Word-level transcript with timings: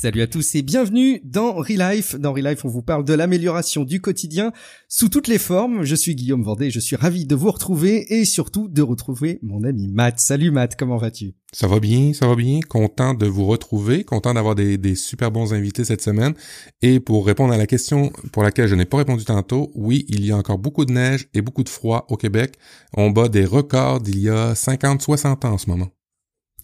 Salut 0.00 0.22
à 0.22 0.28
tous 0.28 0.54
et 0.54 0.62
bienvenue 0.62 1.20
dans 1.24 1.54
Relife. 1.54 2.14
Dans 2.14 2.32
Relife, 2.32 2.64
on 2.64 2.68
vous 2.68 2.82
parle 2.82 3.04
de 3.04 3.14
l'amélioration 3.14 3.82
du 3.82 4.00
quotidien 4.00 4.52
sous 4.86 5.08
toutes 5.08 5.26
les 5.26 5.38
formes. 5.38 5.82
Je 5.82 5.96
suis 5.96 6.14
Guillaume 6.14 6.44
Vendée, 6.44 6.70
je 6.70 6.78
suis 6.78 6.94
ravi 6.94 7.26
de 7.26 7.34
vous 7.34 7.50
retrouver 7.50 8.06
et 8.14 8.24
surtout 8.24 8.68
de 8.68 8.80
retrouver 8.80 9.40
mon 9.42 9.64
ami 9.64 9.88
Matt. 9.88 10.20
Salut 10.20 10.52
Matt, 10.52 10.76
comment 10.76 10.98
vas-tu? 10.98 11.34
Ça 11.52 11.66
va 11.66 11.80
bien, 11.80 12.12
ça 12.12 12.28
va 12.28 12.36
bien. 12.36 12.60
Content 12.60 13.12
de 13.12 13.26
vous 13.26 13.44
retrouver, 13.46 14.04
content 14.04 14.34
d'avoir 14.34 14.54
des, 14.54 14.78
des 14.78 14.94
super 14.94 15.32
bons 15.32 15.52
invités 15.52 15.82
cette 15.82 16.02
semaine. 16.02 16.34
Et 16.80 17.00
pour 17.00 17.26
répondre 17.26 17.52
à 17.52 17.56
la 17.56 17.66
question 17.66 18.12
pour 18.30 18.44
laquelle 18.44 18.68
je 18.68 18.76
n'ai 18.76 18.84
pas 18.84 18.98
répondu 18.98 19.24
tantôt, 19.24 19.72
oui, 19.74 20.06
il 20.08 20.24
y 20.24 20.30
a 20.30 20.36
encore 20.36 20.58
beaucoup 20.58 20.84
de 20.84 20.92
neige 20.92 21.26
et 21.34 21.42
beaucoup 21.42 21.64
de 21.64 21.68
froid 21.68 22.06
au 22.08 22.16
Québec. 22.16 22.54
On 22.96 23.10
bat 23.10 23.28
des 23.28 23.44
records 23.44 23.98
d'il 23.98 24.20
y 24.20 24.28
a 24.28 24.52
50-60 24.52 25.44
ans 25.44 25.54
en 25.54 25.58
ce 25.58 25.68
moment. 25.68 25.88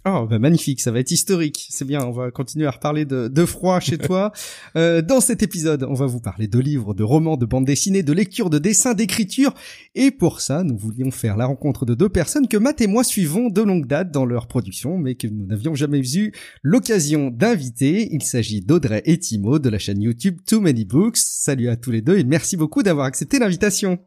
Oh, 0.07 0.27
bah 0.29 0.39
magnifique, 0.39 0.83
ça 0.83 0.91
va 0.91 1.01
être 1.01 1.11
historique. 1.11 1.67
C'est 1.71 1.87
bien, 1.87 2.05
on 2.05 2.11
va 2.11 2.31
continuer 2.31 2.67
à 2.67 2.73
reparler 2.73 3.07
de, 3.07 3.29
de 3.29 3.47
froid 3.47 3.81
chez 3.81 3.99
toi. 3.99 4.33
Euh, 4.77 5.03
dans 5.03 5.21
cet 5.21 5.43
épisode, 5.43 5.85
on 5.85 5.95
va 5.95 6.07
vous 6.07 6.21
parler 6.21 6.49
de 6.49 6.59
livres, 6.59 6.95
de 6.95 7.05
romans, 7.05 7.37
de 7.37 7.47
bandes 7.47 7.65
dessinées, 7.65 8.03
de 8.03 8.13
lecture, 8.13 8.51
de 8.51 8.59
dessins, 8.59 8.93
d'écriture. 8.93 9.55
Et 9.95 10.11
pour 10.11 10.41
ça, 10.41 10.65
nous 10.65 10.77
voulions 10.77 11.13
faire 11.13 11.37
la 11.37 11.47
rencontre 11.47 11.87
de 11.87 11.95
deux 11.95 12.09
personnes 12.09 12.49
que 12.49 12.57
Matt 12.57 12.81
et 12.81 12.89
moi 12.89 13.05
suivons 13.05 13.51
de 13.51 13.63
longue 13.63 13.87
date 13.87 14.11
dans 14.11 14.25
leur 14.25 14.49
production, 14.49 14.99
mais 14.99 15.15
que 15.15 15.29
nous 15.29 15.47
n'avions 15.47 15.77
jamais 15.77 16.01
eu 16.01 16.33
l'occasion 16.63 17.31
d'inviter. 17.31 18.09
Il 18.13 18.23
s'agit 18.23 18.63
d'Audrey 18.63 19.03
et 19.05 19.19
Timo 19.19 19.61
de 19.61 19.69
la 19.69 19.79
chaîne 19.79 20.03
YouTube 20.03 20.39
Too 20.45 20.61
Many 20.61 20.85
Books. 20.85 21.19
Salut 21.19 21.69
à 21.69 21.77
tous 21.77 21.93
les 21.93 22.03
deux 22.03 22.19
et 22.19 22.25
merci 22.25 22.57
beaucoup 22.57 22.83
d'avoir 22.83 23.07
accepté 23.07 23.39
l'invitation. 23.39 24.01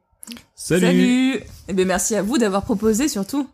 Salut. 0.53 0.85
Salut. 0.85 1.33
Et 1.35 1.43
eh 1.69 1.73
bien 1.73 1.85
merci 1.85 2.15
à 2.15 2.21
vous 2.21 2.37
d'avoir 2.37 2.63
proposé 2.63 3.07
surtout. 3.07 3.47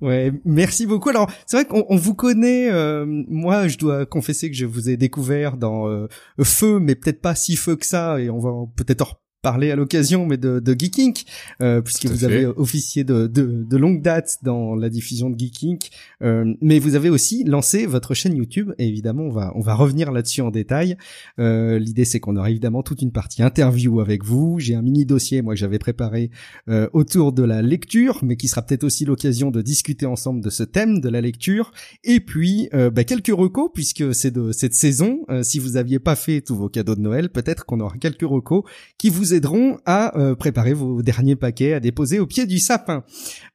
Ouais, 0.00 0.32
merci 0.44 0.86
beaucoup. 0.86 1.08
Alors, 1.08 1.30
c'est 1.46 1.56
vrai 1.56 1.66
qu'on 1.66 1.84
on 1.88 1.96
vous 1.96 2.14
connaît. 2.14 2.70
Euh, 2.70 3.04
moi, 3.06 3.66
je 3.66 3.78
dois 3.78 4.06
confesser 4.06 4.48
que 4.50 4.56
je 4.56 4.66
vous 4.66 4.88
ai 4.88 4.96
découvert 4.96 5.56
dans 5.56 5.88
euh, 5.88 6.06
Feu, 6.42 6.78
mais 6.78 6.94
peut-être 6.94 7.20
pas 7.20 7.34
si 7.34 7.56
feu 7.56 7.76
que 7.76 7.86
ça. 7.86 8.20
Et 8.20 8.30
on 8.30 8.38
va 8.38 8.52
peut-être 8.76 9.20
parler 9.42 9.70
à 9.70 9.76
l'occasion, 9.76 10.26
mais 10.26 10.36
de, 10.36 10.60
de 10.60 10.76
Geek 10.78 10.98
Inc, 10.98 11.24
euh, 11.62 11.80
puisque 11.80 12.06
vous 12.06 12.24
avez 12.24 12.46
officié 12.46 13.04
de, 13.04 13.26
de, 13.26 13.64
de, 13.64 13.76
longue 13.76 14.02
date 14.02 14.38
dans 14.42 14.74
la 14.74 14.88
diffusion 14.88 15.30
de 15.30 15.38
Geek 15.38 15.64
Inc. 15.64 15.90
Euh, 16.22 16.54
mais 16.60 16.78
vous 16.78 16.94
avez 16.94 17.10
aussi 17.10 17.44
lancé 17.44 17.86
votre 17.86 18.14
chaîne 18.14 18.36
YouTube, 18.36 18.72
et 18.78 18.86
évidemment, 18.86 19.24
on 19.24 19.30
va, 19.30 19.52
on 19.54 19.60
va 19.60 19.74
revenir 19.74 20.10
là-dessus 20.12 20.40
en 20.40 20.50
détail. 20.50 20.96
Euh, 21.38 21.78
L'idée, 21.78 22.04
c'est 22.04 22.20
qu'on 22.20 22.36
aura 22.36 22.50
évidemment 22.50 22.82
toute 22.82 23.02
une 23.02 23.12
partie 23.12 23.42
interview 23.42 24.00
avec 24.00 24.24
vous. 24.24 24.58
J'ai 24.58 24.74
un 24.74 24.82
mini 24.82 25.06
dossier, 25.06 25.42
moi, 25.42 25.54
que 25.54 25.60
j'avais 25.60 25.78
préparé 25.78 26.30
euh, 26.68 26.88
autour 26.92 27.32
de 27.32 27.42
la 27.42 27.62
lecture, 27.62 28.20
mais 28.22 28.36
qui 28.36 28.48
sera 28.48 28.62
peut-être 28.62 28.84
aussi 28.84 29.04
l'occasion 29.04 29.50
de 29.50 29.62
discuter 29.62 30.06
ensemble 30.06 30.40
de 30.40 30.50
ce 30.50 30.62
thème 30.62 31.00
de 31.00 31.08
la 31.08 31.20
lecture. 31.20 31.72
Et 32.04 32.20
puis, 32.20 32.68
euh, 32.74 32.90
bah, 32.90 33.04
quelques 33.04 33.34
recos, 33.34 33.70
puisque 33.72 34.14
c'est 34.14 34.30
de 34.30 34.52
cette 34.52 34.74
saison. 34.74 35.20
Euh, 35.30 35.42
si 35.42 35.58
vous 35.58 35.76
aviez 35.76 35.98
pas 35.98 36.16
fait 36.16 36.40
tous 36.40 36.56
vos 36.56 36.68
cadeaux 36.68 36.94
de 36.94 37.00
Noël, 37.00 37.30
peut-être 37.30 37.64
qu'on 37.64 37.80
aura 37.80 37.96
quelques 37.98 38.22
recos 38.22 38.64
qui 38.98 39.10
vous 39.10 39.27
aideront 39.34 39.78
à 39.86 40.18
euh, 40.18 40.34
préparer 40.34 40.72
vos 40.72 41.02
derniers 41.02 41.36
paquets 41.36 41.72
à 41.72 41.80
déposer 41.80 42.18
au 42.18 42.26
pied 42.26 42.46
du 42.46 42.58
sapin. 42.58 43.04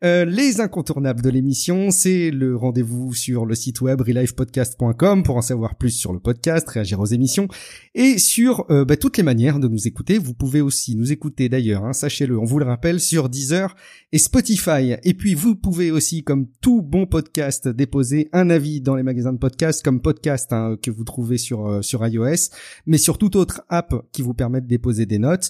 Euh, 0.04 0.26
les 0.26 0.62
incontournables 0.62 1.22
de 1.22 1.30
l'émission, 1.30 1.92
c'est 1.92 2.32
le 2.32 2.56
rendez-vous 2.56 3.14
sur 3.14 3.46
le 3.46 3.56
site 3.56 3.82
web 3.82 4.02
relifepodcast.com 4.02 5.24
pour 5.24 5.38
en 5.38 5.42
savoir 5.42 5.76
plus 5.76 5.92
sur 5.92 6.14
le 6.14 6.20
podcast, 6.20 6.68
réagir 6.70 7.00
aux 7.00 7.06
émissions 7.06 7.48
et 7.96 8.18
sur 8.18 8.66
euh, 8.70 8.86
bah, 8.86 8.98
toutes 8.98 9.18
les 9.18 9.24
manières 9.24 9.60
de 9.60 9.68
nous 9.68 9.88
écouter. 9.88 10.18
Vous 10.18 10.34
pouvez 10.34 10.62
aussi 10.62 10.96
nous 10.96 11.12
écouter 11.12 11.50
d'ailleurs, 11.50 11.86
hein, 11.86 11.94
sachez-le, 11.94 12.38
on 12.38 12.46
vous 12.46 12.60
le 12.60 12.66
rappelle, 12.66 13.00
sur 13.00 13.30
Deezer 13.30 13.76
et 14.12 14.18
Spotify. 14.18 14.96
Et 15.04 15.14
puis 15.14 15.34
vous 15.34 15.56
pouvez 15.56 15.92
aussi, 15.92 16.24
comme 16.24 16.48
tout 16.62 16.82
bon 16.82 17.06
podcast, 17.06 17.68
déposer 17.68 18.30
un 18.34 18.50
avis 18.50 18.82
dans 18.82 18.96
les 18.96 19.04
magasins 19.04 19.34
de 19.34 19.38
podcast 19.40 19.84
comme 19.84 20.02
podcast 20.02 20.52
hein, 20.54 20.78
que 20.82 20.92
vous 20.92 21.04
trouvez 21.04 21.38
sur 21.38 21.84
sur 21.84 22.06
iOS, 22.06 22.50
mais 22.86 22.98
sur 22.98 23.18
toute 23.18 23.36
autre 23.36 23.62
app 23.70 23.94
qui 24.12 24.22
vous 24.22 24.34
permet 24.34 24.62
de 24.62 24.68
déposer 24.68 25.06
des 25.06 25.20
notes 25.20 25.50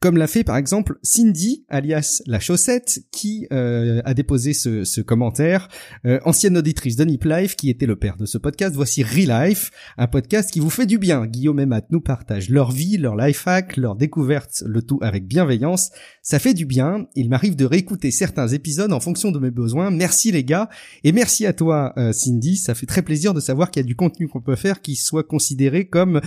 comme 0.00 0.16
l'a 0.16 0.26
fait 0.26 0.44
par 0.44 0.56
exemple 0.56 0.98
Cindy, 1.02 1.66
alias 1.68 2.22
la 2.26 2.40
chaussette, 2.40 3.00
qui 3.12 3.46
euh, 3.52 4.00
a 4.06 4.14
déposé 4.14 4.54
ce, 4.54 4.84
ce 4.84 5.02
commentaire. 5.02 5.68
Euh, 6.06 6.18
ancienne 6.24 6.56
auditrice 6.56 6.96
de 6.96 7.04
Nip 7.04 7.24
Life, 7.24 7.54
qui 7.54 7.68
était 7.68 7.84
le 7.84 7.96
père 7.96 8.16
de 8.16 8.24
ce 8.24 8.38
podcast, 8.38 8.74
voici 8.74 9.02
Relife, 9.02 9.70
un 9.98 10.06
podcast 10.06 10.50
qui 10.50 10.58
vous 10.58 10.70
fait 10.70 10.86
du 10.86 10.96
bien. 10.96 11.26
Guillaume 11.26 11.60
et 11.60 11.66
Matt 11.66 11.88
nous 11.90 12.00
partagent 12.00 12.48
leur 12.48 12.72
vie, 12.72 12.96
leur 12.96 13.14
life 13.14 13.46
hack, 13.46 13.76
leurs 13.76 13.94
découvertes, 13.94 14.64
le 14.66 14.80
tout 14.80 14.98
avec 15.02 15.26
bienveillance. 15.26 15.90
Ça 16.22 16.38
fait 16.38 16.54
du 16.54 16.64
bien. 16.64 17.06
Il 17.14 17.28
m'arrive 17.28 17.54
de 17.54 17.66
réécouter 17.66 18.10
certains 18.10 18.48
épisodes 18.48 18.94
en 18.94 19.00
fonction 19.00 19.30
de 19.30 19.38
mes 19.38 19.50
besoins. 19.50 19.90
Merci 19.90 20.32
les 20.32 20.44
gars. 20.44 20.70
Et 21.04 21.12
merci 21.12 21.44
à 21.44 21.52
toi 21.52 21.92
euh, 21.98 22.12
Cindy. 22.12 22.56
Ça 22.56 22.74
fait 22.74 22.86
très 22.86 23.02
plaisir 23.02 23.34
de 23.34 23.40
savoir 23.40 23.70
qu'il 23.70 23.82
y 23.82 23.84
a 23.84 23.86
du 23.86 23.96
contenu 23.96 24.28
qu'on 24.28 24.40
peut 24.40 24.56
faire 24.56 24.80
qui 24.80 24.96
soit 24.96 25.24
considéré 25.24 25.88
comme 25.88 26.22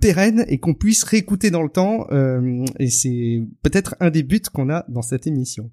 pérenne 0.00 0.46
et 0.48 0.58
qu'on 0.58 0.74
puisse 0.74 1.04
réécouter 1.04 1.50
dans 1.50 1.62
le 1.62 1.68
temps. 1.68 2.06
et 2.78 2.88
c'est 2.88 3.17
peut-être 3.62 3.96
un 4.00 4.10
des 4.10 4.22
buts 4.22 4.42
qu'on 4.52 4.70
a 4.70 4.84
dans 4.88 5.02
cette 5.02 5.26
émission. 5.26 5.70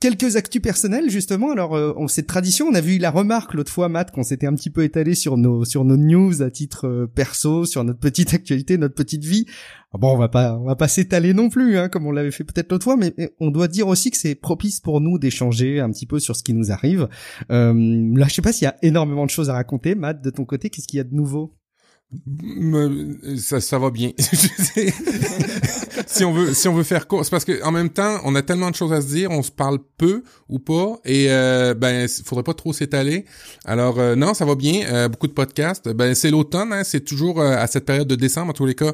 Quelques 0.00 0.36
actus 0.36 0.62
personnels 0.62 1.10
justement. 1.10 1.50
Alors 1.50 1.76
euh, 1.76 2.06
cette 2.08 2.26
tradition, 2.26 2.68
on 2.68 2.74
a 2.74 2.80
vu 2.80 2.96
la 2.96 3.10
remarque 3.10 3.52
l'autre 3.52 3.70
fois 3.70 3.90
Matt 3.90 4.10
qu'on 4.10 4.22
s'était 4.22 4.46
un 4.46 4.54
petit 4.54 4.70
peu 4.70 4.82
étalé 4.82 5.14
sur 5.14 5.36
nos 5.36 5.66
sur 5.66 5.84
nos 5.84 5.98
news 5.98 6.40
à 6.40 6.50
titre 6.50 6.88
euh, 6.88 7.06
perso, 7.06 7.66
sur 7.66 7.84
notre 7.84 7.98
petite 8.00 8.32
actualité, 8.34 8.78
notre 8.78 8.94
petite 8.94 9.24
vie. 9.24 9.44
Ah 9.92 9.98
bon, 9.98 10.14
on 10.14 10.16
va 10.16 10.30
pas 10.30 10.56
on 10.56 10.64
va 10.64 10.74
pas 10.74 10.88
s'étaler 10.88 11.34
non 11.34 11.50
plus 11.50 11.76
hein, 11.76 11.90
comme 11.90 12.06
on 12.06 12.12
l'avait 12.12 12.30
fait 12.30 12.44
peut-être 12.44 12.72
l'autre 12.72 12.84
fois, 12.84 12.96
mais, 12.96 13.14
on 13.40 13.50
doit 13.50 13.68
dire 13.68 13.88
aussi 13.88 14.10
que 14.10 14.16
c'est 14.16 14.34
propice 14.34 14.80
pour 14.80 15.02
nous 15.02 15.18
d'échanger 15.18 15.80
un 15.80 15.90
petit 15.90 16.06
peu 16.06 16.18
sur 16.18 16.34
ce 16.34 16.42
qui 16.42 16.54
nous 16.54 16.72
arrive. 16.72 17.06
Euh, 17.50 17.74
là, 18.16 18.26
je 18.26 18.32
sais 18.32 18.42
pas 18.42 18.52
s'il 18.52 18.64
y 18.64 18.68
a 18.68 18.76
énormément 18.80 19.26
de 19.26 19.30
choses 19.30 19.50
à 19.50 19.52
raconter. 19.52 19.94
Matt, 19.94 20.22
de 20.24 20.30
ton 20.30 20.46
côté, 20.46 20.70
qu'est-ce 20.70 20.88
qu'il 20.88 20.96
y 20.96 21.00
a 21.00 21.04
de 21.04 21.14
nouveau? 21.14 21.59
Ça, 23.38 23.60
ça 23.60 23.78
va 23.78 23.90
bien. 23.90 24.10
si 26.06 26.24
on 26.24 26.32
veut, 26.32 26.54
si 26.54 26.66
on 26.66 26.74
veut 26.74 26.82
faire 26.82 27.06
court, 27.06 27.24
c'est 27.24 27.30
parce 27.30 27.44
que 27.44 27.62
en 27.62 27.70
même 27.70 27.90
temps, 27.90 28.18
on 28.24 28.34
a 28.34 28.42
tellement 28.42 28.70
de 28.70 28.74
choses 28.74 28.92
à 28.92 29.00
se 29.00 29.06
dire, 29.06 29.30
on 29.30 29.42
se 29.42 29.52
parle 29.52 29.78
peu 29.96 30.24
ou 30.48 30.58
pas, 30.58 30.98
et 31.04 31.26
euh, 31.30 31.72
ben, 31.74 32.08
faudrait 32.24 32.42
pas 32.42 32.54
trop 32.54 32.72
s'étaler. 32.72 33.26
Alors 33.64 34.00
euh, 34.00 34.16
non, 34.16 34.34
ça 34.34 34.44
va 34.44 34.56
bien. 34.56 34.86
Euh, 34.88 35.08
beaucoup 35.08 35.28
de 35.28 35.32
podcasts. 35.32 35.88
Ben 35.88 36.14
c'est 36.14 36.30
l'automne, 36.30 36.72
hein, 36.72 36.82
c'est 36.84 37.04
toujours 37.04 37.40
euh, 37.40 37.56
à 37.56 37.68
cette 37.68 37.84
période 37.84 38.08
de 38.08 38.16
décembre 38.16 38.50
en 38.50 38.54
tous 38.54 38.66
les 38.66 38.74
cas. 38.74 38.92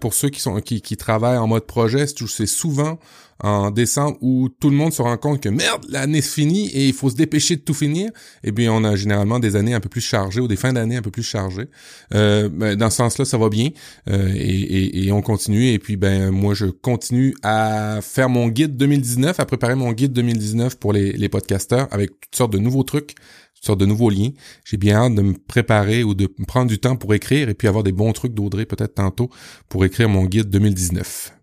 pour 0.00 0.14
ceux 0.14 0.28
qui 0.28 0.40
sont 0.40 0.60
qui, 0.60 0.82
qui 0.82 0.96
travaillent 0.96 1.38
en 1.38 1.46
mode 1.46 1.66
projet, 1.66 2.06
c'est 2.06 2.46
souvent 2.46 2.98
en 3.42 3.70
décembre 3.70 4.16
où 4.20 4.48
tout 4.48 4.70
le 4.70 4.76
monde 4.76 4.92
se 4.92 5.02
rend 5.02 5.16
compte 5.16 5.40
que 5.40 5.48
merde, 5.48 5.84
l'année 5.88 6.22
se 6.22 6.32
finit 6.32 6.68
et 6.68 6.86
il 6.86 6.94
faut 6.94 7.10
se 7.10 7.16
dépêcher 7.16 7.56
de 7.56 7.60
tout 7.60 7.74
finir, 7.74 8.10
eh 8.44 8.52
bien 8.52 8.72
on 8.72 8.84
a 8.84 8.94
généralement 8.94 9.40
des 9.40 9.56
années 9.56 9.74
un 9.74 9.80
peu 9.80 9.88
plus 9.88 10.00
chargées 10.00 10.40
ou 10.40 10.48
des 10.48 10.56
fins 10.56 10.72
d'année 10.72 10.96
un 10.96 11.02
peu 11.02 11.10
plus 11.10 11.24
chargées. 11.24 11.68
Euh, 12.14 12.48
ben, 12.48 12.76
dans 12.76 12.88
ce 12.88 12.96
sens-là, 12.98 13.24
ça 13.24 13.38
va 13.38 13.48
bien 13.48 13.70
euh, 14.08 14.32
et, 14.34 15.06
et, 15.06 15.12
on 15.12 15.22
continue. 15.22 15.68
Et 15.68 15.78
puis 15.78 15.96
ben 15.96 16.30
moi 16.30 16.54
je 16.54 16.66
continue 16.66 17.34
à 17.42 17.98
faire 18.00 18.28
mon 18.28 18.48
guide 18.48 18.76
2019, 18.76 19.40
à 19.40 19.44
préparer 19.44 19.74
mon 19.74 19.92
guide 19.92 20.12
2019 20.12 20.78
pour 20.78 20.92
les, 20.92 21.12
les 21.12 21.28
podcasteurs 21.28 21.88
avec 21.90 22.10
toutes 22.20 22.36
sortes 22.36 22.52
de 22.52 22.58
nouveaux 22.58 22.84
trucs 22.84 23.16
toutes 23.54 23.66
sortes 23.66 23.80
de 23.80 23.86
nouveaux 23.86 24.10
liens. 24.10 24.30
J'ai 24.64 24.76
bien 24.76 24.96
hâte 24.96 25.14
de 25.14 25.22
me 25.22 25.34
préparer 25.34 26.02
ou 26.02 26.14
de 26.14 26.26
prendre 26.48 26.68
du 26.68 26.78
temps 26.78 26.96
pour 26.96 27.14
écrire 27.14 27.48
et 27.48 27.54
puis 27.54 27.68
avoir 27.68 27.84
des 27.84 27.92
bons 27.92 28.12
trucs 28.12 28.34
d'Audrey 28.34 28.66
peut-être 28.66 28.94
tantôt 28.94 29.30
pour 29.68 29.84
écrire 29.84 30.08
mon 30.08 30.24
guide 30.24 30.50
2019. 30.50 31.41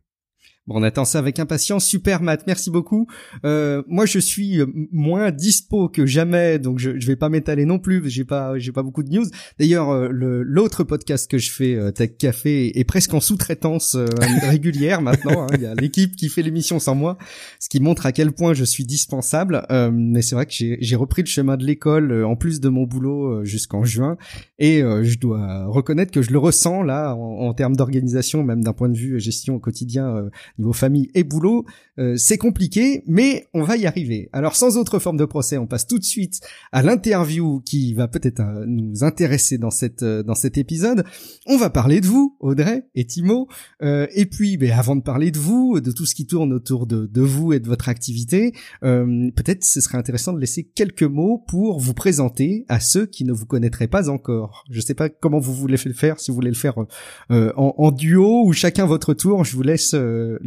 Bon, 0.70 0.76
on 0.80 0.84
attend 0.84 1.04
ça 1.04 1.18
avec 1.18 1.40
impatience. 1.40 1.84
Super, 1.84 2.22
Matt, 2.22 2.44
merci 2.46 2.70
beaucoup. 2.70 3.08
Euh, 3.44 3.82
moi, 3.88 4.06
je 4.06 4.20
suis 4.20 4.62
euh, 4.62 4.68
moins 4.92 5.32
dispo 5.32 5.90
que 5.90 6.06
jamais, 6.06 6.60
donc 6.60 6.78
je, 6.78 7.00
je 7.00 7.08
vais 7.08 7.16
pas 7.16 7.28
m'étaler 7.28 7.66
non 7.66 7.80
plus. 7.80 8.08
J'ai 8.08 8.24
pas, 8.24 8.60
j'ai 8.60 8.72
pas 8.72 8.84
beaucoup 8.84 9.02
de 9.02 9.10
news. 9.10 9.26
D'ailleurs, 9.58 9.90
euh, 9.90 10.10
l'autre 10.12 10.84
podcast 10.84 11.28
que 11.28 11.40
je 11.40 11.52
fais, 11.52 11.74
euh, 11.74 11.90
Tech 11.90 12.12
Café, 12.20 12.80
est 12.80 12.84
presque 12.84 13.16
en 13.16 13.20
sous-traitance 13.20 13.98
régulière 14.44 15.02
maintenant. 15.02 15.46
Hein. 15.46 15.56
Il 15.56 15.62
y 15.62 15.66
a 15.66 15.74
l'équipe 15.74 16.16
qui 16.16 16.30
fait 16.30 16.44
l'émission 16.44 16.78
sans 16.78 16.94
moi, 16.94 17.18
ce 17.60 17.68
qui 17.68 17.80
montre 17.80 18.06
à 18.06 18.12
quel 18.12 18.32
point 18.32 18.54
je 18.54 18.64
suis 18.64 18.86
dispensable. 18.86 19.66
mais 19.92 20.22
c'est 20.22 20.36
vrai 20.36 20.46
que 20.46 20.52
j'ai 20.54 20.96
repris 20.96 21.24
le 21.24 21.28
chemin 21.28 21.58
de 21.58 21.66
l'école 21.66 22.24
en 22.24 22.36
plus 22.36 22.60
de 22.60 22.70
mon 22.70 22.84
boulot 22.84 23.44
jusqu'en 23.44 23.84
juin, 23.84 24.18
et 24.60 24.82
je 24.82 25.18
dois 25.18 25.66
reconnaître 25.66 26.12
que 26.12 26.22
je 26.22 26.32
le 26.32 26.38
ressens 26.38 26.84
là 26.84 27.16
en, 27.16 27.48
en 27.48 27.54
termes 27.54 27.76
d'organisation, 27.76 28.44
même 28.44 28.64
d'un 28.64 28.74
point 28.74 28.90
de 28.90 28.98
vue 28.98 29.20
gestion 29.20 29.56
au 29.56 29.60
quotidien 29.60 30.30
niveau 30.60 30.74
famille 30.74 31.10
et 31.16 31.24
boulot, 31.24 31.66
euh, 32.00 32.16
c'est 32.16 32.38
compliqué, 32.38 33.04
mais 33.08 33.48
on 33.54 33.64
va 33.64 33.76
y 33.76 33.86
arriver. 33.86 34.30
Alors 34.32 34.56
sans 34.56 34.78
autre 34.78 35.00
forme 35.00 35.18
de 35.18 35.26
procès, 35.26 35.58
on 35.58 35.68
passe 35.68 35.88
tout 35.88 36.00
de 36.00 36.04
suite 36.04 36.40
à 36.72 36.82
l'interview 36.82 37.62
qui 37.62 37.94
va 37.94 38.08
peut-être 38.08 38.42
euh, 38.42 38.66
nous 38.68 39.04
intéresser 39.04 39.58
dans 39.58 39.70
cette 39.70 40.04
euh, 40.04 40.24
dans 40.24 40.36
cet 40.36 40.58
épisode. 40.58 41.04
On 41.46 41.58
va 41.58 41.70
parler 41.70 42.00
de 42.00 42.06
vous, 42.06 42.38
Audrey 42.40 42.86
et 42.96 43.06
Timo, 43.06 43.48
et 43.82 44.26
puis, 44.26 44.58
ben, 44.58 44.72
avant 44.72 44.96
de 44.96 45.02
parler 45.02 45.32
de 45.32 45.38
vous, 45.38 45.80
de 45.80 45.92
tout 45.92 46.06
ce 46.06 46.14
qui 46.14 46.28
tourne 46.28 46.54
autour 46.54 46.86
de, 46.86 47.06
de 47.06 47.22
vous 47.22 47.54
et 47.54 47.60
de 47.60 47.68
votre 47.68 47.90
activité, 47.90 48.54
peut-être 48.82 49.64
ce 49.64 49.82
serait 49.82 49.98
intéressant 49.98 50.34
de 50.34 50.40
laisser 50.40 50.64
quelques 50.64 51.04
mots 51.04 51.44
pour 51.48 51.80
vous 51.80 51.94
présenter 51.94 52.66
à 52.68 52.80
ceux 52.80 53.06
qui 53.06 53.24
ne 53.24 53.34
vous 53.34 53.46
connaîtraient 53.46 53.88
pas 53.88 54.10
encore. 54.10 54.66
Je 54.70 54.82
sais 54.82 54.94
pas 54.94 55.10
comment 55.10 55.40
vous 55.40 55.54
voulez 55.54 55.78
le 55.84 55.94
faire, 55.94 56.20
si 56.20 56.32
vous 56.32 56.36
voulez 56.36 56.50
le 56.50 56.56
faire 56.56 56.78
en, 56.78 56.88
en, 57.30 57.92
duo 57.92 58.46
ou 58.46 58.54
chacun 58.54 58.86
votre 58.86 59.14
tour. 59.14 59.44
Je 59.44 59.56
vous 59.56 59.64
laisse 59.64 59.96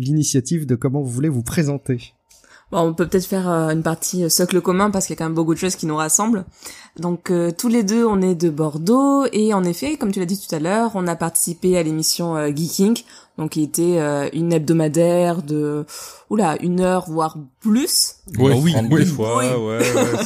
l'initiative 0.04 0.66
de 0.66 0.74
comment 0.74 1.00
vous 1.00 1.10
voulez 1.10 1.28
vous 1.28 1.42
présenter. 1.42 2.14
On 2.74 2.94
peut 2.94 3.06
peut-être 3.06 3.26
faire 3.26 3.50
euh, 3.50 3.68
une 3.68 3.82
partie 3.82 4.24
euh, 4.24 4.28
socle 4.30 4.62
commun 4.62 4.90
parce 4.90 5.06
qu'il 5.06 5.14
y 5.14 5.16
a 5.16 5.18
quand 5.18 5.26
même 5.26 5.34
beaucoup 5.34 5.52
de 5.52 5.58
choses 5.58 5.76
qui 5.76 5.84
nous 5.84 5.96
rassemblent. 5.96 6.46
Donc 6.98 7.30
euh, 7.30 7.52
tous 7.56 7.68
les 7.68 7.82
deux, 7.82 8.06
on 8.06 8.22
est 8.22 8.34
de 8.34 8.48
Bordeaux 8.48 9.26
et 9.30 9.52
en 9.52 9.62
effet, 9.64 9.98
comme 9.98 10.10
tu 10.10 10.20
l'as 10.20 10.26
dit 10.26 10.40
tout 10.40 10.54
à 10.54 10.58
l'heure, 10.58 10.92
on 10.94 11.06
a 11.06 11.14
participé 11.14 11.76
à 11.76 11.82
l'émission 11.82 12.34
Geeking, 12.46 13.02
donc 13.38 13.52
qui 13.52 13.62
était 13.62 13.98
une 14.32 14.52
hebdomadaire 14.52 15.42
de 15.42 15.84
oula 16.30 16.56
une 16.62 16.80
heure 16.80 17.08
voire 17.08 17.38
plus. 17.60 18.16
Oui, 18.38 18.52
oui, 18.54 18.74
oui. 18.90 19.06
fois, 19.06 19.38
ouais, 19.38 19.54
ouais 19.54 19.78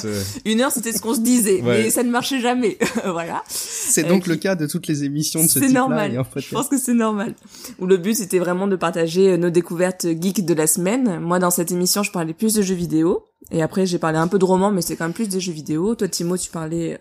une 0.45 0.61
heure, 0.61 0.73
c'était 0.73 0.93
ce 0.93 1.01
qu'on 1.01 1.15
se 1.15 1.21
disait, 1.21 1.61
mais 1.63 1.91
ça 1.91 2.03
ne 2.03 2.11
marchait 2.11 2.41
jamais. 2.41 2.79
voilà. 3.05 3.43
C'est 3.49 4.05
donc 4.05 4.27
le 4.27 4.37
cas 4.37 4.55
de 4.55 4.67
toutes 4.67 4.87
les 4.87 5.05
émissions 5.05 5.43
de 5.43 5.49
ce 5.49 5.55
type-là. 5.55 5.69
C'est 5.69 5.75
normal. 5.75 6.25
Je 6.37 6.55
pense 6.55 6.69
que 6.69 6.79
c'est 6.79 6.95
normal. 6.95 7.35
Où 7.79 7.87
le 7.87 7.97
but 7.97 8.15
c'était 8.15 8.39
vraiment 8.39 8.67
de 8.67 8.77
partager 8.77 9.37
nos 9.39 9.51
découvertes 9.51 10.07
geeks 10.21 10.45
de 10.45 10.55
la 10.55 10.67
semaine. 10.67 11.21
Moi, 11.21 11.39
dans 11.39 11.51
cette 11.51 11.73
émission, 11.73 12.03
je 12.03 12.11
parlais 12.11 12.35
plus 12.35 12.55
de 12.55 12.63
jeux 12.63 12.75
vidéo. 12.75 13.25
Et 13.51 13.63
après, 13.63 13.87
j'ai 13.87 13.99
parlé 13.99 14.19
un 14.19 14.29
peu 14.29 14.39
de 14.39 14.45
romans, 14.45 14.73
mais 14.73 14.83
c'est 14.83 14.97
quand 14.97 15.05
même 15.05 15.13
plus 15.13 15.29
des 15.29 15.41
jeux 15.41 15.53
vidéo. 15.53 15.95
Toi, 15.95 16.09
Timo, 16.09 16.37
tu 16.37 16.51
parlais 16.51 16.99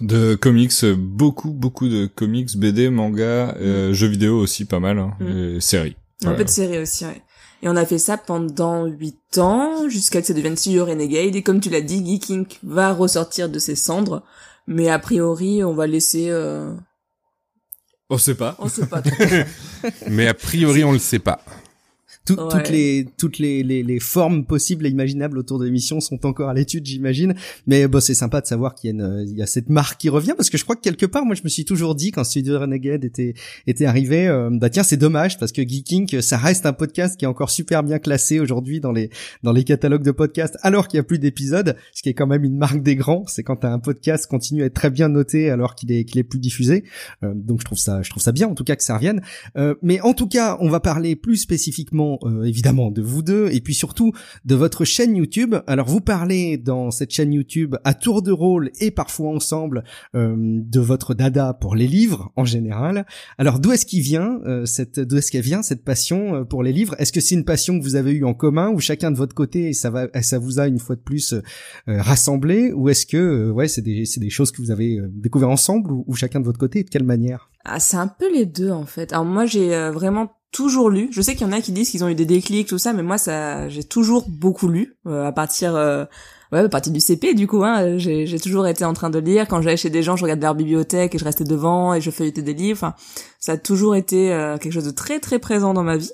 de 0.00 0.34
comics, 0.34 0.84
beaucoup, 0.84 1.50
beaucoup 1.50 1.88
de 1.88 2.06
comics, 2.06 2.56
BD, 2.56 2.90
manga, 2.90 3.54
euh, 3.60 3.90
mm. 3.90 3.92
jeux 3.92 4.06
vidéo 4.06 4.38
aussi 4.38 4.64
pas 4.64 4.80
mal, 4.80 4.98
hein, 4.98 5.14
mm. 5.20 5.56
et 5.56 5.60
séries. 5.60 5.96
Un 6.24 6.34
peu 6.34 6.44
de 6.44 6.50
séries 6.50 6.78
aussi, 6.78 7.04
ouais. 7.04 7.22
Et 7.62 7.68
on 7.68 7.76
a 7.76 7.84
fait 7.84 7.98
ça 7.98 8.16
pendant 8.16 8.86
8 8.86 9.38
ans, 9.38 9.88
jusqu'à 9.88 10.20
que 10.20 10.26
ça 10.26 10.32
devienne 10.32 10.54
CEO 10.54 10.84
Renegade. 10.84 11.34
Et 11.34 11.42
comme 11.42 11.60
tu 11.60 11.70
l'as 11.70 11.80
dit, 11.80 12.04
Geeking 12.04 12.46
va 12.62 12.92
ressortir 12.92 13.48
de 13.48 13.58
ses 13.58 13.74
cendres. 13.74 14.22
Mais 14.68 14.88
a 14.88 14.98
priori, 14.98 15.64
on 15.64 15.74
va 15.74 15.88
laisser... 15.88 16.26
Euh... 16.30 16.72
On 18.10 18.18
sait 18.18 18.36
pas. 18.36 18.54
On 18.60 18.68
sait 18.68 18.86
pas. 18.86 19.02
mais 20.08 20.28
a 20.28 20.34
priori, 20.34 20.84
on 20.84 20.92
le 20.92 20.98
sait 20.98 21.18
pas 21.18 21.40
toutes 22.36 22.70
les 22.70 23.06
toutes 23.16 23.38
les, 23.38 23.62
les, 23.62 23.82
les, 23.82 24.00
formes 24.00 24.44
possibles 24.44 24.86
et 24.86 24.90
imaginables 24.90 25.38
autour 25.38 25.58
de 25.58 25.64
l'émission 25.64 26.00
sont 26.00 26.24
encore 26.26 26.48
à 26.48 26.54
l'étude, 26.54 26.86
j'imagine. 26.86 27.34
Mais 27.66 27.88
bon, 27.88 28.00
c'est 28.00 28.14
sympa 28.14 28.40
de 28.40 28.46
savoir 28.46 28.74
qu'il 28.74 28.88
y 28.88 28.92
a 28.92 28.94
une, 28.94 29.26
il 29.28 29.36
y 29.36 29.42
a 29.42 29.46
cette 29.46 29.68
marque 29.68 30.00
qui 30.00 30.08
revient 30.08 30.34
parce 30.36 30.50
que 30.50 30.58
je 30.58 30.64
crois 30.64 30.76
que 30.76 30.80
quelque 30.80 31.06
part, 31.06 31.24
moi, 31.24 31.34
je 31.34 31.42
me 31.44 31.48
suis 31.48 31.64
toujours 31.64 31.94
dit 31.94 32.10
quand 32.10 32.24
Studio 32.24 32.58
Renegade 32.58 33.04
était 33.04 33.34
était 33.66 33.86
arrivé, 33.86 34.28
euh, 34.28 34.50
bah 34.52 34.70
tiens, 34.70 34.82
c'est 34.82 34.96
dommage 34.96 35.38
parce 35.38 35.52
que 35.52 35.62
Geeking, 35.62 36.20
ça 36.20 36.36
reste 36.36 36.66
un 36.66 36.72
podcast 36.72 37.18
qui 37.18 37.24
est 37.24 37.28
encore 37.28 37.50
super 37.50 37.82
bien 37.82 37.98
classé 37.98 38.40
aujourd'hui 38.40 38.80
dans 38.80 38.92
les 38.92 39.10
dans 39.42 39.52
les 39.52 39.64
catalogues 39.64 40.04
de 40.04 40.12
podcasts, 40.12 40.56
alors 40.62 40.88
qu'il 40.88 40.98
y 40.98 41.00
a 41.00 41.04
plus 41.04 41.18
d'épisodes, 41.18 41.76
ce 41.92 42.02
qui 42.02 42.08
est 42.08 42.14
quand 42.14 42.26
même 42.26 42.44
une 42.44 42.56
marque 42.56 42.82
des 42.82 42.96
grands. 42.96 43.24
C'est 43.26 43.42
quand 43.42 43.64
un 43.64 43.78
podcast 43.78 44.26
continue 44.26 44.62
à 44.62 44.66
être 44.66 44.74
très 44.74 44.90
bien 44.90 45.08
noté 45.08 45.50
alors 45.50 45.74
qu'il 45.74 45.92
est 45.92 46.04
qu'il 46.04 46.18
est 46.18 46.24
plus 46.24 46.38
diffusé. 46.38 46.84
Euh, 47.22 47.32
donc 47.34 47.60
je 47.60 47.64
trouve 47.64 47.78
ça 47.78 48.02
je 48.02 48.10
trouve 48.10 48.22
ça 48.22 48.32
bien 48.32 48.48
en 48.48 48.54
tout 48.54 48.64
cas 48.64 48.76
que 48.76 48.82
ça 48.82 48.94
revienne. 48.96 49.22
Euh, 49.56 49.74
mais 49.82 50.00
en 50.00 50.14
tout 50.14 50.28
cas, 50.28 50.56
on 50.60 50.68
va 50.68 50.80
parler 50.80 51.16
plus 51.16 51.36
spécifiquement 51.36 52.17
euh, 52.22 52.44
évidemment 52.44 52.90
de 52.90 53.02
vous 53.02 53.22
deux 53.22 53.48
et 53.52 53.60
puis 53.60 53.74
surtout 53.74 54.12
de 54.44 54.54
votre 54.54 54.84
chaîne 54.84 55.16
YouTube. 55.16 55.56
Alors 55.66 55.88
vous 55.88 56.00
parlez 56.00 56.56
dans 56.56 56.90
cette 56.90 57.10
chaîne 57.10 57.32
YouTube 57.32 57.76
à 57.84 57.94
tour 57.94 58.22
de 58.22 58.32
rôle 58.32 58.70
et 58.80 58.90
parfois 58.90 59.30
ensemble 59.30 59.84
euh, 60.14 60.34
de 60.36 60.80
votre 60.80 61.14
dada 61.14 61.54
pour 61.54 61.74
les 61.74 61.86
livres 61.86 62.32
en 62.36 62.44
général. 62.44 63.06
Alors 63.38 63.60
d'où 63.60 63.72
est-ce 63.72 63.86
qu'il 63.86 64.02
vient 64.02 64.40
euh, 64.46 64.64
cette 64.66 65.00
d'où 65.00 65.16
est-ce 65.18 65.30
qu'elle 65.30 65.42
vient 65.42 65.62
cette 65.62 65.84
passion 65.84 66.44
pour 66.44 66.62
les 66.62 66.72
livres? 66.72 66.94
Est-ce 66.98 67.12
que 67.12 67.20
c'est 67.20 67.34
une 67.34 67.44
passion 67.44 67.78
que 67.78 67.84
vous 67.84 67.96
avez 67.96 68.12
eue 68.12 68.24
en 68.24 68.34
commun 68.34 68.70
ou 68.70 68.80
chacun 68.80 69.10
de 69.10 69.16
votre 69.16 69.34
côté 69.34 69.68
et 69.68 69.72
ça 69.72 69.90
va 69.90 70.08
ça 70.22 70.38
vous 70.38 70.60
a 70.60 70.66
une 70.66 70.78
fois 70.78 70.96
de 70.96 71.00
plus 71.00 71.34
rassemblé? 71.86 72.72
Ou 72.72 72.88
est-ce 72.88 73.06
que 73.06 73.50
ouais 73.50 73.68
c'est 73.68 73.82
des 73.82 74.04
c'est 74.04 74.20
des 74.20 74.30
choses 74.30 74.52
que 74.52 74.62
vous 74.62 74.70
avez 74.70 74.98
découvert 75.10 75.50
ensemble 75.50 75.92
ou, 75.92 76.04
ou, 76.06 76.14
chacun 76.14 76.40
de 76.40 76.44
votre 76.44 76.58
côté? 76.58 76.80
Et 76.80 76.84
de 76.84 76.90
quelle 76.90 77.04
manière? 77.04 77.50
Ah, 77.64 77.80
c'est 77.80 77.96
un 77.96 78.08
peu 78.08 78.32
les 78.32 78.46
deux 78.46 78.70
en 78.70 78.86
fait. 78.86 79.12
Alors 79.12 79.24
moi 79.24 79.46
j'ai 79.46 79.68
vraiment 79.90 80.30
toujours 80.52 80.90
lu. 80.90 81.08
Je 81.12 81.20
sais 81.20 81.34
qu'il 81.34 81.46
y 81.46 81.50
en 81.50 81.52
a 81.52 81.60
qui 81.60 81.72
disent 81.72 81.90
qu'ils 81.90 82.04
ont 82.04 82.08
eu 82.08 82.14
des 82.14 82.26
déclics, 82.26 82.68
tout 82.68 82.78
ça, 82.78 82.92
mais 82.92 83.02
moi, 83.02 83.18
ça, 83.18 83.68
j'ai 83.68 83.84
toujours 83.84 84.28
beaucoup 84.28 84.68
lu 84.68 84.96
euh, 85.06 85.26
à 85.26 85.32
partir, 85.32 85.74
euh, 85.74 86.04
ouais, 86.52 86.60
à 86.60 86.68
partir 86.68 86.92
du 86.92 87.00
CP, 87.00 87.34
du 87.34 87.46
coup. 87.46 87.64
Hein, 87.64 87.98
j'ai, 87.98 88.26
j'ai 88.26 88.40
toujours 88.40 88.66
été 88.66 88.84
en 88.84 88.92
train 88.92 89.10
de 89.10 89.18
lire. 89.18 89.46
Quand 89.48 89.60
j'allais 89.60 89.76
chez 89.76 89.90
des 89.90 90.02
gens, 90.02 90.16
je 90.16 90.22
regardais 90.22 90.46
leur 90.46 90.54
bibliothèque 90.54 91.14
et 91.14 91.18
je 91.18 91.24
restais 91.24 91.44
devant 91.44 91.94
et 91.94 92.00
je 92.00 92.10
feuilletais 92.10 92.42
des 92.42 92.54
livres. 92.54 92.78
Enfin, 92.78 92.94
ça 93.38 93.52
a 93.52 93.56
toujours 93.56 93.96
été 93.96 94.32
euh, 94.32 94.58
quelque 94.58 94.72
chose 94.72 94.86
de 94.86 94.90
très 94.90 95.20
très 95.20 95.38
présent 95.38 95.74
dans 95.74 95.84
ma 95.84 95.96
vie. 95.96 96.12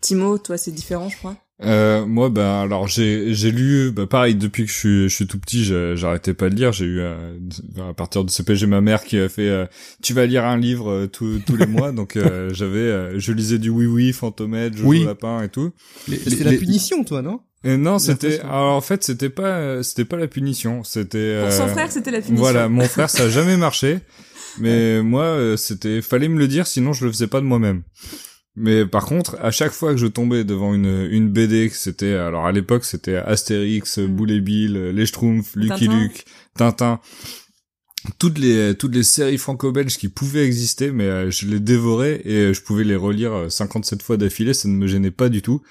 Timo, 0.00 0.38
toi, 0.38 0.56
c'est 0.56 0.72
différent, 0.72 1.08
je 1.08 1.16
crois. 1.18 1.36
Euh, 1.62 2.06
moi, 2.06 2.30
ben 2.30 2.62
alors 2.62 2.88
j'ai 2.88 3.34
j'ai 3.34 3.50
lu, 3.50 3.90
bah, 3.90 4.06
pareil 4.06 4.34
depuis 4.34 4.64
que 4.64 4.70
je 4.70 4.76
suis 4.76 5.08
je 5.08 5.14
suis 5.14 5.26
tout 5.26 5.38
petit, 5.38 5.64
j'arrêtais 5.64 6.32
pas 6.32 6.48
de 6.48 6.54
lire. 6.54 6.72
J'ai 6.72 6.86
eu 6.86 7.00
euh, 7.00 7.36
à 7.78 7.92
partir 7.92 8.24
de 8.24 8.30
CP, 8.30 8.56
j'ai 8.56 8.66
ma 8.66 8.80
mère 8.80 9.04
qui 9.04 9.18
a 9.18 9.28
fait, 9.28 9.48
euh, 9.48 9.66
tu 10.02 10.14
vas 10.14 10.24
lire 10.24 10.44
un 10.44 10.56
livre 10.56 10.90
euh, 10.90 11.06
tous 11.06 11.40
tous 11.40 11.56
les 11.56 11.66
mois, 11.66 11.92
donc 11.92 12.18
j'avais, 12.52 13.18
je 13.18 13.32
lisais 13.32 13.58
du 13.58 13.68
oui 13.68 13.86
oui, 13.86 14.12
Fantomètre, 14.12 14.76
Jojo 14.76 14.88
oui. 14.88 15.04
lapin 15.04 15.42
et 15.42 15.48
tout. 15.48 15.72
C'était 16.08 16.44
la 16.44 16.52
punition, 16.52 17.04
toi, 17.04 17.20
non? 17.20 17.40
Et 17.62 17.76
non, 17.76 17.98
c'était 17.98 18.40
alors 18.40 18.74
en 18.76 18.80
fait 18.80 19.04
c'était 19.04 19.28
pas 19.28 19.82
c'était 19.82 20.06
pas 20.06 20.16
la 20.16 20.28
punition, 20.28 20.82
c'était 20.82 21.42
pour 21.42 21.52
son 21.52 21.68
frère 21.68 21.92
c'était 21.92 22.10
la 22.10 22.22
punition. 22.22 22.36
Voilà, 22.36 22.68
mon 22.70 22.84
frère 22.84 23.10
ça 23.10 23.24
a 23.24 23.28
jamais 23.28 23.58
marché, 23.58 23.98
mais 24.58 25.02
moi 25.02 25.36
c'était 25.58 26.00
fallait 26.00 26.28
me 26.28 26.38
le 26.38 26.48
dire 26.48 26.66
sinon 26.66 26.94
je 26.94 27.04
le 27.04 27.12
faisais 27.12 27.26
pas 27.26 27.40
de 27.40 27.46
moi-même. 27.46 27.82
Mais 28.60 28.84
par 28.84 29.06
contre, 29.06 29.36
à 29.40 29.50
chaque 29.50 29.72
fois 29.72 29.92
que 29.92 29.96
je 29.96 30.06
tombais 30.06 30.44
devant 30.44 30.74
une, 30.74 31.08
une 31.10 31.30
BD, 31.30 31.70
c'était 31.70 32.14
alors 32.14 32.46
à 32.46 32.52
l'époque 32.52 32.84
c'était 32.84 33.16
Astérix, 33.16 33.98
mm. 33.98 34.06
Boule 34.06 34.30
et 34.32 34.40
Bill, 34.40 34.90
Les 34.90 35.06
Schtroumpfs, 35.06 35.56
Lucky 35.56 35.88
Luke, 35.88 36.26
Tintin, 36.56 37.00
toutes 38.18 38.38
les 38.38 38.74
toutes 38.74 38.94
les 38.94 39.02
séries 39.02 39.38
franco-belges 39.38 39.96
qui 39.96 40.08
pouvaient 40.08 40.44
exister, 40.44 40.90
mais 40.90 41.04
euh, 41.04 41.30
je 41.30 41.46
les 41.46 41.58
dévorais 41.60 42.20
et 42.24 42.52
je 42.52 42.62
pouvais 42.62 42.84
les 42.84 42.96
relire 42.96 43.50
57 43.50 44.00
euh, 44.00 44.04
fois 44.04 44.16
d'affilée, 44.18 44.52
ça 44.52 44.68
ne 44.68 44.74
me 44.74 44.86
gênait 44.86 45.10
pas 45.10 45.28
du 45.28 45.40
tout. 45.42 45.62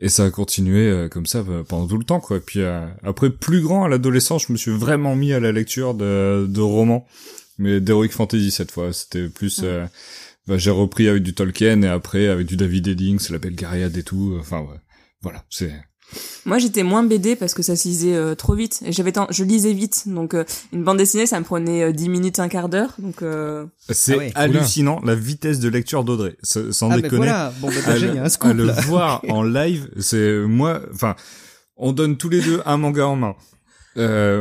Et 0.00 0.08
ça 0.08 0.26
a 0.26 0.30
continué 0.30 0.88
euh, 0.88 1.08
comme 1.08 1.26
ça 1.26 1.44
pendant 1.66 1.88
tout 1.88 1.98
le 1.98 2.04
temps, 2.04 2.20
quoi. 2.20 2.40
Puis 2.40 2.60
après, 3.02 3.30
plus 3.30 3.60
grand, 3.60 3.84
à 3.84 3.88
l'adolescence, 3.88 4.46
je 4.46 4.52
me 4.52 4.58
suis 4.58 4.70
vraiment 4.70 5.16
mis 5.16 5.32
à 5.32 5.40
la 5.40 5.50
lecture 5.50 5.94
de, 5.94 6.46
de 6.48 6.60
romans, 6.60 7.06
mais 7.58 7.80
d'heroic 7.80 8.10
fantasy 8.10 8.50
cette 8.50 8.70
fois. 8.70 8.92
C'était 8.92 9.28
plus 9.28 9.62
mm. 9.62 9.88
Bah, 10.48 10.56
j'ai 10.56 10.70
repris 10.70 11.08
avec 11.08 11.22
du 11.22 11.34
Tolkien 11.34 11.82
et 11.82 11.88
après 11.88 12.26
avec 12.28 12.46
du 12.46 12.56
David 12.56 12.88
Eddings, 12.88 13.30
la 13.30 13.38
Belgariade 13.38 13.94
et 13.98 14.02
tout. 14.02 14.34
Enfin 14.40 14.60
ouais, 14.60 14.80
voilà, 15.20 15.44
c'est. 15.50 15.72
Moi, 16.46 16.56
j'étais 16.56 16.84
moins 16.84 17.02
BD 17.02 17.36
parce 17.36 17.52
que 17.52 17.62
ça 17.62 17.76
se 17.76 17.86
lisait 17.86 18.14
euh, 18.14 18.34
trop 18.34 18.54
vite 18.54 18.82
et 18.82 18.92
j'avais 18.92 19.12
je 19.28 19.44
lisais 19.44 19.74
vite. 19.74 20.04
Donc 20.06 20.32
euh, 20.32 20.44
une 20.72 20.84
bande 20.84 20.96
dessinée, 20.96 21.26
ça 21.26 21.38
me 21.38 21.44
prenait 21.44 21.92
10 21.92 22.06
euh, 22.06 22.10
minutes, 22.10 22.38
un 22.38 22.48
quart 22.48 22.70
d'heure. 22.70 22.94
Donc 22.98 23.22
c'est 23.90 24.32
ah 24.34 24.40
hallucinant 24.40 25.02
la 25.04 25.14
vitesse 25.14 25.60
de 25.60 25.68
lecture 25.68 26.02
d'Audrey. 26.02 26.38
Sans 26.42 26.90
ah, 26.90 26.96
déconner. 26.96 27.16
voilà. 27.18 27.52
Bon, 27.60 27.68
bah, 27.68 27.92
a 27.92 28.24
un 28.24 28.28
scoop, 28.30 28.54
le 28.54 28.70
voir 28.86 29.22
en 29.28 29.42
live, 29.42 29.90
c'est 29.98 30.38
moi. 30.46 30.80
Enfin, 30.94 31.14
on 31.76 31.92
donne 31.92 32.16
tous 32.16 32.30
les 32.30 32.40
deux 32.40 32.62
un 32.64 32.78
manga 32.78 33.06
en 33.06 33.16
main. 33.16 33.36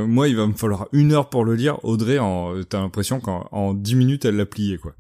moi, 0.06 0.30
il 0.30 0.38
va 0.38 0.48
me 0.48 0.54
falloir 0.54 0.88
une 0.94 1.12
heure 1.12 1.28
pour 1.28 1.44
le 1.44 1.56
lire. 1.56 1.84
Audrey, 1.84 2.18
en, 2.18 2.54
t'as 2.64 2.80
l'impression 2.80 3.20
qu'en 3.20 3.74
10 3.74 3.96
minutes, 3.96 4.24
elle 4.24 4.38
l'a 4.38 4.46
plié, 4.46 4.78
quoi. 4.78 4.94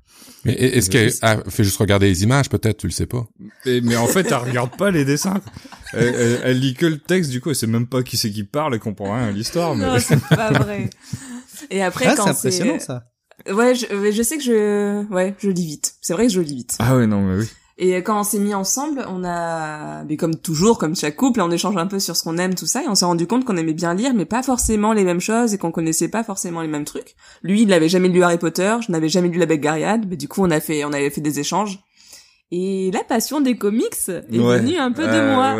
Mais 0.46 0.54
est-ce 0.54 0.90
qu'elle 0.90 1.12
a 1.22 1.42
fait 1.50 1.64
juste 1.64 1.78
regarder 1.78 2.08
les 2.08 2.24
images, 2.24 2.50
peut-être, 2.50 2.78
tu 2.78 2.88
le 2.88 2.94
sais 2.94 3.06
pas? 3.06 3.26
Mais 3.66 3.98
en 3.98 4.08
fait, 4.08 4.28
elle 4.28 4.36
regarde 4.36 4.78
pas 4.78 4.92
les 4.92 5.04
dessins. 5.04 5.42
Elle, 5.94 6.40
elle, 6.44 6.60
lit 6.60 6.74
que 6.74 6.86
le 6.86 7.00
texte, 7.00 7.32
du 7.32 7.42
coup, 7.42 7.50
elle 7.50 7.56
sait 7.56 7.68
même 7.68 7.88
pas 7.88 8.04
qui 8.04 8.18
c'est 8.18 8.32
qui 8.32 8.44
parle, 8.44 8.74
elle 8.74 8.80
comprend 8.80 9.16
rien 9.16 9.28
à 9.28 9.32
l'histoire. 9.32 9.76
Mais... 9.76 9.86
Non, 9.86 10.00
c'est 10.00 10.22
pas 10.24 10.52
vrai. 10.52 10.90
Et 11.70 11.82
après, 11.84 12.06
ah, 12.08 12.14
quand 12.16 12.24
c'est 12.26 12.30
impressionnant 12.48 12.80
ça. 12.80 13.04
Ouais, 13.52 13.76
je, 13.76 14.12
je 14.12 14.24
sais 14.24 14.38
que 14.38 14.44
je, 14.44 15.06
ouais, 15.14 15.36
je 15.40 15.50
lis 15.50 15.66
vite. 15.66 15.96
C'est 16.02 16.14
vrai 16.14 16.28
que 16.28 16.34
je 16.34 16.42
lis 16.42 16.56
vite. 16.56 16.76
Ah 16.80 16.96
ouais, 16.98 17.08
non, 17.08 17.22
mais 17.22 17.42
oui. 17.42 17.48
Et 17.80 17.96
quand 17.98 18.20
on 18.20 18.24
s'est 18.24 18.40
mis 18.40 18.56
ensemble, 18.56 19.06
on 19.08 19.24
a, 19.24 20.04
mais 20.06 20.18
comme 20.18 20.36
toujours, 20.36 20.80
comme 20.80 20.96
chaque 20.96 21.16
couple, 21.16 21.42
on 21.42 21.52
échange 21.52 21.78
un 21.78 21.86
peu 21.86 22.00
sur 22.00 22.16
ce 22.16 22.24
qu'on 22.24 22.38
aime, 22.38 22.56
tout 22.56 22.66
ça, 22.66 22.84
et 22.84 22.88
on 22.88 22.96
s'est 22.96 23.06
rendu 23.06 23.28
compte 23.28 23.46
qu'on 23.46 23.56
aimait 23.56 23.74
bien 23.74 23.94
lire, 23.94 24.16
mais 24.16 24.26
pas 24.26 24.42
forcément 24.42 24.94
les 24.94 25.04
mêmes 25.04 25.20
choses 25.20 25.54
et 25.54 25.60
qu'on 25.60 25.72
connaissait 25.72 26.08
pas 26.08 26.24
forcément 26.24 26.62
les 26.62 26.68
mêmes 26.68 26.86
trucs. 26.86 27.16
Lui, 27.44 27.62
il 27.62 27.68
n'avait 27.68 27.90
jamais 27.90 28.08
lu 28.08 28.24
Harry 28.24 28.40
Potter, 28.40 28.78
je 28.82 28.92
n'avais 28.92 29.10
jamais 29.10 29.28
lu 29.30 29.38
La 29.38 29.46
Belgariade, 29.46 30.08
mais 30.10 30.18
du 30.18 30.28
coup, 30.28 30.42
on 30.44 30.50
a 30.50 30.60
fait, 30.60 30.86
on 30.86 30.94
avait 30.94 31.12
fait 31.12 31.22
des 31.22 31.40
échanges. 31.40 31.80
Et 32.50 32.92
la 32.94 33.04
passion 33.04 33.42
des 33.42 33.58
comics 33.58 33.94
est 34.08 34.38
venue 34.38 34.78
un 34.78 34.94
peu 34.94 35.04
de 35.04 35.34
moi. 35.34 35.58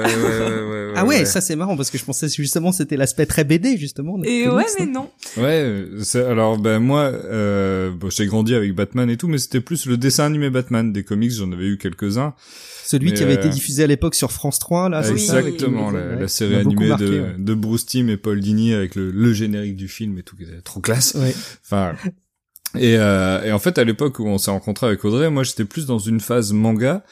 ah 0.96 1.06
ouais, 1.06 1.26
ça 1.26 1.42
c'est 1.42 1.58
marrant 1.58 1.76
parce 1.76 1.90
que 1.90 1.98
je 1.98 2.06
pensais 2.06 2.30
justement 2.30 2.72
c'était 2.72 2.96
l'aspect 2.96 3.26
très 3.26 3.44
BD 3.44 3.78
justement. 3.78 4.18
Et 4.24 4.48
ouais, 4.48 4.64
mais 4.80 4.86
non. 4.86 5.10
Ouais, 5.36 5.84
alors 6.16 6.58
ben 6.58 6.80
moi, 6.80 7.02
euh, 7.02 7.92
bon, 7.92 8.10
j'ai 8.10 8.26
grandi 8.26 8.56
avec 8.56 8.74
Batman 8.74 9.10
et 9.10 9.18
tout, 9.18 9.28
mais 9.28 9.38
c'était 9.38 9.60
plus 9.60 9.86
le 9.86 9.98
dessin 9.98 10.26
animé 10.26 10.50
Batman 10.50 10.94
des 10.94 11.04
comics. 11.04 11.32
J'en 11.32 11.52
avais 11.52 11.68
eu 11.68 11.78
quelques 11.78 12.18
uns. 12.18 12.34
Celui 12.86 13.12
qui 13.12 13.22
avait 13.22 13.34
été 13.34 13.48
euh, 13.48 13.52
diffusé 13.52 13.84
à 13.84 13.88
l'époque 13.88 14.16
sur 14.16 14.32
France 14.32 14.60
3, 14.60 14.88
là, 14.88 15.04
c'est 15.04 15.18
ça 15.18 15.42
Exactement, 15.42 15.92
la, 15.92 16.30
série 16.30 16.56
animée 16.56 16.96
de, 16.98 17.34
de 17.38 17.54
Bruce 17.54 17.86
Timm 17.86 18.10
et 18.10 18.16
Paul 18.16 18.40
Dini 18.40 18.74
avec 18.74 18.96
le, 18.96 19.12
le 19.12 19.34
générique 19.34 19.76
du 19.76 19.90
film 19.90 20.18
et 20.18 20.24
tout, 20.24 20.38
qui 20.38 20.44
était 20.44 20.62
trop 20.62 20.80
classe. 20.80 21.18
Enfin, 21.66 21.96
et, 22.76 22.98
euh, 22.98 23.44
et, 23.44 23.52
en 23.52 23.60
fait, 23.60 23.78
à 23.78 23.84
l'époque 23.84 24.20
où 24.20 24.28
on 24.28 24.38
s'est 24.38 24.52
rencontré 24.52 24.88
avec 24.88 25.04
Audrey, 25.06 25.30
moi 25.30 25.44
j'étais 25.44 25.66
plus 25.66 25.86
dans 25.86 26.00
une 26.00 26.20
phase 26.20 26.54
manga. 26.54 27.04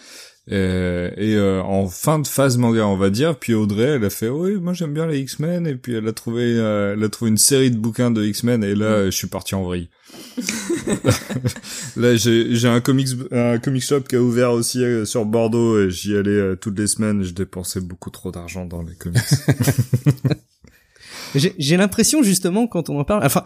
Et, 0.48 0.54
et 0.54 1.36
euh, 1.36 1.64
en 1.64 1.88
fin 1.88 2.20
de 2.20 2.28
phase 2.28 2.58
manga, 2.58 2.86
on 2.86 2.98
va 2.98 3.10
dire, 3.10 3.36
puis 3.36 3.56
Audrey, 3.56 3.96
elle 3.96 4.06
a 4.06 4.12
fait 4.12 4.30
oui, 4.30 4.56
moi 4.58 4.74
j'aime 4.74 4.94
bien 4.94 5.08
les 5.08 5.20
X-Men, 5.20 5.66
et 5.66 5.74
puis 5.76 5.96
elle 5.96 6.08
a 6.08 6.14
trouvé, 6.14 6.44
euh, 6.44 6.94
elle 6.94 7.04
a 7.04 7.10
trouvé 7.10 7.32
une 7.32 7.38
série 7.38 7.72
de 7.72 7.78
bouquins 7.78 8.12
de 8.12 8.24
X-Men, 8.24 8.64
et 8.64 8.76
là, 8.76 9.06
je 9.06 9.10
suis 9.10 9.28
parti 9.28 9.56
en 9.56 9.64
vrille. 9.64 9.90
là, 11.98 12.16
j'ai 12.16 12.68
un 12.68 12.82
comics 12.82 13.10
un 13.32 13.58
comic 13.58 13.84
shop 13.84 14.02
qui 14.02 14.16
a 14.16 14.22
ouvert 14.22 14.52
aussi 14.52 14.84
euh, 14.84 15.06
sur 15.06 15.26
Bordeaux, 15.26 15.80
et 15.80 15.90
j'y 15.90 16.16
allais 16.16 16.30
euh, 16.30 16.56
toutes 16.56 16.78
les 16.78 16.88
semaines. 16.88 17.24
Je 17.24 17.32
dépensais 17.32 17.82
beaucoup 17.82 18.10
trop 18.10 18.32
d'argent 18.32 18.66
dans 18.66 18.82
les 18.82 18.96
comics. 18.96 19.22
J'ai 21.34 21.54
j'ai 21.58 21.76
l'impression 21.76 22.24
justement 22.24 22.66
quand 22.66 22.90
on 22.90 22.98
en 22.98 23.04
parle, 23.04 23.26
enfin 23.26 23.44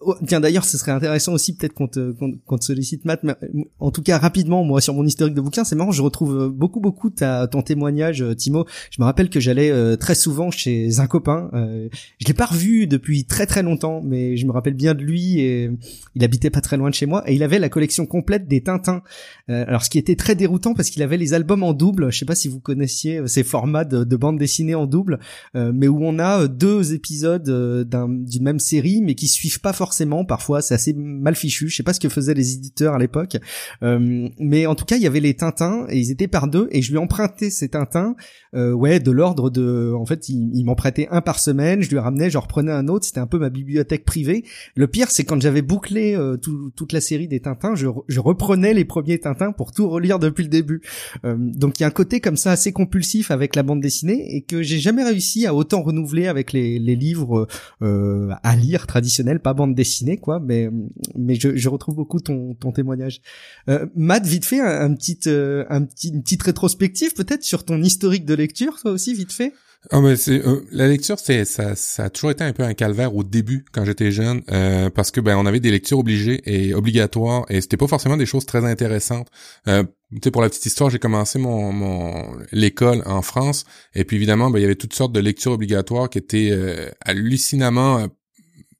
Oh, 0.00 0.14
tiens 0.24 0.38
d'ailleurs 0.38 0.64
ce 0.64 0.78
serait 0.78 0.92
intéressant 0.92 1.32
aussi 1.32 1.56
peut-être 1.56 1.72
qu'on 1.72 1.88
te, 1.88 2.12
qu'on, 2.12 2.56
te 2.56 2.64
sollicite 2.64 3.04
Matt 3.04 3.24
mais 3.24 3.34
en 3.80 3.90
tout 3.90 4.02
cas 4.02 4.18
rapidement 4.18 4.62
moi 4.62 4.80
sur 4.80 4.94
mon 4.94 5.04
historique 5.04 5.34
de 5.34 5.40
bouquins 5.40 5.64
c'est 5.64 5.74
marrant 5.74 5.90
je 5.90 6.02
retrouve 6.02 6.36
euh, 6.36 6.48
beaucoup 6.48 6.78
beaucoup 6.78 7.10
ta, 7.10 7.48
ton 7.48 7.62
témoignage 7.62 8.22
euh, 8.22 8.34
Timo. 8.34 8.64
Je 8.92 9.02
me 9.02 9.06
rappelle 9.06 9.28
que 9.28 9.40
j'allais 9.40 9.72
euh, 9.72 9.96
très 9.96 10.14
souvent 10.14 10.52
chez 10.52 11.00
un 11.00 11.08
copain 11.08 11.50
je 11.52 12.26
l'ai 12.26 12.34
pas 12.34 12.46
revu 12.46 12.86
depuis 12.86 13.24
très 13.24 13.46
très 13.46 13.64
longtemps 13.64 14.00
mais 14.04 14.36
je 14.36 14.46
me 14.46 14.52
rappelle 14.52 14.74
bien 14.74 14.94
de 14.94 15.02
lui 15.02 15.40
et 15.40 15.70
il 16.14 16.22
habitait 16.22 16.50
pas 16.50 16.60
très 16.60 16.76
loin 16.76 16.90
de 16.90 16.94
chez 16.94 17.06
moi 17.06 17.28
et 17.28 17.34
il 17.34 17.42
avait 17.42 17.58
la 17.58 17.68
collection 17.68 18.06
complète 18.06 18.46
des 18.46 18.62
Tintins. 18.62 19.02
Alors 19.48 19.84
ce 19.84 19.90
qui 19.90 19.98
était 19.98 20.16
très 20.16 20.34
déroutant 20.34 20.74
parce 20.74 20.90
qu'il 20.90 21.02
avait 21.02 21.16
les 21.16 21.34
albums 21.34 21.62
en 21.62 21.72
double. 21.72 22.12
Je 22.12 22.18
sais 22.18 22.24
pas 22.24 22.34
si 22.34 22.48
vous 22.48 22.60
connaissiez 22.60 23.26
ces 23.26 23.42
formats 23.42 23.84
de, 23.84 24.04
de 24.04 24.16
bande 24.16 24.38
dessinée 24.38 24.74
en 24.74 24.86
double 24.86 25.18
mais 25.54 25.88
où 25.88 26.04
on 26.04 26.18
a 26.18 26.46
deux 26.46 26.94
épisodes 26.94 27.48
d'un, 27.88 28.08
d'une 28.08 28.42
même 28.42 28.60
série 28.60 29.00
mais 29.02 29.14
qui 29.14 29.26
suivent 29.26 29.60
pas 29.60 29.72
forcément 29.72 29.87
forcément. 29.88 30.26
Parfois, 30.26 30.60
c'est 30.60 30.74
assez 30.74 30.92
mal 30.92 31.34
fichu. 31.34 31.68
Je 31.68 31.76
sais 31.76 31.82
pas 31.82 31.94
ce 31.94 32.00
que 32.00 32.10
faisaient 32.10 32.34
les 32.34 32.52
éditeurs 32.52 32.94
à 32.94 32.98
l'époque, 32.98 33.38
euh, 33.82 34.28
mais 34.38 34.66
en 34.66 34.74
tout 34.74 34.84
cas, 34.84 34.96
il 34.96 35.02
y 35.02 35.06
avait 35.06 35.20
les 35.20 35.34
Tintins 35.34 35.86
et 35.88 35.98
ils 35.98 36.10
étaient 36.10 36.28
par 36.28 36.46
deux. 36.46 36.68
Et 36.72 36.82
je 36.82 36.90
lui 36.90 36.98
empruntais 36.98 37.48
ces 37.48 37.70
Tintins, 37.70 38.16
euh, 38.54 38.72
ouais, 38.72 39.00
de 39.00 39.10
l'ordre 39.10 39.48
de. 39.50 39.94
En 39.94 40.04
fait, 40.04 40.28
il, 40.28 40.64
m'en 40.64 40.74
prêtait 40.74 41.08
un 41.10 41.22
par 41.22 41.38
semaine. 41.38 41.82
Je 41.82 41.88
lui 41.88 41.98
ramenais, 41.98 42.28
je 42.28 42.36
reprenais 42.36 42.72
un 42.72 42.88
autre. 42.88 43.06
C'était 43.06 43.20
un 43.20 43.26
peu 43.26 43.38
ma 43.38 43.48
bibliothèque 43.48 44.04
privée. 44.04 44.44
Le 44.74 44.86
pire, 44.86 45.10
c'est 45.10 45.24
quand 45.24 45.40
j'avais 45.40 45.62
bouclé 45.62 46.14
euh, 46.14 46.36
toute 46.36 46.92
la 46.92 47.00
série 47.00 47.28
des 47.28 47.40
Tintins, 47.40 47.74
je, 47.74 47.88
reprenais 48.18 48.74
les 48.74 48.84
premiers 48.84 49.18
Tintins 49.18 49.52
pour 49.52 49.72
tout 49.72 49.88
relire 49.88 50.18
depuis 50.18 50.42
le 50.42 50.50
début. 50.50 50.82
Euh, 51.24 51.36
donc 51.38 51.78
il 51.78 51.82
y 51.82 51.84
a 51.84 51.88
un 51.88 51.92
côté 51.92 52.20
comme 52.20 52.36
ça 52.36 52.52
assez 52.52 52.72
compulsif 52.72 53.30
avec 53.30 53.56
la 53.56 53.62
bande 53.62 53.80
dessinée 53.80 54.36
et 54.36 54.42
que 54.42 54.62
j'ai 54.62 54.78
jamais 54.78 55.02
réussi 55.02 55.46
à 55.46 55.54
autant 55.54 55.82
renouveler 55.82 56.26
avec 56.26 56.52
les, 56.52 56.78
les 56.78 56.96
livres 56.96 57.46
à 57.80 58.56
lire 58.56 58.86
traditionnels, 58.86 59.40
pas 59.40 59.54
bande 59.54 59.74
dessiné 59.78 60.18
quoi 60.18 60.40
mais 60.40 60.68
mais 61.16 61.36
je, 61.36 61.54
je 61.54 61.68
retrouve 61.68 61.94
beaucoup 61.94 62.20
ton 62.20 62.54
ton 62.54 62.72
témoignage 62.72 63.20
euh, 63.68 63.86
Matt 63.94 64.26
vite 64.26 64.44
fait 64.44 64.60
un, 64.60 64.92
petit 64.94 65.20
euh, 65.28 65.64
un 65.70 65.84
petit 65.84 66.08
une 66.08 66.22
petite 66.22 66.42
rétrospective 66.42 67.14
peut-être 67.14 67.44
sur 67.44 67.64
ton 67.64 67.80
historique 67.80 68.24
de 68.24 68.34
lecture 68.34 68.78
toi 68.80 68.90
aussi 68.90 69.14
vite 69.14 69.32
fait? 69.32 69.52
Ah 69.92 70.00
mais 70.00 70.16
c'est 70.16 70.44
euh, 70.44 70.66
la 70.72 70.88
lecture 70.88 71.20
c'est 71.20 71.44
ça 71.44 71.76
ça 71.76 72.06
a 72.06 72.10
toujours 72.10 72.32
été 72.32 72.42
un 72.42 72.52
peu 72.52 72.64
un 72.64 72.74
calvaire 72.74 73.14
au 73.14 73.22
début 73.22 73.64
quand 73.72 73.84
j'étais 73.84 74.10
jeune 74.10 74.42
euh, 74.50 74.90
parce 74.90 75.12
que 75.12 75.20
ben 75.20 75.36
on 75.36 75.46
avait 75.46 75.60
des 75.60 75.70
lectures 75.70 76.00
obligées 76.00 76.42
et 76.46 76.74
obligatoires 76.74 77.46
et 77.48 77.60
c'était 77.60 77.76
pas 77.76 77.86
forcément 77.86 78.16
des 78.16 78.26
choses 78.26 78.44
très 78.44 78.64
intéressantes. 78.64 79.28
Euh, 79.68 79.84
tu 80.10 80.18
sais 80.24 80.30
pour 80.32 80.42
la 80.42 80.48
petite 80.48 80.66
histoire, 80.66 80.90
j'ai 80.90 80.98
commencé 80.98 81.38
mon, 81.38 81.72
mon 81.72 82.36
l'école 82.50 83.02
en 83.06 83.22
France 83.22 83.66
et 83.94 84.04
puis 84.04 84.16
évidemment 84.16 84.50
ben 84.50 84.58
il 84.58 84.62
y 84.62 84.64
avait 84.64 84.74
toutes 84.74 84.94
sortes 84.94 85.12
de 85.12 85.20
lectures 85.20 85.52
obligatoires 85.52 86.10
qui 86.10 86.18
étaient 86.18 86.50
euh, 86.50 86.90
hallucinamment 87.02 88.08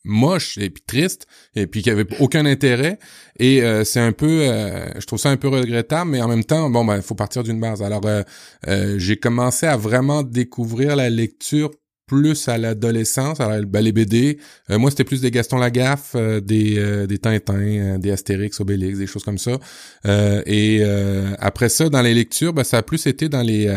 moche 0.08 0.58
et 0.58 0.70
puis 0.70 0.82
triste 0.84 1.26
et 1.54 1.66
puis 1.66 1.82
qui 1.82 1.90
avait 1.90 2.06
aucun 2.18 2.46
intérêt. 2.46 2.98
Et 3.38 3.62
euh, 3.62 3.84
c'est 3.84 4.00
un 4.00 4.12
peu 4.12 4.40
euh, 4.42 4.88
je 4.98 5.06
trouve 5.06 5.18
ça 5.18 5.30
un 5.30 5.36
peu 5.36 5.48
regrettable 5.48 6.10
mais 6.10 6.20
en 6.20 6.28
même 6.28 6.44
temps 6.44 6.70
bon 6.70 6.84
ben 6.84 7.00
faut 7.02 7.14
partir 7.14 7.42
d'une 7.42 7.60
base. 7.60 7.82
Alors 7.82 8.02
euh, 8.06 8.94
j'ai 8.98 9.16
commencé 9.16 9.66
à 9.66 9.76
vraiment 9.76 10.22
découvrir 10.22 10.96
la 10.96 11.10
lecture 11.10 11.70
plus 12.08 12.48
à 12.48 12.58
l'adolescence, 12.58 13.38
alors 13.38 13.64
ben, 13.66 13.80
les 13.80 13.92
BD, 13.92 14.38
euh, 14.70 14.78
moi 14.78 14.90
c'était 14.90 15.04
plus 15.04 15.20
des 15.20 15.30
Gaston 15.30 15.58
Lagaffe, 15.58 16.12
euh, 16.16 16.40
des 16.40 16.76
euh, 16.78 17.06
des 17.06 17.18
Tintins, 17.18 17.98
des 17.98 18.10
Astérix, 18.10 18.58
Obélix, 18.60 18.98
des 18.98 19.06
choses 19.06 19.22
comme 19.22 19.38
ça. 19.38 19.58
et 20.46 20.82
après 21.38 21.68
ça, 21.68 21.88
dans 21.88 22.02
les 22.02 22.14
lectures, 22.14 22.52
ben, 22.52 22.64
ça 22.64 22.78
a 22.78 22.82
plus 22.82 23.06
été 23.06 23.28
dans 23.28 23.42
les 23.42 23.68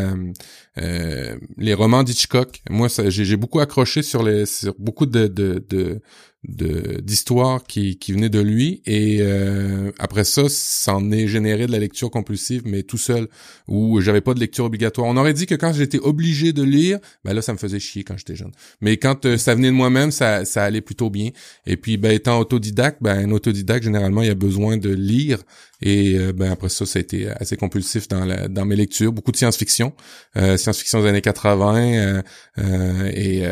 les 1.58 1.74
romans 1.74 2.02
d'Hitchcock. 2.02 2.62
Moi, 2.70 2.88
j'ai 3.08 3.36
beaucoup 3.36 3.60
accroché 3.60 4.02
sur 4.02 4.22
les 4.22 4.46
sur 4.46 4.74
beaucoup 4.78 5.06
de, 5.06 5.28
de 5.28 6.00
d'histoires 6.44 7.62
qui, 7.62 7.98
qui 7.98 8.12
venaient 8.12 8.28
de 8.28 8.40
lui. 8.40 8.82
Et 8.84 9.18
euh, 9.20 9.92
après 9.98 10.24
ça 10.24 10.42
ça 10.48 10.96
en 10.96 11.12
est 11.12 11.28
généré 11.28 11.66
de 11.66 11.72
la 11.72 11.78
lecture 11.78 12.10
compulsive 12.10 12.62
mais 12.64 12.82
tout 12.82 12.98
seul 12.98 13.28
où 13.68 14.00
j'avais 14.00 14.20
pas 14.20 14.34
de 14.34 14.40
lecture 14.40 14.64
obligatoire. 14.64 15.06
On 15.06 15.16
aurait 15.16 15.34
dit 15.34 15.46
que 15.46 15.54
quand 15.54 15.72
j'étais 15.72 16.00
obligé 16.00 16.52
de 16.52 16.64
lire 16.64 16.98
ben 17.24 17.32
là 17.32 17.42
ça 17.42 17.52
me 17.52 17.58
faisait 17.58 17.78
chier 17.78 18.02
quand 18.02 18.16
j'étais 18.16 18.34
jeune. 18.34 18.50
Mais 18.80 18.96
quand 18.96 19.24
euh, 19.24 19.36
ça 19.36 19.54
venait 19.54 19.68
de 19.68 19.74
moi-même 19.74 20.10
ça, 20.10 20.42
allait 20.56 20.80
plutôt 20.80 21.10
bien. 21.10 21.30
Et 21.64 21.76
puis 21.76 21.96
ben 21.96 22.10
étant 22.10 22.40
autodidacte 22.40 22.98
ben 23.00 23.28
un 23.28 23.30
autodidacte 23.30 23.84
généralement 23.84 24.22
il 24.22 24.30
a 24.30 24.34
besoin 24.34 24.76
de 24.76 24.90
lire 24.90 25.38
et 25.82 26.14
euh, 26.16 26.32
ben 26.32 26.50
après 26.52 26.68
ça, 26.68 26.86
ça 26.86 26.98
a 26.98 27.02
été 27.02 27.28
assez 27.28 27.56
compulsif 27.56 28.08
dans, 28.08 28.24
la, 28.24 28.48
dans 28.48 28.64
mes 28.64 28.76
lectures. 28.76 29.12
Beaucoup 29.12 29.32
de 29.32 29.36
science-fiction, 29.36 29.92
euh, 30.36 30.56
science-fiction 30.56 31.02
des 31.02 31.08
années 31.08 31.20
80, 31.20 31.76
euh, 31.76 32.22
euh, 32.58 33.10
et, 33.12 33.42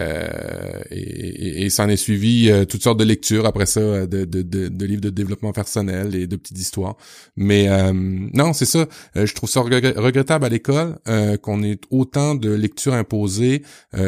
et, 0.91 1.65
et, 1.65 1.71
ça 1.71 1.85
en 1.85 1.89
est 1.89 1.97
suivi 1.97 2.51
toutes 2.69 2.83
sortes 2.83 2.99
de 2.99 3.05
lectures 3.05 3.47
après 3.47 3.67
ça, 3.67 4.07
de, 4.07 4.25
de, 4.25 4.43
de, 4.43 4.69
de, 4.69 4.87
livres 4.87 5.01
de 5.01 5.11
développement 5.11 5.53
personnel 5.53 6.15
et 6.15 6.27
de 6.27 6.37
petites 6.37 6.59
histoires. 6.59 6.97
Mais 7.37 7.69
non, 7.93 8.53
c'est 8.53 8.65
ça. 8.65 8.87
je 9.15 9.33
trouve 9.35 9.51
ça 9.51 9.61
regrettable 9.61 10.45
à 10.45 10.49
l'école 10.49 10.99
qu'on 11.43 11.63
ait 11.63 11.79
autant 11.91 12.35
de 12.35 12.51
lectures 12.51 12.95
imposées 12.95 13.63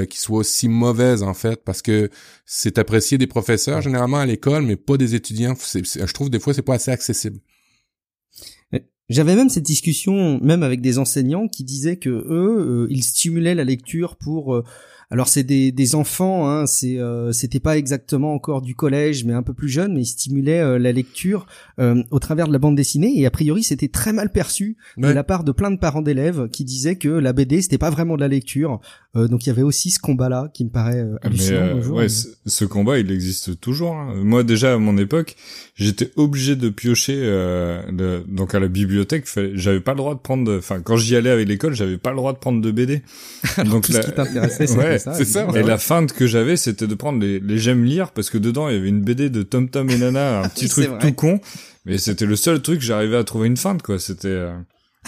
qui 0.09 0.19
soient 0.19 0.39
aussi 0.39 0.69
mauvaises 0.69 1.23
en 1.23 1.35
fait, 1.35 1.63
parce 1.65 1.83
que 1.83 2.11
c'est 2.47 2.79
apprécié 2.79 3.19
des 3.19 3.27
professeurs 3.27 3.81
généralement 3.81 4.19
à 4.19 4.27
l'école, 4.27 4.63
mais 4.63 4.77
pas 4.77 4.97
des 4.97 5.15
étudiants. 5.15 5.55
je 5.75 6.13
trouve 6.13 6.31
des 6.31 6.41
fois 6.41 6.55
c'est 6.55 6.63
pas 6.63 6.75
assez 6.75 6.91
accessible. 6.91 7.39
J'avais 9.09 9.37
même 9.37 9.49
cette 9.49 9.65
discussion, 9.65 10.41
même 10.41 10.63
avec 10.63 10.81
des 10.81 10.99
enseignants 10.99 11.49
qui 11.49 11.65
disaient 11.65 11.97
que 11.97 12.09
eux, 12.09 12.85
euh, 12.85 12.87
ils 12.91 13.03
stimulaient 13.03 13.55
la 13.55 13.65
lecture 13.65 14.17
pour 14.17 14.55
euh, 14.55 14.65
alors 15.13 15.29
c'est 15.29 15.45
des, 15.45 15.73
des 15.73 15.95
enfants, 15.95 16.49
hein, 16.49 16.67
c'est 16.67 16.99
euh, 16.99 17.33
c'était 17.33 17.61
pas 17.61 17.77
exactement 17.77 18.33
encore 18.33 18.63
du 18.63 18.75
collège, 18.75 19.27
mais 19.27 19.35
un 19.35 19.43
peu 19.43 19.53
plus 19.53 19.69
jeune, 19.69 19.93
mais 19.93 20.01
ils 20.01 20.07
stimulaient 20.07 20.61
euh, 20.61 20.79
la 20.79 20.91
lecture 20.91 21.45
euh, 21.79 22.03
au 22.11 22.19
travers 22.19 22.49
de 22.49 22.53
la 22.55 22.59
bande 22.59 22.77
dessinée. 22.77 23.13
Et 23.21 23.27
a 23.27 23.31
priori, 23.31 23.63
c'était 23.63 23.89
très 23.89 24.15
mal 24.15 24.33
perçu 24.33 24.79
de 24.97 25.09
la 25.09 25.23
part 25.23 25.45
de 25.45 25.53
plein 25.53 25.71
de 25.71 25.77
parents 25.77 26.01
d'élèves 26.01 26.49
qui 26.49 26.65
disaient 26.65 26.97
que 26.97 27.11
la 27.11 27.35
BD 27.35 27.61
c'était 27.61 27.77
pas 27.77 27.91
vraiment 27.91 28.17
de 28.17 28.23
la 28.23 28.29
lecture. 28.29 28.81
Donc 29.15 29.45
il 29.45 29.49
y 29.49 29.51
avait 29.51 29.63
aussi 29.63 29.91
ce 29.91 30.01
combat-là 30.01 30.51
qui 30.55 30.65
me 30.65 30.71
paraît 30.71 31.05
hallucinant. 31.23 31.77
ouais, 31.91 32.07
ce 32.09 32.65
combat 32.65 32.99
il 32.99 33.11
existe 33.11 33.61
toujours. 33.61 33.95
Hein. 33.95 34.15
Moi 34.17 34.43
déjà 34.43 34.75
à 34.75 34.79
mon 34.79 34.97
époque, 34.97 35.37
j'étais 35.75 36.11
obligé 36.17 36.57
de 36.57 36.71
piocher 36.71 37.17
le, 37.17 38.23
donc 38.27 38.55
à 38.55 38.61
la 38.61 38.69
bibliothèque. 38.69 39.27
J'avais 39.55 39.81
pas 39.81 39.93
le 39.93 39.99
droit 39.99 40.15
de 40.15 40.21
prendre. 40.21 40.57
Enfin 40.57 40.81
quand 40.81 40.97
j'y 40.97 41.15
allais 41.15 41.31
avec 41.31 41.47
l'école, 41.47 41.75
j'avais 41.75 41.99
pas 41.99 42.11
le 42.11 42.17
droit 42.17 42.33
de 42.33 42.39
prendre 42.39 42.63
de 42.63 42.71
BD. 42.71 43.03
donc 43.67 43.85
tout 43.85 43.93
ce 43.93 44.01
qui 44.01 44.13
t'intéressait, 44.13 44.71
ouais, 44.77 44.99
c'est 44.99 45.25
ça. 45.25 45.47
Et 45.55 45.63
la 45.63 45.79
feinte 45.79 46.13
que 46.13 46.27
j'avais, 46.27 46.57
c'était 46.57 46.87
de 46.87 46.95
prendre 46.95 47.21
les, 47.21 47.39
les 47.39 47.59
j'aime 47.59 47.85
lire 47.85 48.13
parce 48.13 48.31
que 48.31 48.39
dedans 48.39 48.69
il 48.69 48.77
y 48.77 48.79
avait 48.79 48.89
une 48.89 49.03
BD 49.03 49.29
de 49.29 49.43
Tom 49.43 49.69
Tom 49.69 49.91
et 49.91 49.99
Nana, 49.99 50.41
un 50.41 50.49
petit 50.49 50.69
truc 50.71 50.89
tout 51.01 51.13
con. 51.13 51.41
Mais 51.85 51.99
c'était 51.99 52.27
le 52.27 52.37
seul 52.37 52.63
truc 52.63 52.81
j'arrivais 52.81 53.17
à 53.17 53.25
trouver 53.25 53.49
une 53.49 53.57
feinte, 53.57 53.83
quoi. 53.83 53.99
C'était. 53.99 54.29
Euh, 54.29 54.57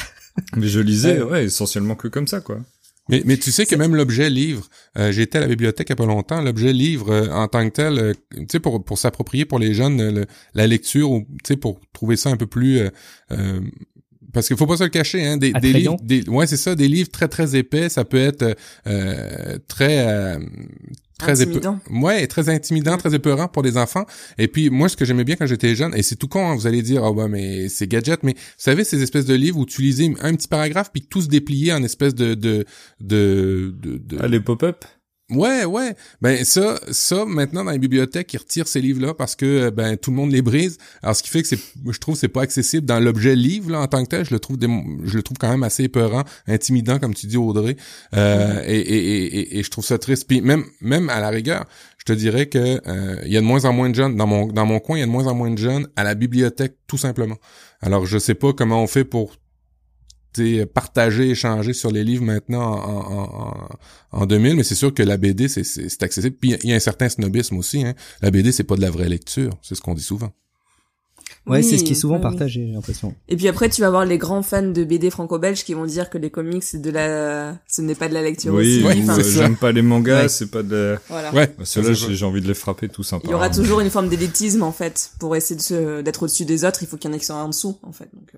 mais 0.57 0.67
je 0.67 0.81
lisais, 0.81 1.23
ouais, 1.23 1.45
essentiellement 1.45 1.95
que 1.95 2.09
comme 2.09 2.27
ça, 2.27 2.41
quoi. 2.41 2.61
Mais, 3.09 3.23
mais 3.25 3.37
tu 3.37 3.53
sais 3.53 3.67
que 3.67 3.77
même 3.77 3.95
l'objet 3.95 4.31
livre, 4.31 4.69
euh, 4.97 5.13
j'étais 5.13 5.39
à 5.39 5.43
la 5.43 5.47
bibliothèque 5.47 5.89
il 5.89 5.93
y 5.93 5.95
a 5.95 5.97
pas 5.97 6.07
longtemps, 6.07 6.41
l'objet 6.41 6.73
livre 6.73 7.11
euh, 7.11 7.29
en 7.31 7.49
tant 7.49 7.69
que 7.69 7.75
tel, 7.75 8.15
tu 8.33 8.47
sais 8.51 8.61
pour 8.61 8.83
pour 8.83 8.97
s'approprier 8.97 9.45
pour 9.45 9.59
les 9.59 9.75
jeunes 9.75 10.25
la 10.55 10.67
lecture 10.67 11.11
ou 11.11 11.21
tu 11.21 11.49
sais 11.49 11.57
pour 11.57 11.81
trouver 11.93 12.17
ça 12.17 12.31
un 12.31 12.37
peu 12.37 12.47
plus 12.47 12.81
parce 14.35 14.49
qu'il 14.49 14.57
faut 14.57 14.67
pas 14.67 14.77
se 14.77 14.83
le 14.83 14.91
cacher, 14.91 15.25
hein, 15.25 15.37
des, 15.37 15.53
des 15.53 15.73
livres, 15.73 15.97
des, 16.03 16.29
ouais 16.29 16.47
c'est 16.47 16.57
ça, 16.57 16.75
des 16.75 16.89
livres 16.89 17.09
très 17.09 17.29
très 17.29 17.57
épais, 17.57 17.89
ça 17.89 18.05
peut 18.05 18.19
être 18.19 18.57
euh, 18.87 19.59
très 19.69 20.07
euh, 20.07 20.39
très 21.19 21.41
intimidant. 21.41 21.79
Ouais, 21.91 22.27
très 22.27 22.49
intimidant, 22.49 22.97
très 22.97 23.15
épeurant 23.15 23.49
pour 23.49 23.63
les 23.63 23.77
enfants. 23.77 24.05
Et 24.39 24.49
puis 24.49 24.71
moi, 24.71 24.89
ce 24.89 24.97
que 24.97 25.05
j'aimais 25.05 25.25
bien 25.25 25.37
quand 25.37 25.47
j'étais 25.47 25.75
jeune, 25.75 25.95
et 25.95 26.03
c'est 26.03 26.17
tout 26.17 26.29
con, 26.29 26.49
hein, 26.49 26.55
vous 26.55 26.67
allez 26.67 26.83
dire, 26.83 27.03
oh 27.03 27.15
bah 27.15 27.29
mais 27.29 27.69
c'est 27.69 27.87
gadget, 27.87 28.23
mais 28.23 28.33
vous 28.33 28.39
savez 28.59 28.85
ces 28.85 29.03
espèces 29.03 29.27
de 29.27 29.35
livres 29.35 29.59
où 29.59 29.67
tu 29.67 29.83
lisais 29.83 30.13
un 30.21 30.35
petit 30.35 30.49
paragraphe 30.49 30.91
puis 30.93 31.03
tout 31.03 31.23
se 31.23 31.29
dépliait 31.29 31.73
en 31.73 31.83
espèce 31.83 32.15
de 32.15 32.35
de 32.35 32.65
de, 33.01 33.75
de, 33.81 33.99
de... 33.99 34.19
Ah, 34.21 34.29
les 34.29 34.41
pop-up? 34.41 34.85
Ouais, 35.31 35.65
ouais. 35.65 35.97
Ben 36.21 36.45
ça, 36.45 36.79
ça 36.91 37.25
maintenant 37.25 37.65
dans 37.65 37.71
les 37.71 37.79
bibliothèques, 37.79 38.35
ils 38.35 38.37
retirent 38.37 38.69
ces 38.69 38.83
livres-là 38.83 39.15
parce 39.15 39.35
que 39.35 39.71
ben 39.71 39.97
tout 39.97 40.11
le 40.11 40.17
monde 40.17 40.31
les 40.31 40.43
brise. 40.43 40.77
Alors 41.03 41.17
ce 41.17 41.23
qui 41.23 41.31
fait 41.31 41.41
que 41.41 41.49
c'est, 41.49 41.59
je 41.91 41.99
trouve, 41.99 42.15
c'est 42.15 42.29
pas 42.29 42.43
accessible 42.43 42.85
dans 42.85 43.01
l'objet 43.01 43.35
livre 43.35 43.71
là 43.71 43.81
en 43.81 43.87
tant 43.87 44.05
que 44.05 44.11
tel. 44.11 44.27
Je 44.27 44.35
le 44.35 44.39
trouve, 44.39 44.59
je 44.61 45.17
le 45.17 45.23
trouve 45.23 45.39
quand 45.39 45.49
même 45.49 45.63
assez 45.63 45.85
épeurant, 45.85 46.25
intimidant 46.47 46.99
comme 46.99 47.15
tu 47.15 47.27
dis 47.27 47.39
Audrey. 47.39 47.77
Euh, 48.15 48.63
et, 48.67 48.77
et, 48.77 49.25
et, 49.25 49.59
et, 49.59 49.63
je 49.63 49.71
trouve 49.71 49.85
ça 49.85 49.97
triste. 49.97 50.29
Puis 50.29 50.43
même, 50.43 50.65
même 50.83 51.09
à 51.09 51.21
la 51.21 51.31
rigueur, 51.31 51.65
je 51.97 52.05
te 52.05 52.13
dirais 52.13 52.47
que 52.47 52.83
euh, 52.87 53.23
il 53.25 53.33
y 53.33 53.39
a 53.39 53.41
de 53.41 53.47
moins 53.47 53.65
en 53.65 53.73
moins 53.73 53.89
de 53.89 53.95
jeunes 53.95 54.17
dans 54.17 54.27
mon 54.27 54.47
dans 54.49 54.67
mon 54.67 54.79
coin, 54.79 54.99
il 54.99 55.01
y 55.01 55.05
a 55.05 55.07
de 55.07 55.11
moins 55.11 55.27
en 55.27 55.35
moins 55.35 55.51
de 55.51 55.59
jeunes 55.59 55.89
à 55.97 56.05
la 56.05 56.15
bibliothèque 56.15 56.77
tout 56.87 56.99
simplement. 56.99 57.37
Alors 57.81 58.05
je 58.05 58.19
sais 58.19 58.35
pas 58.35 58.53
comment 58.53 58.83
on 58.83 58.87
fait 58.87 59.05
pour 59.05 59.37
partager, 60.73 61.31
échanger 61.31 61.73
sur 61.73 61.91
les 61.91 62.05
livres 62.05 62.25
maintenant 62.25 62.63
en, 62.63 63.13
en, 63.13 63.49
en, 64.13 64.21
en 64.23 64.27
2000, 64.27 64.57
mais 64.57 64.65
c'est 64.65 64.75
sûr 64.75 64.93
que 64.93 65.03
la 65.03 65.17
BD, 65.17 65.49
c'est, 65.49 65.65
c'est, 65.65 65.89
c'est 65.89 66.03
accessible. 66.03 66.37
Puis 66.41 66.57
il 66.63 66.71
y 66.71 66.73
a 66.73 66.77
un 66.77 66.81
certain 66.81 67.09
snobisme 67.09 67.57
aussi. 67.59 67.85
Hein. 67.85 67.95
La 68.23 68.31
BD, 68.31 68.53
c'est 68.53 68.65
pas 68.65 68.77
de 68.77 68.81
la 68.83 68.91
vraie 68.91 69.09
lecture, 69.09 69.53
c'est 69.63 69.75
ce 69.75 69.81
qu'on 69.81 69.95
dit 69.95 70.03
souvent. 70.03 70.33
Ouais, 71.47 71.63
c'est 71.63 71.77
ce 71.77 71.83
qui 71.85 71.91
est 71.91 71.95
Oui, 71.95 72.01
souvent 72.01 72.17
oui. 72.17 72.23
partagé, 72.23 72.67
j'ai 72.67 72.73
l'impression. 72.73 73.15
Et 73.29 73.37
puis 73.37 73.49
après, 73.49 73.69
tu 73.69 73.83
vas 73.83 73.91
voir 73.91 74.07
les 74.07 74.17
grands 74.17 74.43
fans 74.43 74.63
de 74.63 74.83
BD 74.83 75.11
franco-belge 75.11 75.63
qui 75.65 75.75
vont 75.75 75.85
dire 75.85 76.09
que 76.09 76.17
les 76.17 76.31
comics, 76.31 76.63
c'est 76.63 76.81
de 76.81 76.89
la, 76.91 77.59
ce 77.69 77.83
n'est 77.83 77.95
pas 77.95 78.09
de 78.09 78.15
la 78.15 78.23
lecture 78.23 78.55
Oui, 78.55 78.79
aussi. 78.79 78.87
ouais, 78.87 78.97
ou, 78.97 79.11
Enfin, 79.11 79.19
euh, 79.21 79.23
j'aime 79.23 79.57
pas 79.57 79.71
les 79.71 79.83
mangas, 79.83 80.23
Ouais. 80.23 80.29
c'est 80.31 80.51
pas 80.51 80.63
de... 80.63 80.97
voilà. 81.11 81.35
Ouais. 81.35 81.49
Bah, 81.59 81.65
Ceux-là, 81.67 81.95
C'est 81.95 82.15
j'ai 82.15 82.25
envie 82.25 82.41
de 82.41 82.49
les 82.49 82.55
frapper 82.55 82.89
tout 82.89 83.03
simplement. 83.03 83.31
Il 83.31 83.33
y 83.33 83.35
aura 83.35 83.51
toujours 83.51 83.81
une 83.81 83.91
forme 83.91 84.09
d'élitisme 84.09 84.63
en 84.63 84.73
fait 84.73 85.11
pour 85.19 85.37
essayer 85.37 85.57
de 85.57 85.61
se 85.61 86.01
d'être 86.01 86.23
au-dessus 86.23 86.47
des 86.47 86.65
autres. 86.65 86.83
Il 86.83 86.87
faut 86.89 86.97
qu'il 86.97 87.11
y 87.11 87.13
en 87.13 87.17
ait 87.17 87.21
qui 87.21 87.27
sont 87.27 87.35
en 87.35 87.49
dessous 87.49 87.77
en 87.83 87.93
fait. 87.93 88.09
Donc, 88.15 88.34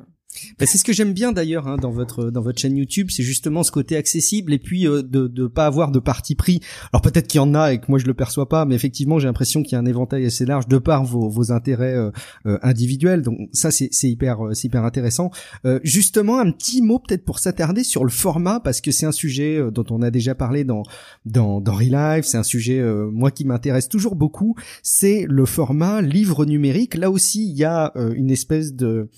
Bah, 0.58 0.66
c'est 0.66 0.78
ce 0.78 0.84
que 0.84 0.92
j'aime 0.92 1.12
bien 1.12 1.32
d'ailleurs 1.32 1.66
hein, 1.66 1.76
dans 1.76 1.90
votre 1.90 2.30
dans 2.30 2.42
votre 2.42 2.60
chaîne 2.60 2.76
YouTube, 2.76 3.08
c'est 3.10 3.22
justement 3.22 3.62
ce 3.62 3.70
côté 3.70 3.96
accessible 3.96 4.52
et 4.52 4.58
puis 4.58 4.86
euh, 4.86 5.02
de 5.02 5.26
de 5.26 5.46
pas 5.46 5.66
avoir 5.66 5.90
de 5.90 5.98
parti 5.98 6.34
pris. 6.34 6.60
Alors 6.92 7.02
peut-être 7.02 7.26
qu'il 7.26 7.38
y 7.38 7.42
en 7.42 7.54
a 7.54 7.72
et 7.72 7.78
que 7.78 7.86
moi 7.88 7.98
je 7.98 8.06
le 8.06 8.14
perçois 8.14 8.48
pas, 8.48 8.64
mais 8.64 8.74
effectivement 8.74 9.18
j'ai 9.18 9.26
l'impression 9.26 9.62
qu'il 9.62 9.72
y 9.72 9.74
a 9.76 9.78
un 9.78 9.86
éventail 9.86 10.24
assez 10.26 10.44
large 10.44 10.68
de 10.68 10.78
par 10.78 11.04
vos 11.04 11.28
vos 11.28 11.52
intérêts 11.52 11.94
euh, 11.94 12.10
euh, 12.46 12.58
individuels. 12.62 13.22
Donc 13.22 13.38
ça 13.52 13.70
c'est 13.70 13.88
c'est 13.92 14.08
hyper 14.08 14.46
euh, 14.46 14.54
c'est 14.54 14.68
hyper 14.68 14.84
intéressant. 14.84 15.30
Euh, 15.64 15.80
justement 15.82 16.38
un 16.38 16.50
petit 16.50 16.82
mot 16.82 16.98
peut-être 16.98 17.24
pour 17.24 17.38
s'attarder 17.38 17.84
sur 17.84 18.04
le 18.04 18.10
format 18.10 18.60
parce 18.60 18.80
que 18.80 18.90
c'est 18.90 19.06
un 19.06 19.12
sujet 19.12 19.56
euh, 19.56 19.70
dont 19.70 19.84
on 19.90 20.02
a 20.02 20.10
déjà 20.10 20.34
parlé 20.34 20.64
dans 20.64 20.82
dans 21.24 21.60
dans 21.60 21.74
Relive, 21.74 22.24
c'est 22.24 22.38
un 22.38 22.42
sujet 22.42 22.82
moi 23.12 23.30
qui 23.30 23.44
m'intéresse 23.44 23.88
toujours 23.88 24.16
beaucoup, 24.16 24.54
c'est 24.82 25.26
le 25.28 25.44
format 25.44 26.00
livre 26.00 26.44
numérique. 26.44 26.94
Là 26.94 27.10
aussi 27.10 27.48
il 27.48 27.56
y 27.56 27.64
a 27.64 27.92
une 28.14 28.30
espèce 28.30 28.74
de 28.74 29.08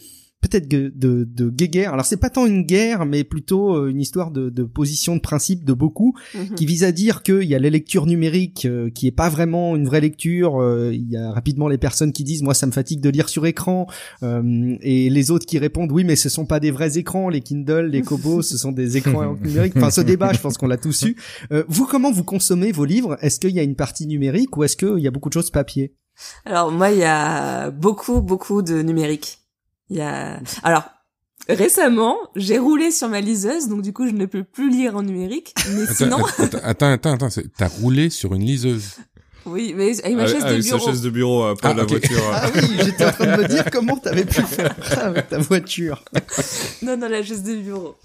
peut-être 0.41 0.69
de, 0.69 0.93
de, 0.95 1.25
de 1.25 1.51
guéguerre. 1.51 1.93
Alors 1.93 2.07
c'est 2.07 2.17
pas 2.17 2.31
tant 2.31 2.47
une 2.47 2.63
guerre, 2.63 3.07
mais 3.07 3.25
plutôt 3.25 3.75
euh, 3.75 3.89
une 3.89 4.01
histoire 4.01 4.31
de, 4.31 4.51
de 4.51 4.63
position 4.63 5.17
de 5.17 5.21
principe 5.21 5.65
de 5.65 5.73
beaucoup, 5.73 6.15
mhm. 6.35 6.55
qui 6.55 6.67
vise 6.67 6.85
à 6.85 6.93
dire 6.93 7.23
qu'il 7.23 7.43
y 7.45 7.55
a 7.55 7.59
la 7.59 7.71
lecture 7.71 8.07
numérique 8.07 8.65
euh, 8.65 8.91
qui 8.91 9.07
est 9.07 9.13
pas 9.13 9.29
vraiment 9.29 9.75
une 9.77 9.87
vraie 9.87 10.01
lecture. 10.01 10.61
euh, 10.61 10.93
Il 10.95 11.11
y 11.11 11.17
a 11.17 11.33
rapidement 11.33 11.69
les 11.69 11.79
personnes 11.79 12.13
qui 12.13 12.25
disent 12.25 12.43
moi 12.43 12.55
ça 12.55 12.67
me 12.67 12.73
fatigue 12.73 13.01
de 13.01 13.11
lire 13.11 13.29
sur 13.29 13.47
écran, 13.47 13.87
euh, 14.23 14.77
et 14.81 15.11
les 15.11 15.31
autres 15.31 15.47
qui 15.47 15.59
répondent 15.59 15.91
oui 15.93 16.05
mais 16.05 16.17
ce 16.17 16.29
sont 16.29 16.47
pas 16.47 16.61
des 16.61 16.71
vrais 16.71 16.99
écrans, 16.99 17.29
les 17.29 17.41
Kindle, 17.41 17.87
les 17.87 18.03
Kobo, 18.03 18.43
ce 18.51 18.57
sont 18.57 18.73
des 18.73 18.97
écrans 18.97 19.35
numériques. 19.43 19.77
Enfin 19.77 19.91
ce 19.91 20.01
débat, 20.01 20.33
je 20.33 20.41
pense 20.41 20.57
qu'on 20.57 20.69
l'a 20.69 20.79
tous 20.79 21.03
eu. 21.03 21.17
Euh, 21.53 21.65
vous 21.69 21.87
comment 21.87 22.13
vous 22.13 22.25
consommez 22.25 22.73
vos 22.73 22.85
livres? 22.85 23.17
Est-ce 23.21 23.41
qu'il 23.41 23.51
y 23.51 23.59
a 23.59 23.63
une 23.63 23.77
partie 23.77 24.07
numérique 24.07 24.57
ou 24.57 24.65
est-ce 24.65 24.77
qu'il 24.77 24.99
y 25.01 25.09
a 25.09 25.11
beaucoup 25.11 25.29
de 25.29 25.35
choses 25.35 25.51
papier? 25.51 25.95
Alors 26.45 26.73
moi, 26.73 26.91
il 26.91 26.99
y 26.99 27.05
a 27.05 27.71
beaucoup 27.71 28.21
beaucoup 28.21 28.63
de 28.63 28.83
numérique. 28.83 29.39
Il 29.91 29.97
y 29.97 30.01
a 30.01 30.41
alors. 30.63 30.85
Récemment, 31.49 32.17
j'ai 32.37 32.59
roulé 32.59 32.91
sur 32.91 33.09
ma 33.09 33.23
liseuse, 33.23 33.69
donc 33.69 33.81
du 33.81 33.93
coup, 33.95 34.07
je 34.07 34.13
ne 34.13 34.27
peux 34.27 34.45
plus 34.45 34.69
lire 34.71 34.97
en 34.97 35.03
numérique. 35.03 35.55
Mais 35.71 35.85
Attends, 35.85 35.95
sinon, 35.95 36.25
attends, 36.63 36.93
attends, 36.93 37.13
attends, 37.15 37.29
t'as 37.57 37.69
roulé 37.69 38.11
sur 38.11 38.35
une 38.35 38.43
liseuse. 38.45 38.97
oui, 39.47 39.73
mais 39.75 39.99
avec 40.05 40.15
ma 40.17 40.23
Avec- 40.25 40.35
chaise 40.35 40.43
de 40.45 40.49
avec 40.49 40.63
bureau. 40.65 40.79
sa 40.79 40.85
chaise 40.91 41.01
de 41.01 41.09
bureau, 41.11 41.45
euh, 41.45 41.55
pas 41.55 41.71
Ah, 41.71 41.75
la 41.75 41.85
voiture. 41.85 42.19
euh. 42.19 42.33
Ah 42.35 42.51
oui, 42.55 42.61
j'étais 42.85 43.07
en 43.07 43.13
train 43.13 43.37
de 43.37 43.43
me 43.43 43.49
dire 43.49 43.65
comment 43.73 43.97
t'avais 43.97 44.27
pu 44.27 44.43
faire 44.43 44.75
ça 44.83 45.07
avec 45.07 45.29
ta 45.31 45.39
voiture. 45.39 46.05
Non, 46.83 46.99
non, 46.99 47.09
la 47.09 47.23
chaise 47.23 47.43
de 47.45 47.55
bureau. 47.55 47.97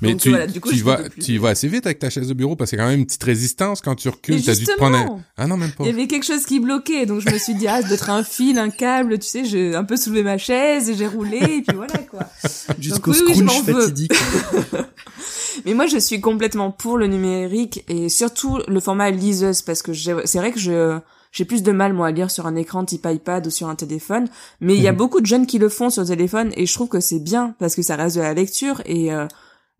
Mais 0.00 0.10
Donc, 0.12 0.20
tu, 0.20 0.30
voilà, 0.30 0.46
du 0.46 0.60
coup, 0.60 0.70
tu, 0.70 0.82
vas, 0.82 1.00
tu 1.08 1.32
y 1.32 1.38
vas 1.38 1.50
assez 1.50 1.68
vite 1.68 1.86
avec 1.86 1.98
ta 1.98 2.10
chaise 2.10 2.28
de 2.28 2.34
bureau 2.34 2.56
parce 2.56 2.70
qu'il 2.70 2.78
y 2.78 2.82
a 2.82 2.84
quand 2.84 2.90
même 2.90 3.00
une 3.00 3.06
petite 3.06 3.22
résistance 3.22 3.80
quand 3.80 3.94
tu 3.94 4.08
recules. 4.08 4.42
T'as 4.42 4.54
dû 4.54 4.64
te 4.64 4.76
prendre 4.76 4.96
un... 4.96 5.20
Ah 5.36 5.46
non, 5.46 5.56
même 5.56 5.70
pas. 5.72 5.84
il 5.84 5.90
y 5.90 5.94
avait 5.94 6.06
quelque 6.06 6.24
chose 6.26 6.44
qui 6.46 6.60
bloquait, 6.60 7.06
donc 7.06 7.20
je 7.20 7.30
me 7.30 7.38
suis 7.38 7.54
dit 7.54 7.66
ah, 7.68 7.82
d'être 7.82 8.10
un 8.10 8.22
fil, 8.24 8.58
un 8.58 8.70
câble, 8.70 9.18
tu 9.18 9.26
sais, 9.28 9.44
j'ai 9.44 9.74
un 9.74 9.84
peu 9.84 9.96
soulevé 9.96 10.22
ma 10.22 10.36
chaise 10.38 10.90
et 10.90 10.94
j'ai 10.94 11.06
roulé 11.06 11.38
et 11.38 11.62
puis 11.62 11.76
voilà 11.76 11.98
quoi. 12.10 12.20
Jusqu'au 12.78 13.12
oui, 13.12 13.18
oui, 13.26 13.34
je 13.34 13.40
scrunch 13.42 13.46
m'en 13.56 13.62
veux. 13.62 13.80
fatidique. 13.82 14.12
Mais 15.64 15.74
moi, 15.74 15.86
je 15.86 15.98
suis 15.98 16.20
complètement 16.20 16.70
pour 16.70 16.98
le 16.98 17.06
numérique 17.06 17.84
et 17.88 18.08
surtout 18.08 18.58
le 18.66 18.80
format 18.80 19.10
liseuse 19.10 19.62
parce 19.62 19.82
que 19.82 19.92
j'ai- 19.92 20.14
c'est 20.24 20.38
vrai 20.38 20.52
que 20.52 20.58
je 20.58 20.98
j'ai 21.32 21.44
plus 21.44 21.64
de 21.64 21.72
mal 21.72 21.92
moi 21.94 22.06
à 22.08 22.10
lire 22.12 22.30
sur 22.30 22.46
un 22.46 22.54
écran 22.54 22.84
type 22.84 23.08
iPad 23.10 23.44
ou 23.44 23.50
sur 23.50 23.68
un 23.68 23.74
téléphone, 23.74 24.28
mais 24.60 24.76
il 24.76 24.80
y 24.82 24.86
a 24.86 24.92
Mhm. 24.92 24.98
beaucoup 24.98 25.20
de 25.20 25.26
jeunes 25.26 25.46
qui 25.46 25.58
le 25.58 25.68
font 25.68 25.90
sur 25.90 26.02
le 26.02 26.08
téléphone 26.08 26.52
et 26.56 26.64
je 26.64 26.72
trouve 26.72 26.88
que 26.88 27.00
c'est 27.00 27.18
bien 27.18 27.56
parce 27.58 27.74
que 27.74 27.82
ça 27.82 27.96
reste 27.96 28.14
de 28.14 28.20
la 28.20 28.34
lecture 28.34 28.80
et 28.86 29.12
euh, 29.12 29.26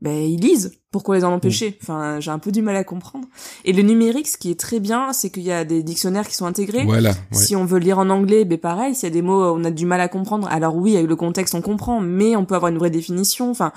ben 0.05 0.23
ils 0.23 0.39
lisent. 0.39 0.79
Pourquoi 0.91 1.17
les 1.17 1.25
en 1.25 1.33
empêcher 1.33 1.79
Enfin, 1.83 2.21
j'ai 2.21 2.31
un 2.31 2.39
peu 2.39 2.53
du 2.53 2.61
mal 2.61 2.77
à 2.77 2.85
comprendre. 2.85 3.27
Et 3.65 3.73
le 3.73 3.83
numérique, 3.83 4.29
ce 4.29 4.37
qui 4.37 4.51
est 4.51 4.61
très 4.61 4.79
bien, 4.79 5.15
c'est 5.15 5.31
qu'il 5.31 5.43
y 5.43 5.51
a 5.51 5.65
des 5.65 5.83
dictionnaires 5.83 6.29
qui 6.29 6.35
sont 6.35 6.45
intégrés. 6.45 6.85
Voilà, 6.85 7.11
ouais. 7.11 7.17
Si 7.33 7.57
on 7.57 7.65
veut 7.65 7.79
lire 7.79 7.99
en 7.99 8.11
anglais, 8.11 8.45
ben 8.45 8.59
pareil, 8.59 8.95
s'il 8.95 9.05
y 9.05 9.11
a 9.11 9.15
des 9.15 9.23
mots 9.23 9.43
euh, 9.43 9.55
on 9.57 9.65
a 9.65 9.71
du 9.71 9.87
mal 9.87 10.03
à 10.03 10.09
comprendre, 10.09 10.47
alors 10.49 10.77
oui, 10.77 10.95
avec 10.95 11.09
le 11.09 11.17
contexte 11.17 11.55
on 11.55 11.63
comprend, 11.63 12.01
mais 12.01 12.37
on 12.37 12.45
peut 12.45 12.55
avoir 12.55 12.71
une 12.71 12.77
vraie 12.77 12.91
définition. 12.91 13.51
Enfin, 13.51 13.73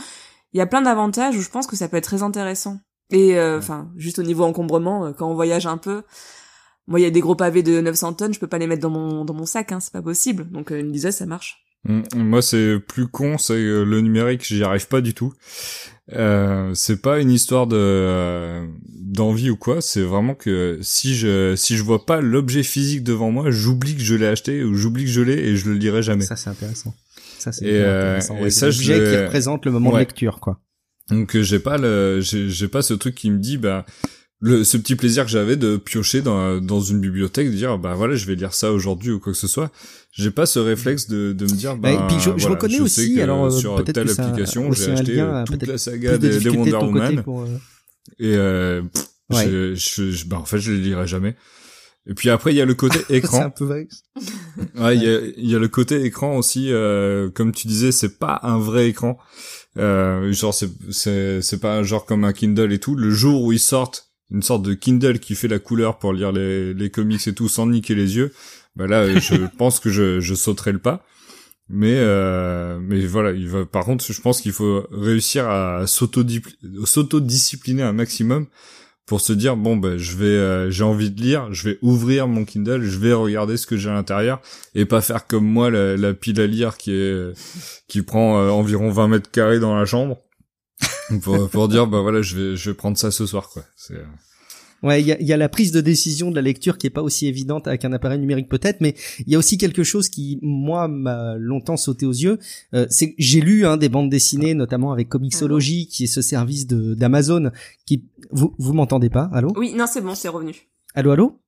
il 0.51 0.57
y 0.57 0.61
a 0.61 0.65
plein 0.67 0.81
d'avantages 0.81 1.37
où 1.37 1.41
je 1.41 1.49
pense 1.49 1.65
que 1.65 1.77
ça 1.77 1.87
peut 1.87 1.95
être 1.95 2.03
très 2.03 2.23
intéressant. 2.23 2.77
Et 3.09 3.37
euh, 3.37 3.57
enfin, 3.57 3.89
juste 3.95 4.19
au 4.19 4.23
niveau 4.23 4.43
encombrement, 4.43 5.05
euh, 5.05 5.11
quand 5.17 5.31
on 5.31 5.33
voyage 5.33 5.65
un 5.65 5.77
peu, 5.77 6.03
moi 6.87 6.99
il 6.99 7.03
y 7.03 7.05
a 7.05 7.09
des 7.09 7.21
gros 7.21 7.35
pavés 7.35 7.63
de 7.63 7.79
900 7.79 8.13
tonnes, 8.13 8.33
je 8.33 8.39
peux 8.39 8.47
pas 8.47 8.57
les 8.57 8.67
mettre 8.67 8.81
dans 8.81 8.89
mon 8.89 9.23
dans 9.23 9.33
mon 9.33 9.45
sac, 9.45 9.71
hein, 9.71 9.79
c'est 9.79 9.93
pas 9.93 10.01
possible. 10.01 10.51
Donc 10.51 10.73
euh, 10.73 10.79
une 10.81 10.91
liseuse 10.91 11.15
ça 11.15 11.25
marche. 11.25 11.63
Mm, 11.85 12.01
Moi, 12.15 12.41
c'est 12.41 12.79
plus 12.85 13.07
con, 13.07 13.37
c'est 13.37 13.61
le 13.61 14.01
numérique, 14.01 14.43
j'y 14.43 14.61
arrive 14.63 14.89
pas 14.89 14.99
du 14.99 15.13
tout. 15.13 15.33
Euh, 16.13 16.71
c'est 16.73 17.01
pas 17.01 17.19
une 17.19 17.31
histoire 17.31 17.67
de 17.67 17.75
euh, 17.77 18.65
d'envie 19.01 19.49
ou 19.49 19.57
quoi. 19.57 19.81
C'est 19.81 20.01
vraiment 20.01 20.35
que 20.35 20.79
si 20.81 21.15
je 21.15 21.55
si 21.55 21.75
je 21.75 21.83
vois 21.83 22.05
pas 22.05 22.21
l'objet 22.21 22.63
physique 22.63 23.03
devant 23.03 23.29
moi, 23.31 23.51
j'oublie 23.51 23.95
que 23.95 24.01
je 24.01 24.15
l'ai 24.15 24.27
acheté 24.27 24.63
ou 24.63 24.73
j'oublie 24.75 25.03
que 25.03 25.09
je 25.09 25.21
l'ai 25.21 25.33
et 25.37 25.57
je 25.57 25.69
le 25.69 25.75
lirai 25.75 26.01
jamais. 26.01 26.23
Ça 26.23 26.35
c'est 26.37 26.49
intéressant. 26.49 26.95
Ça 27.39 27.51
c'est 27.51 27.65
euh, 27.67 28.15
intéressant. 28.15 28.37
et 28.37 28.43
ouais. 28.43 28.49
ça, 28.49 28.71
je 28.71 28.77
l'objet 28.79 28.99
l'ai- 28.99 29.11
qui 29.17 29.23
représente 29.23 29.65
le 29.65 29.71
moment 29.71 29.89
de 29.89 29.95
Ouais. 29.95 30.01
lecture 30.01 30.39
quoi. 30.39 30.59
Donc 31.09 31.35
euh, 31.35 31.43
j'ai 31.43 31.59
pas 31.59 31.77
le 31.77 32.19
j'ai 32.21 32.67
pas 32.69 32.81
ce 32.81 32.93
truc 32.93 33.13
qui 33.15 33.29
me 33.29 33.37
dit 33.39 33.57
bah 33.57 33.85
le 34.39 34.63
ce 34.63 34.77
petit 34.77 34.95
plaisir 34.95 35.25
que 35.25 35.31
j'avais 35.31 35.55
de 35.55 35.77
piocher 35.77 36.21
dans 36.21 36.59
dans 36.61 36.79
une 36.79 36.99
bibliothèque 36.99 37.49
de 37.49 37.55
dire 37.55 37.77
bah 37.79 37.95
voilà 37.95 38.15
je 38.15 38.25
vais 38.27 38.35
lire 38.35 38.53
ça 38.53 38.71
aujourd'hui 38.71 39.11
ou 39.11 39.19
quoi 39.19 39.33
que 39.33 39.39
ce 39.39 39.47
soit 39.47 39.71
j'ai 40.11 40.29
pas 40.31 40.45
ce 40.45 40.59
réflexe 40.59 41.07
de 41.07 41.33
de 41.33 41.45
me 41.45 41.49
dire 41.49 41.75
bah, 41.75 41.95
Bah, 41.95 42.03
et 42.03 42.07
puis 42.07 42.17
je- 42.23 42.37
je 42.39 42.47
reconnais 42.47 42.75
sais 42.75 42.81
aussi, 42.81 43.15
que 43.15 43.21
alors, 43.21 43.45
euh, 43.45 43.49
sur 43.49 43.75
peut-être 43.77 43.95
telle 43.95 44.11
application 44.11 44.71
j'ai 44.71 44.91
acheté 44.91 45.15
lien, 45.15 45.37
euh, 45.37 45.43
toute 45.45 45.65
la 45.65 45.77
saga 45.79 46.17
des, 46.19 46.29
des 46.29 46.37
difficultés 46.37 46.69
de 46.71 46.75
Wonder 46.75 46.99
Woman 46.99 47.23
pour. 47.23 47.41
euh, 47.41 47.47
et 48.19 48.35
euh, 48.35 48.81
pff, 48.83 49.05
Ouais. 49.29 49.43
je, 49.45 49.75
je, 49.75 50.11
je- 50.11 50.25
bah 50.25 50.37
en 50.39 50.45
fait 50.45 50.59
je 50.59 50.71
les 50.71 50.79
lirai 50.79 51.05
jamais 51.07 51.35
et 52.09 52.13
puis 52.13 52.29
après 52.29 52.53
il 52.53 52.57
y 52.57 52.61
a 52.61 52.65
le 52.65 52.75
côté 52.75 52.99
C'est 53.07 53.15
écran 53.17 53.41
un 53.45 53.49
peu 53.49 53.65
vrai. 53.65 53.87
Ouais, 54.77 54.95
il 54.95 55.03
y 55.03 55.07
a, 55.09 55.19
il 55.35 55.49
y 55.49 55.55
a 55.55 55.59
le 55.59 55.67
côté 55.67 56.03
écran 56.03 56.37
aussi, 56.37 56.71
euh, 56.71 57.29
comme 57.31 57.51
tu 57.51 57.67
disais, 57.67 57.91
c'est 57.91 58.17
pas 58.19 58.39
un 58.43 58.57
vrai 58.59 58.87
écran. 58.87 59.17
Euh, 59.77 60.31
genre 60.31 60.53
c'est 60.53 60.69
c'est 60.91 61.41
c'est 61.41 61.59
pas 61.59 61.75
un 61.77 61.83
genre 61.83 62.05
comme 62.05 62.23
un 62.23 62.31
Kindle 62.33 62.71
et 62.71 62.79
tout. 62.79 62.95
Le 62.95 63.11
jour 63.11 63.43
où 63.43 63.51
ils 63.51 63.59
sortent 63.59 64.06
une 64.31 64.41
sorte 64.41 64.63
de 64.63 64.73
Kindle 64.73 65.19
qui 65.19 65.35
fait 65.35 65.47
la 65.47 65.59
couleur 65.59 65.97
pour 65.99 66.13
lire 66.13 66.31
les 66.31 66.73
les 66.73 66.89
comics 66.89 67.27
et 67.27 67.33
tout 67.33 67.47
sans 67.47 67.67
niquer 67.67 67.95
les 67.95 68.17
yeux, 68.17 68.33
bah 68.75 68.87
là 68.87 69.01
euh, 69.01 69.19
je 69.19 69.35
pense 69.57 69.79
que 69.79 69.89
je 69.89 70.19
je 70.19 70.35
sauterai 70.35 70.71
le 70.71 70.79
pas. 70.79 71.05
Mais 71.69 71.95
euh, 71.97 72.79
mais 72.81 73.05
voilà, 73.05 73.31
il 73.31 73.49
va. 73.49 73.65
Par 73.65 73.83
contre, 73.83 74.05
je 74.05 74.21
pense 74.21 74.39
qu'il 74.41 74.53
faut 74.53 74.87
réussir 74.91 75.49
à 75.49 75.85
s'auto-discipliner 75.85 77.83
un 77.83 77.91
maximum 77.91 78.47
pour 79.05 79.21
se 79.21 79.33
dire 79.33 79.57
bon 79.57 79.77
ben 79.77 79.97
je 79.97 80.15
vais 80.17 80.25
euh, 80.25 80.69
j'ai 80.69 80.83
envie 80.83 81.11
de 81.11 81.21
lire, 81.21 81.51
je 81.53 81.69
vais 81.69 81.79
ouvrir 81.81 82.27
mon 82.27 82.45
Kindle, 82.45 82.83
je 82.83 82.99
vais 82.99 83.13
regarder 83.13 83.57
ce 83.57 83.65
que 83.65 83.77
j'ai 83.77 83.89
à 83.89 83.93
l'intérieur 83.93 84.41
et 84.75 84.85
pas 84.85 85.01
faire 85.01 85.27
comme 85.27 85.45
moi 85.45 85.71
la, 85.71 85.97
la 85.97 86.13
pile 86.13 86.39
à 86.41 86.45
lire 86.45 86.77
qui 86.77 86.91
est 86.91 87.33
qui 87.87 88.01
prend 88.01 88.39
euh, 88.39 88.49
environ 88.49 88.91
20 88.91 89.07
mètres 89.07 89.31
carrés 89.31 89.59
dans 89.59 89.75
la 89.75 89.85
chambre 89.85 90.17
pour 91.21 91.49
pour 91.49 91.67
dire 91.67 91.87
bah 91.87 92.01
voilà 92.01 92.21
je 92.21 92.35
vais 92.37 92.55
je 92.57 92.69
vais 92.69 92.75
prendre 92.75 92.97
ça 92.97 93.11
ce 93.11 93.25
soir 93.25 93.49
quoi. 93.49 93.63
C'est 93.75 93.95
euh, 93.95 94.03
Ouais, 94.83 95.01
il 95.01 95.07
y 95.07 95.11
a, 95.11 95.19
il 95.19 95.25
y 95.25 95.33
a 95.33 95.37
la 95.37 95.49
prise 95.49 95.71
de 95.71 95.81
décision 95.81 96.29
de 96.29 96.35
la 96.35 96.41
lecture 96.43 96.77
qui 96.77 96.85
est 96.85 96.91
pas 96.91 97.01
aussi 97.01 97.25
évidente 97.25 97.67
avec 97.67 97.83
un 97.83 97.93
appareil 97.93 98.19
numérique 98.19 98.47
peut-être, 98.47 98.79
mais 98.79 98.93
il 99.25 99.31
y 99.31 99.35
a 99.35 99.39
aussi 99.39 99.57
quelque 99.57 99.83
chose 99.83 100.07
qui 100.07 100.37
moi 100.43 100.87
m'a 100.87 101.35
longtemps 101.39 101.77
sauté 101.77 102.05
aux 102.05 102.11
yeux. 102.11 102.37
Euh, 102.75 102.85
c'est 102.91 103.09
que 103.09 103.15
j'ai 103.17 103.41
lu 103.41 103.65
hein, 103.65 103.77
des 103.77 103.89
bandes 103.89 104.11
dessinées, 104.11 104.53
notamment 104.53 104.91
avec 104.91 105.09
Comixology, 105.09 105.87
qui 105.87 106.03
est 106.03 106.07
ce 106.07 106.21
service 106.21 106.67
de 106.67 106.93
d'Amazon. 106.93 107.49
Qui 107.87 108.03
vous 108.29 108.53
vous 108.59 108.73
m'entendez 108.73 109.09
pas? 109.09 109.31
Allô? 109.33 109.51
Oui, 109.55 109.73
non, 109.75 109.85
c'est 109.91 110.01
bon, 110.01 110.13
c'est 110.13 110.29
revenu. 110.29 110.53
Allô 110.93 111.09
allô? 111.09 111.39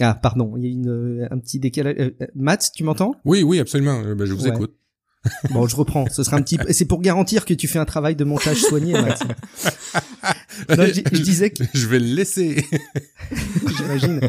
Ah 0.00 0.14
pardon, 0.20 0.56
il 0.56 0.64
y 0.64 0.66
a 0.66 0.70
une 0.70 0.88
euh, 0.88 1.28
un 1.30 1.38
petit 1.38 1.60
décalage. 1.60 1.94
Euh, 2.00 2.10
euh, 2.20 2.26
Matt, 2.34 2.72
tu 2.74 2.82
m'entends? 2.82 3.14
Oui, 3.24 3.44
oui, 3.44 3.60
absolument. 3.60 4.02
Euh, 4.04 4.16
ben, 4.16 4.24
je 4.26 4.32
vous 4.32 4.42
Ouais. 4.44 4.50
écoute. 4.50 4.74
Bon, 5.50 5.66
je 5.66 5.76
reprends. 5.76 6.06
Ce 6.10 6.22
sera 6.22 6.36
un 6.36 6.42
petit. 6.42 6.58
C'est 6.70 6.84
pour 6.84 7.00
garantir 7.00 7.44
que 7.44 7.54
tu 7.54 7.68
fais 7.68 7.78
un 7.78 7.84
travail 7.84 8.16
de 8.16 8.24
montage 8.24 8.58
soigné, 8.58 8.92
Matt. 9.00 9.22
Non, 10.70 10.86
je, 10.86 11.00
je 11.12 11.22
disais 11.22 11.50
que 11.50 11.64
Je 11.74 11.86
vais 11.86 11.98
le 11.98 12.06
laisser. 12.06 12.64
j'imagine. 13.76 14.20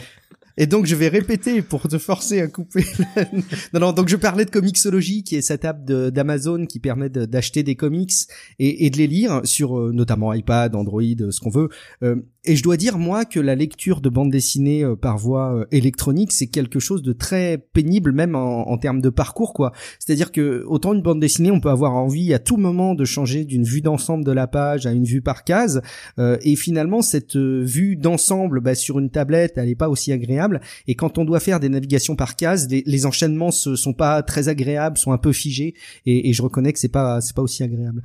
Et 0.57 0.67
donc 0.67 0.85
je 0.85 0.95
vais 0.95 1.07
répéter 1.07 1.61
pour 1.61 1.87
te 1.87 1.97
forcer 1.97 2.41
à 2.41 2.47
couper. 2.47 2.85
non, 3.73 3.79
non. 3.79 3.91
Donc 3.91 4.09
je 4.09 4.15
parlais 4.15 4.45
de 4.45 4.49
Comixology, 4.49 5.23
qui 5.23 5.35
est 5.35 5.41
cette 5.41 5.65
app 5.65 5.85
d'Amazon 5.85 6.65
qui 6.65 6.79
permet 6.79 7.09
d'acheter 7.09 7.63
des 7.63 7.75
comics 7.75 8.13
et, 8.59 8.89
de 8.89 8.97
les 8.97 9.07
lire 9.07 9.41
sur 9.43 9.77
euh, 9.77 9.91
notamment 9.93 10.33
iPad, 10.33 10.75
Android, 10.75 11.01
ce 11.01 11.39
qu'on 11.39 11.49
veut. 11.49 11.69
Euh, 12.03 12.15
et 12.47 12.55
je 12.55 12.63
dois 12.63 12.77
dire 12.77 12.97
moi 12.97 13.25
que 13.25 13.41
la 13.41 13.55
lecture 13.55 13.99
de 13.99 14.07
bande 14.07 14.31
dessinée 14.31 14.83
euh, 14.83 14.95
par 14.95 15.17
voie 15.17 15.53
euh, 15.53 15.65
électronique 15.71 16.31
c'est 16.31 16.47
quelque 16.47 16.79
chose 16.79 17.03
de 17.03 17.11
très 17.11 17.57
pénible 17.57 18.13
même 18.13 18.35
en, 18.35 18.77
termes 18.77 19.01
de 19.01 19.09
parcours 19.09 19.53
quoi. 19.53 19.73
C'est-à-dire 19.99 20.31
que 20.31 20.63
autant 20.65 20.93
une 20.93 21.01
bande 21.01 21.19
dessinée 21.19 21.51
on 21.51 21.59
peut 21.59 21.69
avoir 21.69 21.95
envie 21.95 22.33
à 22.33 22.39
tout 22.39 22.55
moment 22.55 22.95
de 22.95 23.03
changer 23.03 23.43
d'une 23.43 23.63
vue 23.63 23.81
d'ensemble 23.81 24.23
de 24.23 24.31
la 24.31 24.47
page 24.47 24.85
à 24.85 24.93
une 24.93 25.03
vue 25.03 25.21
par 25.21 25.43
case 25.43 25.81
euh, 26.19 26.37
et 26.41 26.55
finalement 26.55 27.01
cette 27.01 27.35
vue 27.35 27.97
d'ensemble 27.97 28.61
bah, 28.61 28.75
sur 28.75 28.97
une 28.99 29.09
tablette 29.09 29.57
elle 29.57 29.69
est 29.69 29.75
pas 29.75 29.89
aussi 29.89 30.13
agréable 30.13 30.46
et 30.87 30.95
quand 30.95 31.17
on 31.17 31.25
doit 31.25 31.39
faire 31.39 31.59
des 31.59 31.69
navigations 31.69 32.15
par 32.15 32.35
case 32.35 32.67
les, 32.69 32.83
les 32.85 33.05
enchaînements 33.05 33.51
se, 33.51 33.75
sont 33.75 33.93
pas 33.93 34.23
très 34.23 34.49
agréables 34.49 34.97
sont 34.97 35.11
un 35.11 35.17
peu 35.17 35.31
figés 35.31 35.73
et, 36.05 36.29
et 36.29 36.33
je 36.33 36.41
reconnais 36.41 36.73
que 36.73 36.79
c'est 36.79 36.87
pas 36.87 37.21
c'est 37.21 37.35
pas 37.35 37.41
aussi 37.41 37.63
agréable. 37.63 38.01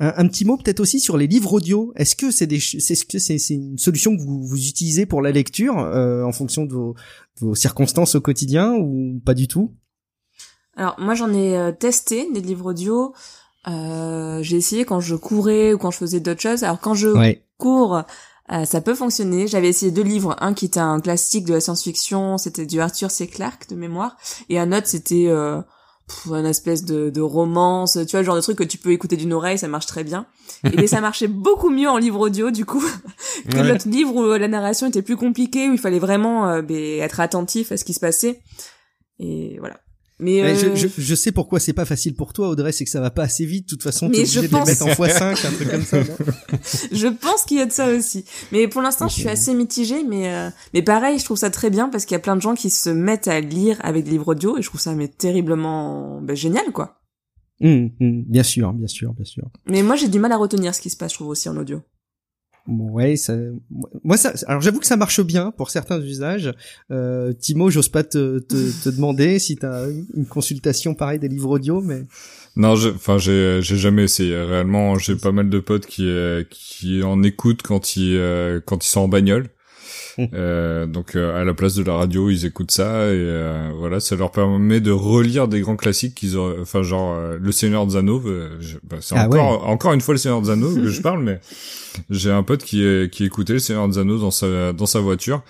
Un, 0.00 0.12
un 0.16 0.28
petit 0.28 0.44
mot 0.44 0.56
peut-être 0.56 0.80
aussi 0.80 1.00
sur 1.00 1.16
les 1.16 1.26
livres 1.26 1.52
audio. 1.52 1.92
Est-ce 1.96 2.16
que 2.16 2.30
c'est 2.30 2.46
des 2.46 2.60
c'est 2.60 2.94
ce 2.94 3.04
que 3.04 3.18
c'est 3.18 3.36
une 3.50 3.78
solution 3.78 4.16
que 4.16 4.22
vous, 4.22 4.44
vous 4.44 4.68
utilisez 4.68 5.06
pour 5.06 5.22
la 5.22 5.30
lecture 5.30 5.78
euh, 5.78 6.22
en 6.24 6.32
fonction 6.32 6.64
de 6.64 6.72
vos, 6.72 6.94
vos, 7.40 7.54
circonstances 7.54 8.14
au 8.14 8.20
quotidien 8.20 8.74
ou 8.74 9.20
pas 9.24 9.34
du 9.34 9.48
tout? 9.48 9.74
Alors 10.76 10.96
moi 10.98 11.14
j'en 11.14 11.32
ai 11.32 11.56
euh, 11.56 11.72
testé 11.72 12.30
des 12.32 12.40
livres 12.40 12.70
audio. 12.70 13.14
Euh, 13.68 14.42
j'ai 14.42 14.56
essayé 14.56 14.84
quand 14.84 15.00
je 15.00 15.14
courais 15.14 15.72
ou 15.72 15.78
quand 15.78 15.90
je 15.90 15.98
faisais 15.98 16.20
d'autres 16.20 16.40
choses. 16.40 16.64
Alors 16.64 16.80
quand 16.80 16.94
je 16.94 17.36
cours, 17.58 18.02
euh, 18.50 18.64
ça 18.64 18.80
peut 18.80 18.94
fonctionner. 18.94 19.46
J'avais 19.46 19.68
essayé 19.68 19.92
deux 19.92 20.02
livres, 20.02 20.36
un 20.40 20.54
qui 20.54 20.66
était 20.66 20.80
un 20.80 21.00
classique 21.00 21.44
de 21.44 21.54
la 21.54 21.60
science-fiction, 21.60 22.38
c'était 22.38 22.66
du 22.66 22.80
Arthur 22.80 23.10
C. 23.10 23.28
Clarke 23.28 23.68
de 23.68 23.76
mémoire, 23.76 24.16
et 24.48 24.58
un 24.58 24.72
autre 24.72 24.88
c'était 24.88 25.26
euh, 25.28 25.60
un 26.30 26.44
espèce 26.44 26.84
de, 26.84 27.10
de 27.10 27.20
romance, 27.20 27.98
tu 28.06 28.10
vois, 28.10 28.20
le 28.20 28.26
genre 28.26 28.36
de 28.36 28.40
truc 28.40 28.58
que 28.58 28.64
tu 28.64 28.78
peux 28.78 28.90
écouter 28.90 29.16
d'une 29.16 29.32
oreille, 29.32 29.58
ça 29.58 29.68
marche 29.68 29.86
très 29.86 30.04
bien. 30.04 30.26
Et 30.64 30.86
ça 30.86 31.00
marchait 31.00 31.28
beaucoup 31.28 31.70
mieux 31.70 31.88
en 31.88 31.98
livre 31.98 32.20
audio, 32.20 32.50
du 32.50 32.64
coup, 32.64 32.84
que 33.50 33.58
l'autre 33.58 33.88
livre 33.88 34.14
où 34.14 34.36
la 34.36 34.48
narration 34.48 34.88
était 34.88 35.02
plus 35.02 35.16
compliquée, 35.16 35.68
où 35.68 35.72
il 35.72 35.78
fallait 35.78 35.98
vraiment 35.98 36.48
euh, 36.48 36.62
ben, 36.62 37.00
être 37.00 37.20
attentif 37.20 37.72
à 37.72 37.76
ce 37.76 37.84
qui 37.84 37.94
se 37.94 38.00
passait. 38.00 38.42
Et 39.18 39.56
voilà. 39.60 39.80
Mais 40.18 40.42
euh... 40.42 40.76
je, 40.76 40.86
je, 40.96 41.14
sais 41.14 41.32
pourquoi 41.32 41.58
c'est 41.58 41.72
pas 41.72 41.84
facile 41.84 42.14
pour 42.14 42.32
toi, 42.32 42.48
Audrey, 42.48 42.72
c'est 42.72 42.84
que 42.84 42.90
ça 42.90 43.00
va 43.00 43.10
pas 43.10 43.24
assez 43.24 43.44
vite. 43.44 43.64
De 43.64 43.70
toute 43.70 43.82
façon, 43.82 44.08
tu 44.08 44.16
es 44.16 44.20
obligé 44.20 44.48
de 44.48 44.54
les 44.54 44.64
mettre 44.64 44.82
en 44.84 44.88
x5, 44.90 45.46
un 45.46 45.50
truc 45.52 45.70
comme 45.70 45.82
ça. 45.82 46.02
je 46.92 47.08
pense 47.08 47.42
qu'il 47.44 47.58
y 47.58 47.60
a 47.60 47.66
de 47.66 47.72
ça 47.72 47.88
aussi. 47.88 48.24
Mais 48.52 48.68
pour 48.68 48.82
l'instant, 48.82 49.08
je 49.08 49.14
suis 49.14 49.28
assez 49.28 49.54
mitigée. 49.54 50.04
Mais 50.04 50.32
euh... 50.32 50.50
mais 50.74 50.82
pareil, 50.82 51.18
je 51.18 51.24
trouve 51.24 51.38
ça 51.38 51.50
très 51.50 51.70
bien 51.70 51.88
parce 51.88 52.04
qu'il 52.04 52.14
y 52.14 52.16
a 52.16 52.20
plein 52.20 52.36
de 52.36 52.42
gens 52.42 52.54
qui 52.54 52.70
se 52.70 52.90
mettent 52.90 53.28
à 53.28 53.40
lire 53.40 53.78
avec 53.82 54.04
des 54.04 54.12
livres 54.12 54.28
audio 54.28 54.58
et 54.58 54.62
je 54.62 54.68
trouve 54.68 54.80
ça 54.80 54.94
mais 54.94 55.08
terriblement 55.08 56.20
ben, 56.20 56.36
génial, 56.36 56.70
quoi. 56.72 57.00
Mmh, 57.60 57.88
mmh, 58.00 58.22
bien 58.26 58.42
sûr, 58.42 58.72
bien 58.72 58.88
sûr, 58.88 59.14
bien 59.14 59.24
sûr. 59.24 59.48
Mais 59.66 59.82
moi, 59.82 59.96
j'ai 59.96 60.08
du 60.08 60.18
mal 60.18 60.32
à 60.32 60.36
retenir 60.36 60.74
ce 60.74 60.80
qui 60.80 60.90
se 60.90 60.96
passe, 60.96 61.12
je 61.12 61.16
trouve 61.16 61.28
aussi 61.28 61.48
en 61.48 61.56
audio. 61.56 61.80
Ouais, 62.68 63.16
ça, 63.16 63.34
moi 64.04 64.16
ça. 64.16 64.32
Alors 64.46 64.60
j'avoue 64.60 64.78
que 64.78 64.86
ça 64.86 64.96
marche 64.96 65.20
bien 65.20 65.50
pour 65.50 65.70
certains 65.70 66.00
usages. 66.00 66.52
Euh, 66.92 67.32
Timo, 67.32 67.70
j'ose 67.70 67.88
pas 67.88 68.04
te, 68.04 68.38
te, 68.38 68.84
te 68.84 68.88
demander 68.94 69.40
si 69.40 69.56
t'as 69.56 69.88
une 70.14 70.26
consultation 70.26 70.94
pareille 70.94 71.18
des 71.18 71.28
livres 71.28 71.50
audio, 71.50 71.80
mais. 71.80 72.04
Non, 72.54 72.74
enfin 72.94 73.18
j'ai 73.18 73.60
j'ai 73.62 73.76
jamais 73.76 74.04
essayé. 74.04 74.36
Réellement, 74.36 74.96
j'ai 74.96 75.16
pas 75.16 75.32
mal 75.32 75.50
de 75.50 75.58
potes 75.58 75.86
qui 75.86 76.06
euh, 76.06 76.44
qui 76.48 77.02
en 77.02 77.22
écoutent 77.24 77.62
quand 77.62 77.96
ils 77.96 78.16
euh, 78.16 78.60
quand 78.64 78.84
ils 78.84 78.88
sont 78.88 79.00
en 79.00 79.08
bagnole. 79.08 79.48
Euh, 80.18 80.86
donc 80.86 81.16
euh, 81.16 81.40
à 81.40 81.44
la 81.44 81.54
place 81.54 81.74
de 81.74 81.82
la 81.82 81.94
radio, 81.94 82.30
ils 82.30 82.44
écoutent 82.44 82.70
ça 82.70 83.06
et 83.06 83.16
euh, 83.16 83.70
voilà, 83.76 84.00
ça 84.00 84.16
leur 84.16 84.30
permet 84.30 84.80
de 84.80 84.90
relire 84.90 85.48
des 85.48 85.60
grands 85.60 85.76
classiques 85.76 86.14
qu'ils 86.14 86.36
auraient, 86.36 86.56
enfin 86.60 86.82
genre 86.82 87.16
Le 87.40 87.52
Seigneur 87.52 87.86
des 87.86 87.96
Anneaux. 87.96 88.22
Bah, 88.84 88.96
c'est 89.00 89.16
ah 89.16 89.26
encore 89.26 89.68
encore 89.68 89.92
une 89.92 90.00
fois 90.00 90.14
Le 90.14 90.18
Seigneur 90.18 90.42
des 90.42 90.50
Anneaux 90.50 90.74
que 90.74 90.88
je 90.88 91.00
parle, 91.02 91.22
mais 91.22 91.40
j'ai 92.10 92.30
un 92.30 92.42
pote 92.42 92.62
qui 92.62 92.84
qui 93.10 93.24
écoutait 93.24 93.54
Le 93.54 93.58
Seigneur 93.58 93.88
des 93.88 93.98
Anneaux 93.98 94.18
dans 94.18 94.30
sa 94.30 94.72
dans 94.72 94.86
sa 94.86 95.00
voiture. 95.00 95.42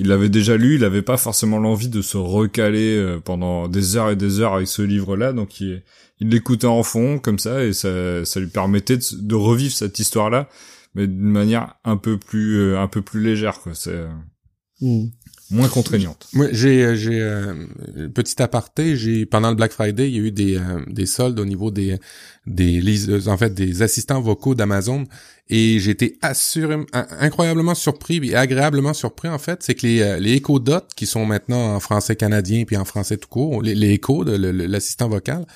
Il 0.00 0.06
l'avait 0.06 0.28
déjà 0.28 0.56
lu, 0.56 0.76
il 0.76 0.84
avait 0.84 1.02
pas 1.02 1.16
forcément 1.16 1.58
l'envie 1.58 1.88
de 1.88 2.02
se 2.02 2.16
recaler 2.16 3.18
pendant 3.24 3.66
des 3.66 3.96
heures 3.96 4.10
et 4.10 4.16
des 4.16 4.40
heures 4.40 4.54
avec 4.54 4.68
ce 4.68 4.82
livre-là, 4.82 5.32
donc 5.32 5.60
il 5.60 5.82
il 6.20 6.30
l'écoutait 6.30 6.66
en 6.66 6.82
fond 6.82 7.20
comme 7.20 7.38
ça 7.38 7.64
et 7.64 7.72
ça 7.72 8.24
ça 8.24 8.40
lui 8.40 8.48
permettait 8.48 8.96
de, 8.96 9.04
de 9.12 9.34
revivre 9.34 9.72
cette 9.72 9.98
histoire-là 9.98 10.48
mais 10.94 11.06
d'une 11.06 11.30
manière 11.30 11.74
un 11.84 11.96
peu 11.96 12.18
plus 12.18 12.58
euh, 12.58 12.80
un 12.80 12.88
peu 12.88 13.02
plus 13.02 13.22
légère 13.22 13.60
quoi. 13.60 13.72
C'est 13.74 13.90
euh, 13.90 14.08
mmh. 14.80 15.06
moins 15.50 15.68
contraignante. 15.68 16.28
Moi 16.32 16.46
j'ai 16.52 16.84
euh, 16.84 16.94
j'ai 16.96 18.08
petit 18.08 18.40
aparté 18.42 18.96
j'ai 18.96 19.26
pendant 19.26 19.50
le 19.50 19.56
Black 19.56 19.72
Friday 19.72 20.08
il 20.10 20.16
y 20.16 20.18
a 20.18 20.22
eu 20.22 20.32
des 20.32 20.60
des 20.86 21.06
soldes 21.06 21.38
au 21.38 21.44
niveau 21.44 21.70
des 21.70 21.98
des 22.46 23.28
en 23.28 23.36
fait 23.36 23.54
des 23.54 23.82
assistants 23.82 24.20
vocaux 24.20 24.54
d'Amazon. 24.54 25.04
Et 25.50 25.78
j'ai 25.78 25.92
été 25.92 26.18
assuré, 26.20 26.76
incroyablement 26.92 27.74
surpris 27.74 28.20
et 28.22 28.34
agréablement 28.34 28.92
surpris 28.92 29.28
en 29.28 29.38
fait. 29.38 29.62
C'est 29.62 29.74
que 29.74 29.86
les 29.86 30.20
les 30.20 30.34
Echo 30.34 30.58
Dot 30.58 30.88
qui 30.94 31.06
sont 31.06 31.24
maintenant 31.24 31.74
en 31.74 31.80
français 31.80 32.16
canadien 32.16 32.64
puis 32.66 32.76
en 32.76 32.84
français 32.84 33.16
tout 33.16 33.30
court 33.30 33.62
les, 33.62 33.74
les 33.74 33.94
Echo 33.94 34.24
de 34.24 34.36
l'assistant 34.36 35.08
vocal 35.08 35.46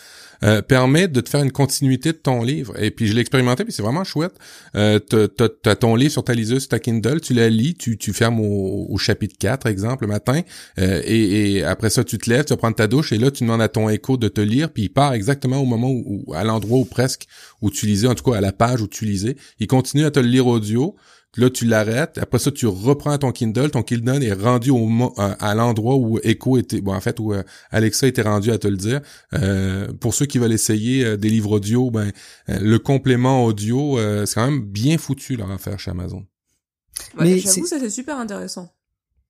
euh, 0.44 0.62
permet 0.62 1.08
de 1.08 1.20
te 1.20 1.28
faire 1.28 1.42
une 1.42 1.52
continuité 1.52 2.12
de 2.12 2.18
ton 2.18 2.42
livre. 2.42 2.74
Et 2.82 2.90
puis 2.90 3.06
je 3.06 3.14
l'ai 3.14 3.20
expérimenté, 3.20 3.64
puis 3.64 3.72
c'est 3.72 3.82
vraiment 3.82 4.04
chouette. 4.04 4.34
Euh, 4.74 4.98
t'as 4.98 5.76
ton 5.76 5.94
livre 5.94 6.12
sur 6.12 6.24
ta 6.24 6.34
liseuse, 6.34 6.68
ta 6.68 6.78
Kindle, 6.78 7.20
tu 7.20 7.34
la 7.34 7.48
lis, 7.48 7.74
tu, 7.74 7.96
tu 7.96 8.12
fermes 8.12 8.40
au, 8.40 8.96
chapitre 8.98 9.36
4, 9.38 9.66
exemple, 9.66 10.04
le 10.04 10.08
matin, 10.08 10.42
euh, 10.78 11.02
et, 11.04 11.64
après 11.64 11.90
ça, 11.90 12.04
tu 12.04 12.18
te 12.18 12.30
lèves, 12.30 12.44
tu 12.44 12.52
vas 12.52 12.56
prendre 12.56 12.76
ta 12.76 12.86
douche, 12.86 13.12
et 13.12 13.18
là, 13.18 13.30
tu 13.30 13.44
demandes 13.44 13.62
à 13.62 13.68
ton 13.68 13.88
écho 13.88 14.16
de 14.16 14.28
te 14.28 14.40
lire, 14.40 14.70
puis 14.70 14.84
il 14.84 14.88
part 14.88 15.12
exactement 15.12 15.58
au 15.58 15.64
moment 15.64 15.90
où, 15.90 16.32
à 16.34 16.44
l'endroit 16.44 16.78
où 16.78 16.84
presque, 16.84 17.26
où 17.60 17.70
tu 17.70 17.86
lisais, 17.86 18.06
en 18.06 18.14
tout 18.14 18.28
cas 18.30 18.36
à 18.36 18.40
la 18.40 18.52
page 18.52 18.80
où 18.80 18.86
tu 18.86 19.04
lisais. 19.04 19.36
Il 19.58 19.66
continue 19.66 20.04
à 20.04 20.10
te 20.10 20.20
le 20.20 20.28
lire 20.28 20.46
audio. 20.46 20.94
Là, 21.36 21.48
tu 21.48 21.64
l'arrêtes. 21.64 22.18
Après 22.18 22.38
ça, 22.38 22.50
tu 22.50 22.66
reprends 22.66 23.16
ton 23.16 23.32
Kindle. 23.32 23.70
Ton 23.70 23.82
Kindle 23.82 24.22
est 24.22 24.34
rendu 24.34 24.70
au 24.70 24.86
à, 25.16 25.54
l'endroit 25.54 25.96
où 25.96 26.18
Echo 26.22 26.58
était, 26.58 26.82
bon, 26.82 26.94
en 26.94 27.00
fait, 27.00 27.18
où 27.20 27.32
euh, 27.32 27.42
Alexa 27.70 28.06
était 28.06 28.20
rendu 28.22 28.50
à 28.50 28.58
te 28.58 28.68
le 28.68 28.76
dire. 28.76 29.00
Euh, 29.32 29.90
pour 29.94 30.12
ceux 30.12 30.26
qui 30.26 30.38
veulent 30.38 30.52
essayer 30.52 31.04
euh, 31.04 31.16
des 31.16 31.30
livres 31.30 31.52
audio, 31.52 31.90
ben, 31.90 32.12
le 32.48 32.78
complément 32.78 33.46
audio, 33.46 33.98
c'est 34.26 34.34
quand 34.34 34.50
même 34.50 34.62
bien 34.62 34.98
foutu 34.98 35.36
leur 35.36 35.50
affaire 35.50 35.80
chez 35.80 35.90
Amazon. 35.90 36.26
Mais 37.18 37.38
j'avoue, 37.38 37.66
ça 37.66 37.78
c'est 37.80 37.90
super 37.90 38.18
intéressant. 38.18 38.70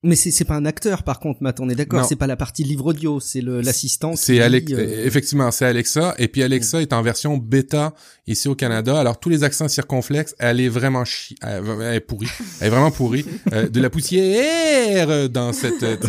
Mais 0.05 0.17
c'est 0.17 0.45
pas 0.45 0.57
un 0.57 0.65
acteur 0.65 1.05
par 1.05 1.21
contre, 1.21 1.43
Matt, 1.43 1.61
on 1.61 1.69
est 1.69 1.77
d'accord, 1.77 2.05
c'est 2.05 2.17
pas 2.17 2.27
la 2.27 2.37
partie 2.37 2.65
livre 2.65 2.87
audio, 2.87 3.21
c'est 3.21 3.41
l'assistant. 3.41 4.17
C'est 4.17 4.41
Alexa, 4.41 4.75
euh, 4.75 5.07
effectivement, 5.07 5.51
c'est 5.53 5.65
Alexa 5.65 6.17
et 6.19 6.27
puis 6.27 6.43
Alexa 6.43 6.83
est 6.83 6.93
en 6.93 7.03
version 7.03 7.37
bêta 7.37 7.95
ici 8.27 8.49
au 8.49 8.57
Canada. 8.57 8.99
Alors 8.99 9.21
tous 9.21 9.29
les 9.29 9.45
accents 9.45 9.69
circonflexes, 9.69 10.35
elle 10.41 10.61
est 10.61 10.69
vraiment 10.69 11.05
chi 11.05 11.37
elle, 11.41 11.95
est 11.95 12.01
pourrie, 12.01 12.27
elle 12.61 12.67
est 12.67 12.71
vraiment 12.71 12.91
pourrie, 12.91 13.25
euh, 13.53 13.69
de 13.69 13.81
la 13.81 13.91
poussière 13.91 15.29
dans 15.29 15.53
cette 15.53 15.85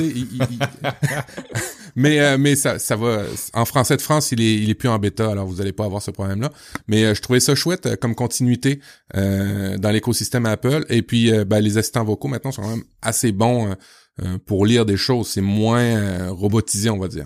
euh, 1.98 2.02
mais 2.02 2.38
mais 2.38 2.56
ça 2.56 2.80
ça 2.80 2.96
va 2.96 3.24
en 3.54 3.66
français 3.66 3.98
de 3.98 4.02
France, 4.02 4.32
il 4.32 4.42
est 4.42 4.56
il 4.56 4.70
est 4.70 4.76
plus 4.76 4.90
en 4.90 5.00
bêta, 5.00 5.32
alors 5.32 5.48
vous 5.48 5.62
allez 5.62 5.74
pas 5.74 5.86
avoir 5.86 6.02
ce 6.02 6.12
problème 6.12 6.42
là. 6.42 6.50
Mais 6.88 7.16
je 7.16 7.22
trouvais 7.22 7.40
ça 7.40 7.56
chouette 7.56 8.00
comme 8.00 8.16
continuité 8.16 8.80
dans 9.14 9.92
l'écosystème 9.92 10.46
Apple. 10.46 10.86
Et 10.90 11.02
puis 11.02 11.32
ben, 11.46 11.60
les 11.60 11.78
assistants 11.78 12.04
vocaux 12.04 12.28
maintenant 12.28 12.52
sont 12.52 12.62
quand 12.62 12.70
même 12.70 12.84
assez 13.02 13.32
bons 13.32 13.76
euh, 14.22 14.38
pour 14.46 14.66
lire 14.66 14.86
des 14.86 14.98
choses, 14.98 15.28
c'est 15.28 15.42
moins 15.42 15.82
euh, 15.82 16.32
robotisé, 16.32 16.90
on 16.90 17.00
va 17.00 17.08
dire 17.08 17.26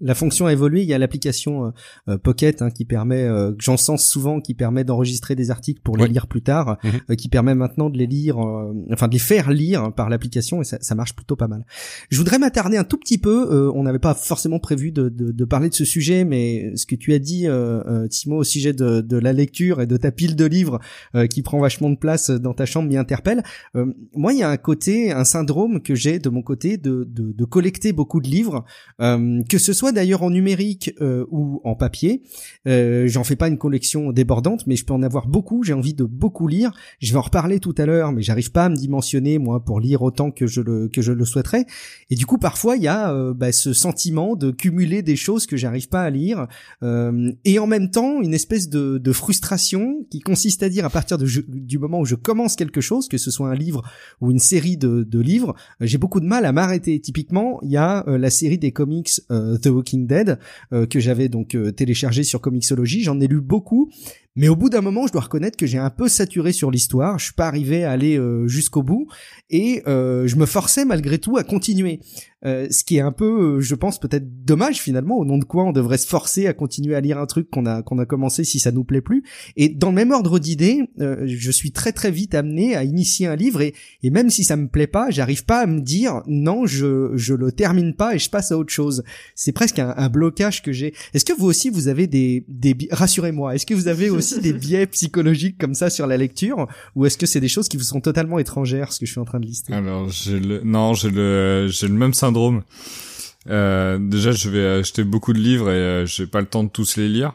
la, 0.00 0.14
fonction 0.14 0.46
a 0.46 0.52
évolué. 0.52 0.82
Il 0.82 0.88
y 0.88 0.94
a 0.94 0.98
l'application 0.98 1.66
euh, 1.66 1.70
euh, 2.08 2.18
Pocket 2.18 2.62
hein, 2.62 2.70
qui 2.70 2.84
permet, 2.84 3.22
euh, 3.22 3.52
que 3.52 3.62
j'en 3.62 3.76
sens 3.76 4.06
souvent, 4.06 4.40
qui 4.40 4.54
permet 4.54 4.84
d'enregistrer 4.84 5.34
des 5.34 5.50
articles 5.50 5.80
pour 5.82 5.96
les 5.96 6.08
lire 6.08 6.26
plus 6.26 6.42
tard, 6.42 6.78
mhm. 6.84 7.16
qui 7.16 7.28
permet 7.28 7.54
maintenant 7.54 7.90
de 7.90 7.98
les 7.98 8.06
lire, 8.06 8.38
enfin 8.38 9.08
de 9.08 9.12
les 9.12 9.18
faire 9.18 9.50
lire 9.50 9.92
par 9.94 10.08
l'application 10.08 10.60
et 10.60 10.64
ça, 10.64 10.78
ça, 10.80 10.94
marche 10.94 11.14
plutôt 11.14 11.36
pas 11.36 11.48
mal. 11.48 11.64
Je 12.10 12.18
voudrais 12.18 12.38
m'attarder 12.38 12.76
un 12.76 12.84
tout 12.84 12.96
petit 12.96 13.18
peu. 13.18 13.70
on 13.74 13.82
n'avait 13.82 13.98
pas 13.98 14.14
forcément 14.14 14.58
prévu 14.58 14.92
de, 14.92 15.08
de, 15.08 15.32
de, 15.32 15.44
parler 15.44 15.68
de 15.68 15.74
ce 15.74 15.84
sujet, 15.84 16.24
mais 16.24 16.74
ce 16.76 16.86
que 16.86 16.94
tu 16.94 17.12
as 17.12 17.18
dit, 17.18 17.46
Timo, 18.10 18.38
au 18.38 18.44
sujet 18.44 18.72
de, 18.72 19.00
de, 19.00 19.16
la 19.16 19.32
lecture 19.32 19.80
et 19.80 19.86
de 19.86 19.96
ta 19.96 20.10
pile 20.10 20.36
de 20.36 20.44
livres 20.44 20.80
qui 21.30 21.42
prend 21.42 21.60
vachement 21.60 21.90
de 21.90 21.96
place 21.96 22.30
dans 22.30 22.54
ta 22.54 22.66
chambre 22.66 22.88
m'y 22.88 22.96
interpelle. 22.96 23.42
moi, 24.14 24.32
il 24.32 24.38
y 24.38 24.42
a 24.42 24.50
un 24.50 24.56
côté, 24.56 25.12
un 25.12 25.24
syndrome 25.24 25.82
que 25.82 25.94
j'ai 25.94 26.18
de 26.18 26.28
mon 26.28 26.42
côté 26.42 26.76
de, 26.76 27.06
de, 27.08 27.32
de 27.32 27.44
collecter 27.44 27.92
beaucoup 27.92 28.20
de 28.20 28.28
livres. 28.28 28.64
Euh, 29.00 29.08
euh, 29.18 29.37
que 29.46 29.58
ce 29.58 29.72
soit 29.72 29.92
d'ailleurs 29.92 30.22
en 30.22 30.30
numérique 30.30 30.94
euh, 31.00 31.26
ou 31.30 31.60
en 31.64 31.74
papier. 31.74 32.22
Euh, 32.66 33.06
J'en 33.06 33.24
fais 33.24 33.36
pas 33.36 33.48
une 33.48 33.58
collection 33.58 34.12
débordante, 34.12 34.66
mais 34.66 34.76
je 34.76 34.84
peux 34.84 34.94
en 34.94 35.02
avoir 35.02 35.28
beaucoup. 35.28 35.62
J'ai 35.62 35.72
envie 35.72 35.94
de 35.94 36.04
beaucoup 36.04 36.48
lire. 36.48 36.72
Je 37.00 37.12
vais 37.12 37.18
en 37.18 37.22
reparler 37.22 37.60
tout 37.60 37.74
à 37.78 37.86
l'heure, 37.86 38.12
mais 38.12 38.22
j'arrive 38.22 38.52
pas 38.52 38.66
à 38.66 38.68
me 38.68 38.76
dimensionner 38.76 39.38
moi 39.38 39.64
pour 39.64 39.80
lire 39.80 40.02
autant 40.02 40.30
que 40.30 40.46
je 40.46 40.60
le 40.60 40.88
que 40.88 41.02
je 41.02 41.12
le 41.12 41.24
souhaiterais. 41.24 41.66
Et 42.10 42.14
du 42.14 42.26
coup, 42.26 42.38
parfois, 42.38 42.76
il 42.76 42.82
y 42.82 42.88
a 42.88 43.12
euh, 43.12 43.34
bah, 43.34 43.52
ce 43.52 43.72
sentiment 43.72 44.36
de 44.36 44.50
cumuler 44.50 45.02
des 45.02 45.16
choses 45.16 45.46
que 45.46 45.56
j'arrive 45.56 45.88
pas 45.88 46.02
à 46.02 46.10
lire, 46.10 46.46
euh, 46.82 47.32
et 47.44 47.58
en 47.58 47.66
même 47.66 47.90
temps 47.90 48.20
une 48.20 48.34
espèce 48.34 48.68
de, 48.68 48.98
de 48.98 49.12
frustration 49.12 50.06
qui 50.10 50.20
consiste 50.20 50.62
à 50.62 50.68
dire 50.68 50.84
à 50.84 50.90
partir 50.90 51.18
du 51.18 51.78
moment 51.78 52.00
où 52.00 52.04
je 52.04 52.14
commence 52.14 52.56
quelque 52.56 52.80
chose, 52.80 53.08
que 53.08 53.18
ce 53.18 53.30
soit 53.30 53.48
un 53.48 53.54
livre 53.54 53.82
ou 54.20 54.30
une 54.30 54.38
série 54.38 54.76
de, 54.76 55.04
de 55.04 55.20
livres, 55.20 55.54
j'ai 55.80 55.98
beaucoup 55.98 56.20
de 56.20 56.26
mal 56.26 56.44
à 56.44 56.52
m'arrêter. 56.52 57.00
Typiquement, 57.00 57.60
il 57.62 57.70
y 57.70 57.76
a 57.76 58.04
la 58.06 58.30
série 58.30 58.58
des 58.58 58.72
comics 58.72 59.10
The 59.30 59.66
Walking 59.66 60.06
Dead 60.06 60.38
que 60.70 61.00
j'avais 61.00 61.28
donc 61.28 61.56
téléchargé 61.76 62.24
sur 62.24 62.40
Comixology. 62.40 63.02
J'en 63.02 63.20
ai 63.20 63.26
lu 63.26 63.40
beaucoup, 63.40 63.90
mais 64.36 64.48
au 64.48 64.56
bout 64.56 64.70
d'un 64.70 64.80
moment, 64.80 65.06
je 65.06 65.12
dois 65.12 65.22
reconnaître 65.22 65.56
que 65.56 65.66
j'ai 65.66 65.78
un 65.78 65.90
peu 65.90 66.08
saturé 66.08 66.52
sur 66.52 66.70
l'histoire. 66.70 67.18
Je 67.18 67.24
suis 67.24 67.34
pas 67.34 67.46
arrivé 67.48 67.84
à 67.84 67.90
aller 67.90 68.16
euh, 68.16 68.46
jusqu'au 68.46 68.82
bout 68.82 69.08
et 69.50 69.82
euh, 69.86 70.26
je 70.26 70.36
me 70.36 70.46
forçais 70.46 70.84
malgré 70.84 71.18
tout 71.18 71.36
à 71.36 71.44
continuer. 71.44 72.00
Euh, 72.44 72.68
ce 72.70 72.84
qui 72.84 72.96
est 72.96 73.00
un 73.00 73.10
peu, 73.10 73.60
je 73.60 73.74
pense, 73.74 73.98
peut-être 73.98 74.44
dommage 74.44 74.80
finalement. 74.80 75.16
Au 75.16 75.24
nom 75.24 75.38
de 75.38 75.44
quoi 75.44 75.64
on 75.64 75.72
devrait 75.72 75.98
se 75.98 76.06
forcer 76.06 76.46
à 76.46 76.52
continuer 76.52 76.94
à 76.94 77.00
lire 77.00 77.18
un 77.18 77.26
truc 77.26 77.50
qu'on 77.50 77.66
a 77.66 77.82
qu'on 77.82 77.98
a 77.98 78.06
commencé 78.06 78.44
si 78.44 78.60
ça 78.60 78.70
nous 78.70 78.84
plaît 78.84 79.00
plus. 79.00 79.24
Et 79.56 79.68
dans 79.68 79.88
le 79.88 79.96
même 79.96 80.12
ordre 80.12 80.38
d'idée, 80.38 80.82
euh, 81.00 81.24
je 81.26 81.50
suis 81.50 81.72
très 81.72 81.92
très 81.92 82.12
vite 82.12 82.34
amené 82.34 82.76
à 82.76 82.84
initier 82.84 83.26
un 83.26 83.34
livre 83.34 83.60
et, 83.60 83.74
et 84.04 84.10
même 84.10 84.30
si 84.30 84.44
ça 84.44 84.56
me 84.56 84.68
plaît 84.68 84.86
pas, 84.86 85.10
j'arrive 85.10 85.44
pas 85.44 85.60
à 85.60 85.66
me 85.66 85.80
dire 85.80 86.22
non, 86.26 86.64
je 86.64 87.10
je 87.16 87.34
le 87.34 87.50
termine 87.50 87.94
pas 87.94 88.14
et 88.14 88.18
je 88.18 88.30
passe 88.30 88.52
à 88.52 88.58
autre 88.58 88.72
chose. 88.72 89.02
C'est 89.34 89.52
presque 89.52 89.80
un, 89.80 89.94
un 89.96 90.08
blocage 90.08 90.62
que 90.62 90.70
j'ai. 90.70 90.94
Est-ce 91.14 91.24
que 91.24 91.32
vous 91.32 91.46
aussi 91.46 91.70
vous 91.70 91.88
avez 91.88 92.06
des 92.06 92.44
des 92.46 92.76
rassurez-moi, 92.92 93.56
est-ce 93.56 93.66
que 93.66 93.74
vous 93.74 93.88
avez 93.88 94.10
aussi 94.18 94.40
des 94.40 94.52
biais 94.52 94.86
psychologiques 94.86 95.58
comme 95.58 95.74
ça 95.74 95.90
sur 95.90 96.06
la 96.06 96.16
lecture 96.16 96.66
ou 96.94 97.06
est-ce 97.06 97.18
que 97.18 97.26
c'est 97.26 97.40
des 97.40 97.48
choses 97.48 97.68
qui 97.68 97.76
vous 97.76 97.82
sont 97.82 98.00
totalement 98.00 98.38
étrangères 98.38 98.92
ce 98.92 99.00
que 99.00 99.06
je 99.06 99.12
suis 99.12 99.20
en 99.20 99.24
train 99.24 99.40
de 99.40 99.46
lister? 99.46 99.72
Alors, 99.72 100.08
j'ai 100.10 100.38
le 100.38 100.60
non, 100.62 100.94
j'ai 100.94 101.10
le 101.10 101.68
j'ai 101.68 101.88
le 101.88 101.94
même 101.94 102.14
syndrome. 102.14 102.62
Euh, 103.48 103.98
déjà, 103.98 104.32
je 104.32 104.50
vais 104.50 104.80
acheter 104.80 105.04
beaucoup 105.04 105.32
de 105.32 105.38
livres 105.38 105.70
et 105.70 105.74
euh, 105.74 106.06
j'ai 106.06 106.26
pas 106.26 106.40
le 106.40 106.46
temps 106.46 106.64
de 106.64 106.68
tous 106.68 106.96
les 106.96 107.08
lire. 107.08 107.34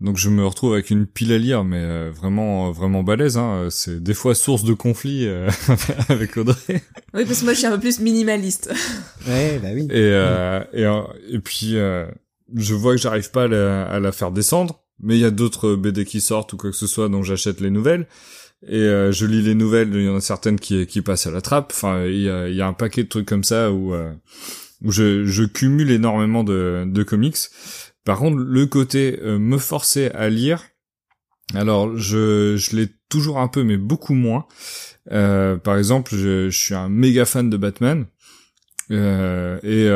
Donc 0.00 0.16
je 0.16 0.30
me 0.30 0.46
retrouve 0.46 0.72
avec 0.72 0.90
une 0.90 1.06
pile 1.06 1.32
à 1.32 1.38
lire, 1.38 1.62
mais 1.62 1.80
euh, 1.80 2.10
vraiment 2.10 2.70
vraiment 2.70 3.02
balèze. 3.02 3.36
Hein. 3.36 3.68
C'est 3.70 4.02
des 4.02 4.14
fois 4.14 4.34
source 4.34 4.64
de 4.64 4.72
conflit 4.72 5.26
euh, 5.26 5.50
avec 6.08 6.36
Audrey. 6.38 6.82
Oui, 7.12 7.24
parce 7.26 7.40
que 7.40 7.44
moi 7.44 7.52
je 7.52 7.58
suis 7.58 7.66
un 7.66 7.72
peu 7.72 7.80
plus 7.80 8.00
minimaliste. 8.00 8.72
ouais, 9.28 9.58
bah 9.62 9.68
oui. 9.74 9.86
Et 9.90 10.10
euh, 10.12 10.64
et, 10.72 11.34
et 11.34 11.38
puis 11.40 11.76
je 12.54 12.74
vois 12.74 12.94
que 12.94 13.00
j'arrive 13.00 13.30
pas 13.30 13.44
à 13.44 13.48
la, 13.48 13.84
à 13.84 14.00
la, 14.00 14.10
faire 14.10 14.30
descendre 14.30 14.79
mais 15.02 15.16
il 15.16 15.20
y 15.20 15.24
a 15.24 15.30
d'autres 15.30 15.74
BD 15.74 16.04
qui 16.04 16.20
sortent 16.20 16.52
ou 16.52 16.56
quoi 16.56 16.70
que 16.70 16.76
ce 16.76 16.86
soit 16.86 17.08
dont 17.08 17.22
j'achète 17.22 17.60
les 17.60 17.70
nouvelles. 17.70 18.06
Et 18.66 18.76
euh, 18.76 19.10
je 19.10 19.24
lis 19.24 19.40
les 19.42 19.54
nouvelles 19.54 19.90
il 19.94 20.04
y 20.04 20.08
en 20.08 20.16
a 20.16 20.20
certaines 20.20 20.60
qui 20.60 20.86
qui 20.86 21.00
passent 21.00 21.26
à 21.26 21.30
la 21.30 21.40
trappe. 21.40 21.72
Enfin 21.74 22.04
il 22.04 22.22
y 22.22 22.28
a, 22.28 22.48
y 22.48 22.60
a 22.60 22.66
un 22.66 22.74
paquet 22.74 23.04
de 23.04 23.08
trucs 23.08 23.26
comme 23.26 23.44
ça 23.44 23.72
où 23.72 23.94
euh, 23.94 24.12
où 24.82 24.90
je, 24.92 25.24
je 25.24 25.44
cumule 25.44 25.90
énormément 25.90 26.44
de, 26.44 26.84
de 26.86 27.02
comics. 27.02 27.38
Par 28.04 28.18
contre 28.18 28.36
le 28.38 28.66
côté 28.66 29.18
euh, 29.22 29.38
me 29.38 29.58
forcer 29.58 30.10
à 30.14 30.28
lire 30.28 30.62
alors 31.54 31.96
je 31.96 32.56
je 32.56 32.76
l'ai 32.76 32.88
toujours 33.08 33.38
un 33.38 33.48
peu 33.48 33.64
mais 33.64 33.78
beaucoup 33.78 34.14
moins. 34.14 34.46
Par 35.08 35.78
exemple 35.78 36.14
je, 36.14 36.50
je 36.50 36.58
suis 36.58 36.74
un 36.74 36.88
méga 36.88 37.24
fan 37.24 37.48
de 37.48 37.56
Batman. 37.56 38.06
Et 38.90 39.88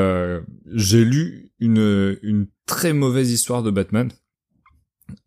j'ai 0.73 1.05
lu 1.05 1.51
une 1.61 2.19
une 2.23 2.47
très 2.67 2.95
mauvaise 2.95 3.31
histoire 3.31 3.63
de 3.63 3.71
Batman 3.71 4.11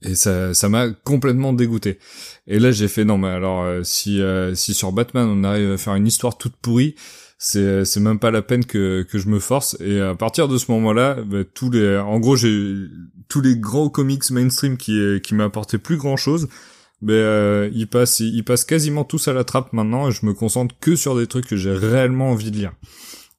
et 0.01 0.15
ça 0.15 0.53
ça 0.53 0.69
m'a 0.69 0.89
complètement 0.89 1.53
dégoûté. 1.53 1.99
Et 2.47 2.59
là 2.59 2.71
j'ai 2.71 2.87
fait 2.87 3.05
non 3.05 3.17
mais 3.17 3.29
alors 3.29 3.63
euh, 3.63 3.83
si 3.83 4.21
euh, 4.21 4.55
si 4.55 4.73
sur 4.73 4.91
Batman 4.91 5.27
on 5.27 5.43
arrive 5.43 5.71
à 5.71 5.77
faire 5.77 5.95
une 5.95 6.07
histoire 6.07 6.37
toute 6.37 6.55
pourrie, 6.55 6.95
c'est 7.37 7.85
c'est 7.85 7.99
même 7.99 8.19
pas 8.19 8.31
la 8.31 8.41
peine 8.41 8.65
que 8.65 9.03
que 9.03 9.17
je 9.17 9.27
me 9.29 9.39
force 9.39 9.77
et 9.79 9.99
à 10.01 10.15
partir 10.15 10.47
de 10.47 10.57
ce 10.57 10.71
moment-là, 10.71 11.17
bah, 11.25 11.43
tous 11.53 11.69
les 11.69 11.97
en 11.97 12.19
gros 12.19 12.35
j'ai 12.35 12.75
tous 13.29 13.41
les 13.41 13.57
grands 13.57 13.89
comics 13.89 14.29
mainstream 14.31 14.77
qui 14.77 15.19
qui 15.21 15.35
m'apportaient 15.35 15.77
plus 15.77 15.97
grand-chose, 15.97 16.47
ben 17.01 17.13
euh, 17.13 17.69
ils 17.73 17.87
passent 17.87 18.19
ils 18.19 18.43
passent 18.43 18.65
quasiment 18.65 19.03
tous 19.03 19.27
à 19.27 19.33
la 19.33 19.43
trappe 19.43 19.73
maintenant 19.73 20.09
et 20.09 20.11
je 20.11 20.25
me 20.25 20.33
concentre 20.33 20.75
que 20.79 20.95
sur 20.95 21.15
des 21.15 21.27
trucs 21.27 21.47
que 21.47 21.55
j'ai 21.55 21.73
réellement 21.73 22.31
envie 22.31 22.51
de 22.51 22.57
lire. 22.57 22.73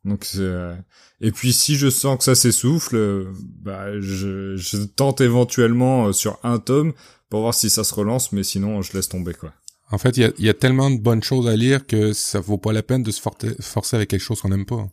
Donc 0.04 0.24
c'est 0.24 0.38
euh, 0.40 0.74
et 1.20 1.33
puis 1.33 1.52
si 1.52 1.76
je 1.76 1.90
sens 1.90 2.18
que 2.18 2.24
ça 2.24 2.35
s'essouffle, 2.35 2.96
euh, 2.96 3.33
bah 3.62 4.00
je, 4.00 4.57
je 4.57 4.78
tente 4.78 5.20
éventuellement 5.20 6.07
euh, 6.07 6.12
sur 6.12 6.38
un 6.44 6.59
tome 6.59 6.92
pour 7.28 7.40
voir 7.40 7.54
si 7.54 7.70
ça 7.70 7.85
se 7.85 7.94
relance, 7.94 8.33
mais 8.33 8.44
sinon 8.44 8.83
je 8.83 8.92
laisse 8.92 9.09
tomber 9.09 9.35
quoi. 9.35 9.52
En 9.90 9.98
fait, 9.98 10.16
il 10.18 10.22
y 10.22 10.24
a, 10.24 10.33
y 10.38 10.48
a, 10.50 10.54
tellement 10.54 10.90
de 10.90 10.98
bonnes 10.98 11.22
choses 11.22 11.48
à 11.48 11.57
lire 11.57 11.87
que 11.87 12.12
ça 12.12 12.40
vaut 12.40 12.59
pas 12.59 12.72
la 12.72 12.83
peine 12.83 13.02
de 13.02 13.11
se 13.11 13.22
forcer 13.22 13.96
avec 13.96 14.11
quelque 14.11 14.20
chose 14.20 14.40
qu'on 14.40 14.50
n'aime 14.50 14.66
pas. 14.66 14.87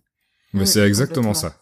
Mais 0.53 0.65
c'est 0.65 0.79
exactement 0.87 1.33
ça. 1.33 1.57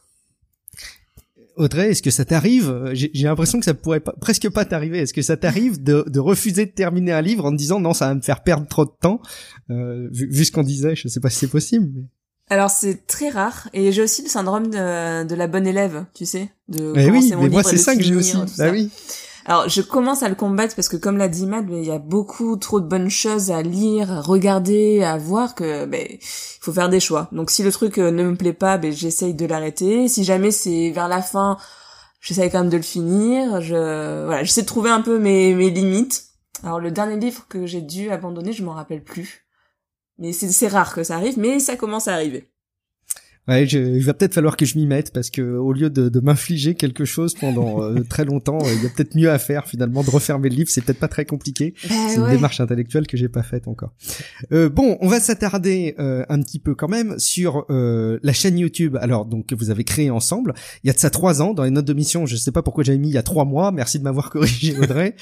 Audrey, 1.56 1.92
est-ce 1.92 2.02
que 2.02 2.12
ça 2.12 2.26
t'arrive 2.26 2.92
J'ai 2.94 3.24
l'impression 3.24 3.60
que 3.60 3.66
ça 3.66 3.74
pourrait 3.74 4.00
pas, 4.00 4.14
presque 4.14 4.50
pas 4.50 4.66
t'arriver. 4.66 5.00
Est-ce 5.00 5.14
que 5.14 5.22
ça 5.22 5.38
t'arrive 5.38 5.82
de, 5.82 6.04
de, 6.08 6.20
refuser 6.20 6.66
de 6.66 6.72
terminer 6.72 7.12
un 7.12 7.22
livre 7.22 7.46
en 7.46 7.52
te 7.52 7.56
disant 7.56 7.80
non, 7.80 7.94
ça 7.94 8.08
va 8.08 8.16
me 8.16 8.22
faire 8.22 8.44
perdre 8.44 8.68
trop 8.68 8.86
de 8.86 8.92
temps 9.00 9.22
euh, 9.70 10.10
vu, 10.12 10.30
vu, 10.30 10.46
ce 10.46 10.52
qu'on 10.52 10.64
disait, 10.64 10.96
je 10.96 11.08
sais 11.08 11.20
pas 11.20 11.30
si 11.30 11.40
c'est 11.40 11.48
possible. 11.48 11.90
Mais... 11.94 12.04
Alors 12.50 12.70
c'est 12.70 13.08
très 13.08 13.30
rare 13.30 13.70
et 13.74 13.92
j'ai 13.92 14.04
aussi 14.04 14.22
le 14.22 14.30
syndrome 14.30 14.68
de, 14.68 15.24
de, 15.24 15.36
la 15.36 15.48
bonne 15.48 15.66
élève, 15.66 16.06
tu 16.14 16.26
sais, 16.26 16.50
de 16.68 16.94
eh 16.96 17.10
oui, 17.10 17.34
mais 17.38 17.50
moi 17.50 17.64
c'est 17.64 17.78
ça 17.78 17.96
que 17.96 18.04
j'ai 18.04 18.16
aussi. 18.16 18.38
Bah 18.58 18.70
oui. 18.70 18.92
Alors 19.46 19.68
je 19.68 19.82
commence 19.82 20.24
à 20.24 20.30
le 20.30 20.36
combattre 20.36 20.76
parce 20.76 20.88
que 20.88 20.96
comme 20.96 21.18
l'a 21.18 21.28
dit 21.28 21.46
Matt, 21.46 21.66
il 21.70 21.84
y 21.84 21.92
a 21.92 22.00
beaucoup 22.00 22.56
trop 22.56 22.80
de 22.80 22.88
bonnes 22.88 23.10
choses 23.10 23.52
à 23.52 23.62
lire, 23.62 24.12
à 24.12 24.22
regarder, 24.22 25.04
à 25.04 25.18
voir 25.18 25.54
que 25.56 25.86
ben 25.86 26.06
il 26.10 26.20
faut 26.22 26.72
faire 26.72 26.90
des 26.90 27.00
choix. 27.00 27.28
Donc 27.32 27.52
si 27.52 27.64
le 27.64 27.72
truc 27.72 27.98
euh, 27.98 28.12
ne 28.12 28.24
me 28.24 28.36
plaît 28.36 28.54
pas, 28.54 28.78
ben 28.78 28.92
j'essaye 28.94 29.34
de 29.34 29.46
l'arrêter. 29.46 30.08
Si 30.08 30.24
jamais 30.24 30.52
c'est 30.52 30.92
vers 30.92 31.10
la 31.10 31.22
fin, 31.22 31.58
j'essaye 32.22 32.50
quand 32.50 32.60
même 32.60 32.70
de 32.70 32.78
le 32.78 32.84
finir. 32.84 33.62
Je 33.62 34.26
voilà, 34.26 34.44
j'essaie 34.44 34.62
de 34.62 34.68
trouver 34.68 34.90
un 34.90 35.02
peu 35.02 35.20
mes 35.20 35.54
mes 35.56 35.70
limites. 35.70 36.26
Alors 36.64 36.80
le 36.80 36.92
dernier 36.92 37.18
livre 37.18 37.46
que 37.50 37.66
j'ai 37.66 37.82
dû 37.82 38.12
abandonner, 38.12 38.54
je 38.54 38.64
m'en 38.64 38.74
rappelle 38.74 39.04
plus. 39.04 39.43
Mais 40.18 40.32
c'est 40.34 40.68
rare 40.68 40.94
que 40.94 41.04
ça 41.04 41.16
arrive, 41.16 41.38
mais 41.40 41.60
ça 41.60 41.76
commence 41.76 42.08
à 42.08 42.14
arriver. 42.14 42.53
Ouais, 43.50 43.68
je, 43.68 43.78
il 43.78 44.04
va 44.04 44.14
peut-être 44.14 44.34
falloir 44.34 44.56
que 44.56 44.66
je 44.66 44.78
m'y 44.78 44.88
mette 44.88 45.12
parce 45.12 45.30
que 45.30 45.42
au 45.42 45.74
lieu 45.74 45.90
de, 45.90 46.08
de 46.08 46.20
m'infliger 46.22 46.76
quelque 46.76 47.04
chose 47.04 47.34
pendant 47.34 47.84
euh, 47.84 48.02
très 48.10 48.24
longtemps, 48.24 48.60
euh, 48.62 48.74
il 48.74 48.84
y 48.84 48.86
a 48.86 48.90
peut-être 48.90 49.16
mieux 49.16 49.30
à 49.30 49.38
faire 49.38 49.68
finalement 49.68 50.02
de 50.02 50.10
refermer 50.10 50.48
le 50.48 50.56
livre. 50.56 50.70
C'est 50.70 50.80
peut-être 50.80 51.00
pas 51.00 51.10
très 51.10 51.26
compliqué. 51.26 51.74
Bah 51.90 51.96
c'est 52.08 52.22
une 52.22 52.30
démarche 52.30 52.62
intellectuelle 52.62 53.06
que 53.06 53.18
j'ai 53.18 53.28
pas 53.28 53.44
faite 53.44 53.68
encore. 53.68 53.92
Euh, 54.54 54.70
bon, 54.70 54.98
on 55.02 55.10
va 55.10 55.20
s'attarder 55.20 55.96
euh, 56.00 56.24
un 56.30 56.42
petit 56.42 56.60
peu 56.60 56.74
quand 56.74 56.88
même 56.88 57.20
sur 57.20 57.66
la 57.70 58.34
chaîne 58.34 58.58
YouTube. 58.58 58.98
Alors 59.02 59.26
donc 59.26 59.48
que 59.48 59.56
vous 59.56 59.70
avez 59.70 59.84
créé 59.84 60.10
ensemble. 60.10 60.54
Il 60.84 60.88
y 60.88 60.90
a 60.90 60.94
de 60.94 61.00
ça 61.00 61.10
trois 61.10 61.42
ans 61.42 61.54
dans 61.54 61.64
les 61.64 61.70
notes 61.70 61.86
de 61.86 61.94
mission. 61.94 62.26
Je 62.26 62.38
sais 62.38 62.52
pas 62.52 62.62
pourquoi 62.62 62.86
j'avais 62.86 62.98
mis 62.98 63.10
il 63.10 63.14
y 63.14 63.18
a 63.18 63.24
trois 63.24 63.46
mois. 63.46 63.72
Merci 63.74 64.00
de 64.00 64.04
m'avoir 64.04 64.30
corrigé 64.30 64.78
Audrey, 64.78 65.16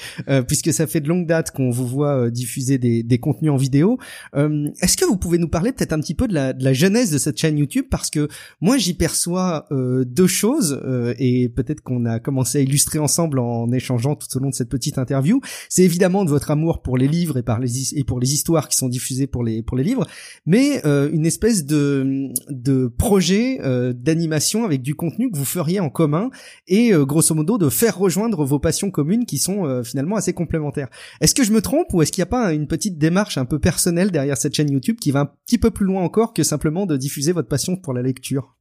puisque 0.46 0.72
ça 0.72 0.86
fait 0.86 1.00
de 1.00 1.08
longue 1.08 1.26
date 1.26 1.50
qu'on 1.50 1.70
vous 1.70 1.88
voit 1.88 2.30
diffuser 2.30 2.78
des, 2.78 3.02
des, 3.02 3.18
contenus 3.18 3.50
en 3.50 3.56
vidéo. 3.56 3.98
Est-ce 4.34 4.96
que 4.96 5.04
vous 5.04 5.16
pouvez 5.16 5.38
nous 5.38 5.48
parler 5.48 5.72
peut-être 5.72 5.92
un 5.92 6.00
petit 6.00 6.14
peu 6.14 6.28
de 6.28 6.34
la, 6.34 6.52
de 6.52 6.62
la 6.62 6.72
genèse 6.72 7.10
de 7.10 7.18
cette 7.18 7.38
chaîne 7.38 7.58
YouTube? 7.58 7.86
Parce 7.90 8.11
que 8.12 8.28
moi 8.60 8.78
j'y 8.78 8.94
perçois 8.94 9.66
euh, 9.72 10.04
deux 10.04 10.28
choses 10.28 10.80
euh, 10.84 11.14
et 11.18 11.48
peut-être 11.48 11.80
qu'on 11.80 12.04
a 12.04 12.20
commencé 12.20 12.58
à 12.58 12.60
illustrer 12.60 13.00
ensemble 13.00 13.40
en 13.40 13.72
échangeant 13.72 14.14
tout 14.14 14.28
au 14.36 14.40
long 14.40 14.50
de 14.50 14.54
cette 14.54 14.68
petite 14.68 14.98
interview. 14.98 15.40
C'est 15.68 15.82
évidemment 15.82 16.24
de 16.24 16.30
votre 16.30 16.52
amour 16.52 16.82
pour 16.82 16.96
les 16.96 17.08
livres 17.08 17.38
et 17.38 17.42
par 17.42 17.58
les 17.58 17.98
et 17.98 18.04
pour 18.04 18.20
les 18.20 18.34
histoires 18.34 18.68
qui 18.68 18.76
sont 18.76 18.88
diffusées 18.88 19.26
pour 19.26 19.42
les 19.42 19.62
pour 19.62 19.76
les 19.76 19.84
livres, 19.84 20.06
mais 20.46 20.86
euh, 20.86 21.10
une 21.12 21.26
espèce 21.26 21.64
de 21.64 22.28
de 22.48 22.86
projet 22.86 23.58
d'animation 23.94 24.64
avec 24.64 24.82
du 24.82 24.94
contenu 24.94 25.30
que 25.30 25.36
vous 25.36 25.44
feriez 25.44 25.80
en 25.80 25.88
commun 25.88 26.30
et 26.68 26.92
grosso 26.92 27.34
modo 27.34 27.58
de 27.58 27.68
faire 27.68 27.96
rejoindre 27.96 28.44
vos 28.44 28.58
passions 28.58 28.90
communes 28.90 29.24
qui 29.24 29.38
sont 29.38 29.82
finalement 29.82 30.16
assez 30.16 30.32
complémentaires. 30.32 30.88
Est-ce 31.20 31.34
que 31.34 31.44
je 31.44 31.52
me 31.52 31.62
trompe 31.62 31.92
ou 31.92 32.02
est-ce 32.02 32.12
qu'il 32.12 32.20
n'y 32.20 32.28
a 32.28 32.30
pas 32.30 32.52
une 32.52 32.66
petite 32.66 32.98
démarche 32.98 33.38
un 33.38 33.44
peu 33.46 33.58
personnelle 33.58 34.10
derrière 34.10 34.36
cette 34.36 34.54
chaîne 34.54 34.70
YouTube 34.70 34.96
qui 35.00 35.10
va 35.10 35.20
un 35.20 35.30
petit 35.46 35.58
peu 35.58 35.70
plus 35.70 35.86
loin 35.86 36.02
encore 36.02 36.34
que 36.34 36.42
simplement 36.42 36.86
de 36.86 36.96
diffuser 36.96 37.32
votre 37.32 37.48
passion 37.48 37.76
pour 37.76 37.94
la 37.94 38.01
lecture. 38.02 38.56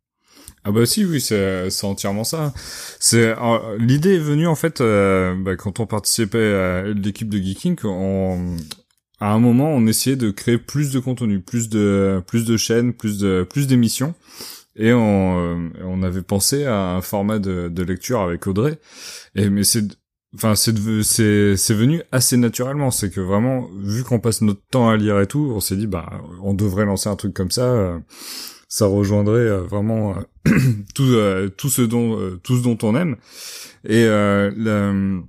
Ah 0.63 0.71
bah 0.71 0.85
si 0.85 1.05
oui 1.05 1.19
c'est 1.19 1.83
entièrement 1.83 2.23
ça. 2.23 2.53
C'est 2.99 3.35
euh, 3.35 3.77
l'idée 3.79 4.15
est 4.15 4.19
venue 4.19 4.45
en 4.47 4.55
fait 4.55 4.79
euh, 4.79 5.35
bah, 5.35 5.55
quand 5.55 5.79
on 5.79 5.87
participait 5.87 6.53
à 6.53 6.83
l'équipe 6.83 7.29
de 7.29 7.39
Geeking 7.39 7.77
on 7.85 8.57
à 9.19 9.31
un 9.33 9.39
moment 9.39 9.69
on 9.69 9.87
essayait 9.87 10.15
de 10.15 10.29
créer 10.29 10.59
plus 10.59 10.91
de 10.91 10.99
contenu, 10.99 11.41
plus 11.41 11.69
de 11.69 12.21
plus 12.27 12.45
de 12.45 12.57
chaînes, 12.57 12.93
plus 12.93 13.17
de 13.17 13.45
plus 13.49 13.65
d'émissions. 13.67 14.13
Et 14.75 14.93
on 14.93 15.39
euh, 15.39 15.69
on 15.83 16.03
avait 16.03 16.21
pensé 16.21 16.65
à 16.65 16.91
un 16.95 17.01
format 17.01 17.39
de, 17.39 17.67
de 17.67 17.83
lecture 17.83 18.21
avec 18.21 18.45
Audrey. 18.45 18.79
Et 19.35 19.49
mais 19.49 19.63
c'est 19.63 19.85
enfin 20.35 20.53
c'est 20.55 20.75
c'est 21.01 21.57
c'est 21.57 21.73
venu 21.73 22.03
assez 22.11 22.37
naturellement. 22.37 22.91
C'est 22.91 23.09
que 23.09 23.19
vraiment 23.19 23.67
vu 23.79 24.03
qu'on 24.03 24.19
passe 24.19 24.41
notre 24.41 24.61
temps 24.69 24.89
à 24.89 24.97
lire 24.97 25.19
et 25.19 25.27
tout 25.27 25.51
on 25.55 25.59
s'est 25.59 25.75
dit 25.75 25.87
bah 25.87 26.21
on 26.43 26.53
devrait 26.53 26.85
lancer 26.85 27.09
un 27.09 27.15
truc 27.15 27.33
comme 27.33 27.51
ça 27.51 27.99
ça 28.73 28.85
rejoindrait 28.85 29.49
vraiment 29.63 30.15
tout 30.95 31.13
tout 31.57 31.69
ce 31.69 31.81
dont 31.81 32.37
tout 32.41 32.57
ce 32.57 32.63
dont 32.63 32.77
on 32.83 32.95
aime. 32.95 33.17
Et 33.83 34.05
le, 34.05 35.23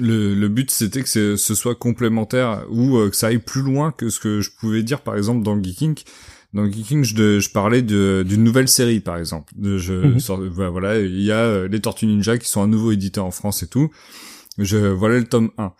le 0.00 0.48
but 0.48 0.70
c'était 0.72 1.02
que 1.02 1.36
ce 1.36 1.54
soit 1.54 1.76
complémentaire 1.76 2.64
ou 2.68 2.98
que 3.08 3.14
ça 3.16 3.28
aille 3.28 3.38
plus 3.38 3.62
loin 3.62 3.92
que 3.92 4.08
ce 4.08 4.18
que 4.18 4.40
je 4.40 4.50
pouvais 4.58 4.82
dire 4.82 5.02
par 5.02 5.16
exemple 5.16 5.44
dans 5.44 5.62
Geeking 5.62 5.94
dans 6.56 6.70
Geeking, 6.70 7.04
je, 7.04 7.38
je 7.38 7.50
parlais 7.50 7.82
d'une 7.82 8.42
nouvelle 8.42 8.66
série, 8.68 9.00
par 9.00 9.18
exemple. 9.18 9.52
De, 9.56 9.78
je, 9.78 9.92
mhm. 9.92 10.48
voilà, 10.70 10.98
il 10.98 11.20
y 11.20 11.30
a 11.30 11.38
euh, 11.38 11.68
les 11.68 11.80
Tortues 11.80 12.06
Ninja 12.06 12.38
qui 12.38 12.48
sont 12.48 12.62
à 12.62 12.66
nouveau 12.66 12.92
édités 12.92 13.20
en 13.20 13.30
France 13.30 13.62
et 13.62 13.68
tout. 13.68 13.90
Je, 14.58 14.76
voilà 14.76 15.18
le 15.18 15.24
tome 15.24 15.50
1. 15.58 15.72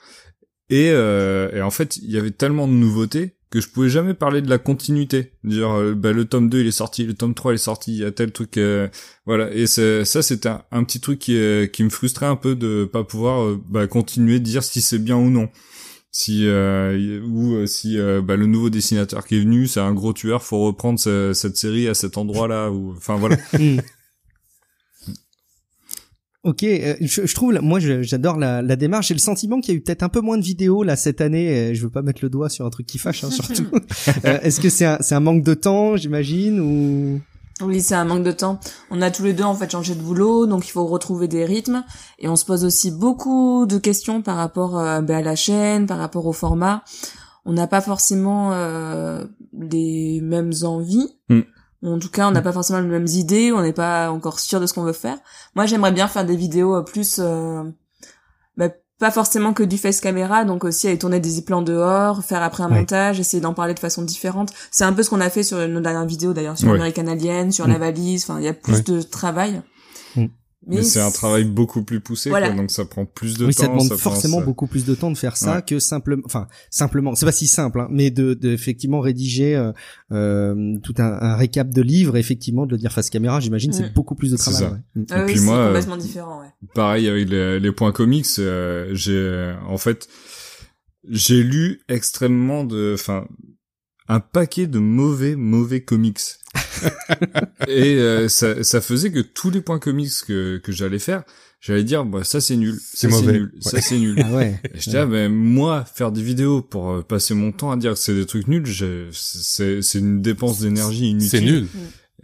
Et, 0.69 0.91
euh, 0.91 1.51
et 1.53 1.63
en 1.63 1.71
fait, 1.71 1.97
il 1.97 2.11
y 2.11 2.19
avait 2.19 2.31
tellement 2.31 2.69
de 2.69 2.73
nouveautés 2.73 3.37
que 3.51 3.61
je 3.61 3.69
pouvais 3.69 3.89
jamais 3.89 4.15
parler 4.15 4.43
de 4.43 4.51
la 4.51 4.59
continuité. 4.59 5.33
Dire, 5.45 5.71
euh, 5.71 5.95
bah, 5.95 6.13
le 6.13 6.25
tome 6.25 6.49
2 6.49 6.61
il 6.61 6.67
est 6.67 6.71
sorti, 6.71 7.05
le 7.05 7.15
tome 7.15 7.35
3 7.35 7.53
il 7.53 7.55
est 7.55 7.59
sorti, 7.59 7.93
il 7.93 7.99
y 7.99 8.05
a 8.05 8.11
tel 8.11 8.33
truc, 8.33 8.57
euh, 8.59 8.89
voilà. 9.25 9.53
Et 9.53 9.67
ça 9.67 10.05
c'était 10.05 10.51
un, 10.71 10.85
petit 10.85 11.01
truc 11.01 11.19
qui, 11.19 11.39
qui 11.73 11.85
me 11.85 11.91
frustrait 11.91 12.27
un 12.27 12.37
peu 12.37 12.57
de 12.57 12.89
pas 12.91 13.05
pouvoir 13.05 13.57
bah, 13.69 13.87
continuer 13.87 14.41
de 14.41 14.45
dire 14.45 14.63
si 14.63 14.81
c'est 14.81 14.99
bien 14.99 15.17
ou 15.17 15.31
non 15.31 15.49
si 16.17 16.47
euh, 16.47 17.21
ou 17.27 17.55
euh, 17.55 17.67
si 17.67 17.99
euh, 17.99 18.23
bah, 18.23 18.37
le 18.37 18.47
nouveau 18.47 18.71
dessinateur 18.71 19.27
qui 19.27 19.37
est 19.37 19.41
venu 19.41 19.67
c'est 19.67 19.81
un 19.81 19.93
gros 19.93 20.15
tueur 20.15 20.43
faut 20.43 20.65
reprendre 20.65 20.99
cette 20.99 21.57
série 21.57 21.89
à 21.89 21.95
cet 21.95 22.17
endroit 22.17 22.49
là 22.49 22.71
ou 22.71 22.93
enfin 22.97 23.17
voilà 23.17 23.37
hmm. 23.53 23.81
Ok, 26.47 26.61
je, 26.63 27.35
trouve, 27.35 27.59
moi 27.61 27.81
j'adore 27.81 28.39
la, 28.39 28.63
la, 28.63 28.77
démarche. 28.77 29.09
J'ai 29.09 29.15
le 29.15 29.21
sentiment 29.21 29.61
qu'il 29.61 29.75
y 29.75 29.77
a 29.77 29.79
eu 29.79 29.83
peut-être 29.83 30.05
un 30.05 30.09
peu 30.09 30.21
moins 30.21 30.39
de 30.39 30.45
vidéos 30.45 30.85
là 30.85 30.95
cette 30.95 31.21
année. 31.21 31.75
Je 31.75 31.83
veux 31.83 31.91
pas 31.91 32.03
mettre 32.03 32.21
le 32.23 32.31
doigt 32.31 32.49
sur 32.49 32.65
un 32.65 32.71
truc 32.71 32.87
qui 32.87 32.99
fâche, 32.99 33.25
hein, 33.25 33.31
surtout. 33.31 33.67
Est-ce 34.23 34.61
que 34.61 34.69
c'est 34.69 34.85
un, 34.85 34.99
un 35.11 35.21
manque 35.21 35.43
de 35.43 35.55
temps, 35.55 35.97
j'imagine, 35.97 36.61
ou? 36.61 37.21
Oui, 37.63 37.81
c'est 37.81 37.97
un 37.97 38.05
manque 38.05 38.23
de 38.23 38.33
temps. 38.33 38.61
On 38.91 39.03
a 39.03 39.11
tous 39.11 39.25
les 39.25 39.33
deux 39.33 39.43
en 39.43 39.55
fait 39.55 39.71
changé 39.71 39.97
de 39.97 40.01
boulot, 40.01 40.47
donc 40.47 40.69
il 40.69 40.71
faut 40.71 40.87
retrouver 40.87 41.27
des 41.27 41.45
rythmes. 41.45 41.85
Et 42.21 42.29
on 42.29 42.37
se 42.37 42.45
pose 42.45 42.65
aussi 42.65 42.93
beaucoup 42.93 43.67
de 43.67 43.79
questions 43.79 44.23
par 44.23 44.37
rapport 44.37 44.79
euh, 44.79 45.01
ben, 45.01 45.17
à 45.17 45.23
la 45.23 45.35
chaîne, 45.37 45.87
par 45.87 45.99
rapport 45.99 46.27
au 46.27 46.33
format. 46.33 46.85
On 47.45 47.55
n'a 47.55 47.67
pas 47.67 47.81
forcément 47.81 48.53
euh, 48.53 49.25
les 49.53 50.21
mêmes 50.21 50.53
envies. 50.63 51.09
Mm. 51.29 51.41
En 51.85 51.99
tout 51.99 52.11
cas, 52.11 52.27
on 52.27 52.31
n'a 52.31 52.43
pas 52.43 52.53
forcément 52.53 52.81
les 52.81 52.87
mêmes 52.87 53.07
idées. 53.07 53.53
On 53.53 53.63
n'est 53.63 53.73
pas 53.73 54.11
encore 54.11 54.41
sûr 54.41 54.61
de 54.61 54.67
ce 54.67 54.75
qu'on 54.75 54.83
veut 54.83 54.93
faire. 54.93 55.19
Moi, 55.55 55.67
j'aimerais 55.67 55.93
bien 55.93 56.09
faire 56.09 56.25
des 56.25 56.37
vidéos 56.37 56.83
plus 56.83 57.19
euh, 57.19 57.63
ben, 58.57 58.73
pas 58.99 59.11
forcément 59.11 59.53
que 59.53 59.63
du 59.63 59.77
face 59.77 60.01
caméra, 60.01 60.45
donc 60.45 60.65
aussi 60.65 60.89
aller 60.89 60.99
tourner 60.99 61.21
des 61.21 61.43
plans 61.43 61.61
dehors, 61.61 62.25
faire 62.25 62.43
après 62.43 62.63
un 62.63 62.69
montage, 62.69 63.21
essayer 63.21 63.43
d'en 63.43 63.53
parler 63.53 63.75
de 63.75 63.79
façon 63.79 64.03
différente. 64.03 64.53
C'est 64.71 64.85
un 64.85 64.93
peu 64.93 65.03
ce 65.03 65.11
qu'on 65.11 65.21
a 65.21 65.29
fait 65.29 65.43
sur 65.43 65.69
nos 65.69 65.81
dernières 65.81 66.07
vidéos 66.07 66.33
d'ailleurs, 66.33 66.57
sur 66.57 66.71
American 66.71 67.07
Alien, 67.07 67.53
sur 67.53 67.67
la 67.67 67.77
mm. 67.77 67.81
valise, 67.81 68.25
enfin 68.25 68.41
il 68.41 68.45
y 68.45 68.49
a 68.49 68.55
plus 68.55 68.85
de 68.85 69.03
travail. 69.03 69.61
Mais, 70.69 70.83
c'est 70.83 71.01
un 71.01 71.13
travail 71.13 71.45
beaucoup 71.45 71.83
plus 71.83 72.01
poussé, 72.01 72.31
quoi, 72.31 72.51
donc 72.51 72.73
ça 72.73 72.85
prend 72.85 73.07
plus 73.07 73.35
de 73.35 73.41
temps. 73.41 73.47
Oui, 73.47 73.53
ça 73.53 73.69
demande 73.69 73.93
forcément 73.93 74.41
beaucoup 74.41 74.67
plus 74.67 74.85
de 74.85 74.95
temps 74.95 75.13
de 75.13 75.17
faire 75.17 75.37
ça 75.37 75.63
que 75.63 75.79
simplement, 75.79 76.23
enfin 76.27 76.49
simplement, 76.71 77.15
c'est 77.15 77.27
pas 77.27 77.33
si 77.33 77.47
simple, 77.47 77.81
hein, 77.81 77.89
mais 77.91 78.11
de, 78.11 78.35
de, 78.35 78.51
effectivement 78.51 79.01
rédiger 79.01 79.55
euh, 79.55 79.73
euh, 80.11 80.77
tout 80.83 80.95
un, 80.99 81.05
un, 81.05 81.37
récap 81.37 81.71
de 81.71 81.83
livres, 81.83 82.17
effectivement 82.17 82.67
de 82.67 82.73
le 82.73 82.79
dire 82.79 82.93
face 82.93 83.11
caméra, 83.11 83.39
j'imagine, 83.39 83.73
c'est 83.73 83.95
beaucoup 83.95 84.17
plus 84.17 84.33
de 84.33 84.37
travail. 84.37 84.61
Ça. 84.61 84.71
Ouais. 84.71 85.05
Ah 85.11 85.23
Et 85.23 85.27
puis 85.27 85.41
moi, 85.41 85.67
complètement 85.67 85.97
différent. 85.97 86.41
Ouais. 86.41 86.49
Pareil 86.75 87.09
avec 87.09 87.29
les, 87.29 87.61
les 87.61 87.73
points 87.73 87.93
comics, 87.93 88.27
euh, 88.39 88.91
j'ai 88.93 89.55
en 89.69 89.79
fait 89.79 90.09
j'ai 91.09 91.43
lu 91.43 91.81
extrêmement 91.89 92.65
de, 92.65 92.93
enfin 92.95 93.27
un 94.09 94.21
paquet 94.21 94.67
de 94.67 94.79
mauvais 94.79 95.37
mauvais 95.37 95.83
comics 95.83 96.21
et 97.69 97.97
euh, 97.97 98.29
ça, 98.29 98.63
ça 98.63 98.81
faisait 98.81 99.11
que 99.11 99.21
tous 99.21 99.51
les 99.51 99.61
points 99.61 99.79
comics 99.79 100.13
que, 100.27 100.59
que 100.59 100.73
j'allais 100.73 100.99
faire, 100.99 101.23
j'allais 101.61 101.85
dire 101.85 102.05
bah 102.05 102.25
ça 102.25 102.41
c'est 102.41 102.57
nul, 102.57 102.79
c'est 102.81 103.09
nul, 103.09 103.53
ça 103.61 103.81
c'est 103.81 103.99
nul. 103.99 104.17
Ah 104.25 104.33
ouais. 104.33 104.61
Et 104.75 104.79
je 104.79 104.85
disais 104.85 105.07
ben 105.07 105.33
moi 105.33 105.85
faire 105.85 106.13
des 106.13 106.23
vidéos 106.23 106.63
pour 106.63 106.91
euh, 106.91 107.03
passer 107.03 107.35
mon 107.35 107.53
temps 107.53 107.71
à 107.71 107.77
dire 107.77 107.93
que 107.93 107.99
c'est 107.99 108.15
des 108.15 108.27
trucs 108.27 108.49
nuls, 108.49 108.67
c'est 109.13 109.83
c'est 109.83 109.99
une 109.99 110.23
dépense 110.23 110.61
d'énergie 110.61 111.11
inutile. 111.11 111.31
C'est 111.31 111.41
nul. 111.41 111.67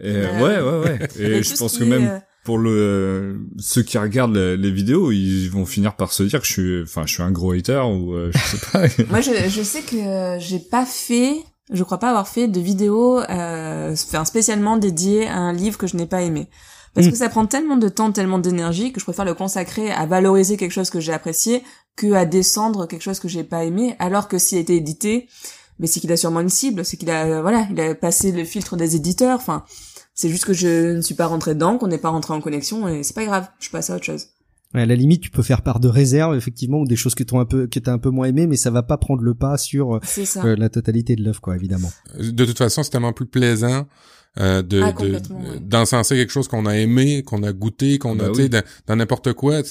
Et 0.01 0.25
ouais 0.41 0.61
ouais 0.61 0.79
ouais. 0.83 0.99
Et 1.19 1.43
je 1.43 1.55
pense 1.55 1.77
que 1.77 1.83
même 1.83 2.07
euh, 2.07 2.19
pour 2.43 2.57
le 2.57 3.39
ceux 3.57 3.83
qui 3.83 3.97
regardent 3.97 4.35
les, 4.35 4.71
vidéos, 4.71 5.11
ils 5.11 5.47
vont 5.47 5.65
finir 5.65 5.95
par 5.95 6.11
se 6.11 6.23
dire 6.23 6.41
que 6.41 6.47
je 6.47 6.51
suis 6.51 6.81
enfin 6.81 7.03
je 7.05 7.13
suis 7.13 7.23
un 7.23 7.31
gros 7.31 7.53
hater 7.53 7.81
ou 7.87 8.15
je 8.31 8.37
sais 8.37 8.57
pas. 8.71 9.03
moi 9.09 9.21
je 9.21 9.31
je 9.49 9.61
sais 9.61 9.81
que 9.81 10.37
j'ai 10.39 10.59
pas 10.59 10.85
fait 10.85 11.35
je 11.71 11.83
crois 11.83 11.97
pas 11.97 12.09
avoir 12.09 12.27
fait 12.27 12.47
de 12.47 12.59
vidéo 12.59 13.19
euh, 13.21 13.95
spécialement 13.95 14.77
dédiée 14.77 15.27
à 15.27 15.37
un 15.37 15.53
livre 15.53 15.77
que 15.77 15.87
je 15.87 15.95
n'ai 15.95 16.05
pas 16.05 16.21
aimé. 16.21 16.49
Parce 16.93 17.07
mm. 17.07 17.11
que 17.11 17.17
ça 17.17 17.29
prend 17.29 17.45
tellement 17.45 17.77
de 17.77 17.89
temps, 17.89 18.11
tellement 18.11 18.39
d'énergie 18.39 18.91
que 18.91 18.99
je 18.99 19.05
préfère 19.05 19.25
le 19.25 19.33
consacrer 19.33 19.91
à 19.91 20.05
valoriser 20.05 20.57
quelque 20.57 20.71
chose 20.71 20.89
que 20.89 20.99
j'ai 20.99 21.13
apprécié 21.13 21.63
que 21.95 22.13
à 22.13 22.25
descendre 22.25 22.87
quelque 22.87 23.01
chose 23.01 23.19
que 23.19 23.27
j'ai 23.27 23.43
pas 23.43 23.63
aimé. 23.63 23.95
Alors 23.99 24.27
que 24.27 24.37
s'il 24.37 24.57
a 24.57 24.61
été 24.61 24.75
édité, 24.75 25.27
mais 25.79 25.87
c'est 25.87 25.99
qu'il 25.99 26.11
a 26.11 26.17
sûrement 26.17 26.41
une 26.41 26.49
cible, 26.49 26.85
c'est 26.85 26.97
qu'il 26.97 27.09
a 27.09 27.41
voilà, 27.41 27.67
il 27.71 27.79
a 27.79 27.95
passé 27.95 28.31
le 28.31 28.43
filtre 28.43 28.75
des 28.75 28.95
éditeurs. 28.95 29.39
Enfin, 29.39 29.63
c'est 30.13 30.29
juste 30.29 30.45
que 30.45 30.53
je 30.53 30.95
ne 30.95 31.01
suis 31.01 31.15
pas 31.15 31.27
rentré 31.27 31.55
dedans, 31.55 31.77
qu'on 31.77 31.87
n'est 31.87 31.97
pas 31.97 32.09
rentré 32.09 32.33
en 32.33 32.41
connexion 32.41 32.87
et 32.87 33.03
c'est 33.03 33.15
pas 33.15 33.25
grave. 33.25 33.47
Je 33.59 33.69
passe 33.69 33.89
à 33.89 33.95
autre 33.95 34.05
chose 34.05 34.27
à 34.81 34.85
la 34.85 34.95
limite, 34.95 35.21
tu 35.21 35.29
peux 35.29 35.43
faire 35.43 35.61
part 35.61 35.79
de 35.79 35.87
réserve, 35.87 36.35
effectivement, 36.35 36.79
ou 36.79 36.85
des 36.85 36.95
choses 36.95 37.15
que 37.15 37.23
t'as 37.23 37.37
un 37.37 37.45
peu, 37.45 37.67
que 37.67 37.79
t'as 37.79 37.93
un 37.93 37.99
peu 37.99 38.09
moins 38.09 38.27
aimé, 38.27 38.47
mais 38.47 38.57
ça 38.57 38.71
va 38.71 38.83
pas 38.83 38.97
prendre 38.97 39.21
le 39.21 39.33
pas 39.33 39.57
sur 39.57 39.95
euh, 39.95 40.55
la 40.57 40.69
totalité 40.69 41.15
de 41.15 41.23
l'œuvre, 41.23 41.41
quoi, 41.41 41.55
évidemment. 41.55 41.91
De 42.19 42.45
toute 42.45 42.57
façon, 42.57 42.83
c'est 42.83 42.89
tellement 42.89 43.13
plus 43.13 43.27
plaisant 43.27 43.87
euh, 44.39 44.63
de, 44.63 44.81
ah, 44.81 44.93
d'encenser 45.61 46.15
quelque 46.15 46.31
chose 46.31 46.47
qu'on 46.47 46.65
a 46.65 46.75
aimé, 46.75 47.21
qu'on 47.21 47.43
a 47.43 47.53
goûté, 47.53 47.99
qu'on 47.99 48.19
a, 48.19 48.29
bah 48.29 48.31
tu 48.35 48.49
dans, 48.49 48.63
dans 48.87 48.95
n'importe 48.95 49.33
quoi. 49.33 49.61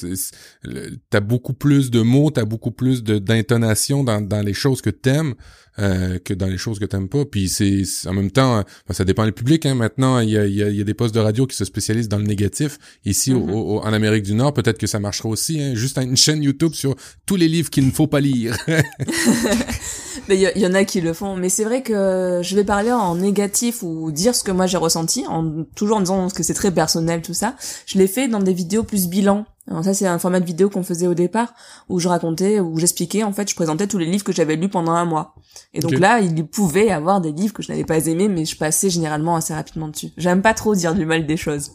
T'as 1.10 1.20
beaucoup 1.20 1.52
plus 1.52 1.90
de 1.90 2.00
mots, 2.00 2.30
t'as 2.30 2.44
beaucoup 2.44 2.70
plus 2.70 3.02
de 3.02 3.18
d'intonation 3.18 4.04
dans, 4.04 4.20
dans 4.20 4.40
les 4.40 4.54
choses 4.54 4.80
que 4.80 4.90
t'aimes. 4.90 5.34
Euh, 5.78 6.18
que 6.18 6.34
dans 6.34 6.48
les 6.48 6.58
choses 6.58 6.78
que 6.78 6.84
t'aimes 6.84 7.08
pas. 7.08 7.24
Puis 7.24 7.48
c'est 7.48 7.82
en 8.06 8.12
même 8.12 8.30
temps, 8.30 8.62
ça 8.90 9.06
dépend 9.06 9.24
du 9.24 9.32
public. 9.32 9.64
Hein. 9.64 9.74
Maintenant, 9.74 10.18
il 10.18 10.28
y 10.28 10.36
a, 10.36 10.46
y, 10.46 10.62
a, 10.62 10.68
y 10.68 10.82
a, 10.82 10.84
des 10.84 10.92
postes 10.92 11.14
de 11.14 11.20
radio 11.20 11.46
qui 11.46 11.56
se 11.56 11.64
spécialisent 11.64 12.10
dans 12.10 12.18
le 12.18 12.24
négatif. 12.24 12.78
Ici, 13.06 13.32
mm-hmm. 13.32 13.80
en 13.80 13.92
Amérique 13.92 14.24
du 14.24 14.34
Nord, 14.34 14.52
peut-être 14.52 14.76
que 14.76 14.86
ça 14.86 15.00
marchera 15.00 15.30
aussi. 15.30 15.62
Hein. 15.62 15.74
Juste 15.74 15.96
une 15.96 16.16
chaîne 16.16 16.42
YouTube 16.42 16.74
sur 16.74 16.94
tous 17.24 17.36
les 17.36 17.48
livres 17.48 17.70
qu'il 17.70 17.86
ne 17.86 17.90
faut 17.90 18.06
pas 18.06 18.20
lire. 18.20 18.54
Mais 20.28 20.38
il 20.54 20.60
y, 20.60 20.66
en 20.66 20.74
a 20.74 20.84
qui 20.84 21.00
le 21.00 21.14
font. 21.14 21.36
Mais 21.36 21.48
c'est 21.48 21.64
vrai 21.64 21.82
que 21.82 22.40
je 22.42 22.54
vais 22.54 22.64
parler 22.64 22.92
en 22.92 23.16
négatif 23.16 23.82
ou 23.82 24.12
dire 24.12 24.34
ce 24.34 24.44
que 24.44 24.50
moi 24.50 24.66
j'ai 24.66 24.76
ressenti, 24.76 25.24
en 25.26 25.64
toujours 25.74 25.96
en 25.96 26.00
disant 26.00 26.28
que 26.28 26.42
c'est 26.42 26.54
très 26.54 26.70
personnel 26.70 27.22
tout 27.22 27.34
ça. 27.34 27.56
Je 27.86 27.96
l'ai 27.98 28.06
fait 28.06 28.28
dans 28.28 28.40
des 28.40 28.52
vidéos 28.52 28.82
plus 28.82 29.08
bilan. 29.08 29.46
Alors 29.68 29.84
ça 29.84 29.94
c'est 29.94 30.06
un 30.06 30.18
format 30.18 30.40
de 30.40 30.44
vidéo 30.44 30.68
qu'on 30.68 30.82
faisait 30.82 31.06
au 31.06 31.14
départ 31.14 31.54
où 31.88 32.00
je 32.00 32.08
racontais, 32.08 32.60
où 32.60 32.78
j'expliquais 32.78 33.22
en 33.22 33.32
fait, 33.32 33.48
je 33.48 33.54
présentais 33.54 33.86
tous 33.86 33.98
les 33.98 34.06
livres 34.06 34.24
que 34.24 34.32
j'avais 34.32 34.56
lus 34.56 34.68
pendant 34.68 34.92
un 34.92 35.04
mois. 35.04 35.34
Et 35.72 35.80
donc 35.80 35.92
là, 35.92 36.20
il 36.20 36.46
pouvait 36.46 36.90
avoir 36.90 37.20
des 37.20 37.32
livres 37.32 37.54
que 37.54 37.62
je 37.62 37.70
n'avais 37.70 37.84
pas 37.84 38.06
aimés, 38.06 38.28
mais 38.28 38.44
je 38.44 38.56
passais 38.56 38.90
généralement 38.90 39.36
assez 39.36 39.54
rapidement 39.54 39.88
dessus. 39.88 40.10
J'aime 40.16 40.42
pas 40.42 40.54
trop 40.54 40.74
dire 40.74 40.94
du 40.94 41.06
mal 41.06 41.26
des 41.26 41.36
choses. 41.36 41.72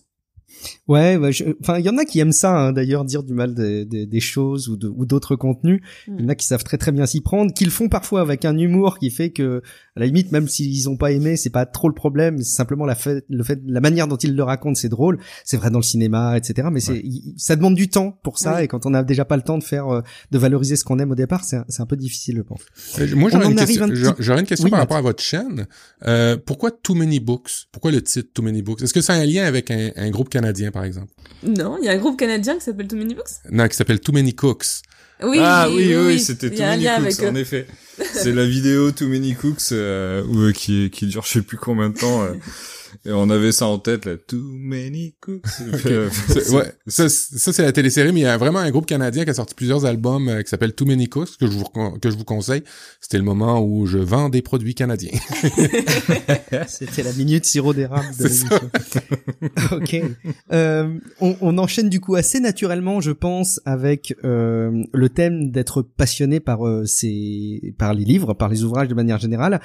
Ouais, 0.87 1.19
enfin, 1.61 1.79
il 1.79 1.85
y 1.85 1.89
en 1.89 1.97
a 1.97 2.05
qui 2.05 2.19
aiment 2.19 2.31
ça, 2.31 2.57
hein, 2.57 2.71
d'ailleurs, 2.71 3.03
dire 3.03 3.23
du 3.23 3.33
mal 3.33 3.53
des, 3.53 3.85
des, 3.85 4.19
choses 4.21 4.69
ou, 4.69 5.05
d'autres 5.05 5.35
contenus. 5.35 5.81
Il 6.07 6.21
y 6.21 6.25
en 6.25 6.29
a 6.29 6.35
qui 6.35 6.45
savent 6.45 6.63
très 6.63 6.77
très 6.77 6.93
bien 6.93 7.05
s'y 7.05 7.19
prendre, 7.19 7.53
qu'ils 7.53 7.71
font 7.71 7.89
parfois 7.89 8.21
avec 8.21 8.45
un 8.45 8.57
humour 8.57 8.97
qui 8.97 9.09
fait 9.09 9.31
que, 9.31 9.61
à 9.95 9.99
la 9.99 10.05
limite, 10.05 10.31
même 10.31 10.47
s'ils 10.47 10.89
ont 10.89 10.95
pas 10.95 11.11
aimé, 11.11 11.35
c'est 11.35 11.49
pas 11.49 11.65
trop 11.65 11.89
le 11.89 11.93
problème. 11.93 12.37
C'est 12.37 12.55
simplement 12.55 12.85
la 12.85 12.95
fait, 12.95 13.25
le 13.29 13.43
fait, 13.43 13.59
la 13.65 13.81
manière 13.81 14.07
dont 14.07 14.15
ils 14.15 14.33
le 14.33 14.43
racontent, 14.43 14.75
c'est 14.75 14.87
drôle. 14.87 15.19
C'est 15.43 15.57
vrai 15.57 15.71
dans 15.71 15.79
le 15.79 15.83
cinéma, 15.83 16.37
etc. 16.37 16.69
Mais 16.71 16.79
c'est, 16.79 17.03
ça 17.35 17.57
demande 17.57 17.75
du 17.75 17.89
temps 17.89 18.17
pour 18.23 18.39
ça, 18.39 18.63
et 18.63 18.67
quand 18.69 18.85
on 18.85 18.91
n'a 18.91 19.03
déjà 19.03 19.25
pas 19.25 19.35
le 19.35 19.43
temps 19.43 19.57
de 19.57 19.63
faire, 19.63 19.87
euh, 19.89 20.01
de 20.31 20.37
valoriser 20.37 20.77
ce 20.77 20.85
qu'on 20.85 20.99
aime 20.99 21.11
au 21.11 21.15
départ, 21.15 21.43
c'est 21.43 21.57
un, 21.57 21.85
peu 21.85 21.97
difficile, 21.97 22.37
je 22.37 22.41
pense. 22.43 22.61
Euh, 22.99 23.13
moi, 23.15 23.29
j'aurais 23.29 23.47
une, 23.47 23.55
question, 23.55 23.87
une 23.87 24.45
question 24.45 24.69
par 24.69 24.79
rapport 24.79 24.97
à 24.97 25.01
votre 25.01 25.21
chaîne. 25.21 25.67
Euh, 26.05 26.37
pourquoi 26.37 26.71
Too 26.71 26.95
Many 26.95 27.19
Books? 27.19 27.67
Pourquoi 27.71 27.91
le 27.91 28.01
titre 28.01 28.29
Too 28.33 28.41
Many 28.41 28.61
Books? 28.61 28.81
Est-ce 28.81 28.93
que 28.93 29.01
ça 29.01 29.13
a 29.13 29.17
un 29.17 29.25
lien 29.25 29.43
avec 29.43 29.69
un, 29.69 29.91
un 29.95 30.09
groupe 30.09 30.29
canadien, 30.29 30.71
par 30.77 30.85
exemple 30.85 31.11
non, 31.43 31.77
il 31.79 31.85
y 31.85 31.89
a 31.89 31.91
un 31.91 31.97
groupe 31.97 32.17
canadien 32.17 32.55
qui 32.55 32.61
s'appelle 32.61 32.87
Too 32.87 32.97
Many 32.97 33.15
Books 33.15 33.27
Non, 33.51 33.67
qui 33.67 33.75
s'appelle 33.75 33.99
Too 33.99 34.11
Many 34.11 34.33
Cooks. 34.33 34.81
Oui, 35.23 35.37
ah 35.41 35.67
oui, 35.69 35.95
oui, 35.95 36.19
c'était 36.19 36.49
Too 36.49 36.61
Many 36.61 36.85
Cooks, 36.85 37.23
en 37.23 37.35
effet. 37.35 37.67
C'est 38.13 38.33
la 38.33 38.45
vidéo 38.45 38.91
Too 38.91 39.07
Many 39.07 39.35
Cooks 39.35 39.71
euh, 39.71 40.23
euh, 40.23 40.51
qui, 40.51 40.89
qui 40.91 41.07
dure 41.07 41.23
je 41.23 41.33
sais 41.33 41.41
plus 41.41 41.57
combien 41.57 41.89
de 41.89 41.97
temps. 41.97 42.23
Euh. 42.23 42.33
Et 43.05 43.11
on 43.11 43.29
avait 43.29 43.51
ça 43.51 43.67
en 43.67 43.79
tête, 43.79 44.05
là. 44.05 44.15
Too 44.17 44.41
many 44.41 45.15
cooks. 45.19 45.43
ouais, 46.51 46.73
ça, 46.87 47.09
ça 47.09 47.53
c'est 47.53 47.63
la 47.63 47.71
télésérie, 47.71 48.11
mais 48.11 48.21
il 48.21 48.23
y 48.23 48.27
a 48.27 48.37
vraiment 48.37 48.59
un 48.59 48.71
groupe 48.71 48.85
canadien 48.85 49.23
qui 49.23 49.29
a 49.29 49.33
sorti 49.33 49.55
plusieurs 49.55 49.85
albums 49.85 50.29
euh, 50.29 50.41
qui 50.41 50.49
s'appelle 50.49 50.73
Too 50.73 50.85
Many 50.85 51.07
Cooks, 51.07 51.37
que 51.39 51.47
je 51.47 51.51
vous, 51.51 51.65
que 52.01 52.09
je 52.09 52.17
vous 52.17 52.25
conseille. 52.25 52.63
C'était 53.01 53.17
le 53.17 53.23
moment 53.23 53.61
où 53.61 53.85
je 53.85 53.97
vends 53.97 54.29
des 54.29 54.41
produits 54.41 54.75
canadiens. 54.75 55.11
C'était 56.67 57.03
la 57.03 57.13
minute 57.13 57.45
sirop 57.45 57.73
d'érable 57.73 58.07
de 58.17 58.23
l'émission. 58.23 58.59
ok. 59.71 60.01
Euh, 60.51 60.97
on, 61.19 61.35
on, 61.41 61.57
enchaîne 61.57 61.89
du 61.89 61.99
coup 61.99 62.15
assez 62.15 62.39
naturellement, 62.39 63.01
je 63.01 63.11
pense, 63.11 63.61
avec 63.65 64.15
euh, 64.23 64.83
le 64.93 65.09
thème 65.09 65.51
d'être 65.51 65.81
passionné 65.81 66.39
par 66.39 66.65
euh, 66.65 66.85
ces, 66.85 67.73
par 67.77 67.93
les 67.93 68.05
livres, 68.05 68.33
par 68.33 68.49
les 68.49 68.63
ouvrages 68.63 68.87
de 68.87 68.93
manière 68.93 69.19
générale, 69.19 69.59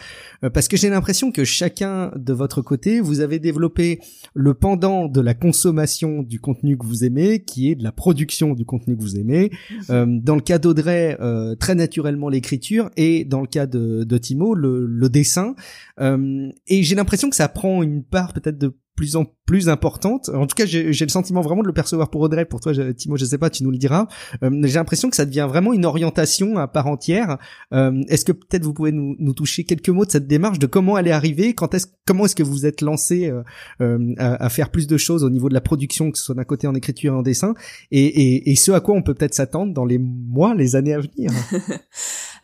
euh, 0.45 0.51
parce 0.51 0.69
que 0.69 0.77
j'ai 0.77 0.89
l'impression 0.89 1.33
que 1.33 1.45
chacun 1.45 2.13
de 2.17 2.33
votre 2.33 2.63
côté, 2.63 3.01
vous 3.01 3.21
avez 3.23 3.39
développé 3.39 4.01
le 4.35 4.55
pendant 4.55 5.09
de 5.09 5.21
la 5.21 5.35
consommation 5.35 6.23
du 6.23 6.41
contenu 6.41 6.77
que 6.77 6.85
vous 6.85 7.05
aimez, 7.05 7.43
qui 7.43 7.71
est 7.71 7.75
de 7.75 7.85
la 7.85 7.93
production 7.93 8.55
du 8.55 8.65
contenu 8.65 8.97
que 8.97 9.03
vous 9.03 9.19
aimez. 9.19 9.51
Euh, 9.91 10.07
dans 10.23 10.35
le 10.35 10.41
cas 10.41 10.59
d'Audrey, 10.59 11.17
euh, 11.21 11.55
très 11.55 11.75
naturellement 11.75 12.29
l'écriture, 12.29 12.91
et 12.97 13.25
dans 13.25 13.41
le 13.41 13.47
cas 13.47 13.67
de, 13.67 14.05
de 14.05 14.19
Timo, 14.19 14.55
le, 14.55 14.87
le 14.87 15.09
dessin. 15.09 15.55
Euh, 16.01 16.51
et 16.67 16.83
j'ai 16.83 16.95
l'impression 16.95 17.31
que 17.31 17.37
ça 17.37 17.49
prend 17.49 17.83
une 17.83 18.03
part 18.03 18.33
peut-être 18.33 18.59
de 18.59 18.75
plus 18.97 19.17
en 19.17 19.25
plus 19.47 19.69
importante. 19.69 20.29
En 20.29 20.47
tout 20.47 20.55
cas, 20.55 20.67
j'ai 20.67 20.85
le 20.85 21.09
sentiment 21.09 21.41
vraiment 21.41 21.63
de 21.63 21.67
le 21.67 21.73
percevoir 21.73 22.11
pour 22.11 22.21
Audrey. 22.21 22.45
Pour 22.45 22.61
toi, 22.61 22.73
Timo, 22.95 23.17
je 23.17 23.25
sais 23.25 23.39
pas, 23.39 23.51
tu 23.51 23.65
nous 23.65 23.71
le 23.71 23.79
diras. 23.79 24.07
Euh, 24.43 24.51
j'ai 24.65 24.75
l'impression 24.75 25.11
que 25.11 25.17
ça 25.17 25.25
devient 25.25 25.47
vraiment 25.49 25.73
une 25.73 25.85
orientation 25.85 26.59
à 26.59 26.69
part 26.69 26.87
entière. 26.87 27.39
Euh, 27.73 28.03
est-ce 28.09 28.25
que 28.25 28.33
peut-être 28.33 28.65
vous 28.65 28.73
pouvez 28.73 28.93
nous, 28.93 29.17
nous, 29.19 29.33
toucher 29.33 29.65
quelques 29.65 29.89
mots 29.89 30.05
de 30.05 30.11
cette 30.11 30.27
démarche, 30.27 30.59
de 30.59 30.67
comment 30.67 30.99
elle 30.99 31.09
est 31.09 31.13
arrivée, 31.13 31.55
quand 31.55 31.75
est-ce, 31.75 31.87
comment 32.07 32.27
est-ce 32.27 32.37
que 32.37 32.43
vous 32.43 32.67
êtes 32.67 32.83
lancé 32.83 33.33
euh, 33.81 34.15
à, 34.19 34.45
à, 34.45 34.49
faire 34.49 34.71
plus 34.71 34.87
de 34.87 34.97
choses 34.97 35.25
au 35.25 35.31
niveau 35.31 35.49
de 35.49 35.55
la 35.55 35.61
production, 35.61 36.11
que 36.11 36.19
ce 36.19 36.25
soit 36.25 36.35
d'un 36.35 36.45
côté 36.45 36.67
en 36.67 36.75
écriture 36.75 37.15
et 37.15 37.17
en 37.17 37.23
dessin, 37.23 37.55
et, 37.91 38.05
et, 38.05 38.51
et 38.51 38.57
ce 38.57 38.73
à 38.73 38.81
quoi 38.81 38.95
on 38.95 39.03
peut 39.03 39.15
peut-être 39.15 39.35
s'attendre 39.35 39.73
dans 39.73 39.85
les 39.85 39.99
mois, 39.99 40.55
les 40.55 40.77
années 40.77 40.95
à 40.95 41.01
venir? 41.01 41.33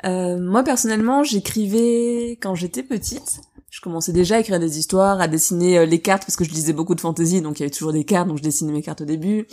moi 0.41 0.62
personnellement, 0.64 1.23
j'écrivais 1.23 2.33
quand 2.41 2.55
j'étais 2.55 2.83
petite 2.83 3.41
je 3.79 3.83
commençais 3.83 4.12
déjà 4.12 4.35
à 4.35 4.41
écrire 4.41 4.59
des 4.59 4.81
histoires, 4.81 5.20
à 5.20 5.29
dessiner 5.29 5.79
euh, 5.79 5.87
les 5.87 6.01
cartes 6.01 6.24
parce 6.24 6.35
que 6.35 6.43
je 6.43 6.51
lisais 6.51 6.72
beaucoup 6.72 6.97
de 6.97 7.01
fantasy, 7.01 7.41
donc 7.41 7.61
il 7.61 7.62
y 7.62 7.64
avait 7.64 7.70
toujours 7.70 7.93
des 7.93 8.03
cartes, 8.03 8.26
donc 8.26 8.39
je 8.39 8.43
dessinais 8.43 8.72
mes 8.72 8.83
cartes 8.83 9.03
au 9.03 9.05
début. 9.05 9.47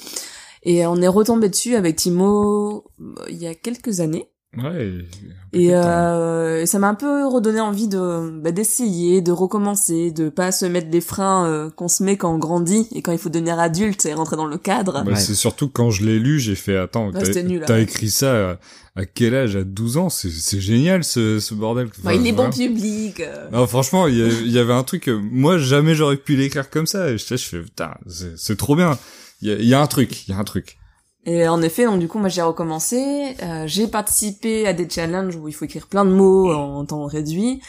Et 0.64 0.88
on 0.88 0.96
est 0.96 1.08
retombé 1.08 1.48
dessus 1.48 1.76
avec 1.76 1.96
Timo 1.96 2.86
euh, 3.00 3.14
il 3.30 3.38
y 3.38 3.46
a 3.46 3.54
quelques 3.54 4.00
années. 4.00 4.32
Ouais. 4.58 5.06
Et, 5.54 5.70
euh, 5.72 6.62
et 6.62 6.66
ça 6.66 6.80
m'a 6.80 6.90
un 6.90 6.96
peu 6.96 7.26
redonné 7.28 7.62
envie 7.62 7.88
de 7.88 8.42
bah, 8.42 8.52
d'essayer, 8.52 9.22
de 9.22 9.32
recommencer, 9.32 10.12
de 10.12 10.30
pas 10.30 10.52
se 10.52 10.66
mettre 10.66 10.90
des 10.90 11.00
freins 11.02 11.48
euh, 11.48 11.70
qu'on 11.70 11.88
se 11.88 12.04
met 12.04 12.18
quand 12.18 12.34
on 12.34 12.38
grandit 12.38 12.88
et 12.94 13.02
quand 13.02 13.14
il 13.14 13.18
faut 13.18 13.30
devenir 13.30 13.58
adulte 13.58 14.06
et 14.06 14.14
rentrer 14.14 14.36
dans 14.36 14.48
le 14.48 14.58
cadre. 14.58 15.04
Bah, 15.06 15.16
C'est 15.16 15.36
surtout 15.36 15.70
quand 15.70 15.92
je 15.92 16.06
l'ai 16.06 16.20
lu, 16.20 16.40
j'ai 16.40 16.56
fait 16.56 16.76
attends, 16.76 17.12
t'as 17.12 17.80
écrit 17.80 18.10
ça 18.10 18.58
à, 18.98 19.06
quel 19.06 19.34
âge? 19.36 19.56
À 19.56 19.64
12 19.64 19.98
ans, 19.98 20.10
c'est 20.10 20.60
génial 20.60 21.04
ce, 21.04 21.40
ce 21.40 21.54
bordel. 21.54 21.88
Enfin, 22.00 22.14
il 22.14 22.28
est 22.28 22.34
bon 22.34 22.50
public. 22.50 23.22
Non, 23.54 23.66
franchement, 23.68 24.08
il 24.08 24.16
y, 24.16 24.52
y, 24.52 24.60
avait 24.60 24.74
un 24.74 24.84
truc, 24.84 25.10
moi 25.10 25.58
jamais 25.58 25.96
j'aurais 25.96 26.18
pu 26.18 26.36
l'écrire 26.36 26.70
comme 26.70 26.86
ça. 26.86 27.12
Et 27.12 27.18
je, 27.18 27.26
je 27.26 27.36
fais 27.38 27.62
putain, 27.62 27.92
c'est 28.36 28.58
trop 28.58 28.76
bien. 28.76 28.98
Il 29.42 29.66
y 29.66 29.74
a 29.74 29.82
un 29.82 29.88
truc, 29.88 30.28
il 30.28 30.32
y 30.32 30.34
a 30.34 30.38
un 30.38 30.44
truc. 30.44 30.78
Et 31.26 31.48
en 31.48 31.62
effet, 31.62 31.86
donc 31.86 32.00
du 32.00 32.08
coup, 32.08 32.20
moi 32.20 32.30
j'ai 32.30 32.42
recommencé. 32.42 33.36
Euh, 33.42 33.64
j'ai 33.66 33.88
participé 33.88 34.68
à 34.68 34.74
des 34.74 34.88
challenges 34.88 35.36
où 35.36 35.48
il 35.48 35.54
faut 35.54 35.66
écrire 35.66 35.88
plein 35.88 36.06
de 36.06 36.12
mots 36.12 36.54
en 36.54 36.86
temps 36.86 37.06
réduit. 37.06 37.62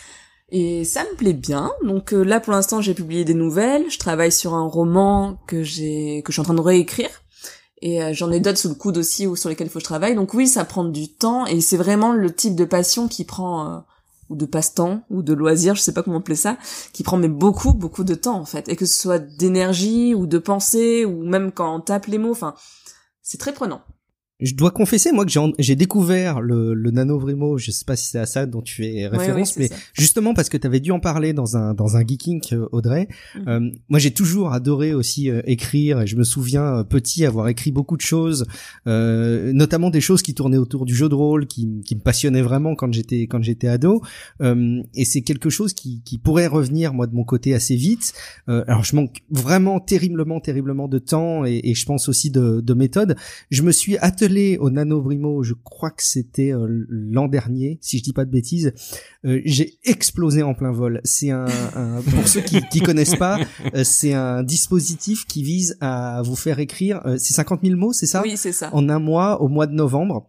Et 0.50 0.84
ça 0.84 1.04
me 1.04 1.16
plaît 1.16 1.32
bien. 1.32 1.72
Donc 1.82 2.12
euh, 2.12 2.22
là, 2.22 2.38
pour 2.38 2.52
l'instant, 2.52 2.80
j'ai 2.80 2.94
publié 2.94 3.24
des 3.24 3.34
nouvelles. 3.34 3.90
Je 3.90 3.98
travaille 3.98 4.30
sur 4.30 4.54
un 4.54 4.66
roman 4.66 5.38
que 5.46 5.62
j'ai 5.62 6.22
que 6.24 6.32
je 6.32 6.34
suis 6.34 6.40
en 6.40 6.44
train 6.44 6.54
de 6.54 6.60
réécrire. 6.60 7.08
Et 7.82 8.02
euh, 8.02 8.12
j'en 8.12 8.30
ai 8.30 8.40
d'autres 8.40 8.58
sous 8.58 8.68
le 8.68 8.74
coude 8.74 8.98
aussi 8.98 9.26
ou 9.26 9.36
sur 9.36 9.48
lesquels 9.48 9.68
il 9.68 9.70
faut 9.70 9.78
que 9.78 9.84
je 9.84 9.88
travaille. 9.88 10.14
Donc 10.14 10.34
oui, 10.34 10.46
ça 10.46 10.64
prend 10.64 10.84
du 10.84 11.08
temps 11.08 11.46
et 11.46 11.60
c'est 11.60 11.76
vraiment 11.76 12.12
le 12.12 12.32
type 12.34 12.56
de 12.56 12.64
passion 12.64 13.08
qui 13.08 13.24
prend 13.24 13.84
ou 14.28 14.36
de 14.36 14.46
passe-temps 14.46 15.02
ou 15.10 15.22
de 15.22 15.32
loisir, 15.32 15.76
je 15.76 15.80
sais 15.80 15.92
pas 15.92 16.02
comment 16.02 16.18
appeler 16.18 16.36
ça, 16.36 16.56
qui 16.92 17.04
prend 17.04 17.16
mais 17.16 17.28
beaucoup 17.28 17.72
beaucoup 17.72 18.02
de 18.02 18.14
temps 18.14 18.40
en 18.40 18.44
fait. 18.44 18.68
Et 18.68 18.76
que 18.76 18.86
ce 18.86 18.98
soit 18.98 19.18
d'énergie 19.18 20.14
ou 20.14 20.26
de 20.26 20.38
pensée 20.38 21.04
ou 21.04 21.22
même 21.22 21.52
quand 21.52 21.76
on 21.76 21.80
tape 21.80 22.06
les 22.06 22.18
mots, 22.18 22.32
enfin 22.32 22.54
c'est 23.26 23.38
très 23.38 23.52
prenant 23.52 23.82
je 24.40 24.54
dois 24.54 24.70
confesser 24.70 25.12
moi 25.12 25.24
que 25.24 25.32
j'ai 25.58 25.76
découvert 25.76 26.40
le, 26.40 26.74
le 26.74 26.90
nanovrimo 26.90 27.56
je 27.56 27.70
sais 27.70 27.86
pas 27.86 27.96
si 27.96 28.10
c'est 28.10 28.18
à 28.18 28.26
ça 28.26 28.44
dont 28.44 28.60
tu 28.60 28.74
fais 28.74 29.06
référence 29.06 29.56
mais 29.56 29.70
justement 29.94 30.34
parce 30.34 30.50
que 30.50 30.58
tu 30.58 30.66
avais 30.66 30.80
dû 30.80 30.90
en 30.90 31.00
parler 31.00 31.32
dans 31.32 31.56
un 31.56 31.72
dans 31.72 31.96
un 31.96 32.06
geeking 32.06 32.42
euh, 32.52 32.68
Audrey. 32.72 33.08
Mhm. 33.34 33.48
euh, 33.48 33.70
moi 33.88 33.98
j'ai 33.98 34.10
toujours 34.10 34.52
adoré 34.52 34.92
aussi 34.92 35.30
euh, 35.30 35.40
écrire 35.46 36.02
et 36.02 36.06
je 36.06 36.16
me 36.16 36.24
souviens 36.24 36.84
petit 36.84 37.24
avoir 37.24 37.48
écrit 37.48 37.72
beaucoup 37.72 37.96
de 37.96 38.02
choses 38.02 38.44
notamment 38.84 39.90
des 39.90 40.00
choses 40.00 40.22
qui 40.22 40.34
tournaient 40.34 40.56
autour 40.56 40.84
du 40.84 40.94
jeu 40.94 41.08
de 41.08 41.14
rôle 41.14 41.46
qui, 41.46 41.82
qui 41.84 41.94
me 41.94 42.00
passionnaient 42.00 42.42
vraiment 42.42 42.74
quand 42.74 42.92
j'étais 42.92 43.22
quand 43.26 43.42
j'étais 43.42 43.68
ado. 43.68 44.02
Et 44.42 45.04
c'est 45.04 45.22
quelque 45.22 45.50
chose 45.50 45.72
qui, 45.72 46.02
qui 46.04 46.18
pourrait 46.18 46.46
revenir 46.46 46.92
moi 46.92 47.06
de 47.06 47.14
mon 47.14 47.24
côté 47.24 47.54
assez 47.54 47.76
vite. 47.76 48.12
Alors 48.46 48.84
je 48.84 48.96
manque 48.96 49.22
vraiment 49.30 49.80
terriblement 49.80 50.40
terriblement 50.40 50.88
de 50.88 50.98
temps 50.98 51.44
et, 51.44 51.60
et 51.64 51.74
je 51.74 51.86
pense 51.86 52.08
aussi 52.08 52.30
de, 52.30 52.60
de 52.60 52.74
méthode. 52.74 53.16
Je 53.50 53.62
me 53.62 53.72
suis 53.72 53.96
attelé 53.98 54.25
au 54.58 54.70
Nanobrimo, 54.70 55.42
je 55.42 55.54
crois 55.54 55.90
que 55.90 56.02
c'était 56.02 56.52
euh, 56.52 56.66
l'an 56.88 57.28
dernier, 57.28 57.78
si 57.80 57.98
je 57.98 58.02
dis 58.02 58.12
pas 58.12 58.24
de 58.24 58.30
bêtises, 58.30 58.72
euh, 59.24 59.40
j'ai 59.44 59.78
explosé 59.84 60.42
en 60.42 60.54
plein 60.54 60.72
vol. 60.72 61.00
C'est 61.04 61.30
un, 61.30 61.46
pour 62.14 62.28
ceux 62.28 62.40
qui, 62.40 62.60
qui 62.70 62.80
connaissent 62.80 63.16
pas, 63.16 63.38
euh, 63.74 63.84
c'est 63.84 64.14
un 64.14 64.42
dispositif 64.42 65.26
qui 65.26 65.42
vise 65.42 65.76
à 65.80 66.22
vous 66.24 66.36
faire 66.36 66.58
écrire, 66.58 67.00
c'est 67.18 67.34
50 67.34 67.60
000 67.62 67.76
mots, 67.78 67.92
c'est 67.92 68.06
ça? 68.06 68.22
Oui, 68.22 68.36
c'est 68.36 68.52
ça. 68.52 68.70
En 68.72 68.88
un 68.88 68.98
mois, 68.98 69.40
au 69.40 69.48
mois 69.48 69.66
de 69.66 69.74
novembre. 69.74 70.28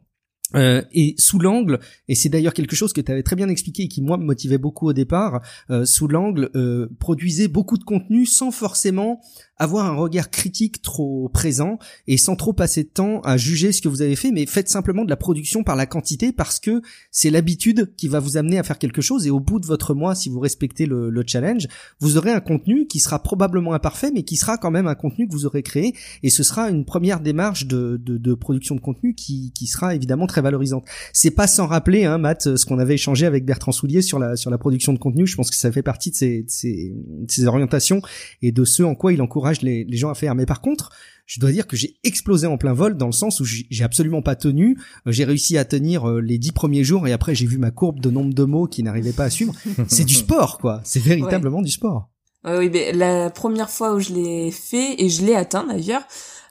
Euh, 0.56 0.82
et 0.94 1.14
sous 1.18 1.40
l'angle, 1.40 1.80
et 2.08 2.16
c'est 2.16 2.30
d'ailleurs 2.30 2.54
quelque 2.54 2.76
chose 2.76 2.94
que 2.94 3.02
tu 3.02 3.12
avais 3.12 3.24
très 3.24 3.36
bien 3.36 3.50
expliqué 3.50 3.84
et 3.84 3.88
qui 3.90 4.02
moi 4.02 4.18
me 4.18 4.24
motivait 4.24 4.58
beaucoup 4.58 4.88
au 4.88 4.94
départ, 4.94 5.42
euh, 5.70 5.84
sous 5.84 6.08
l'angle 6.08 6.50
euh, 6.56 6.88
produisait 7.00 7.50
beaucoup 7.50 7.78
de 7.78 7.84
contenu 7.84 8.26
sans 8.26 8.52
forcément 8.52 9.20
avoir 9.60 9.86
un 9.86 9.96
regard 9.96 10.30
critique 10.30 10.82
trop 10.82 11.30
présent 11.30 11.80
et 12.08 12.18
sans 12.18 12.36
trop 12.36 12.54
passer 12.54 12.84
de 12.84 12.90
temps 12.90 13.22
à 13.22 13.38
juger 13.38 13.72
ce 13.72 13.82
que 13.82 13.88
vous 13.88 14.02
avez 14.02 14.16
fait, 14.16 14.32
mais 14.32 14.46
faites 14.46 14.70
simplement 14.70 15.04
de 15.04 15.10
la 15.10 15.16
production 15.16 15.64
par 15.64 15.76
la 15.76 15.86
quantité 15.86 16.32
parce 16.32 16.60
que 16.60 16.82
c'est 17.12 17.30
l'habitude 17.30 17.94
qui 17.98 18.08
va 18.08 18.20
vous 18.20 18.38
amener 18.38 18.60
à 18.60 18.64
faire 18.64 18.80
quelque 18.80 19.02
chose 19.02 19.28
et 19.28 19.30
au 19.30 19.40
bout 19.40 19.60
de 19.60 19.66
votre 19.66 19.94
mois, 19.94 20.16
si 20.16 20.30
vous 20.30 20.40
respectez 20.40 20.86
le, 20.86 21.10
le 21.10 21.24
challenge, 21.26 21.68
vous 22.00 22.18
aurez 22.18 22.32
un 22.32 22.40
contenu 22.40 22.88
qui 22.88 23.00
sera 23.00 23.22
probablement 23.22 23.74
imparfait, 23.74 24.12
mais 24.14 24.24
qui 24.24 24.38
sera 24.38 24.58
quand 24.58 24.72
même 24.72 24.88
un 24.88 24.96
contenu 24.96 25.28
que 25.28 25.34
vous 25.34 25.46
aurez 25.46 25.64
créé 25.64 25.94
et 26.24 26.30
ce 26.30 26.44
sera 26.44 26.70
une 26.70 26.86
première 26.86 27.20
démarche 27.20 27.66
de, 27.66 28.00
de, 28.04 28.18
de 28.18 28.34
production 28.34 28.76
de 28.76 28.82
contenu 28.82 29.14
qui, 29.14 29.52
qui 29.54 29.68
sera 29.68 29.96
évidemment 29.96 30.28
très 30.28 30.42
valorisante. 30.42 30.86
C'est 31.14 31.32
pas 31.32 31.48
sans 31.48 31.68
rappeler, 31.68 32.06
hein, 32.06 32.18
Matt, 32.18 32.56
ce 32.56 32.66
qu'on 32.66 32.80
avait 32.80 32.96
échangé 32.96 33.26
avec 33.26 33.46
Bertrand 33.46 33.72
Soulier 33.72 34.02
sur 34.02 34.20
la 34.20 34.36
sur 34.36 34.52
la 34.52 34.58
production 34.58 34.94
de 34.94 35.00
contenu. 35.00 35.28
Je 35.28 35.36
pense 35.36 35.50
que 35.50 35.56
ça 35.56 35.72
fait 35.72 35.84
partie 35.84 36.12
de 36.12 36.16
ses, 36.16 36.46
ses, 36.48 37.46
orientations 37.46 38.02
et 38.42 38.52
de 38.52 38.66
ce 38.66 38.84
en 38.84 38.96
quoi 38.96 39.14
il 39.14 39.22
encourage 39.22 39.47
les, 39.62 39.84
les 39.84 39.98
gens 39.98 40.10
à 40.10 40.16
faire. 40.16 40.36
Mais 40.36 40.46
par 40.46 40.62
contre, 40.62 40.92
je 41.26 41.40
dois 41.40 41.52
dire 41.52 41.68
que 41.68 41.76
j'ai 41.76 42.00
explosé 42.04 42.48
en 42.48 42.58
plein 42.58 42.74
vol 42.74 42.96
dans 42.98 43.06
le 43.06 43.12
sens 43.12 43.40
où 43.40 43.46
j'ai 43.46 43.84
absolument 43.84 44.22
pas 44.22 44.36
tenu. 44.36 44.80
Euh, 45.06 45.12
j'ai 45.12 45.26
réussi 45.26 45.58
à 45.58 45.66
tenir 45.66 46.10
euh, 46.10 46.22
les 46.22 46.38
dix 46.38 46.54
premiers 46.54 46.84
jours 46.84 47.08
et 47.08 47.12
après 47.12 47.36
j'ai 47.36 47.46
vu 47.46 47.58
ma 47.58 47.72
courbe 47.72 48.00
de 48.00 48.10
nombre 48.10 48.34
de 48.34 48.44
mots 48.44 48.68
qui 48.68 48.82
n'arrivait 48.82 49.12
pas 49.12 49.26
à 49.26 49.30
suivre. 49.30 49.54
C'est 49.88 50.06
du 50.06 50.14
sport, 50.14 50.58
quoi. 50.58 50.82
C'est 50.84 51.02
véritablement 51.02 51.62
du 51.62 51.72
sport. 51.72 52.10
oui, 52.46 52.70
mais 52.72 52.94
la 52.94 53.30
première 53.30 53.70
fois 53.70 53.94
où 53.94 54.00
je 54.00 54.14
l'ai 54.14 54.52
fait 54.52 55.02
et 55.04 55.10
je 55.10 55.26
l'ai 55.26 55.36
atteint 55.36 55.66
d'ailleurs, 55.68 56.04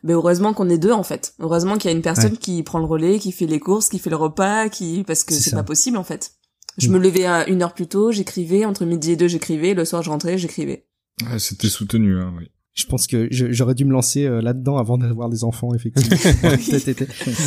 mais 0.03 0.13
heureusement 0.13 0.53
qu'on 0.53 0.69
est 0.69 0.79
deux 0.79 0.93
en 0.93 1.03
fait. 1.03 1.35
Heureusement 1.41 1.79
qu'il 1.79 1.91
y 1.91 1.95
a 1.95 1.97
une 1.97 2.03
personne 2.03 2.37
qui 2.37 2.63
prend 2.63 2.79
le 2.79 2.85
relais, 2.85 3.19
qui 3.19 3.33
fait 3.33 3.47
les 3.47 3.59
courses, 3.59 3.89
qui 3.89 3.99
fait 3.99 4.11
le 4.11 4.17
repas, 4.17 4.69
qui 4.69 5.05
parce 5.05 5.25
que 5.25 5.33
c'est 5.33 5.53
pas 5.53 5.65
possible 5.65 5.97
en 5.97 6.05
fait. 6.05 6.33
Je 6.79 6.89
mm. 6.89 6.93
me 6.93 6.99
levais 6.99 7.25
à 7.25 7.49
une 7.49 7.63
heure 7.63 7.73
plus 7.73 7.87
tôt, 7.87 8.13
j'écrivais 8.13 8.67
entre 8.67 8.85
midi 8.85 9.13
et 9.13 9.17
deux, 9.17 9.29
j'écrivais, 9.29 9.73
le 9.73 9.85
soir 9.87 10.03
je 10.03 10.11
rentrais, 10.11 10.37
j'écrivais. 10.37 10.87
Ouais, 11.23 11.39
C'était 11.39 11.69
soutenu, 11.69 12.19
hein, 12.19 12.35
oui. 12.37 12.51
Je 12.77 12.87
pense 12.87 13.07
que 13.07 13.27
j'aurais 13.31 13.74
dû 13.74 13.85
me 13.85 13.93
lancer 13.93 14.27
euh, 14.27 14.41
là-dedans 14.41 14.77
avant 14.77 14.99
d'avoir 14.99 15.29
des 15.29 15.45
enfants, 15.45 15.74
effectivement. 15.74 16.16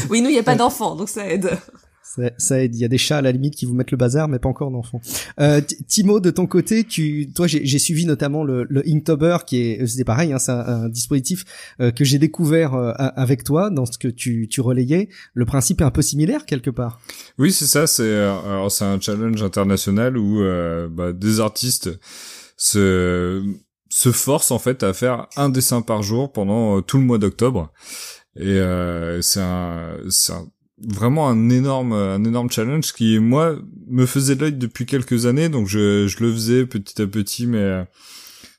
oui, 0.09 0.21
nous, 0.21 0.29
il 0.29 0.33
n'y 0.33 0.39
a 0.39 0.43
pas 0.43 0.55
d'enfants, 0.55 0.95
donc 0.95 1.07
ça 1.07 1.29
aide. 1.29 1.49
Ça, 2.15 2.31
ça 2.39 2.63
aide. 2.63 2.75
Il 2.75 2.81
y 2.81 2.85
a 2.85 2.87
des 2.87 2.97
chats 2.97 3.17
à 3.17 3.21
la 3.21 3.31
limite 3.31 3.55
qui 3.55 3.65
vous 3.65 3.75
mettent 3.75 3.91
le 3.91 3.97
bazar, 3.97 4.27
mais 4.27 4.39
pas 4.39 4.49
encore 4.49 4.71
d'enfants. 4.71 4.99
Euh, 5.39 5.61
Timo, 5.87 6.19
de 6.19 6.31
ton 6.31 6.47
côté, 6.47 6.83
tu, 6.83 7.29
toi, 7.35 7.45
j'ai 7.45 7.79
suivi 7.79 8.07
notamment 8.07 8.43
le, 8.43 8.65
le 8.67 8.81
Inktober, 8.87 9.37
qui 9.45 9.57
est, 9.57 9.85
c'est 9.85 10.03
pareil, 10.03 10.33
hein, 10.33 10.39
c'est 10.39 10.51
un, 10.51 10.89
dispositif 10.89 11.45
euh, 11.79 11.91
que 11.91 12.03
j'ai 12.03 12.17
découvert 12.17 12.73
euh, 12.73 12.93
avec 12.97 13.43
toi 13.43 13.69
dans 13.69 13.85
ce 13.85 13.99
que 13.99 14.07
tu, 14.07 14.47
tu 14.49 14.61
relayais. 14.61 15.09
Le 15.35 15.45
principe 15.45 15.81
est 15.81 15.83
un 15.83 15.91
peu 15.91 16.01
similaire 16.01 16.47
quelque 16.47 16.71
part. 16.71 16.99
Oui, 17.37 17.51
c'est 17.51 17.67
ça. 17.67 17.85
C'est 17.85 18.01
euh, 18.01 18.67
c'est 18.69 18.85
un 18.85 18.99
challenge 18.99 19.43
international 19.43 20.17
où 20.17 20.41
bah, 20.89 21.13
des 21.13 21.39
artistes 21.39 21.91
se 22.57 23.43
se 23.89 24.11
forcent 24.11 24.51
en 24.51 24.59
fait 24.59 24.83
à 24.83 24.93
faire 24.93 25.27
un 25.35 25.49
dessin 25.49 25.81
par 25.81 26.03
jour 26.03 26.31
pendant 26.31 26.81
tout 26.81 26.97
le 26.97 27.03
mois 27.03 27.17
d'octobre. 27.17 27.71
Et 28.35 28.59
c'est 29.21 29.41
un, 29.41 29.97
c'est 30.09 30.33
un 30.33 30.47
vraiment 30.87 31.29
un 31.29 31.49
énorme 31.49 31.93
un 31.93 32.23
énorme 32.23 32.49
challenge 32.49 32.93
qui 32.93 33.19
moi 33.19 33.55
me 33.87 34.05
faisait 34.05 34.35
l'œil 34.35 34.53
depuis 34.53 34.85
quelques 34.85 35.25
années 35.25 35.49
donc 35.49 35.67
je, 35.67 36.07
je 36.07 36.23
le 36.23 36.31
faisais 36.31 36.65
petit 36.65 37.01
à 37.01 37.07
petit 37.07 37.47
mais 37.47 37.57
euh, 37.57 37.83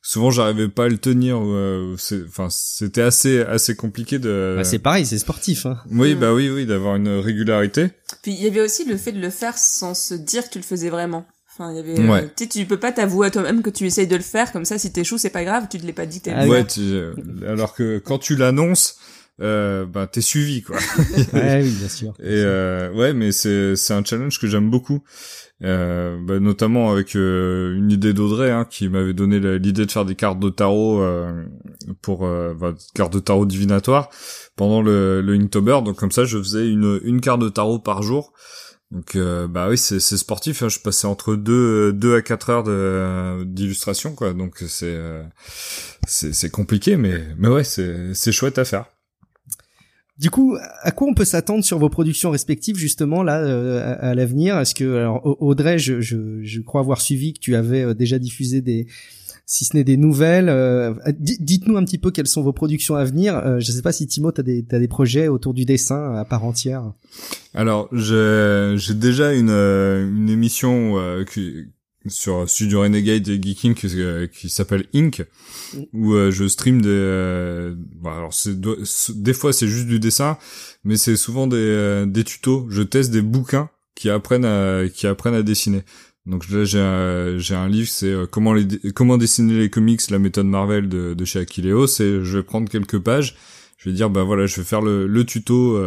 souvent 0.02 0.30
j'arrivais 0.30 0.68
pas 0.68 0.84
à 0.84 0.88
le 0.88 0.98
tenir 0.98 1.38
euh, 1.40 1.96
enfin 2.26 2.48
c'était 2.50 3.02
assez 3.02 3.40
assez 3.40 3.74
compliqué 3.74 4.18
de 4.18 4.54
bah, 4.56 4.64
c'est 4.64 4.78
pareil 4.78 5.06
c'est 5.06 5.18
sportif 5.18 5.66
hein. 5.66 5.78
oui 5.90 6.14
bah 6.14 6.34
oui 6.34 6.50
oui 6.50 6.66
d'avoir 6.66 6.96
une 6.96 7.08
régularité 7.08 7.90
puis 8.22 8.32
il 8.32 8.42
y 8.42 8.46
avait 8.46 8.60
aussi 8.60 8.84
le 8.84 8.96
fait 8.96 9.12
de 9.12 9.20
le 9.20 9.30
faire 9.30 9.56
sans 9.56 9.94
se 9.94 10.14
dire 10.14 10.44
que 10.44 10.50
tu 10.50 10.58
le 10.58 10.64
faisais 10.64 10.90
vraiment 10.90 11.26
Enfin, 11.60 11.72
il 11.72 11.76
y 11.76 11.80
avait, 11.80 12.08
ouais. 12.08 12.30
tu, 12.34 12.48
tu 12.48 12.64
peux 12.64 12.78
pas 12.78 12.90
t'avouer 12.90 13.26
à 13.26 13.30
toi-même 13.30 13.60
que 13.60 13.68
tu 13.68 13.84
essayes 13.84 14.06
de 14.06 14.16
le 14.16 14.22
faire, 14.22 14.50
comme 14.50 14.64
ça, 14.64 14.78
si 14.78 14.92
t'échoues, 14.92 15.18
c'est 15.18 15.28
pas 15.28 15.44
grave, 15.44 15.66
tu 15.70 15.78
te 15.78 15.84
l'es 15.84 15.92
pas 15.92 16.06
dit. 16.06 16.22
Ah, 16.34 16.46
ouais, 16.46 16.64
tu, 16.66 16.80
alors 17.46 17.74
que 17.74 17.98
quand 17.98 18.18
tu 18.18 18.34
l'annonces, 18.34 18.96
euh, 19.42 19.84
bah 19.86 20.06
t'es 20.06 20.20
suivi 20.20 20.62
quoi. 20.62 20.76
ouais, 21.32 21.62
oui, 21.62 21.70
bien 21.70 21.88
sûr. 21.88 22.14
Et 22.20 22.28
euh, 22.28 22.90
ouais, 22.92 23.12
mais 23.14 23.32
c'est 23.32 23.76
c'est 23.76 23.94
un 23.94 24.04
challenge 24.04 24.38
que 24.38 24.46
j'aime 24.46 24.70
beaucoup. 24.70 25.02
Euh, 25.62 26.18
bah, 26.22 26.40
notamment 26.40 26.90
avec 26.90 27.14
euh, 27.16 27.76
une 27.76 27.90
idée 27.90 28.14
d'Audrey 28.14 28.50
hein, 28.50 28.66
qui 28.68 28.88
m'avait 28.88 29.12
donné 29.12 29.38
l'idée 29.58 29.84
de 29.84 29.90
faire 29.90 30.06
des 30.06 30.14
cartes 30.14 30.40
de 30.40 30.48
tarot 30.48 31.02
euh, 31.02 31.44
pour 32.00 32.24
euh, 32.24 32.54
bah, 32.58 32.72
cartes 32.94 33.12
de 33.12 33.18
tarot 33.18 33.44
divinatoires 33.44 34.08
pendant 34.56 34.80
le, 34.80 35.20
le 35.20 35.34
Inktober. 35.34 35.80
Donc 35.84 35.96
comme 35.96 36.12
ça, 36.12 36.24
je 36.24 36.38
faisais 36.38 36.66
une 36.68 37.00
une 37.04 37.20
carte 37.20 37.40
de 37.40 37.50
tarot 37.50 37.78
par 37.78 38.02
jour. 38.02 38.32
Donc 38.90 39.14
euh, 39.14 39.46
bah 39.46 39.68
oui, 39.68 39.78
c'est 39.78 40.00
sportif. 40.00 40.62
Hein. 40.62 40.68
Je 40.68 40.80
passais 40.80 41.06
entre 41.06 41.36
deux 41.36 41.92
deux 41.92 42.16
à 42.16 42.22
quatre 42.22 42.50
heures 42.50 42.64
de 42.64 43.44
d'illustration 43.44 44.14
quoi. 44.14 44.32
Donc 44.32 44.64
c'est 44.66 44.86
euh, 44.86 45.22
c'est 46.06 46.50
compliqué, 46.50 46.96
mais 46.96 47.20
mais 47.38 47.48
ouais, 47.48 47.62
c'est 47.64 48.32
chouette 48.32 48.58
à 48.58 48.64
faire. 48.64 48.86
Du 50.18 50.28
coup, 50.28 50.58
à 50.82 50.90
quoi 50.90 51.08
on 51.08 51.14
peut 51.14 51.24
s'attendre 51.24 51.64
sur 51.64 51.78
vos 51.78 51.88
productions 51.88 52.30
respectives 52.30 52.76
justement 52.76 53.22
là 53.22 53.40
euh, 53.40 53.96
à, 54.00 54.14
l'avenir? 54.14 54.58
Est-ce 54.58 54.74
que 54.74 54.96
alors, 54.96 55.22
Audrey, 55.40 55.78
je, 55.78 56.02
je, 56.02 56.42
je, 56.42 56.60
crois 56.60 56.82
avoir 56.82 57.00
suivi 57.00 57.32
que 57.32 57.38
tu 57.38 57.54
avais 57.54 57.94
déjà 57.94 58.18
diffusé 58.18 58.60
des, 58.60 58.86
si 59.50 59.64
ce 59.64 59.76
n'est 59.76 59.84
des 59.84 59.96
nouvelles. 59.96 60.48
Euh, 60.48 60.94
dites-nous 61.18 61.76
un 61.76 61.84
petit 61.84 61.98
peu 61.98 62.10
quelles 62.10 62.26
sont 62.26 62.42
vos 62.42 62.52
productions 62.52 62.94
à 62.94 63.04
venir. 63.04 63.40
je 63.60 63.70
ne 63.70 63.76
sais 63.76 63.82
pas 63.82 63.92
si 63.92 64.06
Timo, 64.06 64.32
tu 64.32 64.40
as 64.40 64.44
des, 64.44 64.62
des 64.62 64.88
projets 64.88 65.28
autour 65.28 65.54
du 65.54 65.64
dessin 65.64 66.14
à 66.14 66.24
part 66.24 66.44
entière. 66.44 66.92
Alors, 67.54 67.88
j'ai 67.92 68.94
déjà 68.94 69.34
une, 69.34 69.50
une 69.50 70.28
émission 70.28 70.96
qui, 71.30 71.66
sur 72.06 72.48
Studio 72.48 72.80
Renegade 72.80 73.28
et 73.28 73.40
Geeking 73.40 73.74
qui, 73.74 73.88
euh, 74.00 74.26
qui 74.26 74.48
s'appelle 74.48 74.86
Inc 74.94 75.20
mm. 75.74 75.82
où 75.92 76.14
euh, 76.14 76.30
je 76.30 76.48
stream 76.48 76.80
des 76.80 76.88
euh, 76.88 77.74
bah, 77.76 78.16
alors 78.16 78.32
c'est 78.32 78.58
des 78.58 79.32
fois 79.34 79.52
c'est 79.52 79.68
juste 79.68 79.86
du 79.86 80.00
dessin 80.00 80.38
mais 80.84 80.96
c'est 80.96 81.16
souvent 81.16 81.46
des 81.46 82.04
des 82.06 82.24
tutos 82.24 82.66
je 82.70 82.82
teste 82.82 83.10
des 83.10 83.22
bouquins 83.22 83.68
qui 83.94 84.08
apprennent 84.08 84.46
à 84.46 84.84
qui 84.92 85.06
apprennent 85.06 85.34
à 85.34 85.42
dessiner 85.42 85.82
donc 86.30 86.48
là 86.48 86.64
j'ai 86.64 86.80
un, 86.80 87.38
j'ai 87.38 87.54
un 87.54 87.68
livre 87.68 87.88
c'est 87.88 88.14
comment 88.30 88.54
les 88.54 88.66
comment 88.94 89.18
dessiner 89.18 89.58
les 89.58 89.68
comics 89.68 90.10
la 90.10 90.18
méthode 90.18 90.46
Marvel 90.46 90.88
de, 90.88 91.14
de 91.14 91.24
chez 91.24 91.40
Aquileo 91.40 91.86
c'est 91.86 92.24
je 92.24 92.38
vais 92.38 92.42
prendre 92.42 92.70
quelques 92.70 92.98
pages 92.98 93.36
je 93.76 93.90
vais 93.90 93.94
dire 93.94 94.08
ben 94.08 94.22
voilà 94.22 94.46
je 94.46 94.56
vais 94.56 94.64
faire 94.64 94.80
le, 94.80 95.06
le 95.06 95.24
tuto 95.24 95.78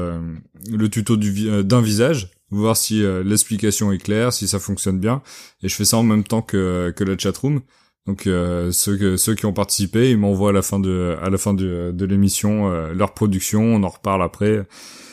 le 0.72 0.90
tuto 0.90 1.18
du 1.18 1.64
d'un 1.64 1.82
visage 1.82 2.30
voir 2.54 2.78
si 2.78 3.04
euh, 3.04 3.24
l'explication 3.24 3.92
est 3.92 3.98
claire, 3.98 4.32
si 4.32 4.48
ça 4.48 4.60
fonctionne 4.60 5.00
bien. 5.00 5.22
Et 5.62 5.70
je 5.70 5.76
fais 5.76 5.86
ça 5.86 5.98
en 5.98 6.04
même 6.04 6.24
temps 6.24 6.42
que, 6.42 6.94
que 6.96 7.04
la 7.04 7.18
chatroom. 7.18 7.62
Donc 8.06 8.28
euh, 8.28 8.72
ceux, 8.72 9.18
ceux 9.18 9.36
qui 9.36 9.46
ont 9.46 9.54
participé, 9.54 10.12
ils 10.12 10.18
m'envoient 10.18 10.50
à 10.50 10.54
la 10.54 10.62
fin 10.62 10.80
de 10.80 11.16
à 11.22 11.30
la 11.30 11.38
fin 11.38 11.54
de, 11.54 11.92
de 11.94 12.06
l'émission 12.06 12.70
euh, 12.72 12.94
leur 12.94 13.14
production, 13.14 13.62
on 13.62 13.84
en 13.84 13.90
reparle 13.90 14.22
après. 14.24 14.68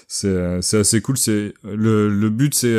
C'est 0.08 0.60
c'est 0.60 0.78
assez 0.78 1.00
cool. 1.00 1.16
C'est 1.16 1.54
le 1.62 2.08
le 2.08 2.30
but 2.30 2.52
c'est 2.52 2.76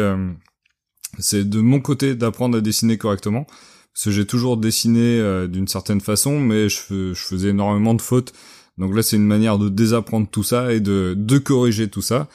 c'est 1.20 1.49
de 1.49 1.59
mon 1.59 1.80
côté 1.80 2.16
d'apprendre 2.16 2.57
à 2.57 2.62
dessiner 2.62 2.97
correctement. 2.97 3.45
Parce 3.93 4.05
que 4.05 4.12
j'ai 4.12 4.26
toujours 4.26 4.55
dessiné 4.55 5.22
d'une 5.49 5.68
certaine 5.68 5.99
façon, 5.99 6.39
mais 6.39 6.70
je, 6.70 7.14
faisais 7.14 7.49
énormément 7.49 7.93
de 7.93 8.01
fautes. 8.01 8.32
Donc 8.78 8.95
là, 8.95 9.03
c'est 9.03 9.18
une 9.18 9.28
manière 9.28 9.57
de 9.57 9.68
désapprendre 9.68 10.30
tout 10.32 10.43
ça 10.43 10.72
et 10.72 10.80
de, 10.80 11.38
corriger 11.39 11.89
tout 11.89 12.01
ça 12.01 12.30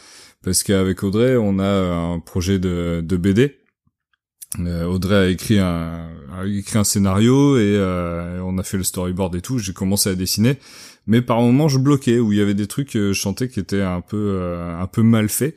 parce 0.46 0.62
qu'avec 0.62 1.02
Audrey, 1.02 1.36
on 1.36 1.58
a 1.58 1.66
un 1.66 2.20
projet 2.20 2.60
de, 2.60 3.02
BD. 3.02 3.56
Euh, 4.60 4.84
Audrey 4.84 5.16
a 5.16 5.26
écrit 5.26 5.58
un, 5.58 6.84
scénario 6.84 7.56
et 7.56 7.74
euh, 7.74 8.40
on 8.44 8.56
a 8.56 8.62
fait 8.62 8.76
le 8.76 8.84
storyboard 8.84 9.34
et 9.34 9.40
tout. 9.40 9.58
J'ai 9.58 9.72
commencé 9.72 10.08
à 10.08 10.14
dessiner, 10.14 10.58
mais 11.08 11.20
par 11.20 11.40
moments 11.40 11.66
je 11.66 11.78
bloquais 11.78 12.20
où 12.20 12.32
il 12.32 12.38
y 12.38 12.40
avait 12.40 12.54
des 12.54 12.68
trucs 12.68 12.92
je 12.92 13.12
chantais 13.12 13.48
qui 13.48 13.58
étaient 13.58 13.82
euh, 13.82 14.80
un 14.80 14.86
peu 14.86 15.02
mal 15.02 15.28
faits. 15.28 15.56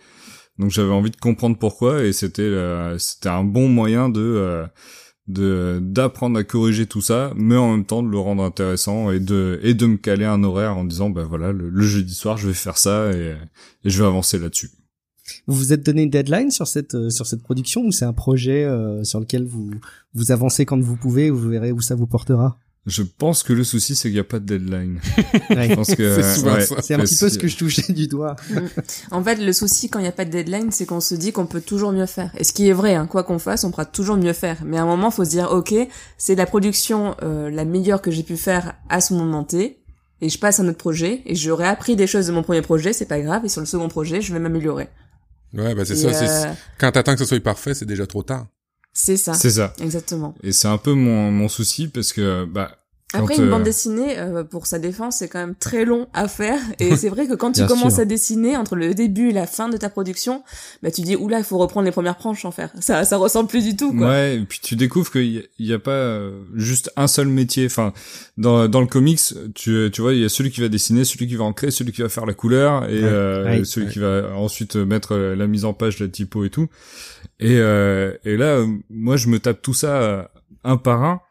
Donc 0.59 0.69
j'avais 0.71 0.91
envie 0.91 1.11
de 1.11 1.15
comprendre 1.17 1.57
pourquoi 1.57 2.03
et 2.03 2.13
c'était 2.13 2.53
c'était 2.99 3.29
un 3.29 3.43
bon 3.43 3.69
moyen 3.69 4.09
de 4.09 4.65
de 5.27 5.79
d'apprendre 5.81 6.37
à 6.39 6.43
corriger 6.43 6.85
tout 6.85 7.01
ça, 7.01 7.31
mais 7.35 7.55
en 7.55 7.71
même 7.71 7.85
temps 7.85 8.03
de 8.03 8.09
le 8.09 8.17
rendre 8.19 8.43
intéressant 8.43 9.11
et 9.11 9.19
de 9.19 9.59
et 9.63 9.73
de 9.73 9.85
me 9.85 9.97
caler 9.97 10.25
un 10.25 10.43
horaire 10.43 10.75
en 10.77 10.83
disant 10.83 11.09
bah 11.09 11.23
voilà 11.23 11.51
le, 11.51 11.69
le 11.69 11.83
jeudi 11.83 12.13
soir 12.13 12.37
je 12.37 12.47
vais 12.47 12.53
faire 12.53 12.77
ça 12.77 13.11
et, 13.13 13.35
et 13.85 13.89
je 13.89 14.01
vais 14.01 14.07
avancer 14.07 14.37
là-dessus. 14.37 14.71
Vous 15.45 15.55
vous 15.55 15.73
êtes 15.73 15.85
donné 15.85 16.01
une 16.03 16.09
deadline 16.09 16.49
sur 16.49 16.67
cette 16.67 16.95
euh, 16.95 17.09
sur 17.11 17.27
cette 17.27 17.43
production 17.43 17.81
ou 17.85 17.91
c'est 17.91 18.05
un 18.05 18.13
projet 18.13 18.65
euh, 18.65 19.03
sur 19.03 19.19
lequel 19.19 19.45
vous 19.45 19.71
vous 20.13 20.31
avancez 20.31 20.65
quand 20.65 20.79
vous 20.81 20.97
pouvez, 20.97 21.29
vous 21.29 21.47
verrez 21.47 21.71
où 21.71 21.81
ça 21.81 21.95
vous 21.95 22.07
portera? 22.07 22.57
Je 22.89 23.03
pense 23.03 23.43
que 23.43 23.53
le 23.53 23.63
souci 23.63 23.95
c'est 23.95 24.09
qu'il 24.09 24.13
n'y 24.13 24.19
a 24.19 24.23
pas 24.23 24.39
de 24.39 24.45
deadline. 24.57 24.99
c'est 25.49 26.93
un 26.93 26.99
petit 26.99 27.15
peu 27.15 27.29
ce 27.29 27.37
que 27.37 27.47
je 27.47 27.57
touchais 27.57 27.93
du 27.93 28.07
doigt. 28.07 28.35
Mm. 28.49 28.59
en 29.11 29.23
fait, 29.23 29.35
le 29.35 29.53
souci 29.53 29.89
quand 29.89 29.99
il 29.99 30.03
n'y 30.03 30.07
a 30.07 30.13
pas 30.13 30.25
de 30.25 30.31
deadline, 30.31 30.71
c'est 30.71 30.85
qu'on 30.85 30.99
se 30.99 31.15
dit 31.15 31.31
qu'on 31.31 31.45
peut 31.45 31.61
toujours 31.61 31.91
mieux 31.91 32.05
faire. 32.05 32.31
Et 32.37 32.43
ce 32.43 32.53
qui 32.53 32.67
est 32.67 32.73
vrai, 32.73 32.95
hein, 32.95 33.07
quoi 33.07 33.23
qu'on 33.23 33.39
fasse, 33.39 33.63
on 33.63 33.71
pourra 33.71 33.85
toujours 33.85 34.17
mieux 34.17 34.33
faire. 34.33 34.57
Mais 34.65 34.77
à 34.77 34.83
un 34.83 34.85
moment, 34.85 35.11
faut 35.11 35.25
se 35.25 35.29
dire, 35.29 35.51
ok, 35.51 35.73
c'est 36.17 36.35
la 36.35 36.45
production 36.45 37.15
euh, 37.23 37.49
la 37.49 37.65
meilleure 37.65 38.01
que 38.01 38.11
j'ai 38.11 38.23
pu 38.23 38.37
faire 38.37 38.75
à 38.89 39.01
ce 39.01 39.13
moment 39.13 39.43
T, 39.43 39.79
et 40.21 40.29
je 40.29 40.37
passe 40.37 40.59
à 40.59 40.63
un 40.63 40.67
autre 40.67 40.77
projet, 40.77 41.21
et 41.25 41.35
j'aurais 41.35 41.67
appris 41.67 41.95
des 41.95 42.07
choses 42.07 42.27
de 42.27 42.31
mon 42.31 42.43
premier 42.43 42.61
projet, 42.61 42.93
c'est 42.93 43.05
pas 43.05 43.21
grave, 43.21 43.45
et 43.45 43.49
sur 43.49 43.61
le 43.61 43.67
second 43.67 43.87
projet, 43.87 44.21
je 44.21 44.33
vais 44.33 44.39
m'améliorer. 44.39 44.89
Ouais, 45.53 45.73
bah 45.73 45.85
c'est 45.85 45.95
ça. 45.95 46.09
Euh... 46.09 46.53
Quand 46.77 46.91
t'attends 46.91 47.13
que 47.13 47.19
ce 47.19 47.25
soit 47.25 47.39
parfait, 47.41 47.73
c'est 47.73 47.85
déjà 47.85 48.05
trop 48.05 48.23
tard. 48.23 48.47
C'est 48.93 49.17
ça. 49.17 49.33
C'est 49.33 49.51
ça. 49.51 49.73
Exactement. 49.81 50.35
Et 50.43 50.51
c'est 50.51 50.67
un 50.67 50.77
peu 50.77 50.93
mon, 50.93 51.31
mon 51.31 51.47
souci 51.47 51.87
parce 51.87 52.11
que 52.11 52.45
bah 52.45 52.78
après, 53.13 53.37
une 53.37 53.49
bande 53.49 53.61
euh, 53.61 53.65
dessinée, 53.65 54.19
euh, 54.19 54.43
pour 54.43 54.67
sa 54.67 54.77
défense, 54.77 55.17
c'est 55.17 55.27
quand 55.27 55.39
même 55.39 55.55
très 55.55 55.83
long 55.83 56.07
à 56.13 56.27
faire. 56.27 56.59
Et 56.79 56.95
c'est 56.95 57.09
vrai 57.09 57.27
que 57.27 57.33
quand 57.33 57.51
tu 57.51 57.65
commences 57.65 57.97
à 57.97 58.05
dessiner, 58.05 58.55
entre 58.55 58.75
le 58.75 58.93
début 58.93 59.29
et 59.29 59.31
la 59.31 59.47
fin 59.47 59.67
de 59.67 59.77
ta 59.77 59.89
production, 59.89 60.43
bah 60.83 60.91
tu 60.91 61.01
dis, 61.01 61.15
oula, 61.15 61.39
il 61.39 61.43
faut 61.43 61.57
reprendre 61.57 61.85
les 61.85 61.91
premières 61.91 62.17
planches 62.17 62.45
en 62.45 62.51
faire. 62.51 62.71
Ça, 62.79 63.05
ça 63.05 63.17
ressemble 63.17 63.49
plus 63.49 63.63
du 63.63 63.75
tout, 63.75 63.93
quoi. 63.93 64.09
Ouais, 64.09 64.35
et 64.35 64.45
puis 64.45 64.59
tu 64.61 64.75
découvres 64.75 65.11
qu'il 65.11 65.47
y, 65.57 65.73
a 65.73 65.79
pas 65.79 65.91
euh, 65.91 66.39
juste 66.53 66.91
un 66.97 67.07
seul 67.07 67.27
métier. 67.27 67.65
Enfin, 67.65 67.93
dans, 68.37 68.67
dans 68.67 68.81
le 68.81 68.87
comics, 68.87 69.21
tu, 69.55 69.89
tu 69.91 70.01
vois, 70.01 70.13
il 70.13 70.21
y 70.21 70.25
a 70.25 70.29
celui 70.29 70.51
qui 70.51 70.61
va 70.61 70.69
dessiner, 70.69 71.03
celui 71.03 71.27
qui 71.27 71.35
va 71.35 71.45
ancrer, 71.45 71.71
celui 71.71 71.91
qui 71.91 72.03
va 72.03 72.09
faire 72.09 72.27
la 72.27 72.33
couleur, 72.33 72.87
et 72.89 73.01
celui 73.65 73.91
qui 73.91 73.99
va 73.99 74.35
ensuite 74.35 74.75
mettre 74.75 75.15
la 75.15 75.47
mise 75.47 75.65
en 75.65 75.73
page, 75.73 75.99
la 75.99 76.07
typo 76.07 76.45
et 76.45 76.51
tout. 76.51 76.67
Et, 77.39 77.55
et 77.55 78.37
là, 78.37 78.63
moi, 78.91 79.17
je 79.17 79.29
me 79.29 79.39
tape 79.39 79.63
tout 79.63 79.73
ça 79.73 80.29
un 80.63 80.77
par 80.77 81.03
un 81.03 81.21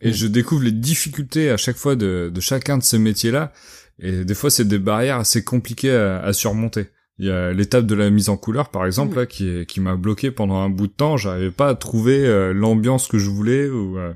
et 0.00 0.12
je 0.12 0.26
découvre 0.26 0.62
les 0.62 0.72
difficultés 0.72 1.50
à 1.50 1.56
chaque 1.56 1.76
fois 1.76 1.96
de, 1.96 2.30
de 2.32 2.40
chacun 2.40 2.78
de 2.78 2.82
ces 2.82 2.98
métiers-là. 2.98 3.52
Et 4.00 4.24
des 4.24 4.34
fois, 4.34 4.50
c'est 4.50 4.66
des 4.66 4.78
barrières 4.78 5.16
assez 5.16 5.42
compliquées 5.42 5.92
à, 5.92 6.20
à 6.20 6.32
surmonter. 6.32 6.86
Il 7.18 7.26
y 7.26 7.30
a 7.30 7.52
l'étape 7.52 7.84
de 7.84 7.96
la 7.96 8.10
mise 8.10 8.28
en 8.28 8.36
couleur, 8.36 8.70
par 8.70 8.86
exemple, 8.86 9.14
mm. 9.14 9.18
là, 9.18 9.26
qui, 9.26 9.66
qui 9.66 9.80
m'a 9.80 9.96
bloqué 9.96 10.30
pendant 10.30 10.58
un 10.58 10.70
bout 10.70 10.86
de 10.86 10.92
temps. 10.92 11.16
J'arrivais 11.16 11.50
pas 11.50 11.68
à 11.68 11.74
trouver 11.74 12.24
euh, 12.24 12.52
l'ambiance 12.52 13.08
que 13.08 13.18
je 13.18 13.28
voulais. 13.28 13.68
Ou, 13.68 13.98
euh, 13.98 14.14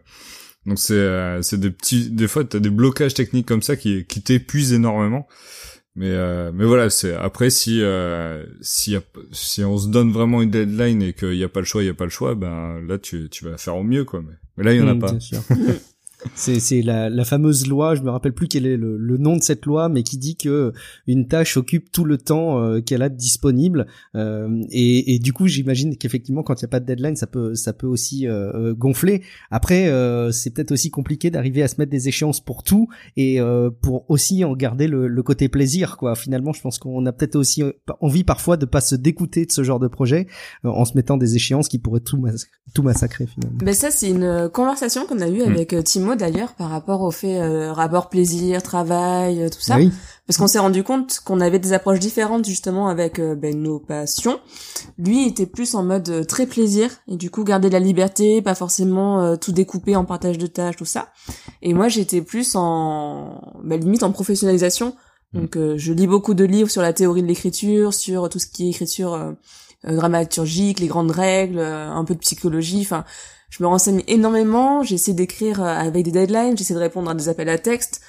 donc 0.67 0.79
c'est 0.79 0.95
euh, 0.95 1.43
c'est 1.43 1.59
des 1.59 1.71
petits, 1.71 2.11
des 2.11 2.29
fois, 2.29 2.45
t'as 2.45 2.61
des 2.61 2.71
blocages 2.71 3.15
techniques 3.15 3.47
comme 3.47 3.63
ça 3.63 3.75
qui 3.75 4.05
qui 4.07 4.23
t'épuisent 4.23 4.73
énormément. 4.73 5.27
Mais 5.97 6.17
mais 6.53 6.65
voilà, 6.65 6.89
c'est 6.89 7.15
après 7.15 7.51
si 7.51 7.83
si 8.63 8.97
si 9.31 9.63
on 9.65 9.77
se 9.77 9.89
donne 9.89 10.11
vraiment 10.11 10.41
une 10.41 10.51
deadline 10.51 11.03
et 11.03 11.13
qu'il 11.13 11.35
y 11.35 11.45
a 11.45 11.51
pas 11.51 11.61
le 11.61 11.67
choix, 11.67 11.83
il 11.83 11.87
y 11.87 11.91
a 11.91 11.95
pas 11.95 12.05
le 12.05 12.11
choix, 12.11 12.35
ben 12.35 12.81
là 12.89 12.99
tu 12.99 13.29
tu 13.29 13.45
vas 13.45 13.59
faire 13.59 13.77
au 13.77 13.83
mieux 13.83 14.05
quoi. 14.05 14.23
Mais 14.27 14.33
mais 14.57 14.65
là, 14.65 14.75
il 14.75 14.81
y 14.81 14.83
en 14.83 14.89
a 14.89 14.95
mm, 14.95 15.01
pas. 15.01 15.13
C'est 16.35 16.61
c'est 16.61 16.83
la, 16.83 17.11
la 17.11 17.25
fameuse 17.25 17.67
loi, 17.67 17.95
je 17.95 18.03
me 18.03 18.11
rappelle 18.11 18.33
plus 18.33 18.49
quel 18.49 18.67
est 18.67 18.77
le, 18.77 18.97
le, 18.97 19.19
nom 19.19 19.37
de 19.37 19.43
cette 19.43 19.67
loi, 19.67 19.89
mais 19.89 20.03
qui 20.03 20.19
dit 20.19 20.37
que 20.37 20.73
une 21.07 21.27
tâche 21.27 21.57
occupe 21.57 21.91
tout 21.91 22.05
le 22.05 22.19
temps 22.19 22.63
euh, 22.63 22.81
qu'elle 22.81 23.03
a 23.03 23.09
disponible. 23.09 23.87
Euh, 24.15 24.63
et, 24.71 25.15
et, 25.15 25.19
du 25.19 25.33
coup, 25.33 25.47
j'imagine 25.47 25.97
qu'effectivement, 25.97 26.43
quand 26.43 26.61
il 26.61 26.65
n'y 26.65 26.69
a 26.69 26.69
pas 26.69 26.81
de 26.81 26.87
deadline, 26.87 27.17
ça 27.17 27.27
peut 27.27 27.55
ça 27.55 27.73
peut 27.73 27.87
aussi 27.87 28.27
euh, 28.27 28.53
euh 28.55 28.75
gonfler. 28.75 29.23
Après, 29.51 29.89
euh, 29.89 30.31
c'est 30.31 30.51
peut-être 30.51 30.73
aussi 30.73 30.91
compliqué 30.91 31.31
d'arriver 31.31 31.63
à 31.63 31.69
se 31.69 31.77
mettre 31.79 31.91
des 31.91 32.09
échéances 32.09 32.41
pour 32.41 32.63
tout 32.63 32.89
et 33.17 33.39
pour 33.83 34.09
aussi 34.11 34.45
en 34.45 34.55
garder 34.55 34.87
le, 34.87 35.09
le, 35.09 35.23
côté 35.23 35.49
plaisir. 35.49 35.97
Quoi. 35.97 36.15
Finalement, 36.15 36.53
je 36.53 36.61
pense 36.61 36.79
qu'on 36.79 37.05
a 37.07 37.13
peut-être 37.13 37.37
aussi 37.37 37.63
envie 38.01 38.25
parfois 38.25 38.57
de 38.57 38.67
pas 38.67 38.81
se 38.81 38.95
dégoûter 38.95 39.47
de 39.47 39.53
ce 39.53 39.63
genre 39.63 39.79
de 39.79 39.89
projet 39.89 40.27
en 40.65 40.85
se 40.85 40.97
mettant 40.97 41.17
des 41.17 41.37
échéances 41.37 41.69
qui 41.69 41.79
pourraient 41.79 42.01
tout 42.01 42.23
tout 42.75 42.83
massacrer 42.83 43.27
finalement. 43.27 43.59
Mais 43.63 43.75
ça, 43.75 43.91
c'est 43.91 44.09
une 44.09 44.49
conversation 44.53 45.07
qu'on 45.07 45.21
a 45.21 45.29
eue 45.29 45.45
mm. 45.45 45.51
avec 45.51 45.85
Timo 45.85 46.12
d'ailleurs 46.17 46.55
par 46.55 46.71
rapport 46.71 47.03
au 47.03 47.11
fait 47.11 47.41
euh, 47.41 47.73
rapport 47.73 48.09
plaisir, 48.09 48.63
travail, 48.63 49.43
euh, 49.43 49.49
tout 49.49 49.61
ça. 49.61 49.77
Parce 50.27 50.39
qu'on 50.39 50.47
s'est 50.47 50.59
rendu 50.59 50.85
compte 50.85 51.21
qu'on 51.25 51.41
avait 51.41 51.59
des 51.59 51.73
approches 51.73 51.99
différentes 51.99 52.45
justement 52.47 52.89
avec 52.89 53.19
euh, 53.19 53.35
ben, 53.35 53.61
nos 53.61 53.79
passions. 53.79 54.41
Lui 54.99 55.27
était 55.27 55.47
plus 55.47 55.75
en 55.75 55.83
mode 55.83 56.27
très 56.27 56.47
plaisir 56.47 56.91
et 57.09 57.17
du 57.17 57.31
coup 57.31 57.45
garder 57.45 57.71
la 57.71 57.81
liberté, 57.81 58.43
pas 58.43 58.55
forcément 58.55 59.37
tout 59.37 59.53
découper 59.53 59.97
en 59.97 60.05
partage 60.05 60.39
de 60.39 60.47
tâches, 60.47 60.77
tout 60.77 60.85
ça. 60.85 61.09
Et 61.61 61.75
moi 61.75 61.89
j'étais 61.89 62.23
plus 62.23 62.55
en 62.55 63.41
ben, 63.63 63.81
limite 63.81 64.03
en 64.03 64.13
professionnalisation. 64.13 64.95
Mm. 65.33 65.41
Donc 65.41 65.59
je 65.77 65.93
lis 65.93 66.07
beaucoup 66.07 66.35
de 66.35 66.45
livres 66.45 66.71
sur 66.71 66.83
la 66.83 66.93
théorie 66.93 67.23
de 67.23 67.29
l'écriture, 67.29 67.93
sur 67.93 68.29
tout 68.29 68.39
ce 68.39 68.47
qui 68.47 68.67
est 68.67 68.71
écriture 68.71 69.35
dramaturgique, 69.85 70.79
les 70.79 70.87
grandes 70.87 71.11
règles, 71.11 71.59
un 71.59 72.05
peu 72.05 72.15
de 72.15 72.21
psychologie, 72.21 72.83
enfin 72.83 73.05
je 73.53 73.63
me 73.63 73.69
renseigne 73.69 74.03
énormément, 74.09 74.83
j'essaie 74.83 75.13
d'écrire 75.13 75.63
euh, 75.63 75.67
avec 75.67 76.05
des 76.05 76.11
deadlines, 76.11 76.57
j'essaie 76.57 76.75
de 76.75 76.79
répondre 76.79 77.11
à 77.11 77.15
des 77.15 77.29
appels 77.29 77.51
à 77.51 77.59
texte. 77.59 78.01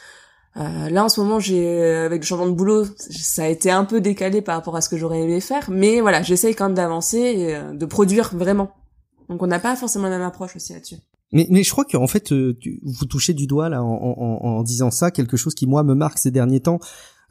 Euh, 0.56 0.90
là 0.90 1.04
en 1.04 1.10
ce 1.10 1.20
moment 1.20 1.40
j'ai 1.40 1.84
avec 1.84 2.22
le 2.22 2.28
changement 2.28 2.46
de 2.46 2.52
boulot 2.52 2.86
ça 2.96 3.46
a 3.46 3.48
été 3.48 3.72
un 3.72 3.86
peu 3.86 4.02
décalé 4.02 4.44
par 4.44 4.56
rapport 4.56 4.76
à 4.76 4.82
ce 4.82 4.90
que 4.90 4.98
j'aurais 4.98 5.22
aimé 5.22 5.42
faire 5.42 5.72
mais 5.72 6.00
voilà 6.00 6.22
j'essaye 6.22 6.54
quand 6.54 6.66
même 6.66 6.76
d'avancer 6.76 7.18
et 7.18 7.56
euh, 7.56 7.74
de 7.74 7.86
produire 7.88 8.38
vraiment 8.38 8.70
donc 9.30 9.42
on 9.42 9.48
n'a 9.48 9.58
pas 9.58 9.76
forcément 9.76 10.04
la 10.04 10.20
même 10.20 10.28
approche 10.28 10.56
aussi 10.56 10.74
là-dessus 10.74 10.98
mais, 11.34 11.48
mais 11.50 11.64
je 11.64 11.72
crois 11.72 11.84
qu'en 11.84 12.08
fait, 12.08 12.32
euh, 12.32 12.56
vous 12.84 13.06
touchez 13.06 13.34
du 13.34 13.48
doigt 13.48 13.68
là 13.68 13.84
en, 13.84 13.92
en, 13.92 14.46
en, 14.46 14.64
disant 14.64 14.92
ça 14.92 15.12
quelque 15.12 15.36
chose 15.36 15.56
qui 15.56 15.66
moi 15.66 15.84
me 15.84 15.96
marque 15.96 16.20
ces 16.20 16.30
derniers 16.30 16.60
temps. 16.60 16.80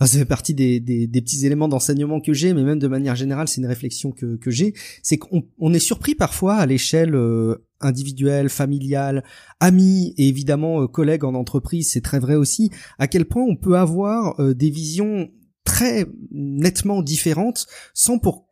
ça 0.00 0.06
fait 0.08 0.24
partie 0.24 0.54
des, 0.54 0.80
des, 0.80 1.06
des 1.06 1.22
petits 1.22 1.46
éléments 1.46 1.68
d'enseignement 1.68 2.20
que 2.20 2.32
j'ai, 2.32 2.52
mais 2.52 2.64
même 2.64 2.80
de 2.80 2.88
manière 2.88 3.14
générale, 3.14 3.46
c'est 3.46 3.60
une 3.60 3.66
réflexion 3.68 4.10
que, 4.10 4.36
que 4.36 4.50
j'ai. 4.50 4.74
C'est 5.04 5.18
qu'on 5.18 5.44
on 5.60 5.72
est 5.72 5.78
surpris 5.78 6.16
parfois 6.16 6.56
à 6.56 6.66
l'échelle 6.66 7.14
euh, 7.14 7.64
individuelle, 7.82 8.48
familiale, 8.48 9.24
amis 9.60 10.14
et 10.16 10.28
évidemment 10.28 10.82
euh, 10.82 10.86
collègues 10.86 11.24
en 11.24 11.34
entreprise, 11.34 11.90
c'est 11.90 12.00
très 12.00 12.18
vrai 12.18 12.34
aussi, 12.34 12.70
à 12.98 13.08
quel 13.08 13.24
point 13.24 13.42
on 13.42 13.56
peut 13.56 13.76
avoir 13.76 14.36
des 14.54 14.70
visions 14.70 15.30
très 15.64 16.06
nettement 16.30 17.02
différentes 17.02 17.66
sans 17.94 18.18
pour 18.18 18.46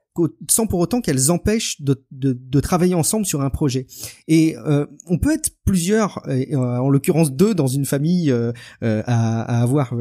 sans 0.49 0.67
pour 0.67 0.81
autant 0.81 1.01
qu'elles 1.01 1.31
empêchent 1.31 1.81
de, 1.81 2.05
de, 2.11 2.61
travailler 2.61 2.95
ensemble 2.95 3.25
sur 3.25 3.41
un 3.43 3.51
projet. 3.51 3.87
Et 4.29 4.57
euh, 4.59 4.87
on 5.07 5.19
peut 5.19 5.33
être 5.33 5.51
plusieurs, 5.65 6.23
euh, 6.29 6.57
en 6.57 6.89
l'occurrence 6.89 7.33
deux 7.33 7.55
dans 7.55 7.69
une 7.69 7.85
famille, 7.85 8.31
euh, 8.31 8.53
à, 8.83 9.63
avoir 9.63 9.95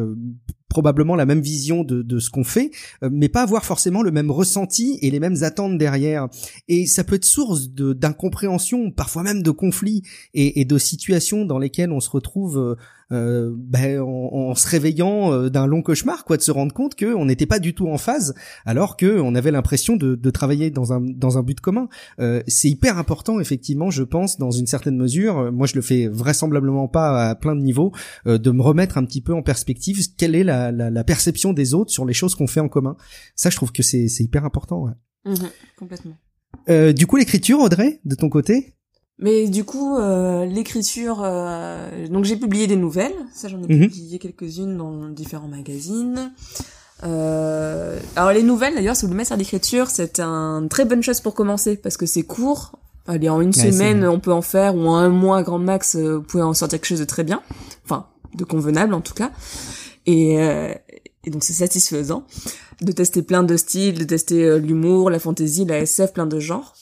probablement 0.70 1.16
la 1.16 1.26
même 1.26 1.42
vision 1.42 1.84
de, 1.84 2.02
de 2.02 2.20
ce 2.20 2.30
qu'on 2.30 2.44
fait, 2.44 2.72
mais 3.02 3.30
pas 3.30 3.42
avoir 3.42 3.66
forcément 3.66 4.02
le 4.02 4.12
même 4.12 4.32
ressenti 4.32 5.00
et 5.02 5.12
les 5.12 5.20
mêmes 5.20 5.44
attentes 5.44 5.78
derrière. 5.78 6.28
Et 6.68 6.86
ça 6.86 7.04
peut 7.04 7.16
être 7.16 7.26
source 7.26 7.70
d'incompréhension, 7.70 8.92
parfois 8.92 9.24
même 9.24 9.44
de 9.44 9.52
conflits 9.52 10.04
et, 10.34 10.62
et, 10.62 10.66
de 10.66 10.78
situations 10.78 11.46
dans 11.46 11.60
lesquelles 11.60 11.92
on 11.92 12.00
se 12.00 12.10
retrouve 12.10 12.78
euh, 13.12 13.52
ben, 13.58 14.00
en, 14.02 14.54
se 14.54 14.68
réveillant 14.68 15.34
euh, 15.34 15.50
d'un 15.50 15.66
long 15.66 15.82
cauchemar, 15.82 16.26
quoi, 16.26 16.38
de 16.38 16.44
se 16.44 16.52
rendre 16.52 16.74
compte 16.74 16.94
qu'on 16.96 17.26
n'était 17.26 17.48
pas 17.48 17.58
du 17.58 17.74
tout 17.74 17.88
en 17.88 17.98
phase, 17.98 18.36
alors 18.66 18.98
que 18.98 19.20
on 19.20 19.34
avait 19.34 19.50
l'impression 19.50 19.96
de, 19.96 20.14
de, 20.14 20.30
travailler 20.30 20.70
dans 20.70 20.94
un 20.94 21.02
dans 21.02 21.40
un 21.40 21.42
but 21.42 21.60
commun. 21.60 21.90
Euh, 22.20 22.44
c'est 22.48 22.70
hyper 22.70 23.00
important, 23.00 23.40
effectivement, 23.40 23.90
je 23.90 24.04
pense, 24.04 24.38
dans 24.38 24.52
une 24.52 24.68
certaine 24.68 24.96
mesure. 24.96 25.52
Moi, 25.52 25.66
je 25.66 25.74
le 25.74 25.82
fais 25.82 26.08
vraisemblablement 26.08 26.88
pas 26.88 27.30
à 27.30 27.36
plein 27.36 27.56
de 27.56 27.62
niveaux, 27.62 27.92
de 28.26 28.52
me 28.52 28.62
remettre 28.62 29.00
un 29.00 29.06
petit 29.06 29.22
peu 29.22 29.34
en 29.34 29.42
perspective. 29.42 30.00
Quelle 30.16 30.36
est 30.36 30.44
la, 30.44 30.59
la, 30.72 30.90
la 30.90 31.04
perception 31.04 31.54
des 31.54 31.74
autres 31.74 31.92
sur 31.92 32.06
les 32.06 32.14
choses 32.14 32.36
qu'on 32.36 32.48
fait 32.48 32.60
en 32.60 32.70
commun 32.70 32.96
Ça, 33.36 33.50
je 33.50 33.56
trouve 33.56 33.72
que 33.72 33.84
c'est 33.84 34.08
hyper 34.20 34.46
important. 34.46 34.84
Ouais. 34.84 34.94
Mmh 35.26 35.36
complètement. 35.78 36.18
Euh, 36.70 36.94
du 36.94 37.08
coup, 37.08 37.16
l'écriture, 37.16 37.60
Audrey, 37.60 38.00
de 38.06 38.16
ton 38.16 38.30
côté? 38.30 38.76
Mais 39.20 39.50
du 39.50 39.66
coup, 39.66 39.98
euh, 39.98 40.46
l'écriture, 40.46 41.22
euh, 41.24 42.08
donc 42.08 42.24
j'ai 42.24 42.38
publié 42.38 42.68
des 42.68 42.78
nouvelles, 42.78 43.16
ça 43.34 43.50
j'en 43.50 43.62
ai 43.62 43.76
mhm. 43.76 43.90
publié 43.90 44.18
quelques-unes 44.18 44.78
dans 44.78 45.10
différents 45.10 45.50
magazines. 45.50 46.32
Euh, 47.04 48.00
alors 48.16 48.32
les 48.32 48.44
nouvelles, 48.44 48.76
d'ailleurs, 48.76 48.96
si 48.96 49.02
vous 49.02 49.10
voulez 49.10 49.18
mettre 49.18 49.34
à 49.34 49.36
l'écriture, 49.36 49.90
c'est 49.90 50.22
une 50.22 50.70
très 50.70 50.86
bonne 50.86 51.04
chose 51.04 51.20
pour 51.20 51.34
commencer 51.34 51.76
parce 51.76 51.98
que 51.98 52.06
c'est 52.06 52.24
court. 52.24 52.80
Allez, 53.08 53.28
en 53.28 53.42
une 53.42 53.54
semaine, 53.54 54.06
on 54.06 54.20
peut 54.20 54.32
en 54.32 54.42
faire, 54.42 54.76
ou 54.76 54.88
en 54.88 54.96
un 54.96 55.10
mois 55.10 55.44
grand 55.44 55.60
max, 55.60 55.96
vous 55.98 56.22
pouvez 56.22 56.44
en 56.44 56.54
sortir 56.54 56.80
quelque 56.80 56.88
chose 56.88 57.00
de 57.00 57.06
très 57.06 57.24
bien, 57.24 57.42
enfin 57.84 58.08
de 58.36 58.44
convenable 58.46 58.94
en 58.94 59.02
tout 59.02 59.16
cas. 59.16 59.32
Et, 60.10 60.42
euh, 60.42 60.74
et 61.24 61.30
donc 61.30 61.44
c'est 61.44 61.54
satisfaisant 61.54 62.26
de 62.82 62.92
tester 62.92 63.22
plein 63.22 63.44
de 63.44 63.58
styles, 63.58 64.00
de 64.00 64.04
tester 64.06 64.60
l'humour, 64.60 65.10
la 65.10 65.20
fantaisie, 65.20 65.66
la 65.66 65.80
SF, 65.80 66.14
plein 66.14 66.26
de 66.26 66.40
genres. 66.40 66.74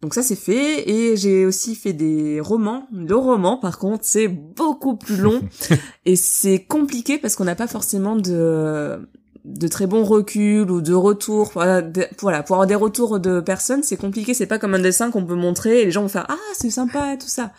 Donc 0.00 0.14
ça 0.14 0.22
c'est 0.22 0.36
fait 0.36 0.88
et 0.88 1.16
j'ai 1.16 1.44
aussi 1.44 1.74
fait 1.74 1.92
des 1.92 2.40
romans. 2.40 2.86
Le 2.92 3.16
roman 3.16 3.56
par 3.56 3.78
contre 3.78 4.04
c'est 4.04 4.28
beaucoup 4.28 4.94
plus 4.94 5.16
long 5.16 5.40
et 6.04 6.14
c'est 6.14 6.62
compliqué 6.62 7.18
parce 7.18 7.34
qu'on 7.34 7.44
n'a 7.44 7.56
pas 7.56 7.66
forcément 7.66 8.14
de 8.14 9.00
de 9.44 9.66
très 9.66 9.86
bons 9.88 10.04
reculs 10.04 10.70
ou 10.70 10.80
de 10.80 10.94
retours. 10.94 11.50
Voilà, 11.54 11.82
voilà 12.20 12.44
pour 12.44 12.56
avoir 12.56 12.68
des 12.68 12.76
retours 12.76 13.18
de 13.18 13.40
personnes 13.40 13.82
c'est 13.82 13.96
compliqué. 13.96 14.34
C'est 14.34 14.46
pas 14.46 14.60
comme 14.60 14.74
un 14.74 14.78
dessin 14.78 15.10
qu'on 15.10 15.24
peut 15.24 15.34
montrer 15.34 15.82
et 15.82 15.84
les 15.86 15.90
gens 15.90 16.02
vont 16.02 16.08
faire 16.08 16.26
ah 16.28 16.36
c'est 16.54 16.70
sympa 16.70 17.16
tout 17.16 17.26
ça. 17.26 17.50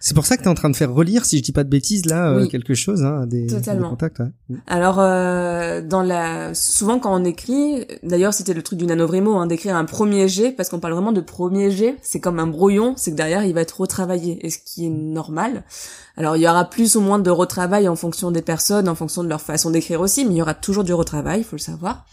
C'est 0.00 0.14
pour 0.14 0.26
ça 0.26 0.36
que 0.36 0.42
tu 0.42 0.48
es 0.48 0.50
en 0.50 0.54
train 0.54 0.70
de 0.70 0.76
faire 0.76 0.92
relire, 0.92 1.24
si 1.24 1.38
je 1.38 1.42
dis 1.42 1.52
pas 1.52 1.64
de 1.64 1.68
bêtises, 1.68 2.06
là, 2.06 2.30
euh, 2.30 2.46
quelque 2.46 2.74
chose, 2.74 3.04
hein, 3.04 3.26
des, 3.26 3.46
des 3.46 3.78
contacts. 3.78 4.20
Ouais. 4.20 4.26
Mm. 4.48 4.56
Alors, 4.66 4.98
euh, 5.00 5.82
dans 5.82 6.02
la, 6.02 6.54
souvent 6.54 6.98
quand 6.98 7.14
on 7.14 7.24
écrit, 7.24 7.86
d'ailleurs 8.02 8.32
c'était 8.32 8.54
le 8.54 8.62
truc 8.62 8.78
du 8.78 8.86
nanovrimo, 8.86 9.36
hein, 9.36 9.46
d'écrire 9.46 9.76
un 9.76 9.84
premier 9.84 10.28
jet, 10.28 10.52
parce 10.52 10.68
qu'on 10.68 10.80
parle 10.80 10.94
vraiment 10.94 11.12
de 11.12 11.20
premier 11.20 11.70
jet, 11.70 11.96
c'est 12.02 12.20
comme 12.20 12.38
un 12.38 12.46
brouillon, 12.46 12.94
c'est 12.96 13.10
que 13.10 13.16
derrière 13.16 13.44
il 13.44 13.54
va 13.54 13.62
être 13.62 13.80
retravaillé, 13.80 14.44
et 14.46 14.50
ce 14.50 14.58
qui 14.58 14.86
est 14.86 14.90
normal. 14.90 15.64
Alors 16.16 16.36
il 16.36 16.42
y 16.42 16.48
aura 16.48 16.64
plus 16.64 16.96
ou 16.96 17.00
moins 17.00 17.18
de 17.18 17.30
retravail 17.30 17.88
en 17.88 17.96
fonction 17.96 18.30
des 18.30 18.42
personnes, 18.42 18.88
en 18.88 18.94
fonction 18.94 19.22
de 19.22 19.28
leur 19.28 19.40
façon 19.40 19.70
d'écrire 19.70 20.00
aussi, 20.00 20.24
mais 20.24 20.34
il 20.34 20.36
y 20.38 20.42
aura 20.42 20.54
toujours 20.54 20.84
du 20.84 20.92
retravail, 20.92 21.40
il 21.40 21.44
faut 21.44 21.56
le 21.56 21.60
savoir. 21.60 22.06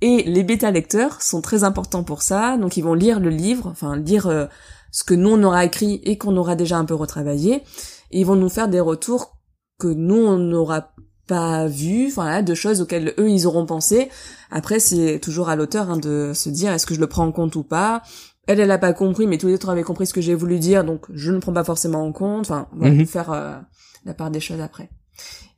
Et 0.00 0.22
les 0.24 0.42
bêta 0.42 0.70
lecteurs 0.70 1.22
sont 1.22 1.40
très 1.40 1.64
importants 1.64 2.02
pour 2.02 2.22
ça, 2.22 2.56
donc 2.58 2.76
ils 2.76 2.82
vont 2.82 2.94
lire 2.94 3.20
le 3.20 3.30
livre, 3.30 3.68
enfin 3.70 3.96
lire 3.96 4.26
euh, 4.26 4.46
ce 4.94 5.02
que 5.02 5.12
nous 5.12 5.30
on 5.30 5.42
aura 5.42 5.64
écrit 5.64 6.00
et 6.04 6.16
qu'on 6.16 6.36
aura 6.36 6.54
déjà 6.54 6.78
un 6.78 6.84
peu 6.84 6.94
retravaillé, 6.94 7.56
et 8.12 8.20
ils 8.20 8.24
vont 8.24 8.36
nous 8.36 8.48
faire 8.48 8.68
des 8.68 8.78
retours 8.78 9.36
que 9.80 9.88
nous 9.88 10.24
on 10.24 10.38
n'aura 10.38 10.92
pas 11.26 11.66
vu, 11.66 12.06
enfin 12.06 12.42
de 12.42 12.54
choses 12.54 12.80
auxquelles 12.80 13.12
eux 13.18 13.28
ils 13.28 13.46
auront 13.48 13.66
pensé. 13.66 14.08
Après 14.52 14.78
c'est 14.78 15.18
toujours 15.18 15.48
à 15.48 15.56
l'auteur 15.56 15.90
hein, 15.90 15.96
de 15.96 16.30
se 16.32 16.48
dire 16.48 16.72
est-ce 16.72 16.86
que 16.86 16.94
je 16.94 17.00
le 17.00 17.08
prends 17.08 17.26
en 17.26 17.32
compte 17.32 17.56
ou 17.56 17.64
pas? 17.64 18.02
Elle 18.46 18.60
elle 18.60 18.70
a 18.70 18.78
pas 18.78 18.92
compris, 18.92 19.26
mais 19.26 19.36
tous 19.36 19.48
les 19.48 19.54
autres 19.54 19.68
avaient 19.68 19.82
compris 19.82 20.06
ce 20.06 20.14
que 20.14 20.20
j'ai 20.20 20.34
voulu 20.36 20.60
dire, 20.60 20.84
donc 20.84 21.06
je 21.12 21.32
ne 21.32 21.40
prends 21.40 21.52
pas 21.52 21.64
forcément 21.64 22.06
en 22.06 22.12
compte. 22.12 22.42
Enfin, 22.42 22.68
on 22.72 22.78
va 22.78 22.90
mhm. 22.90 23.04
faire 23.04 23.32
euh, 23.32 23.56
la 24.04 24.14
part 24.14 24.30
des 24.30 24.40
choses 24.40 24.60
après. 24.60 24.90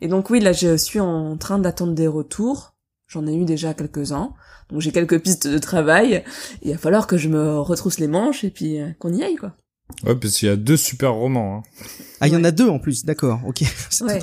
Et 0.00 0.08
donc 0.08 0.30
oui, 0.30 0.40
là 0.40 0.52
je 0.52 0.78
suis 0.78 1.00
en 1.00 1.36
train 1.36 1.58
d'attendre 1.58 1.92
des 1.92 2.08
retours. 2.08 2.72
J'en 3.06 3.26
ai 3.26 3.34
eu 3.34 3.44
déjà 3.44 3.74
quelques-uns. 3.74 4.32
Donc 4.70 4.80
j'ai 4.80 4.92
quelques 4.92 5.20
pistes 5.20 5.46
de 5.46 5.58
travail. 5.58 6.24
Il 6.62 6.72
va 6.72 6.78
falloir 6.78 7.06
que 7.06 7.16
je 7.16 7.28
me 7.28 7.58
retrousse 7.60 7.98
les 7.98 8.08
manches 8.08 8.44
et 8.44 8.50
puis 8.50 8.80
euh, 8.80 8.90
qu'on 8.98 9.12
y 9.12 9.22
aille, 9.22 9.36
quoi. 9.36 9.54
Ouais, 10.04 10.16
parce 10.16 10.34
qu'il 10.34 10.48
y 10.48 10.50
a 10.50 10.56
deux 10.56 10.76
super 10.76 11.14
romans. 11.14 11.58
Hein. 11.58 11.84
Ah, 12.20 12.26
il 12.26 12.32
y 12.32 12.36
en 12.36 12.44
a 12.44 12.50
deux 12.50 12.68
en 12.68 12.78
plus, 12.78 13.04
d'accord, 13.04 13.40
ok. 13.46 13.62
Ouais. 14.02 14.20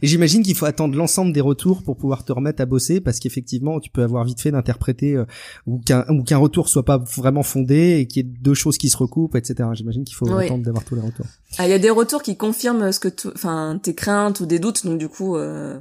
Et 0.00 0.06
j'imagine 0.06 0.42
qu'il 0.42 0.56
faut 0.56 0.64
attendre 0.64 0.96
l'ensemble 0.96 1.32
des 1.32 1.42
retours 1.42 1.82
pour 1.82 1.96
pouvoir 1.96 2.24
te 2.24 2.32
remettre 2.32 2.62
à 2.62 2.66
bosser 2.66 3.00
parce 3.00 3.18
qu'effectivement 3.18 3.78
tu 3.78 3.90
peux 3.90 4.02
avoir 4.02 4.24
vite 4.24 4.40
fait 4.40 4.50
d'interpréter 4.50 5.14
euh, 5.16 5.26
ou 5.66 5.80
qu'un 5.80 6.06
ou 6.08 6.22
qu'un 6.22 6.38
retour 6.38 6.68
soit 6.68 6.84
pas 6.84 6.96
vraiment 6.96 7.42
fondé 7.42 7.98
et 7.98 8.06
qu'il 8.06 8.24
y 8.24 8.28
ait 8.28 8.32
deux 8.40 8.54
choses 8.54 8.78
qui 8.78 8.88
se 8.88 8.96
recoupent 8.96 9.36
etc. 9.36 9.68
J'imagine 9.74 10.04
qu'il 10.04 10.16
faut 10.16 10.32
attendre 10.34 10.64
d'avoir 10.64 10.84
tous 10.84 10.94
les 10.94 11.02
retours. 11.02 11.26
Ah 11.58 11.66
il 11.66 11.70
y 11.70 11.74
a 11.74 11.78
des 11.78 11.90
retours 11.90 12.22
qui 12.22 12.36
confirment 12.36 12.90
ce 12.90 13.00
que 13.00 13.08
enfin 13.34 13.78
tes 13.82 13.94
craintes 13.94 14.40
ou 14.40 14.46
des 14.46 14.58
doutes 14.58 14.86
donc 14.86 14.98
du 14.98 15.08
coup 15.08 15.36
euh, 15.36 15.78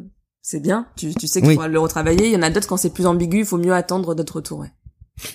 c'est 0.52 0.60
bien. 0.60 0.86
Tu, 0.98 1.16
tu 1.16 1.28
sais 1.28 1.42
qu'il 1.42 1.54
faut 1.54 1.66
le 1.66 1.80
retravailler. 1.80 2.28
Il 2.28 2.34
y 2.34 2.36
en 2.36 2.42
a 2.42 2.50
d'autres 2.50 2.68
quand 2.68 2.76
c'est 2.76 2.94
plus 2.94 3.06
ambigu, 3.06 3.40
il 3.40 3.46
faut 3.46 3.58
mieux 3.58 3.74
attendre 3.74 4.14
d'autres 4.16 4.36
retours. 4.36 4.60
Ouais. 4.60 4.72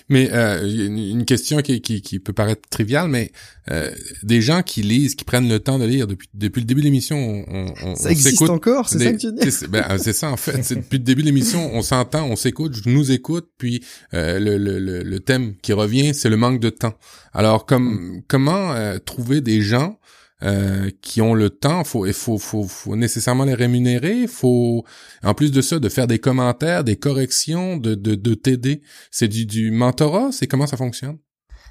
Mais 0.09 0.29
euh, 0.31 0.63
une 0.69 1.25
question 1.25 1.61
qui, 1.61 1.81
qui, 1.81 2.03
qui, 2.03 2.19
peut 2.19 2.33
paraître 2.33 2.69
triviale, 2.69 3.07
mais 3.07 3.31
euh, 3.71 3.89
des 4.21 4.41
gens 4.41 4.61
qui 4.61 4.83
lisent, 4.83 5.15
qui 5.15 5.23
prennent 5.23 5.49
le 5.49 5.59
temps 5.59 5.79
de 5.79 5.85
lire 5.85 6.05
depuis 6.05 6.29
depuis 6.35 6.59
le 6.59 6.65
début 6.65 6.81
de 6.81 6.85
l'émission, 6.85 7.17
on, 7.47 7.73
on, 7.83 7.95
ça 7.95 8.11
existe 8.11 8.43
encore, 8.43 8.89
c'est 8.89 8.99
ça 8.99 9.11
que 9.11 9.17
tu 9.17 9.31
dis 9.31 9.67
ben, 9.69 9.85
euh, 9.89 9.97
C'est 9.97 10.13
ça 10.13 10.29
en 10.29 10.37
fait. 10.37 10.57
depuis 10.75 10.97
le 10.99 11.03
début 11.03 11.21
de 11.21 11.27
l'émission, 11.27 11.71
on 11.73 11.81
s'entend, 11.81 12.27
on 12.27 12.35
s'écoute, 12.35 12.75
je 12.75 12.89
nous 12.89 13.11
écoute, 13.11 13.49
puis 13.57 13.83
euh, 14.13 14.39
le, 14.39 14.57
le, 14.57 14.79
le, 15.03 15.19
thème 15.19 15.55
qui 15.63 15.73
revient, 15.73 16.13
c'est 16.13 16.29
le 16.29 16.37
manque 16.37 16.59
de 16.59 16.69
temps. 16.69 16.93
Alors 17.33 17.65
comme 17.65 18.21
comment 18.27 18.73
euh, 18.73 18.99
trouver 18.99 19.41
des 19.41 19.61
gens 19.61 19.97
euh, 20.43 20.89
qui 21.01 21.21
ont 21.21 21.33
le 21.33 21.49
temps, 21.49 21.83
faut 21.83 22.05
il 22.05 22.13
faut, 22.13 22.37
faut, 22.37 22.63
faut 22.63 22.95
nécessairement 22.95 23.45
les 23.45 23.55
rémunérer, 23.55 24.27
faut 24.27 24.83
en 25.23 25.33
plus 25.33 25.51
de 25.51 25.61
ça 25.61 25.79
de 25.79 25.89
faire 25.89 26.07
des 26.07 26.19
commentaires, 26.19 26.83
des 26.83 26.95
corrections, 26.95 27.77
de 27.77 27.95
de, 27.95 28.15
de 28.15 28.33
t'aider. 28.35 28.81
C'est 29.11 29.27
du, 29.27 29.45
du 29.45 29.71
mentorat, 29.71 30.31
c'est 30.31 30.47
comment 30.47 30.67
ça 30.67 30.77
fonctionne? 30.77 31.17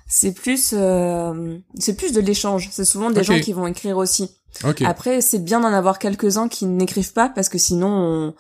C'est 0.09 0.33
plus 0.33 0.73
euh, 0.73 1.59
c'est 1.79 1.97
plus 1.97 2.13
de 2.13 2.21
l'échange. 2.21 2.69
C'est 2.71 2.85
souvent 2.85 3.11
des 3.11 3.25
gens 3.25 3.41
qui 3.41 3.53
vont 3.53 3.67
écrire 3.67 3.97
aussi. 3.97 4.31
Après, 4.85 5.21
c'est 5.21 5.41
bien 5.41 5.61
d'en 5.61 5.73
avoir 5.73 5.99
quelques-uns 5.99 6.49
qui 6.49 6.67
n'écrivent 6.67 7.13
pas 7.13 7.29
parce 7.29 7.49
que 7.49 7.59
sinon 7.59 8.35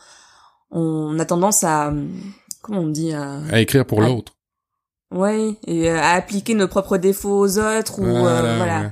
on, 0.70 1.10
on 1.12 1.18
a 1.18 1.24
tendance 1.24 1.64
à 1.64 1.92
comment 2.62 2.80
on 2.80 2.88
dit 2.88 3.12
à, 3.12 3.40
à 3.50 3.60
écrire 3.60 3.84
pour 3.84 4.00
l'autre. 4.00 4.32
Ouais, 5.14 5.56
et 5.66 5.88
à 5.88 6.10
appliquer 6.10 6.54
nos 6.54 6.68
propres 6.68 6.98
défauts 6.98 7.38
aux 7.38 7.58
autres 7.58 8.00
ou 8.00 8.04
voilà. 8.04 8.80
Euh, 8.80 8.88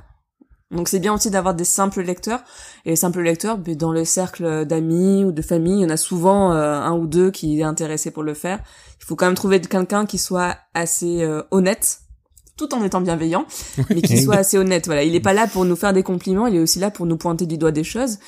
donc 0.75 0.89
c'est 0.89 0.99
bien 0.99 1.15
aussi 1.15 1.31
d'avoir 1.31 1.55
des 1.55 1.65
simples 1.65 2.03
lecteurs. 2.03 2.41
Et 2.85 2.91
les 2.91 2.97
simples 2.97 3.23
lecteurs, 3.23 3.59
ben, 3.59 3.77
dans 3.77 3.93
le 3.93 4.05
cercle 4.05 4.67
d'amis 4.67 5.25
ou 5.25 5.33
de 5.33 5.43
famille, 5.43 5.81
il 5.81 5.83
y 5.83 5.87
en 5.87 5.91
a 5.91 5.97
souvent 5.97 6.53
euh, 6.53 6.75
un 6.75 6.97
ou 6.97 7.07
deux 7.07 7.31
qui 7.31 7.61
est 7.61 7.63
intéressé 7.63 8.11
pour 8.11 8.23
le 8.23 8.35
faire. 8.35 8.61
Il 9.01 9.05
faut 9.05 9.17
quand 9.17 9.27
même 9.27 9.35
trouver 9.35 9.61
quelqu'un 9.61 10.07
qui 10.07 10.19
soit 10.19 10.57
assez 10.75 11.23
euh, 11.23 11.43
honnête, 11.51 12.01
tout 12.57 12.75
en 12.75 12.85
étant 12.85 13.01
bienveillant, 13.01 13.47
mais 13.91 14.03
qui 14.03 14.21
soit 14.21 14.37
assez 14.39 14.59
honnête. 14.59 14.87
Voilà, 14.87 15.05
il 15.05 15.15
est 15.15 15.21
pas 15.21 15.33
là 15.33 15.47
pour 15.47 15.65
nous 15.65 15.77
faire 15.77 15.93
des 15.93 16.03
compliments, 16.03 16.47
il 16.47 16.57
est 16.57 16.61
aussi 16.61 16.79
là 16.79 16.91
pour 16.91 17.07
nous 17.07 17.17
pointer 17.17 17.47
du 17.47 17.59
doigt 17.59 17.73
des 17.73 17.85
choses. 17.85 18.19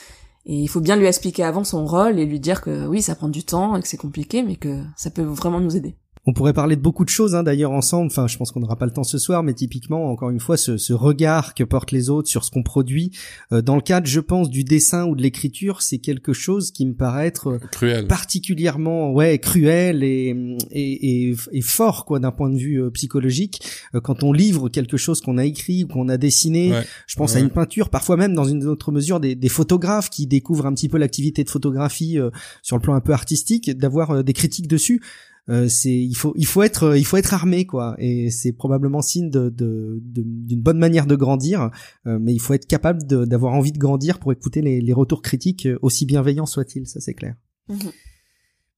Et 0.48 0.54
il 0.54 0.68
faut 0.68 0.80
bien 0.80 0.94
lui 0.94 1.06
expliquer 1.06 1.42
avant 1.42 1.64
son 1.64 1.84
rôle 1.84 2.20
et 2.20 2.24
lui 2.24 2.38
dire 2.38 2.60
que 2.60 2.86
oui, 2.86 3.02
ça 3.02 3.16
prend 3.16 3.28
du 3.28 3.44
temps 3.44 3.76
et 3.76 3.82
que 3.82 3.88
c'est 3.88 3.96
compliqué, 3.96 4.44
mais 4.44 4.54
que 4.54 4.80
ça 4.96 5.10
peut 5.10 5.22
vraiment 5.22 5.58
nous 5.58 5.76
aider. 5.76 5.96
On 6.28 6.32
pourrait 6.32 6.52
parler 6.52 6.74
de 6.76 6.80
beaucoup 6.80 7.04
de 7.04 7.08
choses 7.08 7.34
hein, 7.36 7.42
d'ailleurs 7.44 7.70
ensemble. 7.70 8.06
Enfin, 8.06 8.26
je 8.26 8.36
pense 8.36 8.50
qu'on 8.50 8.58
n'aura 8.60 8.76
pas 8.76 8.84
le 8.86 8.90
temps 8.92 9.04
ce 9.04 9.16
soir, 9.16 9.42
mais 9.44 9.54
typiquement, 9.54 10.10
encore 10.10 10.30
une 10.30 10.40
fois, 10.40 10.56
ce, 10.56 10.76
ce 10.76 10.92
regard 10.92 11.54
que 11.54 11.62
portent 11.62 11.92
les 11.92 12.10
autres 12.10 12.28
sur 12.28 12.44
ce 12.44 12.50
qu'on 12.50 12.64
produit 12.64 13.12
euh, 13.52 13.62
dans 13.62 13.76
le 13.76 13.80
cadre, 13.80 14.06
je 14.08 14.18
pense, 14.20 14.50
du 14.50 14.64
dessin 14.64 15.06
ou 15.06 15.14
de 15.14 15.22
l'écriture, 15.22 15.82
c'est 15.82 15.98
quelque 15.98 16.32
chose 16.32 16.72
qui 16.72 16.84
me 16.84 16.94
paraît 16.94 17.28
être 17.28 17.58
Cruel. 17.70 18.08
particulièrement 18.08 19.12
ouais 19.12 19.38
cruel 19.38 20.02
et 20.02 20.34
et, 20.72 21.28
et, 21.30 21.36
et 21.52 21.60
fort 21.60 22.04
quoi 22.04 22.18
d'un 22.18 22.32
point 22.32 22.50
de 22.50 22.56
vue 22.58 22.82
euh, 22.82 22.90
psychologique. 22.90 23.60
Euh, 23.94 24.00
quand 24.00 24.22
on 24.22 24.32
livre 24.32 24.68
quelque 24.68 24.96
chose 24.96 25.20
qu'on 25.20 25.38
a 25.38 25.44
écrit 25.44 25.84
ou 25.84 25.86
qu'on 25.88 26.08
a 26.08 26.16
dessiné, 26.16 26.72
Ouais. 26.72 26.84
je 27.06 27.14
pense 27.16 27.32
Ouais. 27.34 27.38
à 27.38 27.40
une 27.40 27.50
peinture, 27.50 27.88
parfois 27.88 28.16
même 28.16 28.34
dans 28.34 28.44
une 28.44 28.64
autre 28.66 28.90
mesure 28.92 29.20
des, 29.20 29.34
des 29.36 29.48
photographes 29.48 30.10
qui 30.10 30.26
découvrent 30.26 30.66
un 30.66 30.74
petit 30.74 30.88
peu 30.88 30.98
l'activité 30.98 31.44
de 31.44 31.50
photographie 31.50 32.18
euh, 32.18 32.30
sur 32.62 32.76
le 32.76 32.82
plan 32.82 32.94
un 32.94 33.00
peu 33.00 33.12
artistique, 33.12 33.70
d'avoir 33.70 34.10
euh, 34.10 34.22
des 34.22 34.32
critiques 34.32 34.66
dessus. 34.68 35.00
Euh, 35.48 35.68
c'est 35.68 35.94
il 35.94 36.14
faut 36.14 36.32
il 36.36 36.46
faut 36.46 36.62
être 36.62 36.84
euh, 36.84 36.98
il 36.98 37.04
faut 37.04 37.16
être 37.16 37.32
armé 37.32 37.66
quoi. 37.66 37.94
Et 37.98 38.30
c'est 38.30 38.52
probablement 38.52 39.00
signe 39.02 39.30
de 39.30 39.50
d'une 39.50 40.60
bonne 40.60 40.78
manière 40.78 41.06
de 41.06 41.14
grandir. 41.14 41.70
Euh, 42.06 42.18
mais 42.20 42.34
il 42.34 42.40
faut 42.40 42.54
être 42.54 42.66
capable 42.66 43.04
d'avoir 43.06 43.54
envie 43.54 43.72
de 43.72 43.78
grandir 43.78 44.18
pour 44.18 44.32
écouter 44.32 44.60
les, 44.60 44.80
les 44.80 44.92
retours 44.92 45.22
critiques 45.22 45.66
euh, 45.66 45.78
aussi 45.82 46.06
bienveillants 46.06 46.46
soient-ils 46.46 46.86
ça 46.86 47.00
c'est 47.00 47.14
clair. 47.14 47.36
Mhm. 47.68 47.92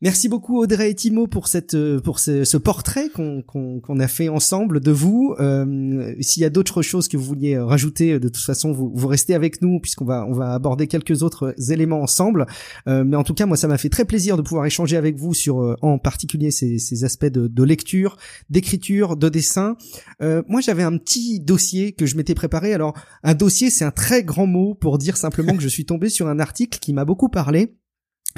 Merci 0.01 0.29
beaucoup 0.29 0.63
Audrey 0.63 0.93
et 0.93 0.95
Timo 0.95 1.27
pour 1.27 1.49
cette 1.49 1.75
euh, 1.75 1.99
pour 1.99 2.21
ce, 2.21 2.57
portrait 2.57 3.09
qu'on 3.09 3.43
qu'on 3.43 3.81
qu'on 3.81 3.99
a 3.99 4.07
fait 4.07 4.29
ensemble 4.29 4.79
de 4.79 4.93
vous. 4.93 5.35
Euh, 5.41 6.15
S'il 6.21 6.41
y 6.41 6.47
a 6.47 6.51
d'autres 6.51 6.83
choses 6.83 7.09
que 7.09 7.17
vous 7.17 7.25
vouliez 7.25 7.59
rajouter, 7.59 8.21
de 8.21 8.29
toute 8.29 8.45
façon 8.45 8.71
vous 8.71 8.93
vous 8.95 9.09
restez 9.09 9.35
avec 9.35 9.61
nous 9.61 9.81
puisqu'on 9.81 10.05
va 10.05 10.25
on 10.25 10.35
va 10.35 10.55
aborder 10.55 10.87
quelques 10.87 11.25
autres 11.25 11.53
éléments 11.73 12.01
ensemble. 12.01 12.47
Euh, 12.87 13.03
mais 13.03 13.17
en 13.17 13.25
tout 13.25 13.35
cas 13.35 13.47
moi 13.47 13.57
ça 13.57 13.67
m'a 13.67 13.77
fait 13.77 13.89
très 13.89 14.05
plaisir 14.05 14.37
de 14.37 14.43
pouvoir 14.43 14.67
échanger 14.67 14.97
avec 14.97 15.17
vous 15.17 15.35
sur 15.35 15.61
euh, 15.61 15.75
en 15.83 15.99
particulier 15.99 16.53
ces, 16.53 16.79
ces 16.79 17.03
aspects 17.03 17.27
de, 17.27 17.49
de 17.49 17.63
lecture, 17.65 18.19
d'écriture, 18.51 19.17
de 19.17 19.29
dessin. 19.29 19.77
Euh, 20.23 20.45
moi 20.47 20.61
j'avais 20.61 20.85
un 20.85 20.97
petit 20.97 21.41
dossier 21.41 21.91
que 21.91 22.07
je 22.07 22.17
m'étais 22.17 22.37
préparé. 22.37 22.73
Alors 22.73 22.95
un 23.25 23.35
dossier 23.35 23.69
c'est 23.69 23.85
un 23.85 23.91
très 23.91 24.23
grand 24.23 24.47
mot 24.47 24.75
pour 24.75 24.97
dire 24.97 25.17
simplement 25.17 25.57
que 25.57 25.63
je 25.63 25.69
suis 25.69 25.87
tombé 25.87 26.09
sur 26.09 26.29
un 26.29 26.39
article 26.39 26.79
qui 26.79 26.93
m'a 26.93 27.05
beaucoup 27.05 27.29
parlé 27.29 27.75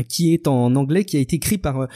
qui 0.08 0.32
est 0.32 0.46
en 0.46 0.74
anglais, 0.76 1.04
qui 1.04 1.16
a 1.16 1.20
été 1.20 1.36
écrit 1.36 1.58
par 1.58 1.80
euh, 1.80 1.86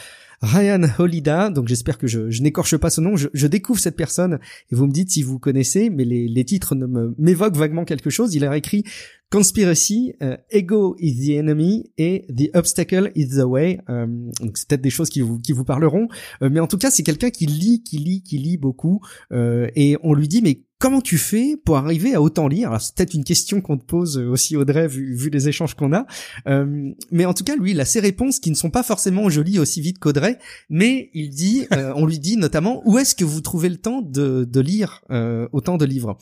Ryan 0.42 0.82
Holida. 0.99 1.51
Donc 1.51 1.68
j'espère 1.68 1.99
que 1.99 2.07
je, 2.07 2.30
je 2.30 2.42
n'écorche 2.42 2.76
pas 2.76 2.90
son 2.90 3.03
nom. 3.03 3.16
Je, 3.16 3.28
je 3.32 3.47
découvre 3.47 3.80
cette 3.80 3.97
personne 3.97 4.38
et 4.70 4.74
vous 4.74 4.86
me 4.86 4.92
dites 4.92 5.11
si 5.11 5.22
vous 5.22 5.38
connaissez, 5.38 5.90
mais 5.90 6.05
les, 6.05 6.28
les 6.28 6.45
titres 6.45 6.74
ne 6.74 7.14
m'évoquent 7.18 7.57
vaguement 7.57 7.84
quelque 7.84 8.11
chose. 8.11 8.34
Il 8.34 8.45
a 8.45 8.57
écrit 8.57 8.84
Conspiracy, 9.30 10.14
euh, 10.22 10.36
Ego 10.51 10.97
is 10.99 11.26
the 11.26 11.38
enemy 11.38 11.90
et 11.99 12.26
The 12.28 12.55
obstacle 12.55 13.11
is 13.14 13.28
the 13.28 13.45
way. 13.45 13.80
Euh, 13.88 14.07
donc 14.40 14.59
c'est 14.59 14.68
peut-être 14.68 14.82
des 14.82 14.90
choses 14.90 15.09
qui 15.09 15.20
vous 15.20 15.38
qui 15.38 15.53
vous 15.53 15.64
parleront, 15.64 16.09
mais 16.40 16.61
en 16.61 16.66
tout 16.66 16.78
cas 16.78 16.90
c'est 16.90 17.03
quelqu'un 17.03 17.30
qui 17.30 17.47
lit, 17.47 17.82
qui 17.82 17.99
lit, 17.99 18.22
qui 18.22 18.38
lit 18.38 18.57
beaucoup. 18.57 19.01
Et 19.32 19.97
on 20.03 20.14
lui 20.14 20.28
dit 20.28 20.42
mais 20.42 20.61
comment 20.85 21.01
tu 21.01 21.16
fais 21.16 21.57
pour 21.64 21.78
arriver 21.78 22.14
à 22.14 22.20
autant 22.20 22.47
lire? 22.47 22.68
Alors 22.68 22.82
c'est 22.82 22.95
peut-être 22.95 23.14
une 23.14 23.24
question 23.24 23.62
qu'on 23.62 23.78
te 23.78 23.87
pose 23.87 24.18
aussi 24.18 24.55
Audrey 24.55 24.87
vu, 24.87 25.14
vu 25.14 25.30
les 25.30 25.49
échanges 25.49 25.72
qu'on 25.72 25.95
a. 25.95 26.05
Euh, 26.47 26.91
mais 27.11 27.24
en 27.24 27.32
tout 27.32 27.43
cas, 27.43 27.57
lui, 27.57 27.70
il 27.70 27.80
a 27.80 27.87
ses 27.87 28.01
réponses 28.01 28.39
qui 28.39 28.51
ne 28.51 28.55
sont 28.55 28.68
pas 28.68 28.82
forcément 28.82 29.30
jolies 29.30 29.59
aussi 29.59 29.80
vite 29.80 29.99
qu'Audrey, 29.99 30.39
mais 30.68 31.09
il 31.14 31.30
dit, 31.30 31.66
euh, 31.72 31.95
on 31.97 32.05
lui 32.05 32.18
dit 32.18 32.37
notamment, 32.37 32.82
où 32.85 32.99
est-ce 32.99 33.14
que 33.14 33.24
vous 33.24 33.41
trouvez 33.41 33.70
le 33.70 33.78
temps 33.78 34.03
de, 34.03 34.45
de 34.45 34.61
lire 34.61 35.01
euh, 35.11 35.49
autant 35.53 35.78
de 35.78 35.87
livres? 35.87 36.18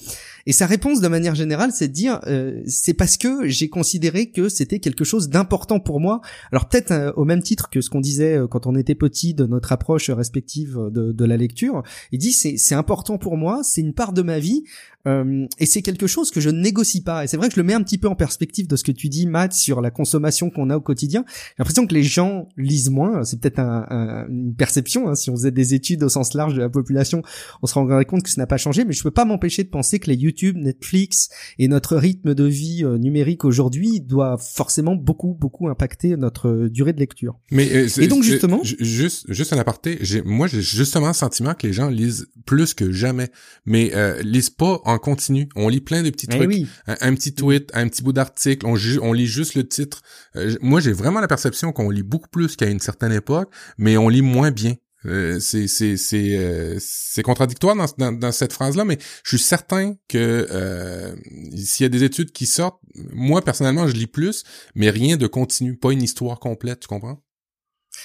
Et 0.46 0.52
sa 0.52 0.66
réponse, 0.66 1.00
de 1.00 1.08
manière 1.08 1.34
générale, 1.34 1.70
c'est 1.72 1.88
de 1.88 1.92
dire, 1.92 2.20
euh, 2.26 2.60
c'est 2.66 2.94
parce 2.94 3.16
que 3.16 3.48
j'ai 3.48 3.68
considéré 3.68 4.30
que 4.30 4.48
c'était 4.48 4.78
quelque 4.78 5.04
chose 5.04 5.28
d'important 5.28 5.80
pour 5.80 6.00
moi. 6.00 6.20
Alors 6.50 6.68
peut-être 6.68 6.90
euh, 6.90 7.12
au 7.16 7.24
même 7.24 7.42
titre 7.42 7.70
que 7.70 7.80
ce 7.80 7.90
qu'on 7.90 8.00
disait 8.00 8.36
euh, 8.36 8.46
quand 8.46 8.66
on 8.66 8.74
était 8.74 8.94
petit 8.94 9.34
de 9.34 9.46
notre 9.46 9.72
approche 9.72 10.10
respective 10.10 10.78
de, 10.90 11.12
de 11.12 11.24
la 11.24 11.36
lecture. 11.36 11.82
Il 12.10 12.18
dit, 12.18 12.32
c'est 12.32 12.74
important 12.74 13.18
pour 13.18 13.36
moi, 13.36 13.60
c'est 13.62 13.80
une 13.80 13.94
part 13.94 14.12
de 14.12 14.22
ma 14.22 14.38
vie. 14.38 14.64
Euh, 15.06 15.46
et 15.58 15.66
c'est 15.66 15.82
quelque 15.82 16.06
chose 16.06 16.30
que 16.30 16.40
je 16.40 16.48
ne 16.50 16.60
négocie 16.60 17.02
pas. 17.02 17.24
Et 17.24 17.26
c'est 17.26 17.36
vrai 17.36 17.48
que 17.48 17.54
je 17.54 17.60
le 17.60 17.64
mets 17.66 17.74
un 17.74 17.82
petit 17.82 17.98
peu 17.98 18.08
en 18.08 18.14
perspective 18.14 18.68
de 18.68 18.76
ce 18.76 18.84
que 18.84 18.92
tu 18.92 19.08
dis, 19.08 19.26
Matt, 19.26 19.52
sur 19.52 19.80
la 19.80 19.90
consommation 19.90 20.48
qu'on 20.50 20.70
a 20.70 20.76
au 20.76 20.80
quotidien. 20.80 21.24
J'ai 21.28 21.54
l'impression 21.58 21.86
que 21.86 21.94
les 21.94 22.02
gens 22.04 22.48
lisent 22.56 22.90
moins. 22.90 23.24
C'est 23.24 23.40
peut-être 23.40 23.58
un, 23.58 23.86
un- 23.90 24.26
une 24.28 24.54
perception. 24.54 25.08
hein. 25.08 25.14
Si 25.14 25.30
on 25.30 25.34
faisait 25.34 25.50
des 25.50 25.74
études 25.74 26.02
au 26.04 26.08
sens 26.08 26.34
large 26.34 26.54
de 26.54 26.60
la 26.60 26.68
population, 26.68 27.22
on 27.62 27.66
se 27.66 27.74
rendrait 27.74 28.04
compte 28.04 28.22
que 28.22 28.30
ça 28.30 28.40
n'a 28.40 28.46
pas 28.46 28.56
changé. 28.58 28.84
Mais 28.84 28.92
je 28.92 29.02
peux 29.02 29.10
pas 29.10 29.24
m'empêcher 29.24 29.64
de 29.64 29.68
penser 29.68 29.98
que 29.98 30.08
les 30.08 30.16
YouTube, 30.16 30.56
Netflix 30.56 31.28
et 31.58 31.68
notre 31.68 31.96
rythme 31.96 32.34
de 32.34 32.44
vie 32.44 32.84
euh, 32.84 32.98
numérique 32.98 33.44
aujourd'hui 33.44 34.00
doit 34.00 34.36
forcément 34.38 34.94
beaucoup, 34.94 35.36
beaucoup 35.38 35.68
impacter 35.68 36.16
notre 36.16 36.48
euh, 36.48 36.70
durée 36.70 36.92
de 36.92 37.00
lecture. 37.00 37.38
Mais 37.50 37.66
Et 37.98 38.06
donc, 38.08 38.22
justement- 38.22 38.62
ju- 38.62 38.76
juste 38.80 39.24
juste 39.28 39.52
un 39.52 39.58
aparté, 39.58 39.98
j'ai 40.00 40.22
moi 40.22 40.46
j'ai 40.46 40.62
justement 40.62 41.08
le 41.08 41.12
sentiment 41.12 41.54
que 41.54 41.66
les 41.66 41.72
gens 41.72 41.88
lisent 41.88 42.28
plus 42.46 42.74
que 42.74 42.92
jamais, 42.92 43.30
mais 43.66 43.90
euh, 43.94 44.22
lisent 44.22 44.50
pas 44.50 44.80
en 44.84 44.91
continu. 44.98 45.48
On 45.56 45.68
lit 45.68 45.80
plein 45.80 46.02
de 46.02 46.10
petits 46.10 46.26
trucs, 46.26 46.48
oui. 46.48 46.66
un, 46.86 46.96
un 47.00 47.14
petit 47.14 47.34
tweet, 47.34 47.70
un 47.74 47.88
petit 47.88 48.02
bout 48.02 48.12
d'article, 48.12 48.66
on, 48.66 49.12
lit 49.12 49.26
juste 49.26 49.54
le 49.54 49.66
titre. 49.66 50.02
Euh, 50.36 50.54
moi 50.60 50.80
j'ai 50.80 50.92
vraiment 50.92 51.20
la 51.20 51.28
perception 51.28 51.72
qu'on 51.72 51.90
lit 51.90 52.02
beaucoup 52.02 52.28
plus 52.28 52.56
qu'à 52.56 52.66
une 52.66 52.80
certaine 52.80 53.12
époque, 53.12 53.52
mais 53.78 53.96
on 53.96 54.08
lit 54.08 54.22
moins 54.22 54.50
bien. 54.50 54.74
Euh, 55.04 55.40
c'est 55.40 55.66
c'est 55.66 55.96
c'est 55.96 56.36
euh, 56.36 56.76
c'est 56.78 57.22
contradictoire 57.22 57.74
dans, 57.74 57.86
dans, 57.98 58.12
dans 58.12 58.30
cette 58.30 58.52
phrase 58.52 58.76
là 58.76 58.84
mais 58.84 58.98
je 59.24 59.30
suis 59.30 59.44
certain 59.44 59.96
que 60.06 60.46
euh, 60.48 61.16
s'il 61.56 61.82
y 61.82 61.86
a 61.86 61.88
des 61.88 62.04
études 62.04 62.30
qui 62.30 62.46
sortent 62.46 62.78
moi 63.12 63.42
personnellement 63.42 63.88
je 63.88 63.94
lis 63.94 64.06
plus 64.06 64.44
mais 64.76 64.90
rien 64.90 65.16
de 65.16 65.26
continu 65.26 65.76
pas 65.76 65.92
une 65.92 66.02
histoire 66.02 66.38
complète 66.38 66.80
tu 66.80 66.88
comprends? 66.88 67.20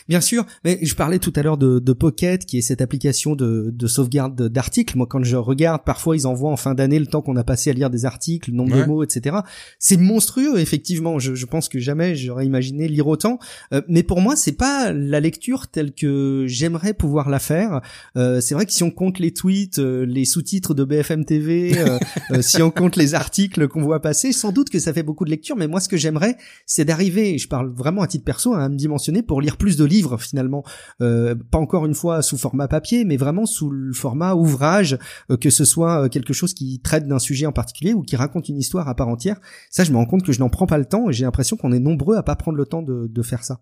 Bien 0.07 0.21
sûr, 0.21 0.45
mais 0.63 0.79
je 0.81 0.95
parlais 0.95 1.19
tout 1.19 1.33
à 1.35 1.41
l'heure 1.43 1.57
de, 1.57 1.79
de 1.79 1.93
Pocket, 1.93 2.45
qui 2.45 2.57
est 2.57 2.61
cette 2.61 2.81
application 2.81 3.35
de, 3.35 3.71
de 3.73 3.87
sauvegarde 3.87 4.47
d'articles. 4.49 4.95
Moi, 4.97 5.07
quand 5.09 5.23
je 5.23 5.35
regarde, 5.35 5.81
parfois 5.85 6.15
ils 6.15 6.27
envoient 6.27 6.51
en 6.51 6.57
fin 6.57 6.73
d'année 6.75 6.99
le 6.99 7.07
temps 7.07 7.21
qu'on 7.21 7.35
a 7.35 7.43
passé 7.43 7.69
à 7.69 7.73
lire 7.73 7.89
des 7.89 8.05
articles, 8.05 8.51
le 8.51 8.55
nombre 8.57 8.75
Ouais. 8.75 8.81
de 8.83 8.87
mots, 8.87 9.03
etc. 9.03 9.37
C'est 9.79 9.97
monstrueux, 9.97 10.59
effectivement. 10.59 11.19
Je, 11.19 11.35
je 11.35 11.45
pense 11.45 11.69
que 11.69 11.79
jamais 11.79 12.15
j'aurais 12.15 12.45
imaginé 12.45 12.87
lire 12.87 13.07
autant. 13.07 13.39
Euh, 13.73 13.81
mais 13.87 14.03
pour 14.03 14.21
moi, 14.21 14.35
c'est 14.35 14.51
pas 14.51 14.91
la 14.93 15.19
lecture 15.19 15.67
telle 15.67 15.93
que 15.93 16.45
j'aimerais 16.47 16.93
pouvoir 16.93 17.29
la 17.29 17.39
faire. 17.39 17.81
Euh, 18.17 18.39
c'est 18.41 18.53
vrai 18.55 18.65
que 18.65 18.73
si 18.73 18.83
on 18.83 18.91
compte 18.91 19.19
les 19.19 19.31
tweets, 19.33 19.79
euh, 19.79 20.05
les 20.05 20.25
sous-titres 20.25 20.73
de 20.73 20.83
BFM 20.83 21.25
TV, 21.25 21.77
euh, 21.77 21.97
euh, 22.31 22.41
si 22.41 22.61
on 22.61 22.71
compte 22.71 22.95
les 22.97 23.13
articles 23.15 23.67
qu'on 23.67 23.81
voit 23.81 24.01
passer, 24.01 24.31
sans 24.31 24.51
doute 24.51 24.69
que 24.69 24.79
ça 24.79 24.93
fait 24.93 25.03
beaucoup 25.03 25.25
de 25.25 25.29
lecture. 25.31 25.55
Mais 25.55 25.67
moi, 25.67 25.79
ce 25.79 25.89
que 25.89 25.97
j'aimerais, 25.97 26.35
c'est 26.65 26.85
d'arriver, 26.85 27.37
je 27.37 27.47
parle 27.47 27.69
vraiment 27.73 28.01
à 28.01 28.07
titre 28.07 28.25
perso, 28.25 28.53
à 28.53 28.67
me 28.69 28.75
dimensionner 28.75 29.21
pour 29.21 29.41
lire 29.41 29.57
plus 29.57 29.77
de 29.77 29.85
livres 29.87 30.17
finalement. 30.17 30.63
Euh, 31.01 31.35
pas 31.51 31.57
encore 31.57 31.85
une 31.85 31.95
fois 31.95 32.21
sous 32.21 32.37
format 32.37 32.67
papier, 32.67 33.05
mais 33.05 33.17
vraiment 33.17 33.45
sous 33.45 33.69
le 33.69 33.93
format 33.93 34.35
ouvrage, 34.35 34.97
euh, 35.31 35.37
que 35.37 35.49
ce 35.49 35.65
soit 35.65 36.05
euh, 36.05 36.09
quelque 36.09 36.33
chose 36.33 36.53
qui 36.53 36.79
traite 36.81 37.07
d'un 37.07 37.19
sujet 37.19 37.45
en 37.45 37.51
particulier 37.51 37.93
ou 37.93 38.03
qui 38.03 38.15
raconte 38.15 38.49
une 38.49 38.57
histoire 38.57 38.87
à 38.87 38.95
part 38.95 39.07
entière. 39.07 39.39
Ça, 39.71 39.83
je 39.83 39.91
me 39.91 39.97
rends 39.97 40.05
compte 40.05 40.23
que 40.23 40.31
je 40.31 40.39
n'en 40.39 40.49
prends 40.49 40.67
pas 40.67 40.77
le 40.77 40.85
temps 40.85 41.09
et 41.09 41.13
j'ai 41.13 41.25
l'impression 41.25 41.57
qu'on 41.57 41.71
est 41.71 41.79
nombreux 41.79 42.17
à 42.17 42.23
pas 42.23 42.35
prendre 42.35 42.57
le 42.57 42.65
temps 42.65 42.81
de, 42.81 43.21
faire 43.23 43.43
ça. 43.43 43.61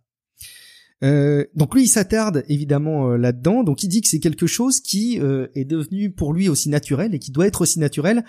Donc 1.01 1.73
lui, 1.75 1.83
il 1.83 1.87
s'attarde 1.87 2.43
évidemment 2.47 3.15
là-dedans. 3.15 3.63
Donc 3.63 3.83
il 3.83 3.87
dit 3.87 4.01
que 4.01 4.07
c'est 4.07 4.19
quelque 4.19 4.47
chose 4.47 4.79
qui 4.79 5.17
est 5.17 5.65
devenu 5.65 6.11
pour 6.11 6.33
lui 6.33 6.49
aussi 6.49 6.69
naturel 6.69 7.13
et 7.15 7.19
qui 7.19 7.31
doit 7.31 7.47
être 7.47 7.61
aussi 7.61 7.79
naturel 7.79 8.23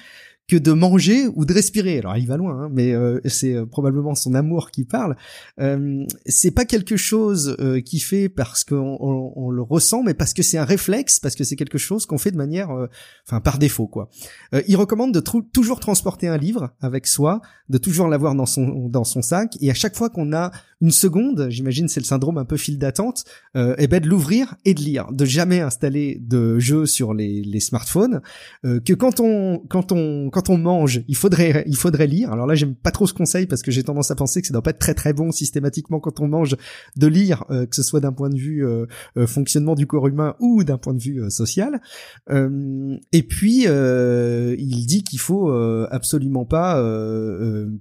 que 0.49 0.57
de 0.57 0.73
manger 0.73 1.27
ou 1.35 1.45
de 1.45 1.53
respirer. 1.53 1.99
Alors 1.99 2.17
il 2.17 2.27
va 2.27 2.37
loin, 2.37 2.65
hein, 2.65 2.69
mais 2.73 2.93
euh, 2.93 3.21
c'est 3.25 3.55
euh, 3.55 3.67
probablement 3.67 4.15
son 4.15 4.35
amour 4.35 4.71
qui 4.71 4.85
parle. 4.85 5.17
Euh, 5.61 6.05
c'est 6.25 6.53
pas 6.53 6.65
quelque 6.65 6.97
chose 6.97 7.57
euh, 7.59 7.81
qui 7.81 7.99
fait 7.99 8.29
parce 8.29 8.63
qu'on 8.63 8.97
on, 9.01 9.33
on 9.35 9.51
le 9.51 9.63
ressent, 9.63 10.03
mais 10.05 10.15
parce 10.15 10.35
que 10.35 10.43
c'est 10.43 10.59
un 10.59 10.65
réflexe, 10.65 11.19
parce 11.19 11.35
que 11.35 11.43
c'est 11.43 11.57
quelque 11.57 11.79
chose 11.79 12.07
qu'on 12.07 12.19
fait 12.19 12.31
de 12.31 12.37
manière, 12.37 12.71
euh, 12.71 12.87
enfin 13.27 13.41
par 13.41 13.59
défaut 13.59 13.89
quoi. 13.89 14.09
Euh, 14.55 14.63
il 14.69 14.77
recommande 14.77 15.13
de 15.13 15.21
toujours 15.21 15.81
transporter 15.81 16.29
un 16.29 16.37
livre 16.37 16.71
avec 16.81 17.07
soi, 17.07 17.41
de 17.69 17.79
toujours 17.79 18.07
l'avoir 18.07 18.37
dans 18.37 18.47
son 18.47 18.89
dans 18.89 19.05
son 19.05 19.23
sac, 19.23 19.57
et 19.61 19.71
à 19.71 19.75
chaque 19.75 19.97
fois 19.97 20.11
qu'on 20.11 20.33
a 20.33 20.53
une 20.81 20.91
seconde, 20.93 21.49
j'imagine 21.51 21.89
c'est 21.89 22.01
le 22.01 22.05
syndrome 22.05 22.39
un 22.39 22.45
peu 22.45 22.57
file 22.57 22.79
d'attente, 22.79 23.25
euh, 23.57 23.75
et 23.79 23.89
ben 23.89 24.01
de 24.01 24.07
l'ouvrir 24.09 24.55
et 24.65 24.75
de 24.75 24.81
lire, 24.81 25.11
de 25.11 25.25
jamais 25.25 25.61
installer 25.61 26.19
de 26.21 26.59
jeux 26.61 26.87
sur 26.87 27.15
les, 27.15 27.43
les 27.43 27.61
smartphones, 27.61 28.21
que 28.63 28.93
quand 28.93 29.19
on 29.19 29.59
quand 29.69 29.91
on 29.91 30.31
quand 30.37 30.51
on 30.51 30.59
mange, 30.59 31.03
il 31.09 31.17
faudrait 31.17 31.65
il 31.67 31.77
faudrait 31.77 32.07
lire. 32.07 32.31
Alors 32.31 32.47
là, 32.47 32.55
j'aime 32.55 32.75
pas 32.75 32.91
trop 32.91 33.07
ce 33.07 33.15
conseil 33.15 33.47
parce 33.47 33.63
que 33.63 33.71
j'ai 33.71 33.83
tendance 33.83 34.11
à 34.11 34.15
penser 34.15 34.43
que 34.43 34.47
ça 34.47 34.53
doit 34.53 34.61
pas 34.61 34.73
être 34.73 34.79
très 34.79 34.93
très 34.93 35.15
bon 35.15 35.33
systématiquement 35.33 35.99
quand 35.99 36.21
on 36.21 36.29
mange 36.29 36.57
de 36.95 37.07
lire, 37.07 37.45
euh, 37.49 37.65
que 37.65 37.75
ce 37.75 37.83
soit 37.83 38.01
d'un 38.01 38.13
point 38.13 38.29
de 38.29 38.37
vue 38.37 38.67
euh, 38.67 38.85
euh, 39.17 39.27
fonctionnement 39.27 39.75
du 39.75 39.87
corps 39.87 40.09
humain 40.09 40.37
ou 40.39 40.63
d'un 40.63 40.77
point 40.77 40.93
de 40.93 41.01
vue 41.01 41.23
euh, 41.23 41.31
social. 41.31 41.81
Et 42.29 43.23
puis 43.23 43.65
il 43.65 44.87
dit 44.87 45.03
qu'il 45.05 45.21
faut 45.21 45.51
absolument 45.91 46.45
pas 46.45 46.83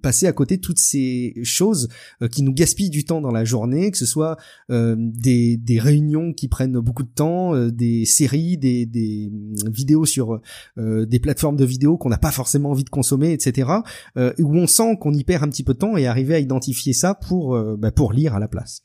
passer 0.01 0.27
à 0.27 0.31
côté 0.31 0.59
toutes 0.59 0.77
ces 0.77 1.33
choses 1.43 1.89
qui 2.31 2.43
nous 2.43 2.53
gaspillent 2.53 2.89
du 2.89 3.03
temps 3.03 3.21
dans 3.21 3.31
la 3.31 3.43
journée, 3.43 3.91
que 3.91 3.97
ce 3.97 4.05
soit 4.05 4.37
des, 4.69 5.57
des 5.57 5.79
réunions 5.79 6.33
qui 6.33 6.47
prennent 6.47 6.79
beaucoup 6.79 7.03
de 7.03 7.09
temps, 7.13 7.55
des 7.67 8.05
séries, 8.05 8.57
des, 8.57 8.85
des 8.85 9.31
vidéos 9.65 10.05
sur 10.05 10.39
des 10.77 11.19
plateformes 11.19 11.57
de 11.57 11.65
vidéos 11.65 11.97
qu'on 11.97 12.09
n'a 12.09 12.17
pas 12.17 12.31
forcément 12.31 12.44
envie 12.45 12.83
de 12.83 12.89
consommer, 12.89 13.31
etc. 13.33 13.69
euh, 14.17 14.33
où 14.39 14.55
on 14.55 14.67
sent 14.67 14.97
qu'on 14.99 15.13
y 15.13 15.23
perd 15.23 15.43
un 15.43 15.49
petit 15.49 15.63
peu 15.63 15.73
de 15.73 15.79
temps 15.79 15.97
et 15.97 16.07
arriver 16.07 16.35
à 16.35 16.39
identifier 16.39 16.93
ça 16.93 17.15
pour 17.15 17.55
euh, 17.55 17.75
bah, 17.77 17.91
pour 17.91 18.13
lire 18.13 18.35
à 18.35 18.39
la 18.39 18.47
place. 18.47 18.83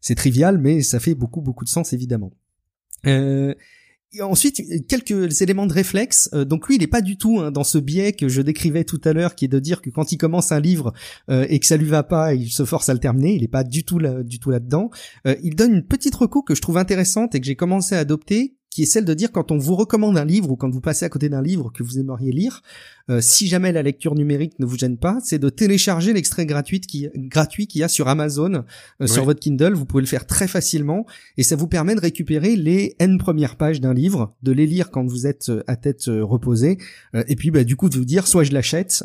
C'est 0.00 0.14
trivial, 0.14 0.58
mais 0.58 0.82
ça 0.82 1.00
fait 1.00 1.14
beaucoup 1.14 1.40
beaucoup 1.40 1.64
de 1.64 1.70
sens 1.70 1.92
évidemment. 1.92 2.32
Euh, 3.06 3.54
ensuite, 4.20 4.62
quelques 4.88 5.40
éléments 5.42 5.66
de 5.66 5.72
réflexe. 5.72 6.28
Euh, 6.34 6.44
donc 6.44 6.68
lui, 6.68 6.76
il 6.76 6.80
n'est 6.80 6.86
pas 6.86 7.00
du 7.00 7.16
tout 7.16 7.38
hein, 7.38 7.50
dans 7.50 7.64
ce 7.64 7.78
biais 7.78 8.12
que 8.12 8.28
je 8.28 8.42
décrivais 8.42 8.84
tout 8.84 9.00
à 9.04 9.12
l'heure, 9.12 9.34
qui 9.34 9.44
est 9.44 9.48
de 9.48 9.58
dire 9.58 9.80
que 9.80 9.90
quand 9.90 10.12
il 10.12 10.18
commence 10.18 10.52
un 10.52 10.60
livre 10.60 10.92
euh, 11.30 11.46
et 11.48 11.60
que 11.60 11.66
ça 11.66 11.76
lui 11.76 11.86
va 11.86 12.02
pas, 12.02 12.34
il 12.34 12.50
se 12.50 12.64
force 12.64 12.88
à 12.88 12.94
le 12.94 13.00
terminer. 13.00 13.34
Il 13.34 13.42
n'est 13.42 13.48
pas 13.48 13.64
du 13.64 13.84
tout 13.84 13.98
là, 13.98 14.22
du 14.22 14.38
tout 14.38 14.50
là-dedans. 14.50 14.90
Il 15.42 15.54
donne 15.54 15.74
une 15.74 15.86
petite 15.86 16.14
reco 16.14 16.42
que 16.42 16.54
je 16.54 16.60
trouve 16.60 16.78
intéressante 16.78 17.34
et 17.34 17.40
que 17.40 17.46
j'ai 17.46 17.56
commencé 17.56 17.94
à 17.94 17.98
adopter, 17.98 18.56
qui 18.70 18.84
est 18.84 18.86
celle 18.86 19.04
de 19.04 19.14
dire 19.14 19.32
quand 19.32 19.50
on 19.50 19.58
vous 19.58 19.74
recommande 19.74 20.16
un 20.16 20.24
livre 20.24 20.50
ou 20.50 20.56
quand 20.56 20.70
vous 20.70 20.80
passez 20.80 21.04
à 21.04 21.08
côté 21.08 21.28
d'un 21.28 21.42
livre 21.42 21.72
que 21.74 21.82
vous 21.82 21.98
aimeriez 21.98 22.30
lire, 22.30 22.62
euh, 23.10 23.20
si 23.20 23.48
jamais 23.48 23.72
la 23.72 23.82
lecture 23.82 24.14
numérique 24.14 24.60
ne 24.60 24.64
vous 24.64 24.78
gêne 24.78 24.96
pas, 24.96 25.18
c'est 25.24 25.40
de 25.40 25.48
télécharger 25.48 26.12
l'extrait 26.12 26.46
gratuit 26.46 26.80
qui 26.80 27.08
gratuit 27.16 27.66
qu'il 27.66 27.80
y 27.80 27.84
a 27.84 27.88
sur 27.88 28.06
Amazon 28.06 28.64
euh, 29.00 29.06
sur 29.08 29.24
votre 29.24 29.40
Kindle. 29.40 29.74
Vous 29.74 29.86
pouvez 29.86 30.02
le 30.02 30.06
faire 30.06 30.24
très 30.24 30.46
facilement 30.46 31.04
et 31.36 31.42
ça 31.42 31.56
vous 31.56 31.66
permet 31.66 31.96
de 31.96 32.00
récupérer 32.00 32.54
les 32.54 32.94
n 33.00 33.18
premières 33.18 33.56
pages 33.56 33.80
d'un 33.80 33.92
livre, 33.92 34.36
de 34.44 34.52
les 34.52 34.66
lire 34.66 34.92
quand 34.92 35.04
vous 35.04 35.26
êtes 35.26 35.48
euh, 35.48 35.64
à 35.66 35.74
tête 35.74 36.04
reposée 36.06 36.78
et 37.14 37.36
puis 37.36 37.50
bah, 37.50 37.64
du 37.64 37.76
coup 37.76 37.88
de 37.88 37.96
vous 37.96 38.04
dire 38.04 38.26
soit 38.26 38.44
je 38.44 38.52
l'achète 38.52 39.04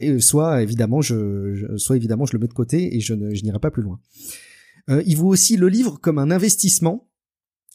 et 0.00 0.18
soit 0.20 0.62
évidemment 0.62 1.00
je, 1.00 1.54
je, 1.54 1.76
soit 1.76 1.96
évidemment 1.96 2.26
je 2.26 2.32
le 2.32 2.38
mets 2.38 2.48
de 2.48 2.52
côté 2.52 2.96
et 2.96 3.00
je 3.00 3.14
ne 3.14 3.34
je 3.34 3.42
n'irai 3.42 3.58
pas 3.58 3.70
plus 3.70 3.82
loin. 3.82 4.00
il 4.88 5.16
vaut 5.16 5.28
aussi 5.28 5.56
le 5.56 5.68
livre 5.68 5.98
comme 6.00 6.18
un 6.18 6.30
investissement 6.30 7.08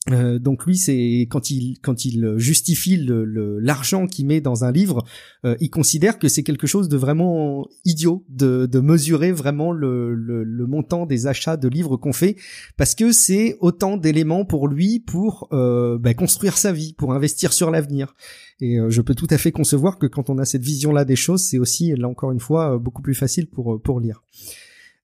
euh, 0.09 0.39
donc 0.39 0.65
lui, 0.65 0.77
c'est 0.77 1.27
quand 1.29 1.51
il 1.51 1.77
quand 1.79 2.05
il 2.05 2.33
justifie 2.37 2.97
le 2.97 3.59
l'argent 3.59 4.07
qu'il 4.07 4.25
met 4.25 4.41
dans 4.41 4.63
un 4.63 4.71
livre, 4.71 5.05
euh, 5.45 5.55
il 5.59 5.69
considère 5.69 6.17
que 6.17 6.27
c'est 6.27 6.41
quelque 6.41 6.65
chose 6.65 6.89
de 6.89 6.97
vraiment 6.97 7.67
idiot 7.85 8.25
de, 8.27 8.65
de 8.65 8.79
mesurer 8.79 9.31
vraiment 9.31 9.71
le, 9.71 10.15
le, 10.15 10.43
le, 10.43 10.65
montant 10.65 11.05
des 11.05 11.27
achats 11.27 11.55
de 11.55 11.67
livres 11.67 11.97
qu'on 11.97 12.13
fait, 12.13 12.35
parce 12.77 12.95
que 12.95 13.11
c'est 13.11 13.57
autant 13.59 13.95
d'éléments 13.95 14.43
pour 14.43 14.67
lui 14.67 14.99
pour 14.99 15.47
euh, 15.51 15.99
bah, 15.99 16.15
construire 16.15 16.57
sa 16.57 16.71
vie, 16.71 16.93
pour 16.93 17.13
investir 17.13 17.53
sur 17.53 17.69
l'avenir. 17.69 18.15
Et 18.59 18.79
euh, 18.79 18.89
je 18.89 19.01
peux 19.01 19.13
tout 19.13 19.27
à 19.29 19.37
fait 19.37 19.51
concevoir 19.51 19.99
que 19.99 20.07
quand 20.07 20.31
on 20.31 20.39
a 20.39 20.45
cette 20.45 20.63
vision-là 20.63 21.05
des 21.05 21.15
choses, 21.15 21.43
c'est 21.43 21.59
aussi 21.59 21.93
là 21.95 22.07
encore 22.07 22.31
une 22.31 22.39
fois 22.39 22.79
beaucoup 22.79 23.03
plus 23.03 23.15
facile 23.15 23.47
pour 23.47 23.79
pour 23.79 23.99
lire. 23.99 24.23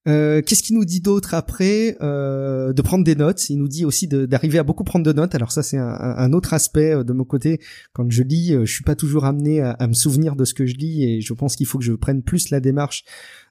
Euh, 0.07 0.41
qu'est-ce 0.41 0.63
qu'il 0.63 0.75
nous 0.75 0.85
dit 0.85 1.01
d'autre 1.01 1.33
après 1.33 1.97
euh, 2.01 2.71
De 2.73 2.81
prendre 2.81 3.03
des 3.03 3.15
notes? 3.15 3.49
Il 3.49 3.57
nous 3.57 3.67
dit 3.67 3.85
aussi 3.85 4.07
d'arriver 4.07 4.57
à 4.57 4.63
beaucoup 4.63 4.83
prendre 4.83 5.05
de 5.05 5.11
notes. 5.11 5.35
Alors 5.35 5.51
ça, 5.51 5.63
c'est 5.63 5.77
un, 5.77 6.33
autre 6.33 6.53
aspect 6.53 6.93
euh, 6.93 7.03
de 7.03 7.13
mon 7.13 7.25
côté. 7.25 7.59
Quand 7.93 8.09
je 8.09 8.23
lis, 8.23 8.53
je 8.53 8.71
suis 8.71 8.83
pas 8.83 8.95
toujours 8.95 9.25
amené 9.25 9.61
à, 9.61 9.87
me 9.87 9.93
souvenir 9.93 10.35
de 10.35 10.45
ce 10.45 10.53
que 10.53 10.65
je 10.65 10.75
lis, 10.75 11.03
et 11.03 11.21
je 11.21 11.33
pense 11.33 11.55
qu'il 11.55 11.65
faut 11.65 11.77
que 11.77 11.83
je 11.83 11.93
prenne 11.93 12.21
plus 12.23 12.49
la 12.49 12.59
démarche 12.59 13.03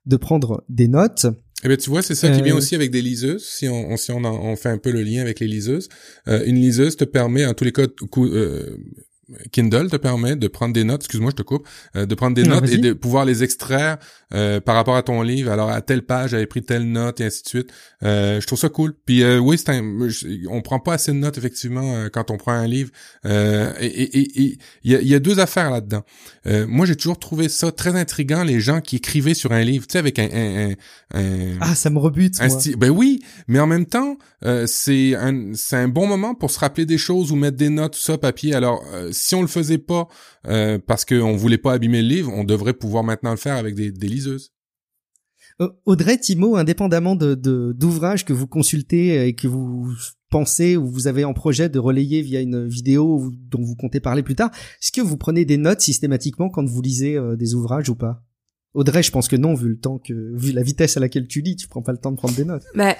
de 0.06 0.16
prendre 0.16 0.64
des 0.68 0.88
notes. 0.88 1.26
Eh 1.64 1.68
ben 1.68 1.76
tu 1.76 1.90
vois, 1.90 2.02
c'est 2.02 2.14
ça 2.14 2.30
qui 2.30 2.42
vient 2.42 2.54
aussi 2.54 2.74
avec 2.74 2.90
des 2.90 3.02
liseuses. 3.02 3.44
Si 3.44 3.68
on, 3.68 3.96
si 3.96 4.12
on, 4.12 4.24
on 4.24 4.56
fait 4.56 4.68
un 4.68 4.78
peu 4.78 4.92
le 4.92 5.02
lien 5.02 5.22
avec 5.22 5.40
les 5.40 5.46
liseuses, 5.46 5.88
une 6.26 6.56
liseuse 6.56 6.96
te 6.96 7.04
permet 7.04 7.46
en 7.46 7.54
tous 7.54 7.64
les 7.64 7.72
cas, 7.72 7.86
Kindle 9.50 9.90
te 9.90 9.96
permet 9.96 10.36
de 10.36 10.48
prendre 10.48 10.72
des 10.72 10.84
notes, 10.84 11.02
excuse-moi, 11.02 11.30
je 11.30 11.36
te 11.36 11.42
coupe, 11.42 11.66
euh, 11.96 12.06
de 12.06 12.14
prendre 12.14 12.34
des 12.34 12.44
notes 12.44 12.68
et 12.68 12.78
de 12.78 12.92
pouvoir 12.92 13.24
les 13.24 13.42
extraire 13.42 13.98
euh, 14.34 14.60
par 14.60 14.74
rapport 14.74 14.96
à 14.96 15.02
ton 15.02 15.22
livre. 15.22 15.50
Alors 15.50 15.70
à 15.70 15.80
telle 15.80 16.02
page, 16.02 16.30
j'avais 16.30 16.46
pris 16.46 16.62
telle 16.62 16.90
note 16.90 17.20
et 17.20 17.24
ainsi 17.26 17.42
de 17.42 17.48
suite. 17.48 17.70
Euh, 18.02 18.40
je 18.40 18.46
trouve 18.46 18.58
ça 18.58 18.68
cool. 18.68 18.94
Puis 19.04 19.24
oui, 19.36 19.58
c'est 19.58 19.80
on 20.48 20.62
prend 20.62 20.80
pas 20.80 20.94
assez 20.94 21.12
de 21.12 21.16
notes 21.16 21.38
effectivement 21.38 22.08
quand 22.12 22.30
on 22.30 22.36
prend 22.36 22.52
un 22.52 22.66
livre. 22.66 22.90
et 23.24 24.58
il 24.82 24.92
y, 24.92 25.14
a, 25.14 25.18
deux 25.18 25.40
affaires 25.40 25.70
là-dedans. 25.70 26.04
moi, 26.68 26.86
j'ai 26.86 26.96
toujours 26.96 27.18
trouvé 27.18 27.48
ça 27.48 27.72
très 27.72 27.94
intriguant 27.96 28.44
les 28.44 28.60
gens 28.60 28.80
qui 28.80 28.96
écrivaient 28.96 29.34
sur 29.34 29.52
un 29.52 29.62
livre, 29.62 29.86
tu 29.86 29.92
sais, 29.92 29.98
avec 29.98 30.18
un, 30.18 30.74
ah 31.60 31.74
ça 31.74 31.90
me 31.90 31.98
rebute. 31.98 32.40
Un 32.40 32.48
Ben 32.76 32.90
oui, 32.90 33.22
mais 33.48 33.58
en 33.60 33.66
même 33.66 33.86
temps, 33.86 34.18
c'est 34.66 35.14
un 35.14 35.52
c'est 35.54 35.76
un 35.76 35.88
bon 35.88 36.06
moment 36.06 36.34
pour 36.34 36.50
se 36.50 36.58
rappeler 36.58 36.86
des 36.86 36.98
choses 36.98 37.32
ou 37.32 37.36
mettre 37.36 37.56
des 37.56 37.70
notes 37.70 37.94
tout 37.94 38.00
ça 38.00 38.18
papier. 38.18 38.54
Alors 38.54 38.84
si 39.12 39.34
on 39.34 39.42
le 39.42 39.48
faisait 39.48 39.78
pas 39.78 40.08
euh, 40.48 40.78
parce 40.84 41.04
qu'on 41.04 41.34
voulait 41.36 41.58
pas 41.58 41.72
abîmer 41.72 42.02
le 42.02 42.08
livre, 42.08 42.32
on 42.32 42.44
devrait 42.44 42.72
pouvoir 42.72 43.02
maintenant 43.02 43.32
le 43.32 43.36
faire 43.36 43.56
avec 43.56 43.74
des, 43.74 43.90
liseuses. 43.90 44.15
Audrey, 45.86 46.18
Timo, 46.18 46.56
indépendamment 46.56 47.16
de 47.16 47.34
d'ouvrages 47.72 48.24
que 48.24 48.32
vous 48.32 48.46
consultez 48.46 49.26
et 49.26 49.34
que 49.34 49.48
vous 49.48 49.90
pensez 50.28 50.76
ou 50.76 50.86
vous 50.86 51.06
avez 51.06 51.24
en 51.24 51.34
projet 51.34 51.68
de 51.68 51.78
relayer 51.78 52.20
via 52.20 52.40
une 52.40 52.66
vidéo 52.66 53.32
dont 53.32 53.62
vous 53.62 53.76
comptez 53.76 54.00
parler 54.00 54.22
plus 54.22 54.34
tard, 54.34 54.50
est-ce 54.82 54.92
que 54.92 55.00
vous 55.00 55.16
prenez 55.16 55.44
des 55.44 55.56
notes 55.56 55.80
systématiquement 55.80 56.50
quand 56.50 56.64
vous 56.64 56.82
lisez 56.82 57.16
euh, 57.16 57.36
des 57.36 57.54
ouvrages 57.54 57.88
ou 57.88 57.94
pas? 57.94 58.22
Audrey, 58.74 59.02
je 59.02 59.10
pense 59.10 59.28
que 59.28 59.36
non, 59.36 59.54
vu 59.54 59.68
le 59.68 59.78
temps 59.78 59.98
que, 59.98 60.36
vu 60.36 60.52
la 60.52 60.62
vitesse 60.62 60.96
à 60.96 61.00
laquelle 61.00 61.26
tu 61.26 61.40
lis, 61.40 61.56
tu 61.56 61.68
prends 61.68 61.82
pas 61.82 61.92
le 61.92 61.98
temps 61.98 62.12
de 62.12 62.16
prendre 62.16 62.34
des 62.34 62.44
notes. 62.44 62.64
Mais 62.74 62.90
euh, 62.90 62.94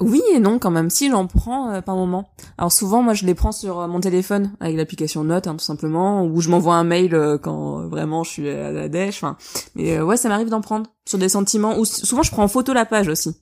oui 0.00 0.22
et 0.34 0.40
non 0.40 0.58
quand 0.58 0.70
même. 0.70 0.90
Si 0.90 1.10
j'en 1.10 1.26
prends 1.26 1.70
euh, 1.70 1.80
par 1.80 1.96
moment. 1.96 2.30
Alors 2.58 2.72
souvent 2.72 3.02
moi 3.02 3.14
je 3.14 3.26
les 3.26 3.34
prends 3.34 3.52
sur 3.52 3.80
euh, 3.80 3.88
mon 3.88 4.00
téléphone 4.00 4.52
avec 4.60 4.76
l'application 4.76 5.24
Note 5.24 5.46
hein, 5.46 5.56
tout 5.56 5.64
simplement 5.64 6.24
ou 6.24 6.40
je 6.40 6.48
m'envoie 6.48 6.76
un 6.76 6.84
mail 6.84 7.38
quand 7.42 7.86
vraiment 7.88 8.24
je 8.24 8.30
suis 8.30 8.48
à 8.48 8.72
la 8.72 8.88
dèche 8.88 9.22
enfin. 9.22 9.36
Mais 9.74 10.00
ouais 10.00 10.16
ça 10.16 10.28
m'arrive 10.28 10.48
d'en 10.48 10.60
prendre 10.60 10.86
sur 11.06 11.18
des 11.18 11.28
sentiments 11.28 11.78
ou 11.78 11.84
souvent 11.84 12.22
je 12.22 12.30
prends 12.30 12.44
en 12.44 12.48
photo 12.48 12.72
la 12.72 12.86
page 12.86 13.08
aussi. 13.08 13.36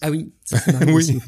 Ah 0.00 0.10
oui. 0.10 0.32
Oui. 0.86 1.18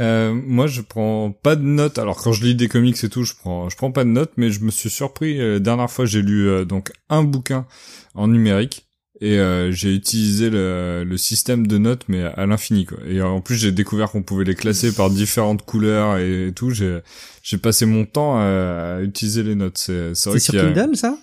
Euh, 0.00 0.34
moi 0.34 0.66
je 0.66 0.80
prends 0.80 1.30
pas 1.30 1.54
de 1.54 1.62
notes. 1.62 2.00
Alors 2.00 2.20
quand 2.20 2.32
je 2.32 2.44
lis 2.44 2.56
des 2.56 2.66
comics 2.66 3.02
et 3.04 3.08
tout 3.08 3.22
je 3.22 3.34
prends 3.34 3.68
je 3.68 3.76
prends 3.76 3.92
pas 3.92 4.02
de 4.02 4.10
notes 4.10 4.32
mais 4.36 4.50
je 4.50 4.64
me 4.64 4.72
suis 4.72 4.90
surpris 4.90 5.38
la 5.38 5.60
dernière 5.60 5.90
fois 5.90 6.04
j'ai 6.04 6.22
lu 6.22 6.66
donc 6.66 6.90
un 7.08 7.22
bouquin 7.22 7.66
en 8.14 8.26
numérique 8.26 8.87
et 9.20 9.38
euh, 9.38 9.72
j'ai 9.72 9.94
utilisé 9.94 10.48
le, 10.48 11.04
le, 11.04 11.16
système 11.16 11.66
de 11.66 11.78
notes 11.78 12.04
mais 12.08 12.22
à 12.22 12.46
l'infini 12.46 12.84
quoi. 12.84 12.98
Et 13.06 13.20
en 13.20 13.40
plus 13.40 13.56
j'ai 13.56 13.72
découvert 13.72 14.10
qu'on 14.10 14.22
pouvait 14.22 14.44
les 14.44 14.54
classer 14.54 14.92
par 14.92 15.10
différentes 15.10 15.64
couleurs 15.64 16.18
et, 16.18 16.52
tout. 16.54 16.70
J'ai 16.70 17.00
j'ai 17.42 17.58
passé 17.58 17.84
mon 17.84 18.04
temps 18.04 18.38
à, 18.38 19.00
utiliser 19.02 19.42
les 19.42 19.54
notes. 19.54 19.78
C'est 19.78 20.14
c'est 20.14 20.38
sur 20.38 20.54
Kindle 20.54 20.96
ça? 20.96 21.18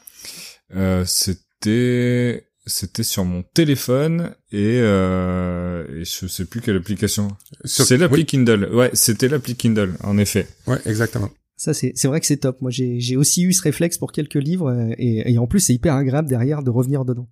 Euh, 0.76 1.06
c'était 1.06 2.48
c'était 2.66 3.04
sur 3.04 3.24
mon 3.24 3.44
téléphone 3.44 4.32
et, 4.52 4.80
euh, 4.82 6.02
et 6.02 6.04
je 6.04 6.28
sais 6.28 6.46
plus 6.46 6.62
quelle 6.62 6.78
application. 6.78 7.30
C'est 7.64 7.98
l'appli 7.98 8.26
Kindle. 8.26 8.70
Ouais 8.74 8.90
c'était 8.94 9.30
l'appli 9.30 9.56
Kindle 9.56 9.94
en 10.04 10.18
effet. 10.18 10.48
Ouais 10.68 10.80
exactement. 10.86 11.30
Ça 11.56 11.74
c'est 11.74 11.94
c'est 11.96 12.10
vrai 12.10 12.20
que 12.20 12.26
c'est 12.28 12.38
top. 12.38 12.62
Moi 12.62 12.72
j'ai 12.72 13.00
j'ai 13.00 13.16
aussi 13.16 13.44
eu 13.44 13.54
ce 13.54 13.62
réflexe 13.62 13.98
pour 13.98 14.12
quelques 14.12 14.34
livres 14.34 14.90
et, 14.98 15.32
et 15.32 15.38
en 15.38 15.48
plus 15.48 15.62
c'est 15.62 15.74
hyper 15.74 15.96
agréable 15.96 16.28
derrière 16.28 16.62
de 16.62 16.70
revenir 16.70 17.06
dedans 17.06 17.30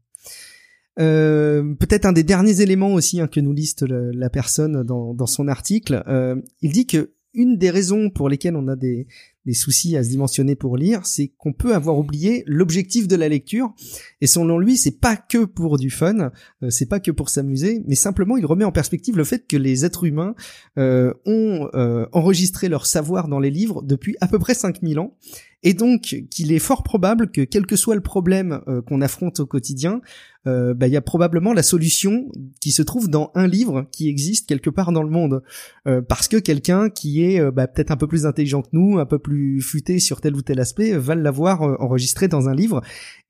euh, 1.00 1.74
peut-être 1.76 2.06
un 2.06 2.14
des 2.14 2.24
derniers 2.24 2.62
éléments 2.62 2.94
aussi 2.94 3.20
hein, 3.20 3.28
que 3.28 3.40
nous 3.40 3.54
liste 3.54 3.84
la, 3.84 4.30
personne 4.30 4.84
dans, 4.84 5.26
son 5.26 5.48
article. 5.48 6.04
Euh, 6.08 6.36
il 6.62 6.72
dit 6.72 6.86
que 6.86 7.12
une 7.36 7.58
des 7.58 7.72
raisons 7.72 8.12
pour 8.12 8.30
lesquelles 8.30 8.56
on 8.56 8.68
a 8.68 8.76
des, 8.76 9.08
soucis 9.54 9.98
à 9.98 10.04
se 10.04 10.10
dimensionner 10.10 10.56
pour 10.56 10.78
lire, 10.78 11.04
c'est 11.08 11.30
qu'on 11.30 11.52
peut 11.52 11.74
avoir 11.74 11.98
oublié 11.98 12.44
l'objectif 12.46 13.08
de 13.08 13.16
la 13.16 13.28
lecture. 13.28 13.74
Et 14.22 14.28
selon 14.28 14.60
lui, 14.60 14.78
c'est 14.78 15.00
pas 15.00 15.18
que 15.18 15.44
pour 15.44 15.80
du 15.80 15.90
fun, 15.90 16.32
euh, 16.62 16.70
c'est 16.70 16.86
pas 16.86 17.00
que 17.00 17.10
pour 17.10 17.30
s'amuser, 17.30 17.82
mais 17.88 17.96
simplement 17.96 18.38
il 18.38 18.46
remet 18.46 18.66
en 18.66 18.72
perspective 18.72 19.18
le 19.18 19.24
fait 19.24 19.48
que 19.48 19.58
les 19.58 19.84
êtres 19.84 20.04
humains 20.04 20.36
ont 20.78 21.70
enregistré 22.12 22.70
leur 22.70 22.86
savoir 22.86 23.28
dans 23.28 23.40
les 23.40 23.50
livres 23.50 23.82
depuis 23.82 24.16
à 24.22 24.28
peu 24.28 24.38
près 24.38 24.54
5000 24.54 25.00
ans 25.00 25.18
et 25.64 25.74
donc 25.74 26.16
qu'il 26.30 26.52
est 26.52 26.60
fort 26.60 26.84
probable 26.84 27.32
que 27.32 27.42
quel 27.42 27.66
que 27.66 27.76
soit 27.76 27.96
le 27.96 28.02
problème 28.02 28.62
euh, 28.68 28.82
qu'on 28.82 29.02
affronte 29.02 29.40
au 29.40 29.46
quotidien, 29.46 30.02
euh, 30.46 30.74
bah, 30.74 30.88
il 30.88 30.94
y 30.94 30.98
a 30.98 31.02
probablement 31.02 31.54
la 31.54 31.64
solution 31.64 32.30
qui 32.60 32.72
se 32.72 32.82
trouve 32.82 33.10
dans 33.10 33.32
un 33.34 33.48
livre 33.48 33.88
qui 33.92 34.10
existe 34.10 34.48
quelque 34.48 34.70
part 34.70 34.92
dans 34.92 35.04
le 35.04 35.10
monde, 35.10 35.42
euh, 35.88 36.02
parce 36.02 36.28
que 36.28 36.38
quelqu'un 36.38 36.90
qui 36.90 37.24
est 37.24 37.52
bah, 37.52 37.68
peut-être 37.68 37.92
un 37.92 37.98
peu 37.98 38.08
plus 38.08 38.26
intelligent 38.26 38.62
que 38.62 38.70
nous, 38.74 39.00
un 39.00 39.06
peu 39.06 39.20
plus 39.20 39.62
futé 39.62 40.00
sur 40.00 40.20
tel 40.20 40.36
ou 40.36 40.42
tel 40.42 40.60
aspect, 40.60 40.98
va 40.98 41.16
l'avoir 41.16 41.62
enregistré 41.82 42.28
dans 42.28 42.50
un 42.50 42.54
livre, 42.54 42.82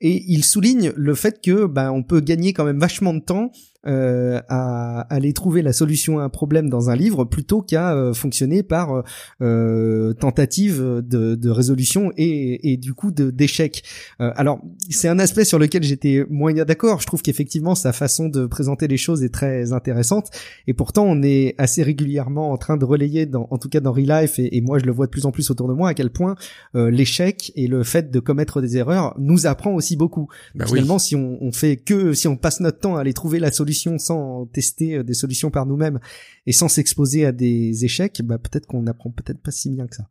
et 0.01 0.23
il 0.27 0.43
souligne 0.43 0.91
le 0.95 1.13
fait 1.13 1.39
que 1.41 1.67
bah, 1.67 1.91
on 1.91 2.03
peut 2.03 2.19
gagner 2.19 2.53
quand 2.53 2.65
même 2.65 2.79
vachement 2.79 3.13
de 3.13 3.21
temps 3.21 3.51
euh, 3.85 4.41
à 4.47 5.01
aller 5.13 5.33
trouver 5.33 5.61
la 5.61 5.73
solution 5.73 6.19
à 6.19 6.23
un 6.23 6.29
problème 6.29 6.69
dans 6.69 6.89
un 6.89 6.95
livre 6.95 7.25
plutôt 7.25 7.61
qu'à 7.61 7.93
euh, 7.93 8.13
fonctionner 8.13 8.63
par 8.63 9.03
euh, 9.41 10.13
tentative 10.13 10.81
de, 10.81 11.35
de, 11.35 11.49
résolution 11.49 12.11
et, 12.15 12.71
et 12.71 12.77
du 12.77 12.93
coup 12.93 13.11
d'échec. 13.11 13.83
Euh, 14.21 14.31
alors 14.35 14.61
c'est 14.89 15.09
un 15.09 15.19
aspect 15.19 15.43
sur 15.43 15.59
lequel 15.59 15.83
j'étais 15.83 16.25
moyen 16.29 16.63
d'accord. 16.63 17.01
Je 17.01 17.07
trouve 17.07 17.21
qu'effectivement 17.21 17.75
sa 17.75 17.91
façon 17.91 18.29
de 18.29 18.45
présenter 18.45 18.87
les 18.87 18.97
choses 18.97 19.23
est 19.23 19.33
très 19.33 19.73
intéressante 19.73 20.29
et 20.67 20.73
pourtant 20.73 21.03
on 21.05 21.21
est 21.21 21.55
assez 21.57 21.83
régulièrement 21.83 22.51
en 22.51 22.57
train 22.57 22.77
de 22.77 22.85
relayer, 22.85 23.25
dans, 23.25 23.47
en 23.51 23.57
tout 23.57 23.69
cas 23.69 23.81
dans 23.81 23.91
Real 23.91 24.23
Life 24.23 24.39
et, 24.39 24.55
et 24.55 24.61
moi 24.61 24.79
je 24.79 24.85
le 24.85 24.91
vois 24.91 25.07
de 25.07 25.11
plus 25.11 25.25
en 25.25 25.31
plus 25.31 25.51
autour 25.51 25.67
de 25.67 25.73
moi 25.73 25.89
à 25.89 25.93
quel 25.93 26.09
point 26.09 26.35
l'échec 26.73 27.51
et 27.55 27.67
le 27.67 27.83
fait 27.83 28.11
de 28.11 28.19
commettre 28.19 28.61
des 28.61 28.77
erreurs 28.77 29.13
nous 29.17 29.45
apprend 29.45 29.73
aussi 29.73 29.95
beaucoup. 29.97 30.29
Bah 30.55 30.65
Finalement 30.65 30.99
si 30.99 31.15
on, 31.15 31.37
on 31.41 31.51
fait 31.51 31.75
que 31.75 32.13
si 32.13 32.27
on 32.27 32.37
passe 32.37 32.61
notre 32.61 32.79
temps 32.79 32.95
à 32.95 33.01
aller 33.01 33.13
trouver 33.13 33.39
la 33.39 33.51
solution 33.51 33.72
sans 33.73 34.45
tester 34.47 34.97
euh, 34.97 35.03
des 35.03 35.13
solutions 35.13 35.51
par 35.51 35.65
nous-mêmes 35.65 35.99
et 36.45 36.51
sans 36.51 36.67
s'exposer 36.67 37.25
à 37.25 37.31
des 37.31 37.85
échecs, 37.85 38.21
bah 38.23 38.37
peut-être 38.37 38.67
qu'on 38.67 38.87
apprend 38.87 39.11
peut-être 39.11 39.41
pas 39.41 39.51
si 39.51 39.69
bien 39.69 39.87
que 39.87 39.95
ça. 39.95 40.09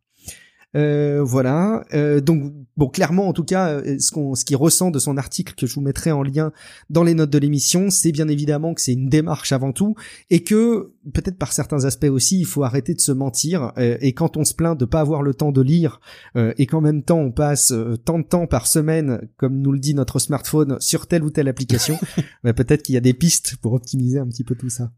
Euh, 0.75 1.21
voilà. 1.23 1.85
Euh, 1.93 2.21
donc 2.21 2.53
bon, 2.77 2.87
clairement, 2.87 3.27
en 3.27 3.33
tout 3.33 3.43
cas, 3.43 3.69
euh, 3.69 3.97
ce 3.99 4.11
qu'on, 4.11 4.35
ce 4.35 4.45
qui 4.45 4.55
ressent 4.55 4.91
de 4.91 4.99
son 4.99 5.17
article 5.17 5.53
que 5.55 5.67
je 5.67 5.75
vous 5.75 5.81
mettrai 5.81 6.11
en 6.11 6.23
lien 6.23 6.51
dans 6.89 7.03
les 7.03 7.13
notes 7.13 7.29
de 7.29 7.37
l'émission, 7.37 7.89
c'est 7.89 8.11
bien 8.11 8.27
évidemment 8.27 8.73
que 8.73 8.81
c'est 8.81 8.93
une 8.93 9.09
démarche 9.09 9.51
avant 9.51 9.71
tout, 9.71 9.95
et 10.29 10.43
que 10.43 10.93
peut-être 11.11 11.37
par 11.37 11.51
certains 11.51 11.85
aspects 11.85 12.05
aussi, 12.05 12.39
il 12.39 12.45
faut 12.45 12.63
arrêter 12.63 12.93
de 12.93 13.01
se 13.01 13.11
mentir. 13.11 13.71
Euh, 13.77 13.97
et 14.01 14.13
quand 14.13 14.37
on 14.37 14.45
se 14.45 14.53
plaint 14.53 14.79
de 14.79 14.85
pas 14.85 15.01
avoir 15.01 15.21
le 15.21 15.33
temps 15.33 15.51
de 15.51 15.61
lire, 15.61 15.99
euh, 16.35 16.53
et 16.57 16.65
qu'en 16.65 16.81
même 16.81 17.03
temps 17.03 17.19
on 17.19 17.31
passe 17.31 17.71
euh, 17.71 17.97
tant 17.97 18.19
de 18.19 18.23
temps 18.23 18.47
par 18.47 18.67
semaine, 18.67 19.27
comme 19.37 19.59
nous 19.59 19.71
le 19.71 19.79
dit 19.79 19.93
notre 19.93 20.19
smartphone, 20.19 20.77
sur 20.79 21.07
telle 21.07 21.23
ou 21.23 21.29
telle 21.29 21.47
application, 21.47 21.97
bah, 22.43 22.53
peut-être 22.53 22.83
qu'il 22.83 22.95
y 22.95 22.97
a 22.97 23.01
des 23.01 23.13
pistes 23.13 23.57
pour 23.57 23.73
optimiser 23.73 24.19
un 24.19 24.27
petit 24.27 24.43
peu 24.43 24.55
tout 24.55 24.69
ça. 24.69 24.91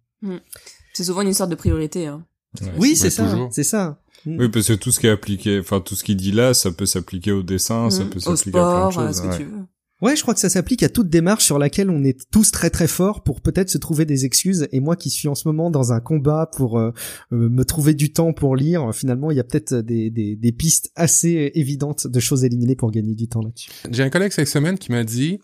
C'est 0.93 1.03
souvent 1.03 1.21
une 1.21 1.29
histoire 1.29 1.49
de 1.49 1.55
priorité. 1.55 2.07
Hein. 2.07 2.25
Ouais. 2.61 2.71
Oui, 2.77 2.95
c'est 2.95 3.09
ça, 3.09 3.29
c'est 3.51 3.63
ça. 3.63 3.99
Mm. 4.25 4.37
Oui, 4.39 4.49
parce 4.49 4.67
que 4.67 4.73
tout 4.73 4.91
ce 4.91 4.99
qui 4.99 5.07
est 5.07 5.11
appliqué, 5.11 5.59
enfin 5.59 5.79
tout 5.81 5.95
ce 5.95 6.03
qu'il 6.03 6.17
dit 6.17 6.31
là, 6.31 6.53
ça 6.53 6.71
peut 6.71 6.85
s'appliquer 6.85 7.31
au 7.31 7.43
dessin, 7.43 7.89
ça 7.89 8.03
Mm. 8.03 8.09
peut 8.09 8.19
Au 8.25 8.35
s'appliquer 8.35 8.59
à 8.59 8.89
plein 8.91 9.05
de 9.05 9.07
choses. 9.07 9.17
ce 9.17 9.21
que 9.21 9.27
ouais. 9.27 9.37
tu 9.37 9.43
veux. 9.45 9.51
Ouais, 10.01 10.17
je 10.17 10.21
crois 10.23 10.33
que 10.33 10.41
ça 10.41 10.49
s'applique 10.49 10.83
à 10.83 10.89
toute 10.89 11.07
démarche 11.07 11.45
sur 11.45 11.57
laquelle 11.57 11.89
on 11.89 12.03
est 12.03 12.29
tous 12.29 12.51
très 12.51 12.69
très 12.69 12.85
forts 12.85 13.23
pour 13.23 13.39
peut-être 13.39 13.69
se 13.69 13.77
trouver 13.77 14.03
des 14.03 14.25
excuses. 14.25 14.67
Et 14.73 14.81
moi 14.81 14.97
qui 14.97 15.09
suis 15.09 15.29
en 15.29 15.35
ce 15.35 15.47
moment 15.47 15.71
dans 15.71 15.93
un 15.93 16.01
combat 16.01 16.49
pour 16.57 16.77
euh, 16.77 16.91
euh, 17.31 17.49
me 17.49 17.63
trouver 17.63 17.93
du 17.93 18.11
temps 18.11 18.33
pour 18.33 18.57
lire, 18.57 18.93
finalement 18.93 19.31
il 19.31 19.37
y 19.37 19.39
a 19.39 19.45
peut-être 19.45 19.73
des, 19.75 20.09
des, 20.09 20.35
des 20.35 20.51
pistes 20.51 20.91
assez 20.95 21.49
évidentes 21.55 22.07
de 22.07 22.19
choses 22.19 22.43
éliminées 22.43 22.75
pour 22.75 22.91
gagner 22.91 23.15
du 23.15 23.29
temps 23.29 23.41
là-dessus. 23.41 23.69
J'ai 23.89 24.03
un 24.03 24.09
collègue 24.09 24.33
cette 24.33 24.49
semaine 24.49 24.77
qui 24.77 24.91
m'a 24.91 25.05
dit 25.05 25.39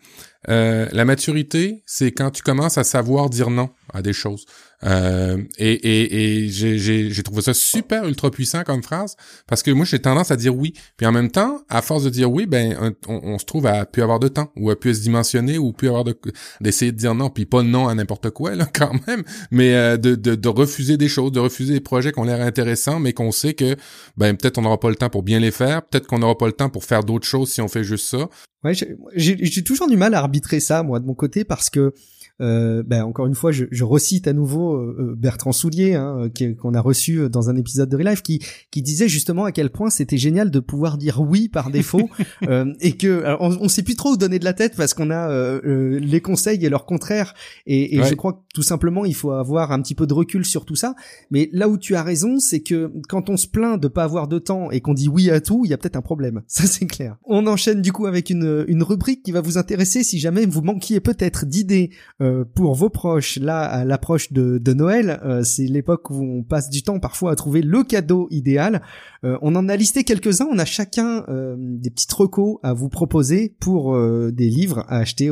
euh, 0.50 0.86
la 0.92 1.06
maturité, 1.06 1.82
c'est 1.86 2.12
quand 2.12 2.30
tu 2.32 2.44
commences 2.44 2.78
à 2.78 2.84
savoir 2.84 3.30
dire 3.30 3.50
non 3.52 3.70
à 3.94 4.02
des 4.02 4.14
choses. 4.14 4.46
Euh, 4.84 5.38
et 5.58 5.74
et, 5.74 6.44
et 6.44 6.50
j'ai, 6.50 6.78
j'ai, 6.78 7.24
trouvé 7.24 7.42
ça 7.42 7.54
super 7.54 8.08
ultra 8.08 8.32
puissant 8.32 8.64
comme 8.64 8.82
phrase 8.82 9.16
parce 9.48 9.62
que 9.62 9.70
moi 9.70 9.86
j'ai 9.86 10.00
tendance 10.00 10.32
à 10.32 10.36
dire 10.36 10.56
oui. 10.56 10.74
Puis 10.98 11.06
en 11.06 11.12
même 11.12 11.30
temps, 11.30 11.62
à 11.70 11.82
force 11.82 12.04
de 12.04 12.10
dire 12.10 12.32
oui, 12.32 12.48
ben 12.48 12.96
on, 13.08 13.22
on 13.24 13.38
se 13.38 13.46
trouve 13.46 13.68
à 13.68 13.86
plus 13.86 14.02
avoir 14.02 14.20
de 14.20 14.28
temps 14.28 14.52
ou 14.56 14.72
à 14.72 14.80
plus 14.80 14.96
se 14.96 15.02
dimensionner 15.02 15.58
ou 15.58 15.72
plus 15.72 15.88
avoir 15.88 16.04
de 16.04 16.18
d'essayer 16.62 16.92
de 16.92 16.98
dire 16.98 17.14
non 17.14 17.30
puis 17.30 17.46
pas 17.46 17.62
non 17.62 17.88
à 17.88 17.96
n'importe 17.96 18.32
quoi 18.32 18.56
là 18.56 18.66
quand 18.74 18.94
même, 19.08 19.24
mais 19.52 19.76
euh, 19.76 19.98
de, 19.98 20.16
de 20.16 20.36
de 20.36 20.48
refuser 20.50 20.98
des 20.98 21.10
choses, 21.10 21.32
de 21.32 21.40
refuser 21.40 21.74
des 21.74 21.80
projets 21.80 22.12
qui 22.12 22.20
ont 22.20 22.24
l'air 22.24 22.42
intéressants 22.42 23.00
mais 23.00 23.14
qu'on 23.14 23.32
sait 23.32 23.54
que 23.54 23.76
ben 24.18 24.36
peut-être 24.36 24.58
on 24.58 24.64
n'aura 24.64 24.80
pas 24.80 24.90
le 24.90 24.96
temps 24.96 25.10
pour 25.10 25.24
bien 25.24 25.40
les 25.40 25.52
faire, 25.52 25.84
peut-être 25.84 26.08
qu'on 26.08 26.20
n'aura 26.20 26.38
pas 26.38 26.48
le 26.48 26.54
temps 26.54 26.70
pour 26.70 26.86
faire 26.86 27.04
d'autres 27.04 27.28
choses 27.28 27.52
si 27.52 27.62
on 27.62 27.68
fait 27.68 27.84
juste 27.84 28.08
ça. 28.08 28.30
Ouais, 28.64 28.74
j'ai 29.16 29.64
toujours 29.64 29.88
du 29.88 29.98
mal 29.98 30.14
à 30.14 30.20
arbitrer 30.20 30.60
ça 30.60 30.84
moi 30.84 31.00
de 31.00 31.06
mon 31.06 31.16
côté 31.16 31.44
parce 31.44 31.70
que 31.70 31.94
euh, 32.42 32.84
ben, 32.86 33.04
encore 33.04 33.28
une 33.28 33.36
fois, 33.36 33.52
je, 33.52 33.66
je 33.72 33.84
recite 33.84 34.28
à 34.28 34.34
nouveau 34.34 34.74
euh, 34.76 34.96
euh, 35.00 35.16
Bertrand 35.16 35.52
Soulier, 35.52 35.94
hein, 35.96 36.30
qui- 36.34 36.56
qu'on 36.56 36.74
a 36.74 36.82
reçu 36.82 37.20
euh, 37.20 37.30
dans 37.30 37.50
un 37.50 37.56
épisode 37.56 37.90
de 37.90 37.98
Relive, 37.98 38.22
qui, 38.22 38.40
qui 38.72 38.82
disait 38.82 39.08
justement 39.08 39.46
à 39.46 39.52
quel 39.52 39.70
point 39.70 39.90
c'était 39.90 40.18
génial 40.18 40.52
de 40.52 40.60
pouvoir 40.60 40.98
dire 40.98 41.22
oui 41.22 41.50
par 41.50 41.70
défaut, 41.72 42.10
euh, 42.50 42.74
et 42.82 42.94
que 42.94 43.24
alors, 43.24 43.42
on, 43.42 43.58
on 43.62 43.68
sait 43.70 43.84
plus 43.84 43.96
trop 43.96 44.12
où 44.14 44.18
donner 44.18 44.40
de 44.40 44.46
la 44.46 44.54
tête 44.54 44.74
parce 44.76 44.94
qu'on 44.94 45.10
a 45.12 45.30
euh, 45.30 45.62
euh, 45.66 46.00
les 46.00 46.22
conseils 46.22 46.66
et 46.66 46.70
leurs 46.70 46.86
contraires, 46.86 47.34
et, 47.68 47.96
et 47.96 48.00
Ouais. 48.02 48.08
je 48.08 48.16
crois 48.16 48.34
que 48.34 48.40
tout 48.54 48.64
simplement 48.64 49.06
il 49.06 49.14
faut 49.16 49.32
avoir 49.32 49.72
un 49.72 49.82
petit 49.82 49.94
peu 49.96 50.08
de 50.08 50.14
recul 50.14 50.44
sur 50.46 50.66
tout 50.66 50.76
ça. 50.76 50.96
Mais 51.30 51.50
là 51.54 51.70
où 51.70 51.78
tu 51.78 51.96
as 51.96 52.04
raison, 52.04 52.40
c'est 52.40 52.62
que 52.62 52.92
quand 53.08 53.30
on 53.30 53.38
se 53.38 53.48
plaint 53.48 53.80
de 53.82 53.88
pas 53.88 54.04
avoir 54.04 54.28
de 54.28 54.40
temps 54.40 54.72
et 54.72 54.82
qu'on 54.82 54.94
dit 54.96 55.08
oui 55.08 55.30
à 55.30 55.40
tout, 55.42 55.62
il 55.66 55.70
y 55.72 55.74
a 55.74 55.78
peut-être 55.78 55.96
un 55.98 56.02
problème. 56.02 56.42
Ça 56.48 56.64
c'est 56.66 56.86
clair. 56.88 57.18
On 57.26 57.46
enchaîne 57.48 57.82
du 57.82 57.92
coup 57.92 58.08
avec 58.08 58.30
une, 58.30 58.66
une 58.68 58.82
rubrique 58.84 59.22
qui 59.24 59.32
va 59.32 59.42
vous 59.42 59.58
intéresser 59.58 60.04
si 60.04 60.18
jamais 60.20 60.46
vous 60.46 60.62
manquiez 60.62 61.00
peut-être 61.00 61.46
d'idées 61.46 61.92
euh, 62.22 62.31
pour 62.56 62.76
vos 62.76 62.90
proches. 62.90 63.38
Là, 63.38 63.62
à 63.62 63.86
l'approche 63.86 64.32
de, 64.32 64.74
Noël, 64.74 65.20
euh, 65.24 65.44
c'est 65.44 65.66
l'époque 65.66 66.10
où 66.10 66.22
on 66.22 66.44
passe 66.44 66.70
du 66.70 66.84
temps 66.84 67.00
parfois 67.00 67.32
à 67.32 67.36
trouver 67.36 67.62
le 67.62 67.84
cadeau 67.84 68.28
idéal. 68.32 68.82
Euh, 69.24 69.38
on 69.42 69.56
en 69.56 69.70
a 69.70 69.76
listé 69.76 70.04
quelques-uns. 70.04 70.48
On 70.52 70.58
a 70.58 70.66
chacun 70.66 71.24
euh, 71.30 71.56
des 71.58 71.90
petites 71.90 72.12
recos 72.14 72.58
à 72.64 72.74
vous 72.74 72.90
proposer 72.90 73.56
pour 73.60 73.96
euh, 73.96 74.32
des 74.32 74.50
livres 74.50 74.86
à 74.88 74.98
acheter 74.98 75.30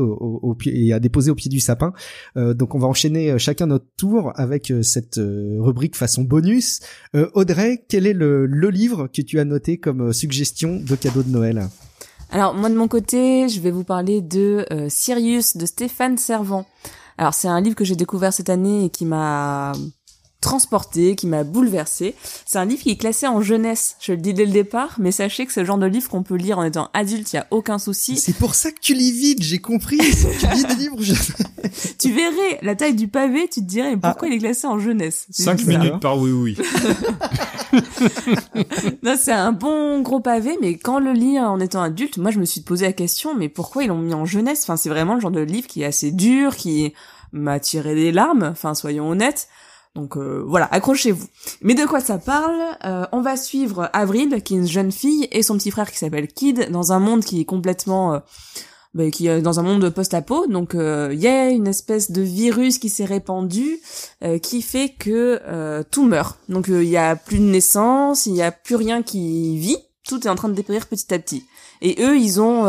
et 0.66 0.94
à 0.94 1.00
déposer 1.00 1.32
au 1.32 1.36
pied 1.36 1.50
du 1.50 1.60
sapin. 1.60 1.94
Euh, 2.38 2.54
donc 2.54 2.76
on 2.76 2.80
va 2.80 2.88
enchaîner 2.88 3.32
euh, 3.32 3.38
chacun 3.38 3.68
notre 3.68 3.88
tour 3.98 4.32
avec 4.36 4.72
euh, 4.72 4.84
cette 4.84 5.18
euh, 5.18 5.58
rubrique 5.60 5.96
façon 5.96 6.24
bonus. 6.24 6.82
Euh, 7.16 7.30
Audrey, 7.34 7.86
quel 7.88 8.06
est 8.06 8.14
le, 8.14 8.46
livre 8.70 9.08
que 9.08 9.22
tu 9.22 9.40
as 9.40 9.46
noté 9.46 9.78
comme 9.78 10.10
euh, 10.10 10.12
suggestion 10.12 10.80
de 10.80 10.96
cadeau 10.96 11.24
de 11.24 11.30
Noël? 11.30 11.70
Alors 12.32 12.54
moi 12.54 12.70
de 12.70 12.76
mon 12.76 12.88
côté, 12.88 13.50
je 13.50 13.60
vais 13.60 13.72
vous 13.72 13.84
parler 13.84 14.22
de 14.22 14.66
euh, 14.72 14.88
Sirius 14.90 15.58
de 15.58 15.66
Stéphane 15.66 16.18
Servant. 16.18 16.66
Alors 17.18 17.34
c'est 17.34 17.48
un 17.48 17.60
livre 17.60 17.76
que 17.76 17.84
j'ai 17.84 17.96
découvert 17.96 18.32
cette 18.32 18.50
année 18.50 18.86
et 18.86 18.90
qui 18.90 19.06
m'a 19.06 19.74
transporté, 20.42 21.16
qui 21.16 21.28
m'a 21.28 21.44
bouleversé. 21.44 22.16
C'est 22.46 22.58
un 22.60 22.66
livre 22.66 22.82
qui 22.84 22.92
est 22.92 22.96
classé 22.96 23.28
en 23.28 23.42
jeunesse, 23.42 23.96
je 24.00 24.14
le 24.14 24.18
dis 24.20 24.34
dès 24.34 24.46
le 24.46 24.52
départ, 24.52 24.96
mais 24.98 25.12
sachez 25.12 25.46
que 25.46 25.52
c'est 25.52 25.60
le 25.60 25.66
genre 25.66 25.78
de 25.78 25.86
livre 25.86 26.10
qu'on 26.10 26.24
peut 26.24 26.36
lire 26.36 26.60
en 26.60 26.64
étant 26.64 26.90
adulte, 26.94 27.34
il 27.34 27.36
y 27.36 27.40
a 27.40 27.48
aucun 27.52 27.78
souci. 27.78 28.16
C'est 28.18 28.36
pour 28.38 28.56
ça 28.56 28.72
que 28.72 28.80
tu 28.80 28.94
lis 28.94 29.12
vite, 29.12 29.42
j'ai 29.44 29.60
compris. 29.60 29.98
tu 30.40 30.48
lis 30.56 30.64
des 30.66 30.76
livres. 30.76 30.96
je- 31.02 31.14
Tu 32.00 32.12
verrais 32.14 32.60
la 32.62 32.76
taille 32.76 32.94
du 32.96 33.08
pavé, 33.10 33.48
tu 33.52 33.60
te 33.62 33.66
dirais 33.66 33.92
mais 33.92 33.98
pourquoi 33.98 34.28
Ah. 34.30 34.32
il 34.32 34.36
est 34.36 34.40
classé 34.40 34.66
en 34.68 34.80
jeunesse? 34.80 35.28
C'est 35.30 35.44
Cinq 35.44 35.58
bizarre. 35.58 35.84
minutes 35.84 36.00
par 36.00 36.18
oui 36.18 36.32
oui. 36.32 36.58
Non, 39.04 39.16
c'est 39.20 39.32
un 39.32 39.52
bon 39.52 40.02
gros 40.02 40.20
pavé, 40.20 40.58
mais 40.62 40.78
quand 40.78 40.96
on 40.98 41.00
le 41.00 41.12
lit 41.14 41.40
en 41.40 41.60
étant 41.60 41.82
adulte, 41.82 42.18
moi 42.18 42.32
je 42.32 42.40
me 42.40 42.46
suis 42.46 42.62
posé 42.62 42.86
la 42.86 42.94
question, 42.94 43.36
mais 43.36 43.50
pourquoi 43.50 43.84
ils 43.84 43.88
l'ont 43.88 43.98
mis 43.98 44.14
en 44.14 44.26
jeunesse? 44.26 44.62
Enfin, 44.64 44.78
c'est 44.78 44.90
vraiment 44.90 45.16
le 45.16 45.20
genre 45.22 45.32
de 45.32 45.42
livre 45.42 45.68
qui 45.68 45.82
est 45.82 45.86
assez 45.86 46.12
dur, 46.12 46.56
qui 46.56 46.94
m'a 47.32 47.60
tiré 47.60 47.94
des 47.96 48.12
larmes. 48.12 48.44
Enfin, 48.44 48.74
soyons 48.74 49.10
honnêtes. 49.10 49.48
Donc 50.00 50.16
euh, 50.16 50.44
voilà, 50.48 50.66
accrochez-vous. 50.72 51.28
Mais 51.62 51.76
de 51.76 51.86
quoi 51.86 52.00
ça 52.00 52.18
parle 52.18 52.60
Euh, 52.86 53.06
On 53.12 53.22
va 53.22 53.36
suivre 53.36 53.90
Avril, 53.92 54.42
qui 54.44 54.56
est 54.56 54.58
une 54.58 54.68
jeune 54.68 54.92
fille, 54.92 55.28
et 55.32 55.44
son 55.44 55.58
petit 55.58 55.72
frère 55.72 55.92
qui 55.92 55.98
s'appelle 55.98 56.28
Kid, 56.28 56.72
dans 56.72 56.94
un 56.94 57.00
monde 57.00 57.24
qui 57.24 57.42
est 57.42 57.46
complètement... 57.46 58.14
euh, 58.14 58.20
bah, 58.96 59.12
qui 59.12 59.28
est 59.28 59.42
dans 59.42 59.60
un 59.60 59.64
monde 59.64 59.88
post-apo, 59.92 60.48
donc 60.48 60.72
il 60.74 61.20
y 61.20 61.28
a 61.28 61.50
une 61.50 61.68
espèce 61.68 62.10
de 62.10 62.24
virus 62.24 62.80
qui 62.80 62.90
s'est 62.90 63.06
répandu, 63.06 63.78
qui 64.42 64.64
fait 64.64 64.96
que 64.98 65.84
tout 65.92 66.08
meurt. 66.08 66.40
Donc 66.50 66.70
il 66.70 66.90
y 66.90 66.98
a 66.98 67.16
plus 67.16 67.38
de 67.38 67.44
naissance, 67.44 68.26
il 68.26 68.34
y 68.34 68.42
a 68.42 68.52
plus 68.52 68.74
rien 68.74 69.04
qui 69.04 69.60
vit, 69.60 69.78
tout 70.08 70.26
est 70.26 70.30
en 70.30 70.34
train 70.34 70.50
de 70.50 70.56
dépérir 70.56 70.88
petit 70.88 71.14
à 71.14 71.20
petit. 71.20 71.46
Et 71.84 72.02
eux, 72.02 72.18
ils 72.18 72.42
ont 72.42 72.66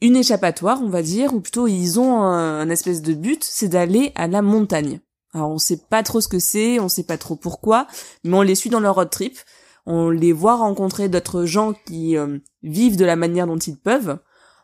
une 0.00 0.16
échappatoire, 0.16 0.82
on 0.82 0.88
va 0.88 1.02
dire, 1.02 1.32
ou 1.34 1.40
plutôt 1.40 1.68
ils 1.68 2.00
ont 2.00 2.20
un 2.20 2.68
espèce 2.68 3.00
de 3.00 3.14
but, 3.14 3.44
c'est 3.44 3.68
d'aller 3.68 4.10
à 4.16 4.26
la 4.26 4.42
montagne. 4.42 4.98
Alors 5.32 5.50
on 5.50 5.58
sait 5.58 5.80
pas 5.88 6.02
trop 6.02 6.20
ce 6.20 6.28
que 6.28 6.38
c'est, 6.38 6.78
on 6.78 6.88
sait 6.88 7.04
pas 7.04 7.18
trop 7.18 7.36
pourquoi, 7.36 7.86
mais 8.24 8.36
on 8.36 8.42
les 8.42 8.54
suit 8.54 8.70
dans 8.70 8.80
leur 8.80 8.96
road 8.96 9.10
trip. 9.10 9.38
On 9.86 10.10
les 10.10 10.32
voit 10.32 10.56
rencontrer 10.56 11.08
d'autres 11.08 11.44
gens 11.44 11.72
qui 11.86 12.16
euh, 12.16 12.38
vivent 12.62 12.96
de 12.96 13.04
la 13.04 13.16
manière 13.16 13.46
dont 13.46 13.58
ils 13.58 13.76
peuvent. 13.76 14.18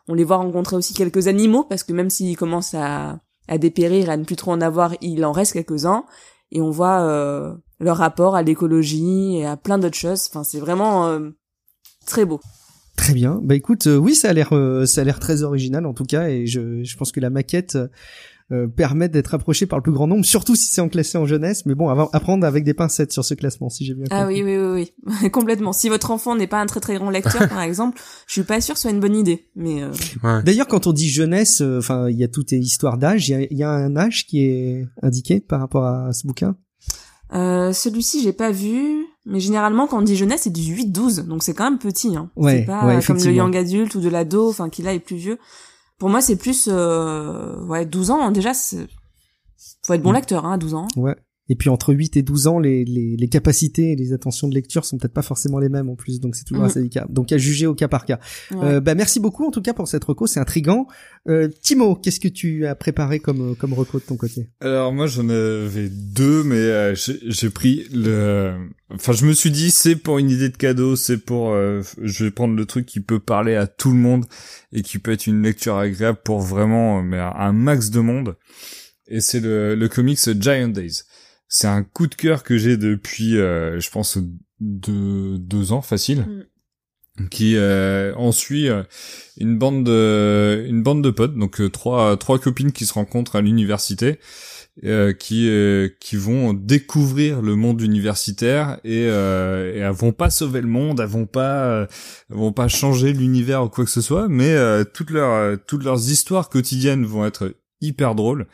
On 0.07 0.13
les 0.13 0.23
voit 0.23 0.37
rencontrer 0.37 0.75
aussi 0.75 0.93
quelques 0.93 1.27
animaux 1.27 1.63
parce 1.63 1.83
que 1.83 1.93
même 1.93 2.09
s'ils 2.09 2.37
commencent 2.37 2.73
à, 2.73 3.19
à 3.47 3.57
dépérir, 3.57 4.09
à 4.09 4.17
ne 4.17 4.23
plus 4.23 4.35
trop 4.35 4.51
en 4.51 4.61
avoir, 4.61 4.95
il 5.01 5.25
en 5.25 5.31
reste 5.31 5.53
quelques-uns. 5.53 6.05
Et 6.51 6.61
on 6.61 6.71
voit 6.71 7.01
euh, 7.01 7.53
leur 7.79 7.97
rapport 7.97 8.35
à 8.35 8.41
l'écologie 8.41 9.37
et 9.37 9.45
à 9.45 9.57
plein 9.57 9.77
d'autres 9.77 9.97
choses. 9.97 10.27
Enfin, 10.29 10.43
c'est 10.43 10.59
vraiment 10.59 11.07
euh, 11.07 11.29
très 12.05 12.25
beau. 12.25 12.39
Très 12.95 13.13
bien. 13.13 13.39
Bah 13.43 13.55
écoute, 13.55 13.87
euh, 13.87 13.97
oui, 13.97 14.15
ça 14.15 14.29
a 14.29 14.33
l'air, 14.33 14.51
euh, 14.51 14.85
ça 14.85 15.01
a 15.01 15.03
l'air 15.03 15.19
très 15.19 15.43
original 15.43 15.85
en 15.85 15.93
tout 15.93 16.03
cas, 16.03 16.27
et 16.27 16.47
je, 16.47 16.83
je 16.83 16.97
pense 16.97 17.11
que 17.11 17.19
la 17.19 17.29
maquette 17.29 17.77
euh, 18.51 18.67
permet 18.67 19.09
d'être 19.09 19.33
approchée 19.33 19.65
par 19.65 19.77
le 19.79 19.83
plus 19.83 19.91
grand 19.91 20.07
nombre, 20.07 20.25
surtout 20.25 20.55
si 20.55 20.67
c'est 20.67 20.81
en 20.81 20.89
classé 20.89 21.17
en 21.17 21.25
jeunesse. 21.25 21.65
Mais 21.65 21.75
bon, 21.75 21.89
avant, 21.89 22.09
apprendre 22.13 22.45
avec 22.45 22.63
des 22.63 22.73
pincettes 22.73 23.11
sur 23.11 23.23
ce 23.23 23.33
classement, 23.33 23.69
si 23.69 23.85
j'ai 23.85 23.93
bien 23.93 24.05
compris. 24.05 24.17
Ah 24.19 24.27
oui, 24.27 24.41
oui, 24.43 24.57
oui, 24.57 24.91
oui. 25.21 25.29
complètement. 25.31 25.73
Si 25.73 25.89
votre 25.89 26.11
enfant 26.11 26.35
n'est 26.35 26.47
pas 26.47 26.59
un 26.59 26.65
très 26.65 26.79
très 26.79 26.95
grand 26.95 27.09
lecteur, 27.09 27.47
par 27.49 27.61
exemple, 27.61 27.99
je 28.27 28.33
suis 28.33 28.43
pas 28.43 28.59
sûre 28.61 28.73
que 28.73 28.79
ce 28.79 28.83
soit 28.83 28.91
une 28.91 28.99
bonne 28.99 29.15
idée. 29.15 29.49
Mais 29.55 29.83
euh, 29.83 29.91
Ouais. 30.23 30.43
D'ailleurs, 30.43 30.67
quand 30.67 30.87
on 30.87 30.93
dit 30.93 31.09
jeunesse, 31.09 31.61
euh, 31.61 31.79
enfin, 31.79 32.09
il 32.09 32.17
y 32.17 32.23
a 32.23 32.27
toutes 32.27 32.51
les 32.51 32.59
histoires 32.59 32.97
d'âge. 32.97 33.29
Il 33.29 33.47
y 33.51 33.55
y 33.55 33.63
a 33.63 33.69
un 33.69 33.95
âge 33.95 34.25
qui 34.25 34.43
est 34.43 34.87
indiqué 35.01 35.39
par 35.39 35.59
rapport 35.59 35.85
à 35.85 36.11
ce 36.13 36.25
bouquin? 36.25 36.55
euh, 37.33 37.71
celui-ci, 37.73 38.23
j'ai 38.23 38.33
pas 38.33 38.51
vu. 38.51 39.05
Mais 39.25 39.39
généralement, 39.39 39.85
quand 39.85 39.99
on 39.99 40.01
dit 40.01 40.15
jeunesse, 40.15 40.41
c'est 40.43 40.53
du 40.53 40.61
8-12. 40.61 41.27
Donc 41.27 41.43
c'est 41.43 41.53
quand 41.53 41.65
même 41.65 41.77
petit. 41.77 42.15
Hein. 42.15 42.31
Ouais, 42.35 42.59
c'est 42.59 42.65
pas 42.65 42.85
ouais, 42.87 42.99
comme 43.05 43.17
le 43.17 43.31
young 43.31 43.55
adulte 43.55 43.93
ou 43.93 44.01
de 44.01 44.09
l'ado, 44.09 44.49
enfin 44.49 44.69
qui 44.69 44.81
là 44.81 44.93
est 44.93 44.99
plus 44.99 45.17
vieux. 45.17 45.37
Pour 45.99 46.09
moi, 46.09 46.21
c'est 46.21 46.37
plus 46.37 46.67
euh, 46.71 47.61
ouais 47.65 47.85
12 47.85 48.09
ans. 48.11 48.31
Déjà, 48.31 48.53
c'est 48.53 48.87
faut 49.85 49.93
être 49.93 50.01
bon 50.01 50.11
Mm. 50.11 50.15
lecteur 50.15 50.45
hein, 50.45 50.53
à 50.53 50.57
12 50.57 50.73
ans. 50.73 50.87
Ouais. 50.95 51.15
Et 51.49 51.55
puis 51.55 51.69
entre 51.69 51.93
8 51.93 52.15
et 52.17 52.21
12 52.21 52.47
ans, 52.47 52.59
les, 52.59 52.85
les, 52.85 53.15
les 53.17 53.27
capacités 53.27 53.91
et 53.91 53.95
les 53.95 54.13
attentions 54.13 54.47
de 54.47 54.53
lecture 54.53 54.85
sont 54.85 54.97
peut-être 54.97 55.13
pas 55.13 55.23
forcément 55.23 55.57
les 55.59 55.67
mêmes 55.69 55.89
en 55.89 55.95
plus, 55.95 56.19
donc 56.19 56.35
c'est 56.35 56.43
toujours 56.45 56.63
Mhm. 56.63 56.69
assez 56.69 56.79
délicat. 56.79 57.07
Donc 57.09 57.31
à 57.31 57.37
juger 57.37 57.65
au 57.67 57.73
cas 57.75 57.87
par 57.87 58.05
cas. 58.05 58.19
Ouais. 58.51 58.57
Euh, 58.63 58.79
bah 58.81 58.93
merci 58.95 59.19
beaucoup 59.19 59.45
en 59.45 59.51
tout 59.51 59.61
cas 59.61 59.73
pour 59.73 59.87
cette 59.87 60.03
reco, 60.03 60.27
c'est 60.27 60.39
intrigant. 60.39 60.87
Euh, 61.27 61.49
Timo, 61.61 61.95
qu'est-ce 61.95 62.19
que 62.19 62.27
tu 62.27 62.65
as 62.67 62.75
préparé 62.75 63.19
comme 63.19 63.55
comme 63.55 63.73
reco 63.73 63.99
de 63.99 64.03
ton 64.03 64.15
côté? 64.15 64.47
Alors 64.61 64.93
moi 64.93 65.07
j'en 65.07 65.27
avais 65.29 65.89
deux, 65.89 66.43
mais 66.43 66.55
euh, 66.55 66.95
j'ai 66.95 67.19
j'ai 67.23 67.49
pris 67.49 67.85
le. 67.93 68.53
Enfin 68.91 69.13
je 69.13 69.25
me 69.25 69.33
suis 69.33 69.51
dit 69.51 69.71
c'est 69.71 69.95
pour 69.95 70.17
une 70.19 70.29
idée 70.29 70.49
de 70.49 70.57
cadeau, 70.57 70.95
c'est 70.95 71.17
pour. 71.17 71.49
euh, 71.51 71.81
je 72.01 72.25
vais 72.25 72.31
prendre 72.31 72.55
le 72.55 72.65
truc 72.65 72.85
qui 72.85 72.99
peut 72.99 73.19
parler 73.19 73.55
à 73.55 73.65
tout 73.67 73.89
le 73.91 73.97
monde 73.97 74.25
et 74.71 74.81
qui 74.83 74.99
peut 74.99 75.11
être 75.11 75.27
une 75.27 75.41
lecture 75.41 75.77
agréable 75.77 76.19
pour 76.23 76.39
vraiment 76.41 76.99
euh, 76.99 77.01
mais 77.01 77.17
un 77.19 77.33
un 77.35 77.53
max 77.53 77.89
de 77.89 77.99
monde. 78.01 78.35
Et 79.11 79.21
c'est 79.21 79.39
le, 79.39 79.73
le 79.73 79.87
comics 79.89 80.19
Giant 80.39 80.67
Days. 80.67 81.01
C'est 81.49 81.67
un 81.67 81.83
coup 81.83 82.07
de 82.07 82.15
cœur 82.15 82.43
que 82.43 82.57
j'ai 82.57 82.77
depuis, 82.77 83.37
euh, 83.37 83.79
je 83.79 83.89
pense, 83.89 84.17
deux, 84.59 85.37
deux 85.37 85.71
ans 85.71 85.81
facile. 85.81 86.45
Mm. 87.19 87.27
qui 87.27 87.55
euh, 87.57 88.13
on 88.17 88.31
suit 88.31 88.69
euh, 88.69 88.83
une 89.37 89.57
bande 89.57 89.83
de 89.83 90.65
une 90.67 90.83
bande 90.83 91.03
de 91.03 91.09
potes 91.09 91.35
donc 91.35 91.59
euh, 91.59 91.69
trois 91.69 92.17
trois 92.17 92.39
copines 92.39 92.71
qui 92.71 92.85
se 92.85 92.93
rencontrent 92.93 93.35
à 93.35 93.41
l'université 93.41 94.19
euh, 94.85 95.11
qui 95.11 95.49
qui 95.99 96.15
vont 96.15 96.53
découvrir 96.53 97.41
le 97.41 97.55
monde 97.55 97.81
universitaire 97.81 98.79
et, 98.85 99.03
et 99.03 99.79
elles 99.79 99.91
vont 99.91 100.13
pas 100.13 100.29
sauver 100.29 100.61
le 100.61 100.67
monde 100.67 101.01
elles 101.01 101.07
vont 101.07 101.25
pas 101.25 101.87
elles 102.29 102.37
vont 102.37 102.53
pas 102.53 102.69
changer 102.69 103.11
l'univers 103.11 103.65
ou 103.65 103.69
quoi 103.69 103.83
que 103.83 103.91
ce 103.91 104.01
soit 104.01 104.27
mais 104.29 104.55
toutes 104.93 105.09
leurs 105.09 105.57
toutes 105.67 105.83
leurs 105.83 106.09
histoires 106.09 106.47
quotidiennes 106.49 107.05
vont 107.05 107.25
être 107.25 107.53
hyper 107.81 108.15
drôles 108.15 108.47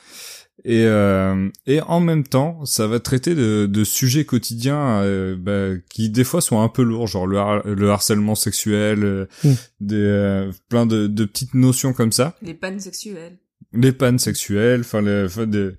et, 0.64 0.86
euh, 0.86 1.50
et 1.68 1.82
en 1.82 2.00
même 2.00 2.24
temps, 2.24 2.64
ça 2.66 2.88
va 2.88 3.00
traiter 3.00 3.36
de, 3.36 3.66
de 3.66 3.84
sujets 3.84 4.26
quotidiens 4.26 5.02
euh, 5.04 5.36
bah, 5.38 5.80
qui 5.90 6.10
des 6.10 6.24
fois 6.24 6.42
sont 6.42 6.62
un 6.62 6.70
peu 6.70 6.82
lourds, 6.82 7.08
genre 7.08 7.28
le, 7.28 7.74
le 7.76 7.90
harcèlement 7.92 8.36
sexuel, 8.36 9.04
euh, 9.04 9.26
Mm. 9.44 9.52
des 9.82 9.96
euh, 9.96 10.52
plein 10.70 10.86
de, 10.86 11.08
de 11.08 11.26
petites 11.26 11.54
notions 11.54 11.94
comme 11.94 12.12
ça, 12.12 12.36
Les 12.42 12.54
pannes 12.54 12.80
sexuelles. 12.80 13.38
les 13.74 13.92
pannes 13.92 14.18
sexuelles, 14.20 14.82
enfin 14.82 15.02
les, 15.02 15.26
enfin, 15.26 15.46
des- 15.46 15.72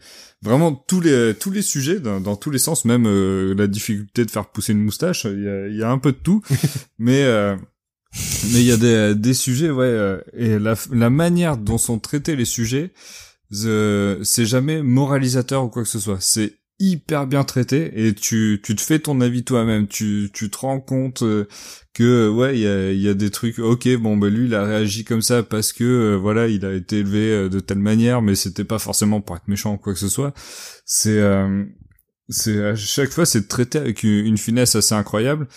vraiment 0.43 0.73
tous 0.73 1.01
les 1.01 1.35
tous 1.35 1.51
les 1.51 1.63
sujets 1.63 1.99
dans, 1.99 2.21
dans 2.21 2.37
tous 2.37 2.51
les 2.51 2.59
sens, 2.59 2.85
même 2.85 3.07
euh, 3.07 3.55
la 3.57 3.67
difficulté 3.67 4.25
de 4.27 4.31
faire 4.31 4.47
pousser 4.51 4.73
une 4.73 4.85
moustache, 4.85 5.25
il 5.25 5.43
y 5.43 5.49
a, 5.49 5.67
il 5.69 5.77
y 5.77 5.83
a 5.83 5.91
un 5.91 5.99
peu 5.99 6.13
de 6.13 6.19
tout, 6.19 6.43
mais 6.99 7.23
euh, 7.25 7.57
mais 8.53 8.61
il 8.61 8.67
y 8.67 8.73
a 8.73 8.77
des, 8.77 9.15
des 9.15 9.35
sujets, 9.35 9.71
ouais, 9.71 9.85
euh, 9.87 10.19
et 10.35 10.59
la, 10.59 10.75
la 10.93 11.11
manière 11.11 11.57
dont 11.57 11.79
sont 11.79 11.99
traités 11.99 12.37
les 12.37 12.45
sujets, 12.45 12.93
euh, 13.65 14.19
c'est 14.23 14.47
jamais 14.47 14.83
moralisateur 14.83 15.65
ou 15.65 15.69
quoi 15.69 15.83
que 15.83 15.89
ce 15.89 15.99
soit. 16.01 16.19
C'est 16.21 16.55
hyper 16.79 17.27
bien 17.27 17.43
traité 17.43 18.07
et 18.07 18.13
tu, 18.15 18.61
tu 18.63 18.77
te 18.77 18.83
fais 18.83 18.99
ton 18.99 19.21
avis 19.23 19.45
toi-même. 19.45 19.87
Tu, 19.87 20.31
tu 20.33 20.51
te 20.51 20.59
rends 20.59 20.81
compte 20.81 21.23
euh, 21.23 21.49
que 21.95 22.29
ouais, 22.29 22.59
il 22.59 22.63
y 22.63 22.67
a, 22.67 22.93
y 22.93 23.09
a 23.09 23.15
des 23.15 23.31
trucs. 23.31 23.59
Ok, 23.59 23.89
bon, 23.97 24.17
ben 24.19 24.29
lui, 24.29 24.47
il 24.47 24.55
a 24.55 24.65
réagi 24.65 25.05
comme 25.05 25.23
ça 25.23 25.43
parce 25.43 25.73
que 25.73 25.85
euh, 25.85 26.17
voilà, 26.17 26.49
il 26.49 26.67
a 26.67 26.75
été 26.75 26.99
élevé 26.99 27.31
euh, 27.31 27.49
de 27.49 27.61
telle 27.61 27.79
manière, 27.79 28.21
mais 28.21 28.35
c'était 28.35 28.65
pas 28.65 28.79
forcément 28.79 29.23
pour 29.23 29.37
être 29.37 29.49
méchant 29.49 29.75
ou 29.75 29.79
quoi 29.79 29.95
que 29.95 29.99
ce 29.99 30.09
soit. 30.09 30.35
C'est 30.85 31.19
euh, 31.19 31.65
c'est 32.29 32.63
à 32.63 32.75
chaque 32.75 33.11
fois 33.11 33.25
c'est 33.25 33.49
traité 33.49 33.79
avec 33.79 34.03
une 34.03 34.37
finesse 34.37 34.75
assez 34.77 34.95
incroyable. 34.95 35.49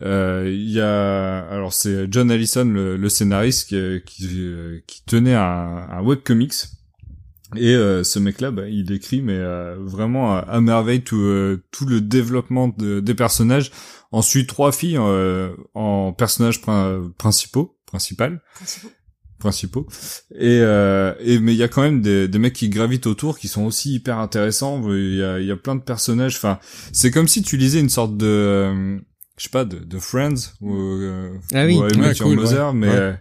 Euh, 0.00 0.48
Il 0.50 0.70
y 0.70 0.80
a 0.80 1.40
alors 1.50 1.74
c'est 1.74 2.06
John 2.10 2.30
Allison 2.30 2.64
le, 2.64 2.96
le 2.96 3.08
scénariste 3.10 3.68
qui 3.68 4.00
qui, 4.06 4.28
euh, 4.38 4.80
qui 4.86 5.04
tenait 5.04 5.34
un, 5.34 5.86
un 5.90 6.00
webcomics 6.02 6.54
et 7.56 7.74
euh, 7.74 8.02
ce 8.04 8.18
mec-là, 8.18 8.50
bah, 8.50 8.68
il 8.68 8.90
écrit 8.92 9.22
mais 9.22 9.36
euh, 9.36 9.76
vraiment 9.80 10.34
à, 10.34 10.38
à 10.40 10.60
merveille 10.60 11.02
tout 11.02 11.20
euh, 11.20 11.62
tout 11.70 11.86
le 11.86 12.00
développement 12.00 12.68
de- 12.76 13.00
des 13.00 13.14
personnages. 13.14 13.70
Ensuite 14.10 14.48
trois 14.48 14.72
filles 14.72 14.98
euh, 14.98 15.50
en 15.74 16.12
personnages 16.12 16.60
prin- 16.60 17.10
principaux, 17.18 17.78
principales 17.86 18.40
Principaux. 18.58 18.90
principaux 19.38 19.86
et 20.34 20.60
euh, 20.60 21.14
et 21.20 21.38
mais 21.40 21.52
il 21.52 21.58
y 21.58 21.62
a 21.62 21.68
quand 21.68 21.82
même 21.82 22.00
des, 22.02 22.28
des 22.28 22.38
mecs 22.38 22.52
qui 22.52 22.68
gravitent 22.68 23.06
autour 23.06 23.38
qui 23.38 23.48
sont 23.48 23.64
aussi 23.64 23.94
hyper 23.94 24.18
intéressants 24.18 24.82
il 24.92 25.16
y 25.16 25.22
a 25.22 25.40
il 25.40 25.46
y 25.46 25.50
a 25.50 25.56
plein 25.56 25.74
de 25.76 25.80
personnages 25.82 26.36
enfin 26.36 26.58
c'est 26.92 27.10
comme 27.10 27.26
si 27.26 27.42
tu 27.42 27.56
lisais 27.56 27.80
une 27.80 27.88
sorte 27.88 28.16
de 28.16 28.26
euh, 28.26 28.98
je 29.38 29.44
sais 29.44 29.50
pas 29.50 29.64
de, 29.64 29.78
de 29.78 29.98
Friends 29.98 30.52
ou 30.60 30.74
euh, 30.76 31.30
Ah 31.54 31.64
oui. 31.64 31.76
ou 31.76 31.80
cool, 32.22 32.36
Mother, 32.36 32.66
ouais. 32.68 32.72
mais 32.74 32.88
Ouais. 32.88 33.14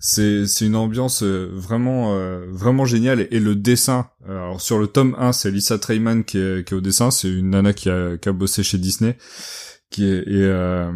Euh, 0.00 0.46
c'est 0.46 0.46
c'est 0.46 0.66
une 0.66 0.76
ambiance 0.76 1.22
euh, 1.22 1.50
vraiment 1.52 2.14
euh, 2.16 2.46
vraiment 2.50 2.84
géniale 2.84 3.28
et, 3.30 3.40
le 3.40 3.54
dessin 3.54 4.08
euh, 4.28 4.32
alors 4.32 4.60
sur 4.60 4.78
le 4.78 4.86
tome 4.86 5.14
1 5.18 5.32
c'est 5.32 5.50
Lisa 5.50 5.78
Treyman 5.78 6.24
qui 6.24 6.38
est 6.38 6.66
qui 6.66 6.74
est 6.74 6.76
au 6.76 6.80
dessin 6.80 7.10
c'est 7.10 7.28
une 7.28 7.50
nana 7.50 7.72
qui 7.72 7.90
a 7.90 8.16
qui 8.16 8.28
a 8.28 8.32
bossé 8.32 8.62
chez 8.62 8.78
Disney 8.78 9.16
qui 9.90 10.04
est 10.06 10.24
euh, 10.26 10.90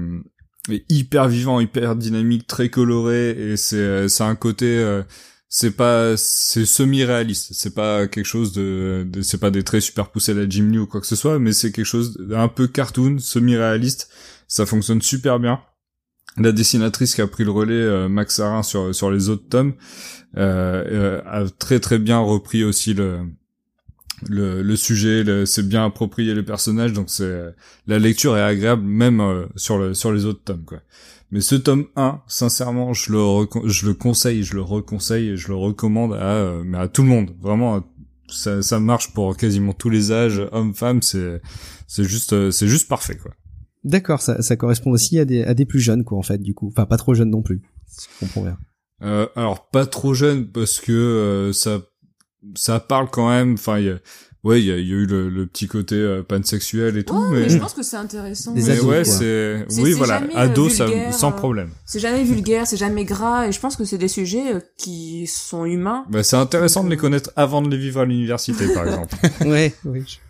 hyper 0.89 1.29
vivant, 1.29 1.61
hyper 1.61 1.97
dynamique, 1.97 2.47
très 2.47 2.69
coloré 2.71 3.31
et 3.31 3.57
c'est 3.57 4.09
c'est 4.09 4.25
un 4.25 4.35
côté 4.35 4.67
euh, 4.79 5.03
c'est 5.49 5.73
pas 5.73 6.17
c'est 6.17 6.65
semi-réaliste, 6.65 7.53
c'est 7.53 7.75
pas 7.75 8.07
quelque 8.09 8.27
chose 8.27 8.53
de, 8.53 9.07
de 9.09 9.23
c'est 9.23 9.39
pas 9.39 9.51
des 9.51 9.63
traits 9.63 9.83
super 9.83 10.11
poussés 10.11 10.33
à 10.33 10.35
la 10.35 10.49
Jim 10.49 10.69
Lee 10.71 10.79
ou 10.79 10.87
quoi 10.87 11.01
que 11.01 11.07
ce 11.07 11.17
soit, 11.17 11.39
mais 11.39 11.53
c'est 11.53 11.71
quelque 11.73 11.85
chose 11.85 12.17
d'un 12.19 12.49
peu 12.49 12.67
cartoon, 12.67 13.19
semi-réaliste. 13.19 14.09
Ça 14.49 14.67
fonctionne 14.67 15.03
super 15.03 15.39
bien. 15.39 15.61
La 16.37 16.53
dessinatrice 16.53 17.15
qui 17.15 17.21
a 17.21 17.27
pris 17.27 17.45
le 17.45 17.51
relais, 17.51 17.75
euh, 17.75 18.09
Max 18.09 18.37
Sarin 18.37 18.63
sur 18.63 18.95
sur 18.95 19.11
les 19.11 19.29
autres 19.29 19.49
tomes, 19.49 19.75
euh, 20.37 20.85
euh, 20.87 21.23
a 21.27 21.49
très 21.49 21.79
très 21.81 21.99
bien 21.99 22.19
repris 22.19 22.65
aussi 22.65 22.95
le 22.95 23.21
le, 24.29 24.63
le 24.63 24.77
sujet, 24.77 25.45
c'est 25.47 25.67
bien 25.69 25.85
approprié 25.85 26.35
les 26.35 26.43
personnages, 26.43 26.93
donc 26.93 27.11
c'est 27.11 27.55
la 27.87 27.99
lecture 27.99 28.37
est 28.37 28.43
agréable 28.43 28.83
même 28.83 29.21
euh, 29.21 29.47
sur 29.57 29.79
le 29.79 29.95
sur 29.95 30.13
les 30.13 30.25
autres 30.25 30.43
tomes 30.45 30.65
quoi. 30.65 30.79
Mais 31.31 31.41
ce 31.41 31.57
tome 31.57 31.87
1, 31.97 32.21
sincèrement, 32.29 32.93
je 32.93 33.13
le 33.13 33.47
je 33.69 33.87
le 33.87 33.95
conseille, 33.95 34.43
je 34.45 34.55
le 34.55 34.63
reconseille 34.63 35.31
et 35.31 35.37
je 35.37 35.49
le 35.49 35.57
recommande 35.57 36.15
à 36.15 36.35
euh, 36.35 36.63
mais 36.65 36.79
à 36.79 36.89
tout 36.89 37.03
le 37.03 37.09
monde. 37.09 37.31
Vraiment 37.41 37.83
ça 38.29 38.63
ça 38.63 38.81
marche 38.81 39.13
pour 39.13 39.37
quasiment 39.37 39.73
tous 39.73 39.91
les 39.91 40.13
âges, 40.13 40.41
hommes, 40.53 40.75
femmes, 40.75 41.03
c'est 41.03 41.41
c'est 41.87 42.05
juste 42.05 42.33
euh, 42.33 42.51
c'est 42.51 42.69
juste 42.69 42.89
parfait 42.89 43.17
quoi. 43.17 43.33
D'accord, 43.85 44.21
ça, 44.23 44.43
ça 44.43 44.57
correspond 44.57 44.91
aussi 44.91 45.19
à 45.19 45.25
des, 45.25 45.45
à 45.45 45.55
des 45.55 45.67
plus 45.67 45.81
jeunes, 45.81 46.05
quoi, 46.05 46.19
en 46.19 46.23
fait, 46.23 46.39
du 46.39 46.55
coup. 46.55 46.69
Enfin, 46.69 46.87
pas 46.87 46.97
trop 46.97 47.15
jeunes 47.15 47.31
non 47.31 47.43
plus. 47.43 47.63
Si 47.87 48.09
je 48.15 48.27
comprends 48.27 48.43
bien. 48.43 48.59
Euh, 49.03 49.27
alors 49.37 49.69
pas 49.69 49.87
trop 49.87 50.15
jeune 50.15 50.47
parce 50.47 50.79
que 50.79 50.93
euh, 50.93 51.53
ça 51.53 51.81
ça 52.55 52.79
parle 52.79 53.11
quand 53.11 53.29
même 53.29 53.55
enfin 53.55 53.79
il 53.79 53.87
y 53.87 53.91
a 53.91 53.99
ouais 54.45 54.61
il 54.61 54.67
y 54.67 54.71
a, 54.71 54.77
y 54.77 54.93
a 54.93 54.95
eu 54.95 55.05
le, 55.07 55.29
le 55.29 55.47
petit 55.47 55.67
côté 55.67 55.97
euh, 55.97 56.23
pansexuel 56.23 56.97
et 56.97 57.05
tout 57.05 57.15
Ouais, 57.15 57.29
mais... 57.33 57.41
mais, 57.41 57.49
je 57.49 57.59
pense 57.59 57.75
que 57.75 57.83
c'est 57.83 57.97
intéressant. 57.97 58.53
Des 58.53 58.63
mais 58.63 58.71
ados, 58.71 58.85
ouais 58.85 59.03
quoi. 59.03 59.05
c'est 59.05 59.67
oui 59.83 59.93
voilà 59.93 60.21
jamais, 60.21 60.35
euh, 60.37 60.39
ado 60.39 60.69
ça 60.69 60.87
vulgaire, 60.87 61.13
sans 61.13 61.31
euh, 61.33 61.37
problème 61.37 61.71
C'est 61.87 61.99
jamais 61.99 62.23
vulgaire, 62.23 62.67
c'est 62.67 62.77
jamais 62.77 63.05
gras, 63.05 63.49
et 63.49 63.53
je 63.53 63.59
pense 63.61 63.75
que 63.77 63.85
c'est 63.85 63.99
des 63.99 64.09
sujets 64.09 64.55
euh, 64.55 64.61
qui 64.79 65.27
sont 65.27 65.65
humains. 65.65 66.05
bah, 66.09 66.23
c'est 66.23 66.37
intéressant 66.37 66.85
de 66.85 66.91
les 66.91 66.97
connaître 66.97 67.31
avant 67.35 67.63
de 67.63 67.69
les 67.69 67.79
vivre 67.79 68.01
à 68.01 68.05
l'université 68.05 68.73
par 68.73 68.87
exemple 68.87 69.17
ouais, 69.47 69.75
oui. 69.85 70.21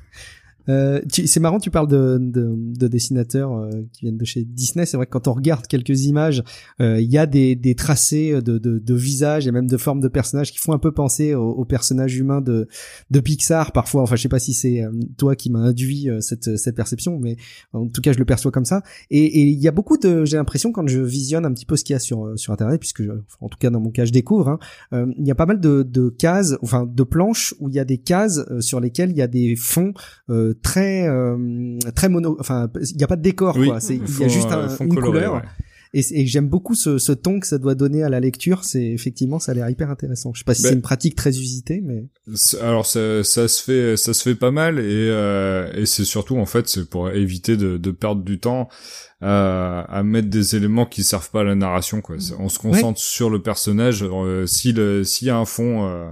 Euh, 0.69 1.01
c'est 1.09 1.41
marrant, 1.41 1.59
tu 1.59 1.71
parles 1.71 1.89
de, 1.89 2.19
de, 2.21 2.55
de 2.57 2.89
dessinateurs 2.89 3.53
euh, 3.57 3.71
qui 3.93 4.03
viennent 4.03 4.17
de 4.17 4.25
chez 4.25 4.45
Disney. 4.45 4.87
C'est 4.87 4.97
vrai 4.97 5.07
que 5.07 5.11
quand 5.11 5.29
on 5.29 5.33
regarde 5.33 5.67
quelques 5.67 6.05
images, 6.05 6.43
euh, 6.81 7.01
il 7.01 7.11
y 7.11 7.19
a 7.19 7.27
des, 7.27 7.55
des 7.55 7.75
tracés 7.75 8.33
de, 8.41 8.59
de, 8.59 8.79
de 8.79 8.95
visages 8.95 9.47
et 9.47 9.53
même 9.53 9.67
de 9.67 9.77
formes 9.77 10.01
de 10.01 10.09
personnages 10.09 10.53
qui 10.53 10.59
font 10.59 10.73
un 10.73 10.79
peu 10.79 10.93
penser 10.93 11.35
aux, 11.35 11.51
aux 11.51 11.65
personnages 11.65 12.17
humains 12.17 12.41
de, 12.41 12.69
de 13.11 13.21
Pixar 13.21 13.73
parfois. 13.73 14.03
Enfin, 14.03 14.17
je 14.17 14.23
sais 14.23 14.29
pas 14.29 14.39
si 14.39 14.55
c'est 14.55 14.83
euh, 14.83 14.91
toi 15.17 15.37
qui 15.37 15.51
m'a 15.51 15.61
induit 15.61 16.09
euh, 16.09 16.21
cette, 16.21 16.57
cette 16.57 16.77
perception, 16.77 17.19
mais 17.19 17.37
en 17.73 17.87
tout 17.89 18.01
cas, 18.01 18.13
je 18.13 18.19
le 18.19 18.25
perçois 18.25 18.51
comme 18.51 18.65
ça. 18.65 18.83
Et 19.11 19.43
il 19.43 19.61
y 19.61 19.69
a 19.69 19.73
beaucoup 19.73 19.99
de, 19.99 20.25
j'ai 20.25 20.37
l'impression 20.37 20.73
quand 20.73 20.87
je 20.87 21.01
visionne 21.01 21.45
un 21.45 21.53
petit 21.53 21.67
peu 21.67 21.77
ce 21.77 21.85
qu'il 21.85 21.95
y 21.95 21.97
a 21.97 22.01
sur 22.01 22.33
sur 22.37 22.53
Internet, 22.53 22.81
puisque 22.81 23.03
je- 23.03 23.11
en 23.41 23.49
tout 23.49 23.59
cas 23.59 23.71
dans 23.71 23.81
mon 23.81 23.91
cas, 23.91 24.05
je 24.05 24.13
découvre. 24.13 24.59
Hein, 24.93 25.09
il 25.19 25.27
y 25.27 25.31
a 25.31 25.35
pas 25.35 25.47
mal 25.47 25.61
de, 25.61 25.83
de 25.83 26.09
cases, 26.09 26.57
enfin 26.63 26.87
de 26.91 27.03
planches 27.03 27.55
où 27.61 27.69
il 27.69 27.75
y 27.75 27.79
a 27.79 27.85
des 27.85 27.99
cases 27.99 28.45
sur 28.61 28.81
lesquelles 28.81 29.11
il 29.11 29.17
y 29.17 29.23
a 29.23 29.27
des 29.27 29.57
fonds 29.57 29.93
très 30.63 31.07
euh, 31.09 31.79
très 31.95 32.09
mono 32.09 32.37
enfin 32.41 32.69
il 32.95 33.01
y 33.01 33.05
a 33.05 33.07
pas 33.07 33.17
de 33.17 33.23
décor 33.23 33.57
Oui, 33.57 33.69
quoi. 33.69 33.81
C'est 33.81 33.97
il 33.97 34.21
y 34.21 34.25
a 34.25 34.29
juste 34.29 34.51
euh, 34.51 34.65
un- 34.65 34.69
fond 34.69 34.85
une 34.85 34.95
coloré, 34.95 35.19
couleur. 35.25 35.35
ouais. 35.35 35.43
et, 35.93 36.27
j'aime 36.27 36.49
beaucoup 36.49 36.75
ce, 36.75 36.99
ce 36.99 37.13
ton 37.13 37.39
que 37.39 37.47
ça 37.47 37.59
doit 37.59 37.77
donner 37.77 38.03
à 38.03 38.09
la 38.09 38.19
lecture. 38.19 38.65
C'est 38.65 38.85
effectivement 38.85 39.39
ça 39.39 39.53
a 39.53 39.55
l'air 39.55 39.71
hyper 39.71 39.91
intéressant. 39.91 40.33
Je 40.35 40.41
sais 40.41 40.45
pas 40.45 40.55
si 40.55 40.63
Ben- 40.63 40.69
c'est 40.71 40.75
une 40.75 40.83
pratique 40.83 41.15
très 41.15 41.31
usitée 41.31 41.83
mais 41.85 42.07
Alors 42.61 42.85
ça, 42.87 43.23
ça 43.23 43.47
se 43.49 43.63
fait, 43.63 43.97
ça 43.97 44.13
se 44.15 44.23
fait 44.23 44.35
pas 44.35 44.51
mal. 44.51 44.79
Et, 44.81 44.83
euh, 45.11 45.71
et 45.75 45.87
c'est 45.87 46.05
surtout 46.05 46.37
en 46.37 46.47
fait 46.47 46.69
c'est 46.69 46.89
pour 46.89 47.11
éviter 47.11 47.57
de, 47.57 47.77
de 47.77 47.91
perdre 47.93 48.23
du 48.25 48.39
temps 48.41 48.69
à, 49.21 49.83
à 49.83 50.03
mettre 50.03 50.29
des 50.29 50.57
éléments 50.57 50.87
qui 50.87 51.03
servent 51.05 51.31
pas 51.31 51.41
à 51.41 51.45
la 51.45 51.55
narration 51.55 52.01
quoi. 52.01 52.17
On 52.39 52.49
se 52.49 52.59
concentre 52.59 52.99
sur 53.01 53.31
le 53.31 53.41
personnage. 53.41 54.03
Euh, 54.05 54.47
si 54.47 54.75
s'il 55.05 55.29
y 55.29 55.31
a 55.31 55.37
un 55.37 55.45
fond 55.45 55.87
euh, 55.89 56.09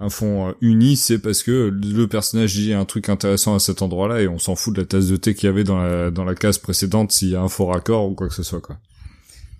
un 0.00 0.08
fond 0.08 0.48
euh, 0.48 0.52
uni, 0.62 0.96
c'est 0.96 1.18
parce 1.18 1.42
que 1.42 1.70
le 1.70 2.06
personnage 2.08 2.54
dit 2.54 2.72
un 2.72 2.84
truc 2.86 3.08
intéressant 3.08 3.54
à 3.54 3.58
cet 3.58 3.82
endroit-là 3.82 4.22
et 4.22 4.28
on 4.28 4.38
s'en 4.38 4.56
fout 4.56 4.74
de 4.74 4.80
la 4.80 4.86
tasse 4.86 5.08
de 5.08 5.16
thé 5.16 5.34
qu'il 5.34 5.46
y 5.46 5.50
avait 5.50 5.64
dans 5.64 5.78
la 5.78 6.10
dans 6.10 6.24
la 6.24 6.34
case 6.34 6.58
précédente 6.58 7.12
s'il 7.12 7.28
y 7.28 7.36
a 7.36 7.42
un 7.42 7.48
faux 7.48 7.66
raccord 7.66 8.08
ou 8.10 8.14
quoi 8.14 8.28
que 8.28 8.34
ce 8.34 8.42
soit 8.42 8.60
quoi. 8.62 8.78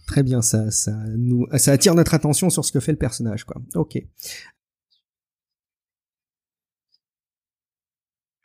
très 0.06 0.22
bien 0.22 0.40
ça 0.40 0.70
ça 0.70 0.92
nous 1.16 1.46
ça 1.56 1.72
attire 1.72 1.94
notre 1.94 2.14
attention 2.14 2.48
sur 2.48 2.64
ce 2.64 2.72
que 2.72 2.80
fait 2.80 2.92
le 2.92 2.98
personnage 2.98 3.44
quoi 3.44 3.60
ok 3.74 3.98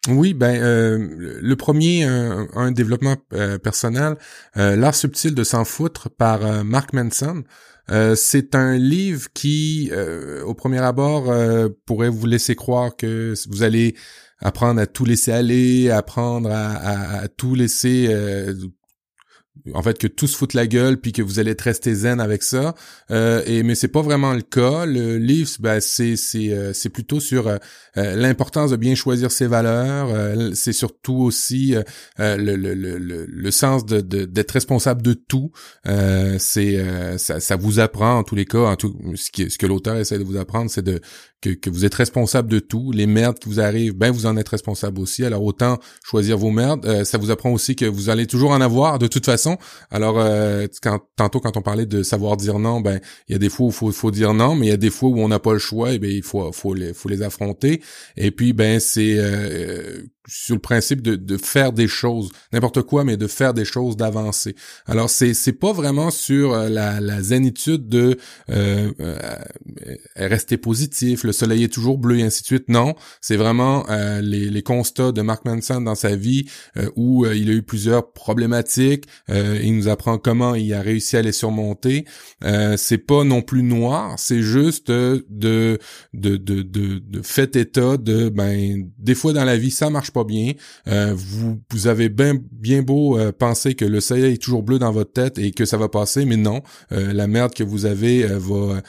Oui, 0.07 0.33
ben 0.35 0.61
euh, 0.61 1.39
le 1.41 1.55
premier, 1.55 2.03
un, 2.03 2.47
un 2.53 2.71
développement 2.71 3.15
euh, 3.33 3.57
personnel, 3.57 4.17
euh, 4.55 4.75
l'art 4.75 4.93
subtil 4.93 5.33
de 5.33 5.43
s'en 5.43 5.65
foutre 5.65 6.09
par 6.11 6.45
euh, 6.45 6.63
Mark 6.63 6.93
Manson. 6.93 7.43
Euh, 7.91 8.15
c'est 8.15 8.55
un 8.55 8.77
livre 8.77 9.29
qui, 9.33 9.89
euh, 9.91 10.43
au 10.43 10.53
premier 10.53 10.79
abord, 10.79 11.29
euh, 11.29 11.69
pourrait 11.85 12.09
vous 12.09 12.25
laisser 12.25 12.55
croire 12.55 12.95
que 12.95 13.33
vous 13.49 13.63
allez 13.63 13.95
apprendre 14.39 14.81
à 14.81 14.87
tout 14.87 15.05
laisser 15.05 15.31
aller, 15.31 15.89
apprendre 15.91 16.49
à, 16.51 17.27
tout 17.29 17.55
laisser, 17.55 18.07
euh, 18.09 18.53
en 19.73 19.81
fait 19.81 19.97
que 19.97 20.07
tout 20.07 20.27
se 20.27 20.37
fout 20.37 20.53
la 20.53 20.67
gueule 20.67 20.99
puis 20.99 21.11
que 21.11 21.21
vous 21.21 21.39
allez 21.39 21.51
être 21.51 21.61
resté 21.61 21.93
zen 21.95 22.19
avec 22.19 22.43
ça. 22.43 22.75
Euh, 23.11 23.41
et 23.45 23.63
mais 23.63 23.75
c'est 23.75 23.87
pas 23.87 24.01
vraiment 24.01 24.33
le 24.33 24.41
cas. 24.41 24.85
Le 24.85 25.17
livre 25.17 25.49
ben, 25.59 25.79
c'est 25.79 26.15
c'est 26.15 26.51
euh, 26.51 26.73
c'est 26.73 26.89
plutôt 26.89 27.19
sur 27.19 27.47
euh, 27.47 27.57
euh, 27.97 28.15
l'importance 28.15 28.71
de 28.71 28.75
bien 28.75 28.95
choisir 28.95 29.31
ses 29.31 29.47
valeurs. 29.47 30.09
C'est 30.55 30.73
surtout 30.73 31.15
aussi 31.15 31.75
le, 32.17 32.35
le, 32.55 32.73
le, 32.73 33.25
le, 33.27 33.51
sens 33.51 33.85
de 33.85 34.01
d'être 34.01 34.51
responsable 34.51 35.01
de 35.01 35.13
tout. 35.13 35.51
C'est 36.37 37.17
ça, 37.17 37.55
vous 37.55 37.79
apprend 37.79 38.19
en 38.19 38.23
tous 38.23 38.35
les 38.35 38.45
cas. 38.45 38.65
En 38.65 38.75
tout 38.75 38.95
ce, 39.15 39.49
ce 39.49 39.57
que 39.57 39.65
l'auteur 39.65 39.97
essaie 39.97 40.19
de 40.19 40.23
vous 40.23 40.37
apprendre 40.37 40.69
c'est 40.69 40.83
de 40.83 41.01
que, 41.45 41.55
que 41.55 41.69
vous 41.69 41.85
êtes 41.85 41.95
responsable 41.95 42.49
de 42.49 42.59
tout 42.59 42.91
les 42.91 43.07
merdes 43.07 43.39
qui 43.39 43.49
vous 43.49 43.59
arrivent 43.59 43.93
ben 43.93 44.11
vous 44.11 44.25
en 44.25 44.37
êtes 44.37 44.49
responsable 44.49 44.99
aussi. 44.99 45.23
Alors 45.25 45.43
autant 45.43 45.79
choisir 46.03 46.37
vos 46.37 46.51
merdes. 46.51 47.03
Ça 47.03 47.17
vous 47.17 47.31
apprend 47.31 47.51
aussi 47.51 47.75
que 47.75 47.85
vous 47.85 48.09
allez 48.09 48.27
toujours 48.27 48.51
en 48.51 48.61
avoir 48.61 48.99
de 48.99 49.07
toute 49.07 49.25
façon. 49.25 49.57
Alors, 49.91 50.19
euh, 50.19 50.67
quand, 50.81 50.99
tantôt, 51.15 51.39
quand 51.39 51.57
on 51.57 51.61
parlait 51.61 51.85
de 51.85 52.03
savoir 52.03 52.37
dire 52.37 52.59
non, 52.59 52.81
ben 52.81 52.99
il 53.27 53.33
y 53.33 53.35
a 53.35 53.39
des 53.39 53.49
fois 53.49 53.67
où 53.67 53.71
faut, 53.71 53.91
faut 53.91 54.11
dire 54.11 54.33
non, 54.33 54.55
mais 54.55 54.67
il 54.67 54.69
y 54.69 54.73
a 54.73 54.77
des 54.77 54.89
fois 54.89 55.09
où 55.09 55.19
on 55.19 55.27
n'a 55.27 55.39
pas 55.39 55.53
le 55.53 55.59
choix, 55.59 55.93
et 55.93 55.99
ben 55.99 56.11
il 56.11 56.23
faut, 56.23 56.51
faut 56.51 56.73
les, 56.73 56.93
faut 56.93 57.09
les 57.09 57.21
affronter. 57.21 57.81
Et 58.17 58.31
puis, 58.31 58.53
ben 58.53 58.79
c'est 58.79 59.15
euh, 59.17 60.03
sur 60.27 60.55
le 60.55 60.61
principe 60.61 61.01
de, 61.01 61.15
de 61.15 61.37
faire 61.37 61.71
des 61.71 61.87
choses, 61.87 62.31
n'importe 62.51 62.81
quoi, 62.81 63.03
mais 63.03 63.17
de 63.17 63.27
faire 63.27 63.53
des 63.53 63.65
choses, 63.65 63.97
d'avancer. 63.97 64.55
Alors 64.85 65.09
c'est 65.09 65.33
c'est 65.33 65.53
pas 65.53 65.71
vraiment 65.71 66.11
sur 66.11 66.53
euh, 66.53 66.69
la, 66.69 66.99
la 66.99 67.21
zénitude 67.21 67.87
de 67.87 68.17
euh, 68.49 68.91
euh, 68.99 69.17
rester 70.15 70.57
positif, 70.57 71.23
le 71.23 71.31
soleil 71.31 71.63
est 71.63 71.73
toujours 71.73 71.97
bleu 71.97 72.19
et 72.19 72.23
ainsi 72.23 72.41
de 72.41 72.47
suite. 72.47 72.69
Non, 72.69 72.95
c'est 73.21 73.35
vraiment 73.37 73.85
euh, 73.89 74.21
les, 74.21 74.49
les 74.49 74.63
constats 74.63 75.11
de 75.11 75.21
Mark 75.21 75.45
Manson 75.45 75.81
dans 75.81 75.95
sa 75.95 76.15
vie 76.15 76.45
où 76.95 77.25
il 77.25 77.49
a 77.49 77.53
eu 77.53 77.63
plusieurs 77.63 78.11
problématiques. 78.11 79.05
il 79.29 79.75
nous 79.75 79.87
apprend 79.87 80.17
comment 80.17 80.55
il 80.55 80.73
a 80.73 80.81
réussi 80.81 81.17
à 81.17 81.21
les 81.21 81.31
surmonter. 81.31 82.05
c'est 82.77 82.97
pas 82.97 83.23
non 83.23 83.41
plus 83.41 83.63
noir, 83.63 84.15
c'est 84.17 84.41
juste 84.41 84.91
de 84.91 85.25
de 85.29 85.79
de 86.13 86.37
de, 86.37 86.99
de 86.99 87.21
fait 87.21 87.55
état 87.55 87.97
de 87.97 88.29
ben 88.29 88.89
des 88.97 89.15
fois 89.15 89.33
dans 89.33 89.43
la 89.45 89.57
vie 89.57 89.71
ça 89.71 89.89
marche 89.89 90.11
pas 90.15 90.23
bien. 90.23 90.53
Euh, 90.87 91.13
vous, 91.13 91.59
vous 91.71 91.87
avez 91.87 92.07
bien 92.07 92.35
bien 92.51 92.81
beau 92.81 93.19
euh, 93.19 93.33
penser 93.33 93.75
que 93.75 93.83
le 93.83 93.99
soleil 93.99 94.35
est 94.35 94.41
toujours 94.41 94.63
bleu 94.63 94.79
dans 94.79 94.93
votre 94.93 95.11
tête 95.11 95.37
et 95.37 95.51
que 95.51 95.65
ça 95.65 95.75
va 95.77 95.89
passer, 95.89 96.23
mais 96.23 96.37
non, 96.37 96.61
euh, 96.93 97.11
la 97.11 97.27
merde 97.27 97.53
que 97.53 97.63
vous 97.63 97.85
avez 97.85 98.25
va 98.25 98.81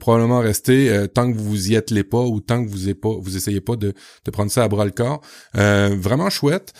probablement 0.00 0.40
rester 0.40 1.06
tant 1.14 1.32
que 1.32 1.38
vous 1.38 1.70
y 1.70 1.74
êtes 1.74 1.90
les 1.90 2.04
pas 2.04 2.22
ou 2.22 2.40
tant 2.40 2.64
que 2.64 2.68
vous 2.68 2.78
n'essayez 2.78 2.94
pas, 2.94 3.14
vous 3.20 3.36
essayez 3.36 3.60
pas 3.60 3.76
de, 3.76 3.92
de 4.24 4.30
prendre 4.30 4.50
ça 4.50 4.64
à 4.64 4.68
bras 4.68 4.84
le 4.84 4.90
corps. 4.90 5.20
vraiment 5.54 6.30
chouette. 6.30 6.72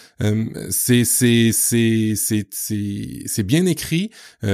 c'est 0.71 1.05
c'est 1.05 1.51
c'est 1.53 2.15
c'est 2.17 2.49
c'est 3.27 3.43
bien 3.43 3.67
écrit. 3.67 4.11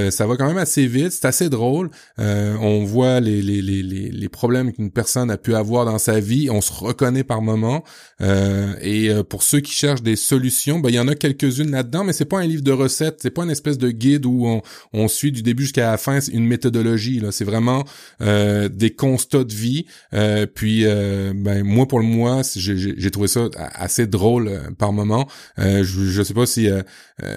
ça 0.09 0.27
va 0.27 0.35
quand 0.37 0.47
même 0.47 0.57
assez 0.57 0.85
vite. 0.85 1.11
C'est 1.11 1.25
assez 1.25 1.49
drôle. 1.49 1.89
on 2.17 2.83
voit 2.85 3.19
les, 3.19 3.41
les 3.41 3.61
les 3.61 3.81
les 4.21 4.29
problèmes 4.29 4.71
qu'une 4.73 4.91
personne 4.91 5.31
a 5.31 5.37
pu 5.37 5.55
avoir 5.55 5.85
dans 5.85 5.99
sa 5.99 6.19
vie. 6.19 6.49
On 6.51 6.61
se 6.61 6.73
reconnaît 6.73 7.23
par 7.23 7.41
moment. 7.41 7.83
et 8.21 9.09
pour 9.29 9.38
pour 9.39 9.45
ceux 9.45 9.61
qui 9.61 9.71
cherchent 9.71 10.01
des 10.01 10.17
solutions, 10.17 10.79
ben 10.79 10.89
il 10.89 10.95
y 10.95 10.99
en 10.99 11.07
a 11.07 11.15
quelques-unes 11.15 11.71
là-dedans, 11.71 12.03
mais 12.03 12.11
c'est 12.11 12.25
pas 12.25 12.39
un 12.39 12.45
livre 12.45 12.61
de 12.61 12.73
recettes, 12.73 13.19
c'est 13.21 13.29
pas 13.29 13.43
une 13.43 13.51
espèce 13.51 13.77
de 13.77 13.89
guide 13.89 14.25
où 14.25 14.45
on, 14.45 14.61
on 14.91 15.07
suit 15.07 15.31
du 15.31 15.43
début 15.43 15.63
jusqu'à 15.63 15.91
la 15.91 15.97
fin 15.97 16.19
une 16.19 16.45
méthodologie. 16.45 17.21
Là, 17.21 17.31
c'est 17.31 17.45
vraiment 17.45 17.85
euh, 18.19 18.67
des 18.67 18.89
constats 18.89 19.45
de 19.45 19.53
vie. 19.53 19.85
Euh, 20.13 20.45
puis, 20.45 20.81
euh, 20.83 21.31
ben 21.33 21.63
moi 21.63 21.87
pour 21.87 21.99
le 21.99 22.05
moi, 22.05 22.41
j'ai 22.53 23.11
trouvé 23.11 23.29
ça 23.29 23.47
assez 23.55 24.07
drôle 24.07 24.49
euh, 24.49 24.71
par 24.77 24.91
moment. 24.91 25.25
Euh, 25.57 25.85
je, 25.85 26.03
je 26.03 26.21
sais 26.21 26.33
pas 26.33 26.45
si 26.45 26.69
euh, 26.69 26.81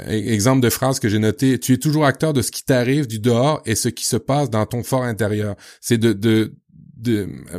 exemple 0.08 0.60
de 0.60 0.70
phrase 0.70 0.98
que 0.98 1.08
j'ai 1.08 1.20
noté. 1.20 1.60
Tu 1.60 1.74
es 1.74 1.78
toujours 1.78 2.04
acteur 2.04 2.32
de 2.32 2.42
ce 2.42 2.50
qui 2.50 2.64
t'arrive 2.64 3.06
du 3.06 3.20
dehors 3.20 3.62
et 3.64 3.76
ce 3.76 3.88
qui 3.88 4.06
se 4.06 4.16
passe 4.16 4.50
dans 4.50 4.66
ton 4.66 4.82
fort 4.82 5.04
intérieur. 5.04 5.54
C'est 5.80 5.98
de, 5.98 6.12
de 6.12 6.52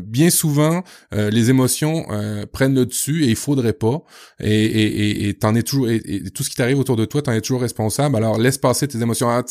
bien 0.02 0.30
souvent 0.30 0.84
euh, 1.14 1.30
les 1.30 1.50
émotions 1.50 2.06
euh, 2.12 2.46
prennent 2.46 2.76
le 2.76 2.86
dessus 2.86 3.24
et 3.24 3.28
il 3.28 3.36
faudrait 3.36 3.74
pas. 3.74 4.04
Et 4.40 4.66
et 4.66 5.28
et 5.30 5.34
t'en 5.34 5.56
es 5.56 5.64
toujours 5.64 5.90
et, 5.90 6.02
tout 6.34 6.44
ce 6.44 6.50
qui 6.50 6.56
t'arrive 6.56 6.80
autour 6.80 6.96
de 6.96 7.06
toi 7.06 7.22
t'en 7.22 7.32
es 7.32 7.42
toujours 7.42 7.62
responsable. 7.62 8.16
Alors 8.16 8.38
laisse 8.38 8.58
passer 8.58 8.88
tes 8.88 9.02
émotions. 9.02 9.30
Ah, 9.30 9.44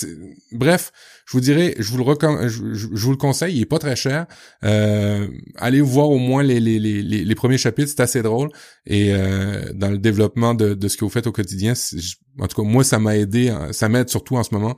bref 0.53 0.93
je 1.27 1.33
vous 1.33 1.41
dirais 1.41 1.75
je 1.79 1.91
vous 1.91 1.99
le 1.99 2.49
je, 2.49 2.87
vous 2.87 3.11
le 3.11 3.17
conseille 3.17 3.57
il 3.57 3.63
est 3.63 3.67
pas 3.67 3.79
très 3.79 3.97
cher 3.97 4.27
euh, 4.65 5.29
allez 5.57 5.81
voir 5.81 6.09
au 6.09 6.19
moins 6.19 6.43
les 6.43 6.61
les 6.61 6.79
les 6.79 7.03
les, 7.03 7.35
premiers 7.35 7.59
chapitres 7.59 7.91
c'est 7.95 8.03
assez 8.03 8.23
drôle 8.23 8.49
et 8.87 9.13
euh, 9.13 9.73
dans 9.75 9.91
le 9.91 9.99
développement 9.99 10.55
de 10.55 10.75
de 10.75 10.89
ce 10.89 10.97
que 10.97 11.05
vous 11.05 11.11
faites 11.11 11.27
au 11.27 11.33
quotidien 11.33 11.75
en 12.41 12.47
tout 12.47 12.63
cas 12.63 12.69
moi 12.69 12.85
ça 12.85 12.99
m'a 12.99 13.17
aidé 13.17 13.51
hein, 13.51 13.69
ça 13.73 13.89
m'aide 13.89 14.09
surtout 14.09 14.37
en 14.37 14.43
ce 14.43 14.55
moment 14.55 14.77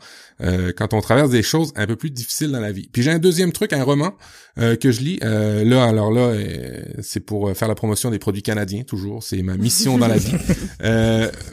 quand 0.77 0.95
on 0.95 1.01
traverse 1.01 1.31
des 1.31 1.43
choses 1.43 1.73
un 1.77 1.87
peu 1.87 1.97
plus 1.97 2.11
difficiles 2.11 2.51
dans 2.51 2.61
la 2.61 2.73
vie 2.73 2.89
puis 2.93 3.03
j'ai 3.03 3.12
un 3.12 3.19
deuxième 3.19 3.53
truc 3.53 3.73
un 3.73 3.85
roman 3.85 4.15
que 4.57 4.91
je 4.91 5.01
euh, 5.23 5.65
là, 5.65 5.85
alors 5.85 6.11
là, 6.11 6.21
euh, 6.23 6.83
c'est 7.01 7.21
pour 7.21 7.49
euh, 7.49 7.55
faire 7.55 7.69
la 7.69 7.75
promotion 7.75 8.11
des 8.11 8.19
produits 8.19 8.43
canadiens, 8.43 8.83
toujours. 8.83 9.23
C'est 9.23 9.43
ma 9.43 9.57
mission 9.57 9.99
dans 9.99 10.09
la 10.09 10.16
vie. 10.16 10.35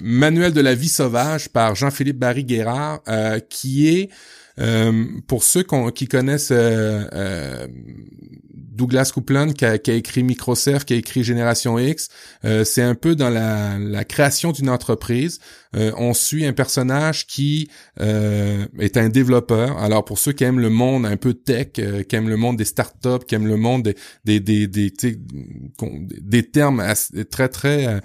Manuel 0.02 0.54
de 0.54 0.62
la 0.62 0.76
vie 0.76 0.90
sauvage 0.90 1.50
par 1.50 1.76
Jean-Philippe 1.76 2.18
Barry-Guérard, 2.18 3.02
qui 3.50 3.88
est 3.88 4.10
pour 5.28 5.44
ceux 5.44 5.64
qui 5.96 6.08
connaissent 6.08 6.54
Douglas 8.54 9.12
Coupland 9.14 9.54
qui 9.54 9.66
a, 9.66 9.76
écrit 9.76 10.24
Microsoft, 10.24 10.88
qui 10.88 10.94
a 10.94 10.98
écrit 10.98 11.24
Génération 11.24 11.78
X, 11.80 12.10
c'est 12.64 12.82
un 12.82 12.96
peu 12.96 13.16
dans 13.16 13.30
la 13.30 14.04
création 14.06 14.52
d'une 14.52 14.70
entreprise. 14.70 15.40
Euh, 15.76 15.92
on 15.98 16.14
suit 16.14 16.46
un 16.46 16.54
personnage 16.54 17.28
qui 17.28 17.70
euh, 18.00 18.66
est 18.80 18.98
un 18.98 19.10
développeur. 19.10 19.78
Alors 19.78 20.04
pour 20.04 20.20
ceux 20.20 20.34
qui 20.34 20.44
aiment 20.44 20.60
le 20.60 20.70
monde 20.70 21.06
un 21.06 21.16
peu 21.16 21.34
tech, 21.34 21.68
euh, 21.80 22.04
qui 22.04 22.16
aiment 22.16 22.30
le 22.30 22.36
monde 22.36 22.58
des 22.58 22.66
startups, 22.66 23.26
qui 23.26 23.36
aiment 23.36 23.48
le 23.48 23.56
monde 23.56 23.84
des 23.84 23.96
des 24.26 24.40
des 24.40 24.68
des, 24.68 24.92
des, 26.22 26.44
termes 26.44 26.84
très 27.30 27.48
très 27.48 28.02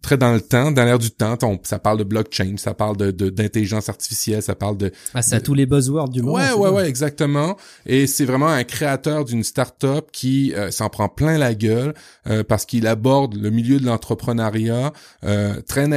très 0.00 0.16
dans 0.16 0.32
le 0.32 0.40
temps, 0.40 0.70
dans 0.70 0.84
l'air 0.84 0.98
du 0.98 1.10
temps. 1.10 1.36
ça 1.64 1.78
parle 1.78 1.98
de 1.98 2.04
blockchain, 2.04 2.54
ça 2.56 2.74
parle 2.74 2.96
de 2.96 3.30
d'intelligence 3.30 3.88
artificielle, 3.88 4.42
ça 4.42 4.54
parle 4.54 4.76
de 4.76 4.92
ah 5.14 5.22
c'est 5.22 5.36
à 5.36 5.40
tous 5.40 5.54
les 5.54 5.66
buzzwords 5.66 6.08
du 6.08 6.22
monde. 6.22 6.36
Ouais 6.36 6.52
ouais 6.52 6.68
ouais 6.68 6.88
exactement. 6.88 7.56
Et 7.84 8.06
c'est 8.06 8.24
vraiment 8.24 8.48
un 8.48 8.64
créateur 8.64 9.24
d'une 9.24 9.42
startup 9.42 10.10
qui 10.12 10.54
s'en 10.70 10.88
prend 10.88 11.08
plein 11.08 11.36
la 11.36 11.54
gueule 11.54 11.94
parce 12.46 12.64
qu'il 12.64 12.86
aborde 12.86 13.34
le 13.34 13.50
milieu 13.50 13.80
de 13.80 13.86
l'entrepreneuriat 13.86 14.92
très 15.66 15.88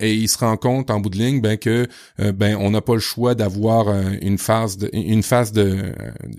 et 0.00 0.14
il 0.14 0.28
se 0.28 0.38
rend 0.38 0.56
compte 0.56 0.90
en 0.90 1.00
bout 1.00 1.10
de 1.10 1.16
ligne 1.16 1.40
ben 1.40 1.56
que 1.56 1.86
euh, 2.20 2.32
ben 2.32 2.56
on 2.60 2.70
n'a 2.70 2.80
pas 2.80 2.94
le 2.94 3.00
choix 3.00 3.34
d'avoir 3.34 3.88
euh, 3.88 4.02
une 4.20 4.38
phase 4.38 4.76
de 4.76 4.90
une 4.92 5.22
phase 5.22 5.52
de 5.52 5.62
euh, 5.62 5.92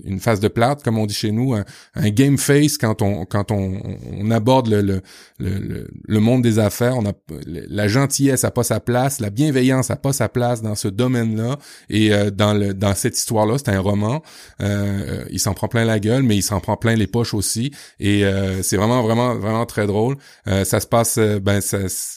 une 0.06 0.20
phase 0.20 0.40
de 0.40 0.48
plate 0.48 0.84
comme 0.84 0.98
on 0.98 1.06
dit 1.06 1.14
chez 1.14 1.32
nous 1.32 1.54
un, 1.54 1.64
game 2.10 2.38
face 2.38 2.78
quand 2.78 3.02
on 3.02 3.26
quand 3.26 3.52
on, 3.52 3.82
on 4.18 4.32
aborde 4.32 4.70
le, 4.70 4.82
le 4.82 5.02
le, 5.40 5.88
le 6.08 6.20
monde 6.20 6.42
des 6.42 6.60
affaires. 6.60 6.98
On 6.98 7.06
a 7.06 7.14
la 7.46 7.88
gentillesse 7.88 8.44
a 8.44 8.52
pas 8.52 8.64
sa 8.64 8.80
place 8.80 9.20
la 9.20 9.30
bienveillance 9.30 9.92
a 9.92 9.96
pas 9.96 10.14
sa 10.14 10.30
place 10.30 10.62
dans 10.62 10.76
ce 10.76 10.88
domaine-là. 10.88 11.58
Et 11.90 12.12
dans 12.32 12.54
le 12.54 12.74
dans 12.74 12.96
cette 12.96 13.18
histoire-là 13.18 13.58
c'est 13.58 13.70
un 13.70 13.80
roman. 13.80 14.22
Il 14.60 15.40
s'en 15.40 15.54
prend 15.54 15.68
plein 15.68 15.86
la 15.86 16.00
gueule 16.00 16.24
mais 16.24 16.36
il 16.36 16.44
s'en 16.44 16.60
prend 16.60 16.78
plein 16.78 16.96
les 16.96 17.08
poches 17.08 17.34
aussi. 17.34 17.72
Et 18.00 18.24
c'est 18.62 18.78
vraiment 18.78 19.02
vraiment 19.02 19.36
vraiment 19.36 19.66
très 19.66 19.88
drôle. 19.88 20.18
Ça 20.46 20.80
se 20.80 20.88
passe 20.88 21.18
ben 21.18 21.60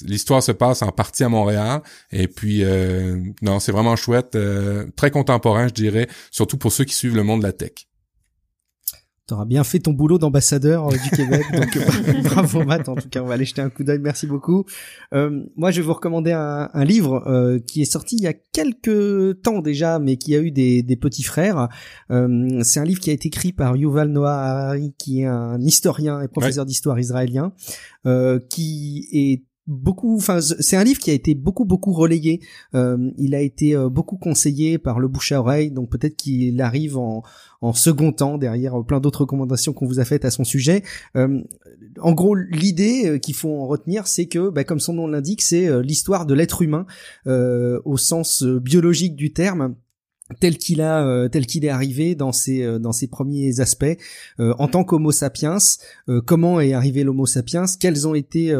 l'histoire 0.02 0.42
se 0.42 0.52
passe 0.52 0.82
en 0.84 0.92
partie 0.92 1.24
à 1.24 1.28
Montréal. 1.28 1.82
Et 2.12 2.28
puis, 2.28 2.64
euh, 2.64 3.20
non, 3.42 3.60
c'est 3.60 3.72
vraiment 3.72 3.96
chouette, 3.96 4.36
euh, 4.36 4.86
très 4.96 5.10
contemporain, 5.10 5.68
je 5.68 5.74
dirais, 5.74 6.08
surtout 6.30 6.58
pour 6.58 6.72
ceux 6.72 6.84
qui 6.84 6.94
suivent 6.94 7.16
le 7.16 7.24
monde 7.24 7.40
de 7.40 7.46
la 7.46 7.52
tech. 7.52 7.72
T'auras 9.26 9.46
bien 9.46 9.64
fait 9.64 9.78
ton 9.78 9.92
boulot 9.92 10.18
d'ambassadeur 10.18 10.86
euh, 10.86 10.96
du 11.02 11.08
Québec, 11.08 11.46
donc 11.50 11.78
bravo 12.24 12.62
Matt. 12.62 12.90
En 12.90 12.94
tout 12.94 13.08
cas, 13.08 13.22
on 13.22 13.26
va 13.26 13.34
aller 13.34 13.46
jeter 13.46 13.62
un 13.62 13.70
coup 13.70 13.82
d'œil. 13.82 13.98
Merci 13.98 14.26
beaucoup. 14.26 14.66
moi, 15.12 15.70
je 15.70 15.80
vais 15.80 15.86
vous 15.86 15.94
recommander 15.94 16.32
un, 16.32 16.84
livre 16.84 17.58
qui 17.66 17.80
est 17.80 17.86
sorti 17.86 18.16
il 18.16 18.22
y 18.22 18.26
a 18.26 18.34
quelques 18.34 19.40
temps 19.40 19.62
déjà, 19.62 19.98
mais 19.98 20.18
qui 20.18 20.36
a 20.36 20.40
eu 20.40 20.50
des, 20.50 20.98
petits 21.00 21.22
frères. 21.22 21.70
c'est 22.10 22.80
un 22.80 22.84
livre 22.84 23.00
qui 23.00 23.08
a 23.08 23.14
été 23.14 23.28
écrit 23.28 23.54
par 23.54 23.76
Yuval 23.76 24.08
Noah 24.08 24.34
Harari, 24.34 24.92
qui 24.98 25.22
est 25.22 25.26
un 25.26 25.58
historien 25.62 26.20
et 26.20 26.28
professeur 26.28 26.66
d'histoire 26.66 26.98
israélien, 27.00 27.54
qui 28.50 29.08
est 29.10 29.42
beaucoup 29.66 30.16
enfin 30.16 30.40
c'est 30.40 30.76
un 30.76 30.84
livre 30.84 31.00
qui 31.00 31.10
a 31.10 31.14
été 31.14 31.34
beaucoup 31.34 31.64
beaucoup 31.64 31.92
relayé. 31.92 32.40
Euh, 32.74 33.10
il 33.16 33.34
a 33.34 33.40
été 33.40 33.74
euh, 33.74 33.88
beaucoup 33.88 34.16
conseillé 34.16 34.78
par 34.78 35.00
le 35.00 35.08
bouche 35.08 35.32
à 35.32 35.40
oreille 35.40 35.70
donc 35.70 35.90
peut-être 35.90 36.16
qu'il 36.16 36.60
arrive 36.60 36.98
en, 36.98 37.22
en 37.60 37.72
second 37.72 38.12
temps 38.12 38.36
derrière 38.36 38.84
plein 38.84 39.00
d'autres 39.00 39.22
recommandations 39.22 39.72
qu'on 39.72 39.86
vous 39.86 40.00
a 40.00 40.04
faites 40.04 40.24
à 40.24 40.30
son 40.30 40.44
sujet. 40.44 40.82
Euh, 41.16 41.40
en 42.00 42.12
gros 42.12 42.34
l'idée 42.34 43.18
qu'il 43.20 43.34
faut 43.34 43.60
en 43.60 43.66
retenir 43.66 44.06
c'est 44.06 44.26
que 44.26 44.50
bah, 44.50 44.64
comme 44.64 44.80
son 44.80 44.94
nom 44.94 45.06
l'indique 45.06 45.42
c'est 45.42 45.82
l'histoire 45.82 46.26
de 46.26 46.34
l'être 46.34 46.62
humain 46.62 46.86
au 47.26 47.96
sens 47.96 48.42
biologique 48.42 49.16
du 49.16 49.32
terme 49.32 49.76
tel 50.40 50.56
qu'il 50.56 50.80
a 50.80 51.06
euh, 51.06 51.28
tel 51.28 51.46
qu'il 51.46 51.64
est 51.64 51.70
arrivé 51.70 52.14
dans 52.14 52.32
ses 52.32 52.62
euh, 52.62 52.78
dans 52.78 52.92
ses 52.92 53.08
premiers 53.08 53.60
aspects. 53.60 53.84
Euh, 54.40 54.54
en 54.58 54.68
tant 54.68 54.84
qu'homo 54.84 55.12
sapiens 55.12 55.58
comment 56.26 56.60
est 56.60 56.72
arrivé 56.72 57.02
l'homo 57.04 57.26
sapiens? 57.26 57.64
Quelles 57.78 58.08
ont 58.08 58.14
été 58.14 58.54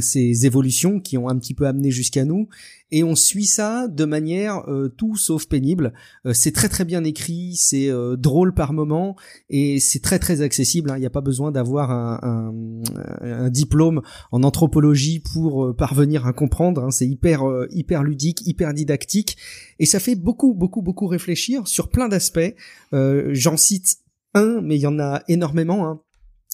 ces 0.00 0.46
évolutions 0.46 1.00
qui 1.00 1.18
ont 1.18 1.28
un 1.28 1.36
petit 1.38 1.54
peu 1.54 1.66
amené 1.66 1.90
jusqu'à 1.90 2.24
nous? 2.24 2.48
Et 2.92 3.02
on 3.02 3.16
suit 3.16 3.46
ça 3.46 3.88
de 3.88 4.04
manière 4.04 4.62
euh, 4.68 4.88
tout 4.96 5.16
sauf 5.16 5.46
pénible. 5.46 5.92
Euh, 6.26 6.32
c'est 6.32 6.52
très 6.52 6.68
très 6.68 6.84
bien 6.84 7.02
écrit, 7.02 7.56
c'est 7.56 7.88
euh, 7.90 8.16
drôle 8.16 8.54
par 8.54 8.72
moment 8.72 9.16
et 9.50 9.80
c'est 9.80 9.98
très 10.00 10.18
très 10.20 10.40
accessible. 10.42 10.90
hein. 10.90 10.96
Il 10.96 11.00
n'y 11.00 11.06
a 11.06 11.10
pas 11.10 11.20
besoin 11.22 11.50
d'avoir 11.50 11.90
un, 11.90 12.20
un- 12.22 12.82
un 13.22 13.50
diplôme 13.50 14.02
en 14.30 14.42
anthropologie 14.44 15.18
pour 15.32 15.64
euh, 15.64 15.72
parvenir 15.74 16.26
à 16.26 16.32
comprendre. 16.32 16.84
hein. 16.84 16.90
C'est 16.92 17.08
hyper 17.08 17.48
euh, 17.48 17.66
hyper 17.70 18.04
ludique, 18.04 18.46
hyper 18.46 18.72
didactique 18.74 19.36
et 19.80 19.86
ça 19.86 19.98
fait 19.98 20.14
beaucoup 20.14 20.54
beaucoup 20.54 20.82
beaucoup 20.82 21.06
réfléchir 21.08 21.66
sur 21.66 21.88
plein 21.88 22.08
d'aspects. 22.08 22.54
Euh, 22.92 23.30
J'en 23.32 23.56
cite 23.56 23.96
un, 24.34 24.60
mais 24.62 24.76
il 24.76 24.80
y 24.82 24.86
en 24.86 24.98
a 25.00 25.22
énormément. 25.28 25.86
hein. 25.88 26.00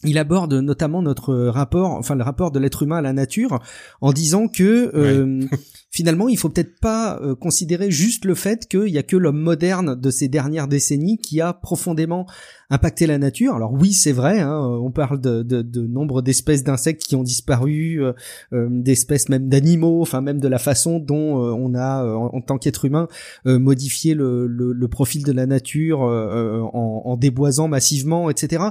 Il 0.05 0.16
aborde 0.16 0.55
notamment 0.55 1.02
notre 1.02 1.35
rapport, 1.48 1.90
enfin 1.90 2.15
le 2.15 2.23
rapport 2.23 2.52
de 2.52 2.60
l'être 2.60 2.85
humain 2.85 2.98
à 2.98 3.02
la 3.02 3.12
nature, 3.12 3.59
en 4.01 4.12
disant 4.12 4.47
que 4.47 4.93
euh, 4.94 5.40
finalement 5.99 6.29
il 6.29 6.39
faut 6.39 6.49
peut-être 6.49 6.79
pas 6.79 7.19
euh, 7.20 7.35
considérer 7.35 7.91
juste 7.91 8.25
le 8.25 8.37
fait 8.37 8.69
qu'il 8.69 8.87
y 8.87 8.99
a 8.99 9.03
que 9.03 9.16
l'homme 9.16 9.41
moderne 9.41 10.01
de 10.01 10.11
ces 10.12 10.29
dernières 10.29 10.69
décennies 10.69 11.19
qui 11.19 11.41
a 11.41 11.53
profondément 11.53 12.25
impacté 12.70 13.09
la 13.09 13.19
nature. 13.19 13.57
Alors 13.57 13.73
oui, 13.73 13.93
c'est 13.93 14.12
vrai, 14.12 14.39
hein, 14.39 14.61
on 14.81 14.93
parle 14.93 15.20
de, 15.20 15.43
de, 15.43 15.62
de 15.62 15.87
nombre 15.89 16.23
d'espèces 16.23 16.62
d'insectes 16.62 17.03
qui 17.03 17.16
ont 17.16 17.25
disparu, 17.25 18.01
euh, 18.01 18.12
euh, 18.53 18.69
d'espèces 18.70 19.29
même 19.29 19.49
d'animaux, 19.49 20.03
enfin 20.03 20.20
même 20.20 20.39
de 20.39 20.47
la 20.47 20.59
façon 20.59 21.01
dont 21.01 21.43
euh, 21.43 21.53
on 21.53 21.75
a 21.75 22.05
euh, 22.05 22.15
en, 22.15 22.41
tant 22.41 22.59
qu'être 22.59 22.85
humain 22.85 23.09
euh, 23.47 23.59
modifié 23.59 24.15
le, 24.15 24.47
le, 24.47 24.89
profil 24.89 25.25
de 25.25 25.33
la 25.33 25.47
nature 25.47 26.05
euh, 26.05 26.61
euh, 26.61 26.62
en, 26.73 27.03
en 27.07 27.16
déboisant 27.16 27.66
massivement, 27.66 28.31
etc. 28.31 28.66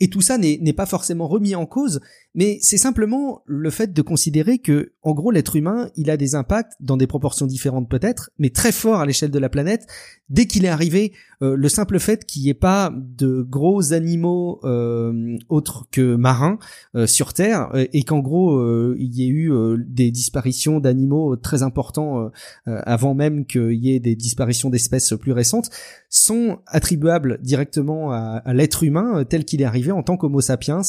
Et 0.00 0.08
tout 0.08 0.20
ça 0.20 0.38
n'est 0.38 0.72
pas 0.72 0.86
forcément 0.86 1.28
remis 1.28 1.54
en 1.54 1.66
cause, 1.66 2.00
mais 2.34 2.58
c'est 2.60 2.78
simplement 2.78 3.42
le 3.46 3.70
fait 3.70 3.92
de 3.92 4.02
considérer 4.02 4.58
que, 4.58 4.92
en 5.02 5.12
gros, 5.12 5.30
l'être 5.30 5.56
humain, 5.56 5.90
il 5.96 6.10
a 6.10 6.16
des 6.16 6.34
impacts 6.34 6.72
dans 6.80 6.96
des 6.96 7.06
proportions 7.06 7.46
différentes 7.46 7.88
peut-être, 7.88 8.30
mais 8.38 8.50
très 8.50 8.72
forts 8.72 9.00
à 9.00 9.06
l'échelle 9.06 9.30
de 9.30 9.38
la 9.38 9.48
planète. 9.48 9.86
Dès 10.28 10.46
qu'il 10.46 10.64
est 10.64 10.68
arrivé, 10.68 11.12
euh, 11.42 11.54
le 11.56 11.68
simple 11.68 11.98
fait 11.98 12.24
qu'il 12.24 12.42
n'y 12.42 12.48
ait 12.48 12.54
pas 12.54 12.92
de 12.94 13.42
gros 13.42 13.92
animaux 13.92 14.60
euh, 14.64 15.36
autres 15.48 15.86
que 15.90 16.16
marins 16.16 16.58
euh, 16.94 17.06
sur 17.06 17.32
Terre, 17.32 17.70
euh, 17.74 17.86
et 17.92 18.02
qu'en 18.02 18.20
gros, 18.20 18.56
euh, 18.56 18.96
il 18.98 19.14
y 19.14 19.24
ait 19.24 19.28
eu 19.28 19.52
des 19.86 20.10
disparitions 20.10 20.80
d'animaux 20.80 21.36
très 21.36 21.62
importants 21.62 22.30
avant 22.66 23.14
même 23.14 23.46
qu'il 23.46 23.74
y 23.74 23.94
ait 23.94 24.00
des 24.00 24.16
disparitions 24.16 24.70
d'espèces 24.70 25.14
plus 25.20 25.32
récentes, 25.32 25.70
sont 26.08 26.58
attribuables 26.66 27.38
directement 27.42 28.12
à, 28.12 28.42
l'être 28.54 28.82
humain 28.82 29.24
tel 29.24 29.44
qu'il 29.44 29.60
est 29.60 29.64
arrivé 29.64 29.92
en 29.92 30.02
tant 30.02 30.16
qu'Homo 30.16 30.40
sapiens. 30.40 30.82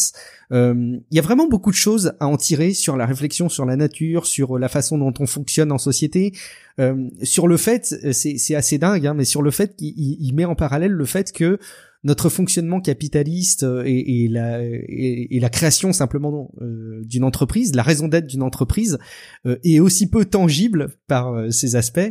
Il 0.51 1.01
y 1.11 1.19
a 1.19 1.21
vraiment 1.21 1.34
beaucoup 1.47 1.71
de 1.71 1.75
choses 1.75 2.13
à 2.19 2.27
en 2.27 2.37
tirer 2.37 2.73
sur 2.73 2.95
la 2.97 3.05
réflexion 3.05 3.49
sur 3.49 3.65
la 3.65 3.75
nature, 3.75 4.25
sur 4.25 4.57
la 4.57 4.69
façon 4.69 4.97
dont 4.97 5.13
on 5.19 5.25
fonctionne 5.25 5.71
en 5.71 5.77
société, 5.77 6.31
euh, 6.79 7.09
sur 7.21 7.47
le 7.47 7.57
fait, 7.57 7.93
euh, 8.03 8.11
c'est 8.13 8.55
assez 8.55 8.77
dingue, 8.77 9.05
hein, 9.05 9.13
mais 9.13 9.25
sur 9.25 9.41
le 9.41 9.51
fait 9.51 9.75
qu'il 9.75 9.93
il- 9.97 10.17
il 10.21 10.33
met 10.33 10.45
en 10.45 10.55
parallèle 10.55 10.91
le 10.91 11.05
fait 11.05 11.31
que 11.33 11.59
notre 12.03 12.29
fonctionnement 12.29 12.81
capitaliste 12.81 13.63
euh, 13.63 13.83
et, 13.85 14.27
la, 14.29 15.49
création 15.49 15.91
simplement 15.91 16.51
euh, 16.61 17.01
d'une 17.03 17.23
entreprise, 17.23 17.73
la 17.75 17.81
raison 17.83 18.07
d'être 18.07 18.27
d'une 18.27 18.43
entreprise, 18.43 18.97
euh, 19.45 19.57
est 19.63 19.79
aussi 19.79 20.07
peu 20.07 20.23
tangible 20.25 20.89
par 21.07 21.33
euh, 21.33 21.49
ces 21.49 21.75
aspects. 21.75 21.99
euh, 21.99 22.09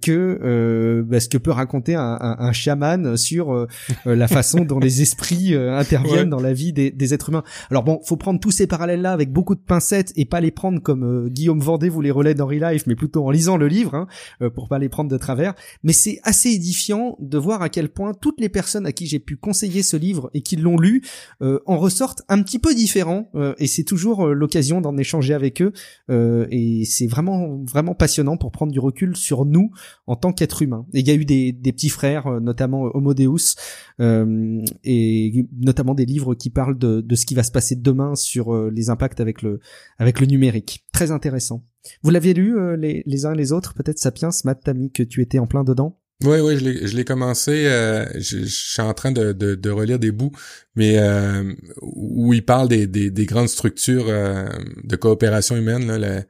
que 0.00 0.38
euh, 0.42 1.02
bah, 1.04 1.20
ce 1.20 1.28
que 1.28 1.38
peut 1.38 1.50
raconter 1.52 1.94
un, 1.94 2.18
un, 2.20 2.36
un 2.38 2.52
chaman 2.52 3.16
sur 3.16 3.52
euh, 3.52 3.66
euh, 4.06 4.16
la 4.16 4.26
façon 4.28 4.64
dont 4.64 4.78
les 4.78 5.02
esprits 5.02 5.54
euh, 5.54 5.76
interviennent 5.78 6.08
Ouais. 6.18 6.26
dans 6.26 6.40
la 6.40 6.52
vie 6.52 6.72
des, 6.72 6.90
des 6.90 7.14
êtres 7.14 7.28
humains. 7.28 7.44
Alors 7.70 7.84
bon, 7.84 8.00
faut 8.04 8.16
prendre 8.16 8.40
tous 8.40 8.50
ces 8.50 8.66
parallèles-là 8.66 9.12
avec 9.12 9.32
beaucoup 9.32 9.54
de 9.54 9.60
pincettes 9.60 10.12
et 10.16 10.24
pas 10.24 10.40
les 10.40 10.50
prendre 10.50 10.80
comme 10.82 11.04
euh, 11.04 11.28
Guillaume 11.28 11.60
Vendée 11.60 11.88
vous 11.88 12.00
les 12.00 12.10
relaie 12.10 12.34
dans 12.34 12.46
Real 12.46 12.72
Life, 12.72 12.84
mais 12.86 12.96
plutôt 12.96 13.24
en 13.26 13.30
lisant 13.30 13.56
le 13.56 13.68
livre, 13.68 13.94
hein, 13.94 14.06
euh, 14.42 14.50
pour 14.50 14.68
pas 14.68 14.78
les 14.78 14.88
prendre 14.88 15.10
de 15.10 15.16
travers. 15.16 15.54
Mais 15.84 15.92
c'est 15.92 16.18
assez 16.24 16.50
édifiant 16.50 17.16
de 17.20 17.38
voir 17.38 17.62
à 17.62 17.68
quel 17.68 17.88
point 17.90 18.14
toutes 18.14 18.40
les 18.40 18.48
personnes 18.48 18.86
à 18.86 18.92
qui 18.92 19.06
j'ai 19.06 19.18
pu 19.18 19.36
conseiller 19.36 19.82
ce 19.82 19.96
livre 19.96 20.30
et 20.34 20.40
qui 20.42 20.56
l'ont 20.56 20.78
lu 20.78 21.02
euh, 21.42 21.60
en 21.66 21.76
ressortent 21.78 22.22
un 22.28 22.42
petit 22.42 22.58
peu 22.58 22.74
différents. 22.74 23.28
euh, 23.34 23.54
et 23.58 23.66
c'est 23.66 23.84
toujours 23.84 24.26
euh, 24.26 24.32
l'occasion 24.32 24.80
d'en 24.80 24.96
échanger 24.96 25.34
avec 25.34 25.62
eux. 25.62 25.72
euh, 26.10 26.46
et 26.50 26.84
c'est 26.84 27.06
vraiment 27.06 27.62
vraiment 27.64 27.94
passionnant 27.94 28.36
pour 28.36 28.50
prendre 28.50 28.72
du 28.72 28.80
recul 28.80 29.16
sur 29.16 29.44
nous 29.44 29.67
en 30.06 30.16
tant 30.16 30.32
qu'être 30.32 30.62
humain. 30.62 30.86
Et 30.94 31.00
il 31.00 31.08
y 31.08 31.10
a 31.10 31.14
eu 31.14 31.24
des, 31.24 31.52
des 31.52 31.72
petits 31.72 31.88
frères, 31.88 32.26
euh, 32.26 32.40
notamment 32.40 32.90
Homo 32.94 33.14
Deus, 33.14 33.56
euh, 34.00 34.62
et 34.84 35.46
notamment 35.58 35.94
des 35.94 36.06
livres 36.06 36.34
qui 36.34 36.50
parlent 36.50 36.78
de, 36.78 37.00
de 37.00 37.14
ce 37.14 37.26
qui 37.26 37.34
va 37.34 37.42
se 37.42 37.52
passer 37.52 37.76
demain 37.76 38.14
sur 38.14 38.54
euh, 38.54 38.70
les 38.74 38.90
impacts 38.90 39.20
avec 39.20 39.42
le 39.42 39.60
avec 39.98 40.20
le 40.20 40.26
numérique. 40.26 40.84
Très 40.92 41.10
intéressant. 41.10 41.64
Vous 42.02 42.10
l'aviez 42.10 42.34
lu 42.34 42.58
euh, 42.58 42.76
les, 42.76 43.02
les 43.06 43.26
uns 43.26 43.32
et 43.32 43.36
les 43.36 43.52
autres, 43.52 43.74
peut-être 43.74 43.98
Sapiens, 43.98 44.30
Matt, 44.44 44.60
t'as 44.64 44.74
mis 44.74 44.90
que 44.90 45.02
tu 45.02 45.22
étais 45.22 45.38
en 45.38 45.46
plein 45.46 45.64
dedans? 45.64 45.98
Oui, 46.24 46.40
oui, 46.40 46.56
je 46.58 46.96
l'ai, 46.96 47.04
commencé. 47.04 47.66
euh, 47.66 48.04
je, 48.14 48.38
je 48.38 48.70
suis 48.72 48.82
en 48.82 48.92
train 48.92 49.12
de, 49.12 49.32
de, 49.32 49.54
de 49.54 49.70
relire 49.70 50.00
des 50.00 50.10
bouts, 50.10 50.32
mais 50.74 50.98
euh, 50.98 51.54
où 51.80 52.34
il 52.34 52.44
parle 52.44 52.68
des, 52.68 52.88
des, 52.88 53.12
des 53.12 53.24
grandes 53.24 53.48
structures 53.48 54.06
euh, 54.08 54.48
de 54.82 54.96
coopération 54.96 55.56
humaine, 55.56 55.86
là, 55.86 56.24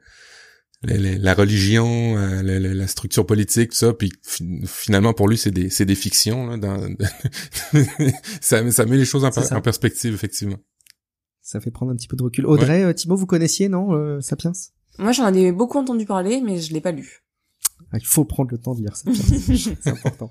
la, 0.83 0.97
la- 0.97 1.17
la 1.17 1.33
religion, 1.33 2.17
euh, 2.17 2.41
la, 2.41 2.87
structure 2.87 3.25
politique, 3.25 3.71
tout 3.71 3.75
ça. 3.77 3.93
Puis 3.93 4.11
fi- 4.23 4.61
finalement, 4.65 5.13
pour 5.13 5.27
lui, 5.27 5.37
c'est 5.37 5.51
des, 5.51 5.69
c'est 5.69 5.85
des 5.85 5.95
fictions. 5.95 6.47
Là, 6.47 6.57
dans, 6.57 6.77
ça, 8.41 8.69
ça 8.71 8.85
met 8.85 8.97
les 8.97 9.05
choses 9.05 9.25
en, 9.25 9.31
per- 9.31 9.51
en 9.53 9.61
perspective, 9.61 10.13
effectivement. 10.13 10.57
Ça 11.41 11.59
fait 11.59 11.71
prendre 11.71 11.91
un 11.91 11.95
petit 11.95 12.07
peu 12.07 12.15
de 12.15 12.23
recul. 12.23 12.45
Audrey, 12.45 12.83
euh, 12.83 12.93
Thibaut, 12.93 13.15
vous 13.15 13.25
connaissiez, 13.25 13.69
non, 13.69 13.93
euh, 13.93 14.21
Sapiens? 14.21 14.51
Moi, 14.99 15.11
j'en 15.13 15.33
ai 15.33 15.51
beaucoup 15.51 15.77
entendu 15.77 16.05
parler, 16.05 16.41
mais 16.41 16.59
je 16.59 16.73
l'ai 16.73 16.81
pas 16.81 16.91
lu. 16.91 17.23
Ah, 17.91 17.97
Il 17.97 18.05
faut 18.05 18.25
prendre 18.25 18.51
le 18.51 18.57
temps 18.57 18.75
de 18.75 18.81
lire 18.81 18.95
Sapiens. 18.95 19.55
C'est 19.81 19.87
important. 19.89 20.29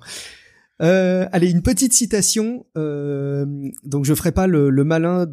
Euh, 0.81 1.27
allez, 1.31 1.51
une 1.51 1.61
petite 1.61 1.93
citation. 1.93 2.65
Euh, 2.77 3.45
donc, 3.83 4.05
je 4.05 4.13
ferai 4.13 4.31
pas 4.31 4.47
le, 4.47 4.71
malin 4.83 5.27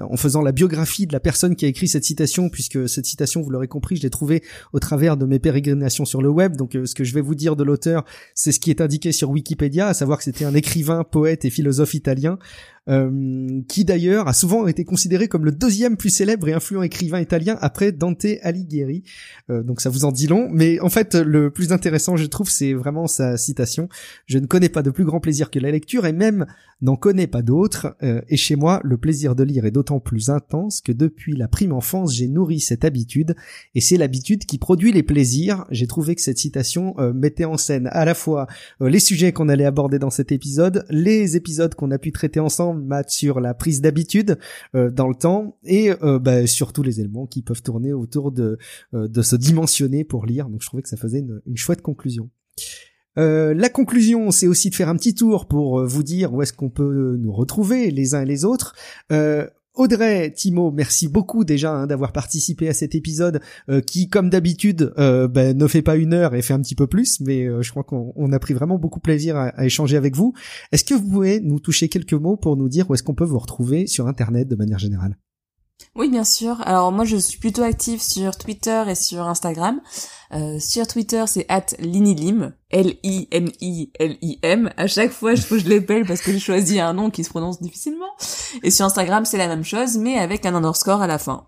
en 0.00 0.16
faisant 0.16 0.42
la 0.42 0.52
biographie 0.52 1.06
de 1.06 1.12
la 1.12 1.20
personne 1.20 1.56
qui 1.56 1.66
a 1.66 1.68
écrit 1.68 1.88
cette 1.88 2.04
citation, 2.04 2.48
puisque 2.48 2.88
cette 2.88 3.06
citation, 3.06 3.42
vous 3.42 3.50
l'aurez 3.50 3.68
compris, 3.68 3.96
je 3.96 4.02
l'ai 4.02 4.10
trouvée 4.10 4.42
au 4.72 4.78
travers 4.78 5.16
de 5.16 5.26
mes 5.26 5.38
pérégrinations 5.38 6.04
sur 6.04 6.22
le 6.22 6.28
web. 6.28 6.56
Donc, 6.56 6.74
euh, 6.74 6.86
ce 6.86 6.94
que 6.94 7.04
je 7.04 7.14
vais 7.14 7.20
vous 7.20 7.34
dire 7.34 7.56
de 7.56 7.64
l'auteur, 7.64 8.04
c'est 8.34 8.52
ce 8.52 8.60
qui 8.60 8.70
est 8.70 8.80
indiqué 8.80 9.12
sur 9.12 9.30
Wikipédia, 9.30 9.88
à 9.88 9.94
savoir 9.94 10.18
que 10.18 10.24
c'était 10.24 10.44
un 10.44 10.54
écrivain, 10.54 11.04
poète 11.04 11.44
et 11.44 11.50
philosophe 11.50 11.94
italien. 11.94 12.38
Euh, 12.88 13.60
qui 13.68 13.84
d'ailleurs 13.84 14.28
a 14.28 14.32
souvent 14.32 14.66
été 14.66 14.84
considéré 14.84 15.28
comme 15.28 15.44
le 15.44 15.52
deuxième 15.52 15.96
plus 15.96 16.10
célèbre 16.10 16.48
et 16.48 16.52
influent 16.52 16.82
écrivain 16.82 17.20
italien 17.20 17.58
après 17.60 17.92
Dante 17.92 18.26
Alighieri. 18.42 19.02
Euh, 19.50 19.62
donc 19.62 19.80
ça 19.80 19.90
vous 19.90 20.04
en 20.04 20.12
dit 20.12 20.26
long, 20.26 20.48
mais 20.52 20.80
en 20.80 20.88
fait 20.88 21.14
le 21.14 21.50
plus 21.50 21.72
intéressant 21.72 22.16
je 22.16 22.26
trouve 22.26 22.50
c'est 22.50 22.74
vraiment 22.74 23.06
sa 23.06 23.36
citation. 23.36 23.88
Je 24.26 24.38
ne 24.38 24.46
connais 24.46 24.68
pas 24.68 24.82
de 24.82 24.90
plus 24.90 25.04
grand 25.04 25.20
plaisir 25.20 25.50
que 25.50 25.58
la 25.58 25.70
lecture 25.70 26.06
et 26.06 26.12
même 26.12 26.46
n'en 26.82 26.96
connais 26.96 27.26
pas 27.26 27.42
d'autre. 27.42 27.96
Euh, 28.02 28.20
et 28.28 28.36
chez 28.36 28.56
moi 28.56 28.80
le 28.84 28.96
plaisir 28.96 29.34
de 29.34 29.42
lire 29.42 29.64
est 29.64 29.70
d'autant 29.70 30.00
plus 30.00 30.30
intense 30.30 30.80
que 30.80 30.92
depuis 30.92 31.36
la 31.36 31.48
prime 31.48 31.72
enfance 31.72 32.14
j'ai 32.14 32.28
nourri 32.28 32.60
cette 32.60 32.84
habitude 32.84 33.34
et 33.74 33.80
c'est 33.80 33.96
l'habitude 33.96 34.44
qui 34.44 34.58
produit 34.58 34.92
les 34.92 35.02
plaisirs. 35.02 35.64
J'ai 35.70 35.86
trouvé 35.86 36.14
que 36.14 36.20
cette 36.20 36.38
citation 36.38 36.94
euh, 36.98 37.12
mettait 37.12 37.44
en 37.44 37.56
scène 37.56 37.88
à 37.92 38.04
la 38.04 38.14
fois 38.14 38.46
euh, 38.80 38.88
les 38.88 39.00
sujets 39.00 39.32
qu'on 39.32 39.48
allait 39.48 39.64
aborder 39.64 39.98
dans 39.98 40.10
cet 40.10 40.32
épisode, 40.32 40.84
les 40.90 41.36
épisodes 41.36 41.74
qu'on 41.74 41.90
a 41.90 41.98
pu 41.98 42.12
traiter 42.12 42.40
ensemble, 42.40 42.75
Matt, 42.84 43.10
sur 43.10 43.40
la 43.40 43.54
prise 43.54 43.80
d'habitude 43.80 44.38
euh, 44.74 44.90
dans 44.90 45.08
le 45.08 45.14
temps, 45.14 45.58
et 45.64 45.90
euh, 46.02 46.18
bah, 46.18 46.46
surtout 46.46 46.82
les 46.82 47.00
éléments 47.00 47.26
qui 47.26 47.42
peuvent 47.42 47.62
tourner 47.62 47.92
autour 47.92 48.32
de, 48.32 48.58
euh, 48.94 49.08
de 49.08 49.22
se 49.22 49.36
dimensionner 49.36 50.04
pour 50.04 50.26
lire. 50.26 50.48
Donc 50.48 50.62
je 50.62 50.66
trouvais 50.66 50.82
que 50.82 50.88
ça 50.88 50.96
faisait 50.96 51.20
une, 51.20 51.56
chouette 51.56 51.82
conclusion. 51.82 52.30
La 53.18 53.70
conclusion, 53.70 54.30
c'est 54.30 54.46
aussi 54.46 54.68
de 54.68 54.74
faire 54.74 54.90
un 54.90 54.96
petit 54.96 55.14
tour 55.14 55.46
pour 55.46 55.82
vous 55.86 56.02
dire 56.02 56.34
où 56.34 56.42
est-ce 56.42 56.52
qu'on 56.52 56.68
peut 56.68 57.16
nous 57.18 57.32
retrouver 57.32 57.90
les 57.90 58.14
uns 58.14 58.20
et 58.20 58.26
les 58.26 58.44
autres. 58.44 58.74
Audrey, 59.76 60.32
Timo, 60.34 60.72
merci 60.72 61.06
beaucoup 61.06 61.44
déjà 61.44 61.70
hein, 61.70 61.86
d'avoir 61.86 62.12
participé 62.12 62.66
à 62.68 62.72
cet 62.72 62.94
épisode 62.94 63.42
euh, 63.68 63.82
qui, 63.82 64.08
comme 64.08 64.30
d'habitude, 64.30 64.94
euh, 64.98 65.28
ben, 65.28 65.56
ne 65.56 65.66
fait 65.66 65.82
pas 65.82 65.96
une 65.96 66.14
heure 66.14 66.34
et 66.34 66.40
fait 66.40 66.54
un 66.54 66.62
petit 66.62 66.74
peu 66.74 66.86
plus, 66.86 67.20
mais 67.20 67.44
euh, 67.44 67.60
je 67.60 67.70
crois 67.72 67.84
qu'on 67.84 68.10
on 68.16 68.32
a 68.32 68.38
pris 68.38 68.54
vraiment 68.54 68.78
beaucoup 68.78 69.00
plaisir 69.00 69.36
à 69.36 69.64
échanger 69.66 69.98
avec 69.98 70.16
vous. 70.16 70.32
Est-ce 70.72 70.84
que 70.84 70.94
vous 70.94 71.06
pouvez 71.10 71.40
nous 71.40 71.60
toucher 71.60 71.90
quelques 71.90 72.14
mots 72.14 72.38
pour 72.38 72.56
nous 72.56 72.70
dire 72.70 72.88
où 72.88 72.94
est-ce 72.94 73.02
qu'on 73.02 73.14
peut 73.14 73.24
vous 73.24 73.38
retrouver 73.38 73.86
sur 73.86 74.08
Internet 74.08 74.48
de 74.48 74.56
manière 74.56 74.78
générale? 74.78 75.18
Oui, 75.94 76.10
bien 76.10 76.24
sûr. 76.24 76.60
Alors 76.66 76.92
moi, 76.92 77.04
je 77.04 77.16
suis 77.16 77.38
plutôt 77.38 77.62
active 77.62 78.02
sur 78.02 78.36
Twitter 78.36 78.84
et 78.88 78.94
sur 78.94 79.22
Instagram. 79.22 79.80
Euh, 80.32 80.58
sur 80.58 80.86
Twitter, 80.86 81.24
c'est 81.26 81.46
at 81.48 81.66
linilim, 81.78 82.52
L-I-N-I-L-I-M. 82.70 84.70
À 84.76 84.86
chaque 84.86 85.12
fois, 85.12 85.34
que 85.34 85.58
je 85.58 85.68
l'appelle 85.68 86.04
parce 86.04 86.20
que 86.20 86.32
j'ai 86.32 86.38
choisi 86.38 86.80
un 86.80 86.92
nom 86.92 87.10
qui 87.10 87.24
se 87.24 87.30
prononce 87.30 87.62
difficilement. 87.62 88.10
Et 88.62 88.70
sur 88.70 88.84
Instagram, 88.84 89.24
c'est 89.24 89.38
la 89.38 89.48
même 89.48 89.64
chose, 89.64 89.96
mais 89.96 90.18
avec 90.18 90.44
un 90.44 90.54
underscore 90.54 91.00
à 91.00 91.06
la 91.06 91.18
fin. 91.18 91.46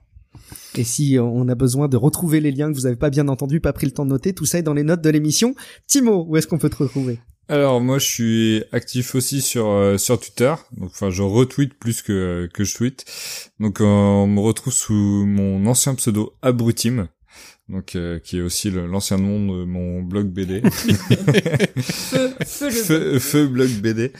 Et 0.77 0.85
si 0.85 1.19
on 1.21 1.49
a 1.49 1.55
besoin 1.55 1.89
de 1.89 1.97
retrouver 1.97 2.41
les 2.41 2.53
liens 2.53 2.71
que 2.71 2.77
vous 2.77 2.87
avez 2.87 2.97
pas 2.97 3.11
bien 3.11 3.29
entendus, 3.29 3.61
pas 3.61 3.73
pris 3.73 3.87
le 3.87 3.93
temps 3.93 4.05
de 4.05 4.11
noter, 4.11 4.33
tout 4.33 4.47
ça 4.47 4.59
est 4.59 4.63
dans 4.63 4.75
les 4.75 4.85
notes 4.85 5.03
de 5.03 5.11
l'émission. 5.11 5.55
Timo, 5.87 6.25
où 6.29 6.37
est-ce 6.37 6.47
qu'on 6.47 6.59
peut 6.59 6.71
te 6.71 6.77
retrouver? 6.77 7.19
Alors 7.51 7.81
moi 7.81 7.99
je 7.99 8.05
suis 8.05 8.65
actif 8.73 9.15
aussi 9.15 9.41
sur 9.41 9.69
euh, 9.69 9.97
sur 9.97 10.21
Twitter. 10.21 10.55
Donc 10.77 10.91
enfin 10.91 11.09
je 11.09 11.23
retweet 11.23 11.73
plus 11.73 12.03
que 12.03 12.49
que 12.53 12.63
je 12.63 12.75
tweet. 12.77 13.07
Donc 13.59 13.81
euh, 13.81 13.85
on 13.85 14.27
me 14.27 14.41
retrouve 14.41 14.73
sous 14.73 15.25
mon 15.27 15.65
ancien 15.67 15.95
pseudo 15.95 16.35
Abrutim. 16.43 17.09
Donc 17.69 17.97
euh, 17.97 18.19
qui 18.19 18.39
est 18.39 18.41
aussi 18.41 18.71
l'ancien 18.71 19.19
nom 19.19 19.39
de 19.59 19.65
mon 19.65 20.03
blog 20.03 20.29
BD. 20.29 20.63
Feu, 21.81 22.31
feu 22.47 22.67
le 22.67 22.71
feu, 22.71 23.19
feu 23.19 23.47
blog 23.47 23.69
BD. 23.81 24.13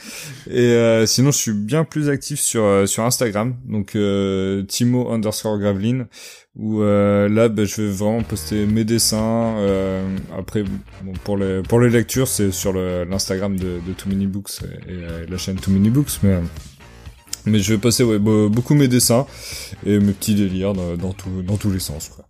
Et 0.49 0.59
euh, 0.59 1.05
sinon, 1.05 1.31
je 1.31 1.37
suis 1.37 1.53
bien 1.53 1.83
plus 1.83 2.09
actif 2.09 2.39
sur 2.39 2.63
euh, 2.63 2.85
sur 2.85 3.03
Instagram, 3.03 3.55
donc 3.67 3.95
euh, 3.95 4.63
Timo 4.63 5.11
underscore 5.11 5.57
Graveline, 5.59 6.07
où 6.55 6.81
euh, 6.81 7.27
là, 7.27 7.49
ben, 7.49 7.65
je 7.65 7.81
vais 7.81 7.89
vraiment 7.91 8.21
poster 8.23 8.65
mes 8.65 8.83
dessins. 8.85 9.55
euh, 9.57 10.17
après, 10.37 10.63
bon, 11.03 11.13
pour 11.23 11.37
les 11.37 11.61
pour 11.63 11.79
les 11.79 11.89
lectures, 11.89 12.27
c'est 12.27 12.51
sur 12.51 12.71
le- 12.73 13.03
l'Instagram 13.05 13.57
de, 13.57 13.79
de 13.85 13.93
Too 13.97 14.09
Many 14.09 14.27
Books 14.27 14.61
et, 14.87 14.91
euh, 14.91 15.25
la 15.27 15.37
chaîne 15.37 15.55
Too 15.57 15.71
Many 15.71 15.89
Books, 15.89 16.19
mais 16.23 16.39
mais 17.45 17.59
je 17.59 17.73
vais 17.73 17.79
passer 17.79 18.03
ouais, 18.03 18.19
be- 18.19 18.49
beaucoup 18.49 18.75
mes 18.75 18.87
dessins 18.87 19.25
et 19.85 19.99
mes 19.99 20.13
petits 20.13 20.35
délires 20.35 20.73
dans, 20.73 20.95
dans, 20.97 21.13
tout, 21.13 21.41
dans 21.41 21.57
tous 21.57 21.71
les 21.71 21.79
sens. 21.79 22.09
Quoi. 22.09 22.25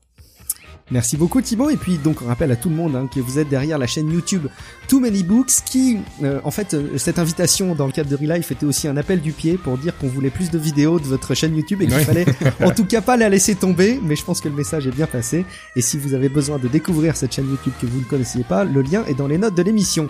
Merci 0.92 1.18
beaucoup 1.18 1.42
Thibaut 1.42 1.70
et 1.70 1.78
puis 1.78 1.98
donc 1.98 2.22
on 2.24 2.26
rappelle 2.26 2.52
à 2.52 2.56
tout 2.56 2.70
le 2.70 2.76
monde 2.76 2.96
hein, 2.96 3.08
que 3.14 3.20
vous 3.20 3.38
êtes 3.38 3.48
derrière 3.48 3.78
la 3.78 3.86
chaîne 3.86 4.12
YouTube 4.12 4.48
Too 4.88 5.00
Many 5.00 5.22
Books 5.24 5.52
qui 5.66 6.00
euh, 6.24 6.40
en 6.44 6.50
fait 6.50 6.74
euh, 6.74 6.98
cette 6.98 7.20
invitation 7.20 7.76
dans 7.76 7.86
le 7.86 7.92
cadre 7.92 8.10
de 8.10 8.16
Relife 8.16 8.52
était 8.52 8.66
aussi 8.66 8.88
un 8.88 8.98
appel 8.98 9.22
du 9.22 9.32
pied 9.32 9.58
pour 9.58 9.78
dire 9.78 9.96
qu'on 9.98 10.08
voulait 10.08 10.32
plus 10.32 10.50
de 10.50 10.58
vidéos 10.58 11.00
de 11.00 11.06
votre 11.06 11.36
chaîne 11.36 11.56
YouTube 11.56 11.84
et 11.84 11.88
qu'il 11.88 12.00
fallait 12.00 12.26
en 12.64 12.72
tout 12.72 12.86
cas 12.86 13.02
pas 13.02 13.18
la 13.18 13.30
laisser 13.30 13.54
tomber 13.54 14.00
mais 14.02 14.16
je 14.16 14.24
pense 14.24 14.42
que 14.42 14.50
le 14.50 14.56
message 14.56 14.88
est 14.88 14.96
bien 14.96 15.06
passé 15.06 15.46
et 15.76 15.82
si 15.82 15.98
vous 15.98 16.16
avez 16.16 16.30
besoin 16.30 16.58
de 16.58 16.68
découvrir 16.68 17.16
cette 17.16 17.36
chaîne 17.36 17.50
YouTube 17.50 17.74
que 17.80 17.86
vous 17.86 18.00
ne 18.00 18.06
connaissiez 18.06 18.44
pas 18.44 18.64
le 18.64 18.82
lien 18.82 19.06
est 19.06 19.14
dans 19.16 19.28
les 19.28 19.38
notes 19.38 19.56
de 19.56 19.62
l'émission. 19.62 20.10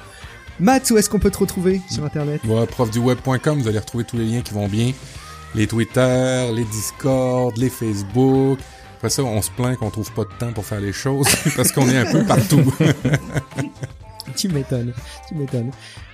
Matt, 0.59 0.89
où 0.91 0.97
est-ce 0.97 1.09
qu'on 1.09 1.19
peut 1.19 1.31
te 1.31 1.37
retrouver 1.37 1.81
sur 1.89 2.03
internet? 2.03 2.41
Ouais, 2.45 2.65
profduweb.com, 2.65 3.61
vous 3.61 3.67
allez 3.67 3.79
retrouver 3.79 4.03
tous 4.03 4.17
les 4.17 4.25
liens 4.25 4.41
qui 4.41 4.53
vont 4.53 4.67
bien. 4.67 4.91
Les 5.55 5.67
Twitter, 5.67 6.51
les 6.53 6.65
Discord, 6.65 7.57
les 7.57 7.69
Facebook. 7.69 8.59
Après 8.99 9.09
ça, 9.09 9.23
on 9.23 9.41
se 9.41 9.49
plaint 9.51 9.77
qu'on 9.77 9.89
trouve 9.89 10.11
pas 10.11 10.25
de 10.25 10.29
temps 10.37 10.51
pour 10.51 10.65
faire 10.65 10.81
les 10.81 10.91
choses 10.91 11.25
parce 11.55 11.71
qu'on 11.71 11.87
est 11.87 11.95
un 11.95 12.11
peu 12.11 12.25
partout. 12.25 12.75
Tu 14.35 14.47
m'étonnes, 14.47 14.93
tu 15.27 15.35
m'étonnes. 15.35 15.71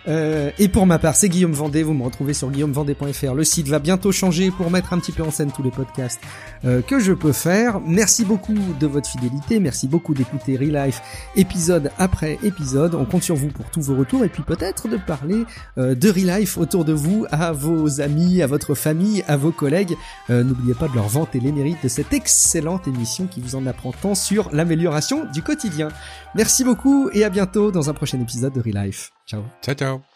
Euh, 0.07 0.51
et 0.59 0.67
pour 0.67 0.85
ma 0.85 0.99
part, 0.99 1.15
c'est 1.15 1.29
Guillaume 1.29 1.53
Vendée. 1.53 1.83
Vous 1.83 1.93
me 1.93 2.03
retrouvez 2.03 2.33
sur 2.33 2.51
guillaumevendée.fr. 2.51 3.33
Le 3.33 3.43
site 3.43 3.67
va 3.67 3.79
bientôt 3.79 4.11
changer 4.11 4.51
pour 4.51 4.69
mettre 4.69 4.93
un 4.93 4.99
petit 4.99 5.11
peu 5.11 5.23
en 5.23 5.31
scène 5.31 5.51
tous 5.51 5.63
les 5.63 5.71
podcasts 5.71 6.21
euh, 6.63 6.81
que 6.81 6.99
je 6.99 7.13
peux 7.13 7.31
faire. 7.31 7.79
Merci 7.79 8.23
beaucoup 8.23 8.55
de 8.79 8.87
votre 8.87 9.09
fidélité. 9.09 9.59
Merci 9.59 9.87
beaucoup 9.87 10.13
d'écouter 10.13 10.57
Relife 10.57 11.01
épisode 11.35 11.91
après 11.97 12.37
épisode. 12.43 12.95
On 12.95 13.05
compte 13.05 13.23
sur 13.23 13.35
vous 13.35 13.47
pour 13.47 13.65
tous 13.71 13.81
vos 13.81 13.95
retours 13.95 14.23
et 14.23 14.29
puis 14.29 14.43
peut-être 14.43 14.87
de 14.87 14.97
parler 14.97 15.45
euh, 15.77 15.95
de 15.95 16.09
Relife 16.09 16.57
autour 16.57 16.85
de 16.85 16.93
vous 16.93 17.25
à 17.31 17.51
vos 17.51 18.01
amis, 18.01 18.41
à 18.41 18.47
votre 18.47 18.75
famille, 18.75 19.23
à 19.27 19.37
vos 19.37 19.51
collègues. 19.51 19.95
Euh, 20.29 20.43
N'oubliez 20.43 20.75
pas 20.75 20.87
de 20.87 20.95
leur 20.95 21.07
vanter 21.07 21.39
les 21.39 21.51
mérites 21.51 21.83
de 21.83 21.89
cette 21.89 22.13
excellente 22.13 22.87
émission 22.87 23.25
qui 23.25 23.41
vous 23.41 23.55
en 23.55 23.65
apprend 23.65 23.91
tant 23.91 24.15
sur 24.15 24.49
l'amélioration 24.53 25.25
du 25.33 25.41
quotidien. 25.41 25.89
Merci 26.35 26.63
beaucoup 26.63 27.09
et 27.13 27.23
à 27.23 27.29
bientôt 27.29 27.71
dans 27.71 27.89
un 27.89 27.93
prochain 27.93 28.19
épisode 28.19 28.53
de 28.53 28.61
Relife. 28.61 29.11
Ciao. 29.25 29.43
ciao, 29.61 29.75
ciao. 29.75 30.14